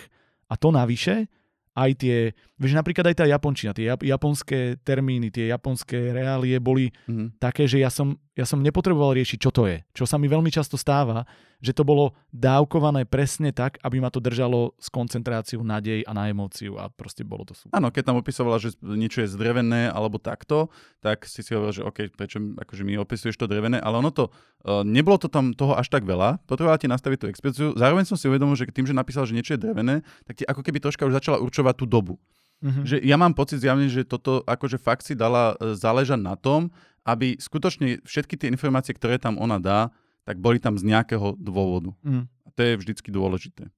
a 0.51 0.55
to 0.59 0.75
navyše 0.75 1.31
aj 1.75 1.91
tie, 1.99 2.31
vieš, 2.55 2.79
napríklad 2.79 3.11
aj 3.11 3.16
tá 3.19 3.27
japončina, 3.27 3.75
tie 3.75 3.91
japonské 3.91 4.79
termíny, 4.87 5.35
tie 5.35 5.51
japonské 5.51 6.15
reálie 6.15 6.62
boli 6.62 6.95
mm-hmm. 7.11 7.43
také, 7.43 7.66
že 7.66 7.83
ja 7.83 7.91
som, 7.91 8.15
ja 8.39 8.47
som 8.47 8.62
nepotreboval 8.62 9.19
riešiť, 9.19 9.39
čo 9.40 9.51
to 9.51 9.66
je. 9.66 9.82
Čo 9.90 10.06
sa 10.06 10.20
mi 10.20 10.31
veľmi 10.31 10.52
často 10.55 10.78
stáva, 10.78 11.27
že 11.65 11.73
to 11.73 11.82
bolo 11.82 12.12
dávkované 12.31 13.09
presne 13.09 13.51
tak, 13.51 13.81
aby 13.81 13.98
ma 13.98 14.12
to 14.12 14.20
držalo 14.20 14.77
s 14.77 14.93
koncentráciou 14.93 15.65
nádej 15.65 16.05
a 16.05 16.12
na 16.12 16.28
emóciu 16.28 16.77
a 16.77 16.93
proste 16.93 17.24
bolo 17.24 17.48
to 17.48 17.56
super. 17.56 17.73
Áno, 17.73 17.89
keď 17.89 18.12
tam 18.12 18.20
opisovala, 18.20 18.61
že 18.61 18.77
niečo 18.85 19.24
je 19.24 19.32
zdrevené 19.32 19.89
alebo 19.89 20.20
takto, 20.20 20.69
tak 21.01 21.24
si 21.24 21.40
si 21.40 21.56
hovoril, 21.56 21.73
že 21.73 21.82
OK, 21.89 22.12
prečo 22.12 22.39
akože 22.39 22.82
mi 22.85 23.01
opisuješ 23.01 23.40
to 23.40 23.48
drevené, 23.48 23.81
ale 23.81 24.05
ono 24.05 24.12
to, 24.12 24.28
uh, 24.28 24.85
nebolo 24.85 25.16
to 25.16 25.32
tam 25.32 25.56
toho 25.56 25.73
až 25.74 25.89
tak 25.89 26.05
veľa, 26.05 26.44
potrebovala 26.44 26.77
ti 26.77 26.90
nastaviť 26.90 27.19
tú 27.24 27.27
expedíciu. 27.32 27.66
Zároveň 27.74 28.05
som 28.05 28.20
si 28.20 28.28
uvedomil, 28.28 28.61
že 28.61 28.69
tým, 28.69 28.85
že 28.85 28.93
napísal, 28.93 29.24
že 29.24 29.32
niečo 29.32 29.56
je 29.56 29.65
drevené, 29.65 30.05
tak 30.28 30.39
ti 30.39 30.44
ako 30.44 30.61
keby 30.61 30.85
troška 30.85 31.09
už 31.09 31.16
začala 31.16 31.40
určovať 31.40 31.65
určovať 31.65 31.74
tú 31.78 31.86
dobu. 31.86 32.15
Mm-hmm. 32.65 32.85
Že 32.85 32.97
ja 33.05 33.16
mám 33.16 33.32
pocit 33.36 33.61
zjavne, 33.61 33.86
že 33.86 34.02
toto 34.02 34.43
akože 34.43 34.81
fakt 34.81 35.05
si 35.05 35.15
dala 35.15 35.55
e, 35.61 35.77
záležať 35.78 36.19
na 36.19 36.35
tom, 36.35 36.74
aby 37.05 37.36
skutočne 37.36 38.01
všetky 38.05 38.40
tie 38.40 38.48
informácie, 38.48 38.97
ktoré 38.97 39.20
tam 39.20 39.36
ona 39.36 39.60
dá, 39.60 39.93
tak 40.24 40.40
boli 40.40 40.56
tam 40.56 40.81
z 40.81 40.89
nejakého 40.89 41.36
dôvodu. 41.36 41.93
Mm. 42.01 42.24
A 42.28 42.48
to 42.56 42.60
je 42.64 42.81
vždycky 42.81 43.12
dôležité. 43.12 43.68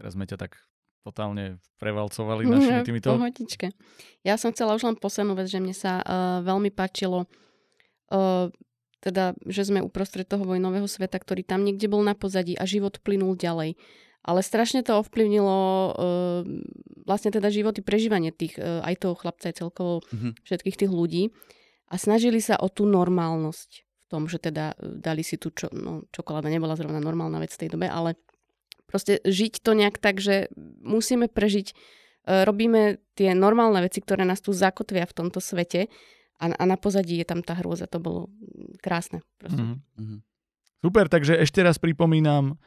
Teraz 0.00 0.16
sme 0.16 0.24
ťa 0.24 0.40
tak 0.40 0.56
totálne 1.04 1.60
prevalcovali 1.76 2.48
našimi 2.48 2.80
týmito... 2.80 3.12
Pohodičke. 3.12 3.76
Ja 4.24 4.40
som 4.40 4.56
chcela 4.56 4.72
už 4.72 4.88
len 4.88 4.96
poslednú 4.96 5.36
vec, 5.36 5.52
že 5.52 5.60
mne 5.60 5.76
sa 5.76 6.00
uh, 6.00 6.40
veľmi 6.40 6.72
páčilo 6.72 7.28
uh, 8.08 8.48
teda, 9.04 9.36
že 9.44 9.68
sme 9.68 9.84
uprostred 9.84 10.24
toho 10.24 10.48
vojnového 10.48 10.88
sveta, 10.88 11.20
ktorý 11.20 11.44
tam 11.44 11.60
niekde 11.60 11.92
bol 11.92 12.00
na 12.00 12.16
pozadí 12.16 12.56
a 12.56 12.64
život 12.64 13.04
plynul 13.04 13.36
ďalej. 13.36 13.76
Ale 14.24 14.40
strašne 14.40 14.80
to 14.80 14.96
ovplyvnilo 15.04 15.52
uh, 15.52 15.92
vlastne 17.04 17.28
teda 17.28 17.52
životy, 17.52 17.84
prežívanie 17.84 18.32
tých, 18.32 18.56
uh, 18.56 18.80
aj 18.80 19.04
toho 19.04 19.12
chlapca, 19.12 19.52
aj 19.52 19.60
celkovo 19.60 20.00
mm-hmm. 20.08 20.40
všetkých 20.48 20.76
tých 20.80 20.92
ľudí. 20.92 21.28
A 21.94 21.96
snažili 21.96 22.42
sa 22.42 22.58
o 22.58 22.66
tú 22.66 22.90
normálnosť 22.90 23.70
v 23.86 24.04
tom, 24.10 24.26
že 24.26 24.42
teda 24.42 24.74
uh, 24.74 24.98
dali 24.98 25.22
si 25.22 25.38
tu, 25.38 25.54
čo, 25.54 25.70
no, 25.70 26.02
čokoláda 26.10 26.50
nebola 26.50 26.74
zrovna 26.74 26.98
normálna 26.98 27.38
vec 27.38 27.54
v 27.54 27.60
tej 27.62 27.78
dobe, 27.78 27.86
ale 27.86 28.18
proste 28.90 29.22
žiť 29.22 29.62
to 29.62 29.78
nejak 29.78 30.02
tak, 30.02 30.18
že 30.18 30.50
musíme 30.82 31.30
prežiť, 31.30 31.70
uh, 31.70 32.42
robíme 32.42 32.98
tie 33.14 33.30
normálne 33.38 33.78
veci, 33.78 34.02
ktoré 34.02 34.26
nás 34.26 34.42
tu 34.42 34.50
zakotvia 34.50 35.06
v 35.06 35.14
tomto 35.14 35.38
svete 35.38 35.86
a, 36.42 36.50
a 36.50 36.64
na 36.66 36.74
pozadí 36.74 37.22
je 37.22 37.26
tam 37.30 37.46
tá 37.46 37.54
hrôza. 37.54 37.86
To 37.86 38.02
bolo 38.02 38.26
krásne. 38.82 39.22
Mm-hmm. 39.46 40.18
Super, 40.82 41.06
takže 41.06 41.38
ešte 41.38 41.62
raz 41.62 41.78
pripomínam, 41.78 42.58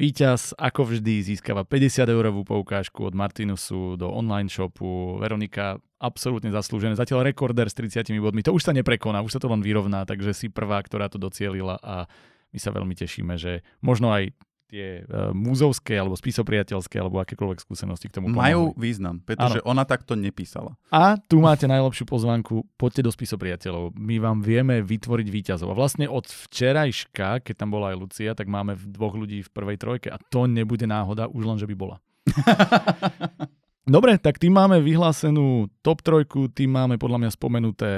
Výťaz 0.00 0.56
ako 0.56 0.96
vždy 0.96 1.20
získava 1.20 1.60
50 1.60 2.08
eurovú 2.08 2.40
poukážku 2.40 3.04
od 3.04 3.12
Martinusu 3.12 4.00
do 4.00 4.08
online 4.08 4.48
shopu. 4.48 5.20
Veronika 5.20 5.76
absolútne 6.00 6.48
zaslúžené. 6.48 6.96
Zatiaľ 6.96 7.28
rekorder 7.28 7.68
s 7.68 7.76
30 7.76 8.08
bodmi. 8.16 8.40
To 8.40 8.56
už 8.56 8.64
sa 8.64 8.72
neprekoná, 8.72 9.20
už 9.20 9.36
sa 9.36 9.40
to 9.44 9.52
len 9.52 9.60
vyrovná, 9.60 10.08
takže 10.08 10.32
si 10.32 10.48
prvá, 10.48 10.80
ktorá 10.80 11.12
to 11.12 11.20
docielila 11.20 11.76
a 11.84 12.08
my 12.48 12.56
sa 12.56 12.72
veľmi 12.72 12.96
tešíme, 12.96 13.36
že 13.36 13.60
možno 13.84 14.08
aj 14.08 14.32
tie 14.70 15.02
uh, 15.02 15.34
múzovské 15.34 15.98
alebo 15.98 16.14
spisopriateľské 16.14 16.94
alebo 17.02 17.18
akékoľvek 17.18 17.58
skúsenosti 17.58 18.06
k 18.06 18.22
tomu. 18.22 18.30
Majú 18.30 18.70
význam, 18.78 19.18
pretože 19.18 19.58
ano. 19.58 19.74
ona 19.74 19.82
takto 19.82 20.14
nepísala. 20.14 20.78
A 20.94 21.18
tu 21.18 21.42
máte 21.42 21.66
najlepšiu 21.66 22.06
pozvanku, 22.06 22.62
poďte 22.78 23.10
do 23.10 23.10
spisopriateľov. 23.10 23.98
My 23.98 24.22
vám 24.22 24.46
vieme 24.46 24.78
vytvoriť 24.78 25.26
výťazov. 25.26 25.74
A 25.74 25.78
vlastne 25.78 26.06
od 26.06 26.30
včerajška, 26.30 27.42
keď 27.42 27.54
tam 27.58 27.74
bola 27.74 27.90
aj 27.90 27.96
Lucia, 27.98 28.30
tak 28.38 28.46
máme 28.46 28.78
dvoch 28.78 29.18
ľudí 29.18 29.42
v 29.42 29.50
prvej 29.50 29.76
trojke 29.82 30.08
a 30.14 30.22
to 30.30 30.46
nebude 30.46 30.86
náhoda, 30.86 31.26
už 31.26 31.42
len, 31.42 31.58
že 31.58 31.66
by 31.66 31.74
bola. 31.74 31.98
Dobre, 33.90 34.22
tak 34.22 34.38
tým 34.38 34.54
máme 34.54 34.78
vyhlásenú 34.78 35.66
top 35.82 36.06
trojku, 36.06 36.46
tým 36.46 36.70
máme 36.70 36.94
podľa 36.94 37.26
mňa 37.26 37.30
spomenuté 37.34 37.90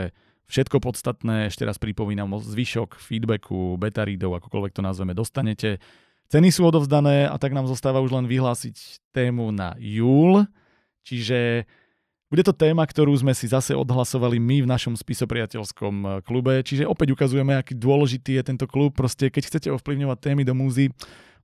všetko 0.49 0.85
podstatné. 0.85 1.49
Ešte 1.49 1.65
raz 1.65 1.77
pripomínam, 1.77 2.32
zvyšok 2.32 3.01
feedbacku, 3.01 3.77
beta 3.77 4.05
readov, 4.05 4.40
akokoľvek 4.40 4.73
to 4.73 4.82
nazveme, 4.85 5.12
dostanete. 5.12 5.81
Ceny 6.31 6.49
sú 6.53 6.62
odovzdané 6.65 7.27
a 7.28 7.36
tak 7.40 7.57
nám 7.57 7.66
zostáva 7.66 8.05
už 8.05 8.12
len 8.12 8.27
vyhlásiť 8.28 9.03
tému 9.12 9.51
na 9.51 9.74
júl, 9.81 10.47
čiže 11.03 11.66
bude 12.32 12.49
to 12.49 12.57
téma, 12.57 12.89
ktorú 12.89 13.12
sme 13.12 13.36
si 13.36 13.44
zase 13.44 13.77
odhlasovali 13.77 14.40
my 14.40 14.65
v 14.65 14.70
našom 14.73 14.97
spisopriateľskom 14.97 15.94
eh, 16.01 16.11
klube, 16.24 16.65
čiže 16.65 16.89
opäť 16.89 17.12
ukazujeme, 17.12 17.53
aký 17.53 17.77
dôležitý 17.77 18.40
je 18.40 18.43
tento 18.49 18.65
klub. 18.65 18.97
Proste, 18.97 19.28
keď 19.28 19.53
chcete 19.53 19.69
ovplyvňovať 19.69 20.19
témy 20.32 20.43
do 20.49 20.57
múzy, 20.57 20.89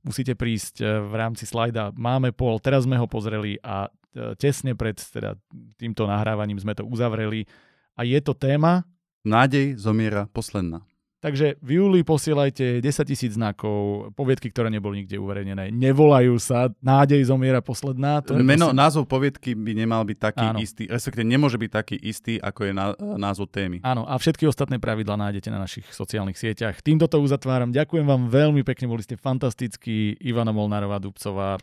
musíte 0.01 0.33
prísť 0.33 0.81
eh, 0.81 0.89
v 1.05 1.13
rámci 1.13 1.45
slajda. 1.45 1.93
Máme 1.93 2.33
pol, 2.33 2.57
teraz 2.57 2.89
sme 2.89 2.97
ho 2.97 3.05
pozreli 3.05 3.61
a 3.61 3.93
eh, 3.93 4.33
tesne 4.41 4.73
pred 4.73 4.97
teda, 4.97 5.37
týmto 5.77 6.09
nahrávaním 6.09 6.57
sme 6.57 6.73
to 6.73 6.89
uzavreli. 6.89 7.45
A 7.93 8.09
je 8.09 8.17
to 8.25 8.33
téma... 8.33 8.89
Nádej 9.29 9.77
zomiera 9.77 10.25
posledná. 10.33 10.89
Takže 11.19 11.59
v 11.59 11.83
júli 11.83 12.07
posielajte 12.07 12.79
10 12.79 13.11
tisíc 13.11 13.35
znakov, 13.35 14.15
poviedky, 14.15 14.55
ktoré 14.55 14.71
neboli 14.71 15.03
nikde 15.03 15.19
uverejnené. 15.19 15.75
Nevolajú 15.75 16.39
sa, 16.39 16.71
nádej 16.79 17.27
zomiera 17.27 17.59
posledná. 17.59 18.23
To 18.23 18.39
Meno, 18.39 18.71
prosím... 18.71 18.79
názov 18.79 19.11
poviedky 19.11 19.59
by 19.59 19.75
nemal 19.75 20.07
byť 20.07 20.15
taký 20.15 20.47
Áno. 20.47 20.63
istý, 20.63 20.87
respektíve 20.87 21.27
nemôže 21.27 21.59
byť 21.59 21.71
taký 21.75 21.99
istý, 21.99 22.39
ako 22.39 22.71
je 22.71 22.73
názov 23.19 23.51
témy. 23.51 23.83
Áno, 23.83 24.07
a 24.07 24.15
všetky 24.15 24.47
ostatné 24.47 24.79
pravidlá 24.79 25.19
nájdete 25.19 25.51
na 25.51 25.59
našich 25.59 25.91
sociálnych 25.91 26.39
sieťach. 26.39 26.79
Týmto 26.87 27.11
to 27.11 27.19
uzatváram. 27.19 27.75
Ďakujem 27.75 28.07
vám 28.07 28.31
veľmi 28.31 28.63
pekne, 28.63 28.87
boli 28.87 29.03
ste 29.03 29.19
fantastickí. 29.19 30.23
Ivana 30.23 30.55
Molnárová 30.55 31.03
Dubcová 31.03 31.59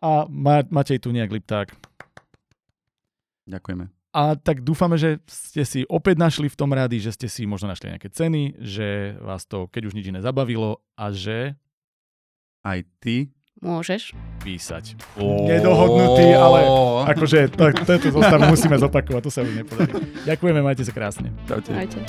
a 0.00 0.24
Matej 0.72 1.04
tu 1.04 1.12
nejak 1.12 1.36
Lipták. 1.36 1.68
Ďakujeme. 3.44 4.03
A 4.14 4.38
tak 4.38 4.62
dúfame, 4.62 4.94
že 4.94 5.18
ste 5.26 5.66
si 5.66 5.80
opäť 5.90 6.22
našli 6.22 6.46
v 6.46 6.54
tom 6.54 6.70
rady, 6.70 7.02
že 7.02 7.18
ste 7.18 7.26
si 7.26 7.50
možno 7.50 7.66
našli 7.66 7.90
nejaké 7.90 8.06
ceny, 8.14 8.62
že 8.62 9.18
vás 9.18 9.42
to, 9.42 9.66
keď 9.66 9.90
už 9.90 9.96
nič 9.98 10.06
iné, 10.14 10.22
zabavilo 10.22 10.78
a 10.94 11.10
že... 11.10 11.58
Aj 12.64 12.80
ty 12.96 13.28
Môžeš. 13.64 14.12
Písať. 14.44 14.98
Oh. 15.16 15.48
Nedohodnutý, 15.48 16.36
ale 16.36 16.68
akože 17.16 17.48
to, 17.54 17.72
tento 17.86 18.12
zostav 18.12 18.44
musíme 18.44 18.76
zopakovať, 18.76 19.22
to 19.24 19.30
sa 19.32 19.40
už 19.40 19.56
nepodarí. 19.56 19.92
Ďakujeme, 20.28 20.60
majte 20.60 20.84
sa 20.84 20.92
krásne. 20.92 21.32
Čaute. 21.48 21.72
Majte. 21.72 22.04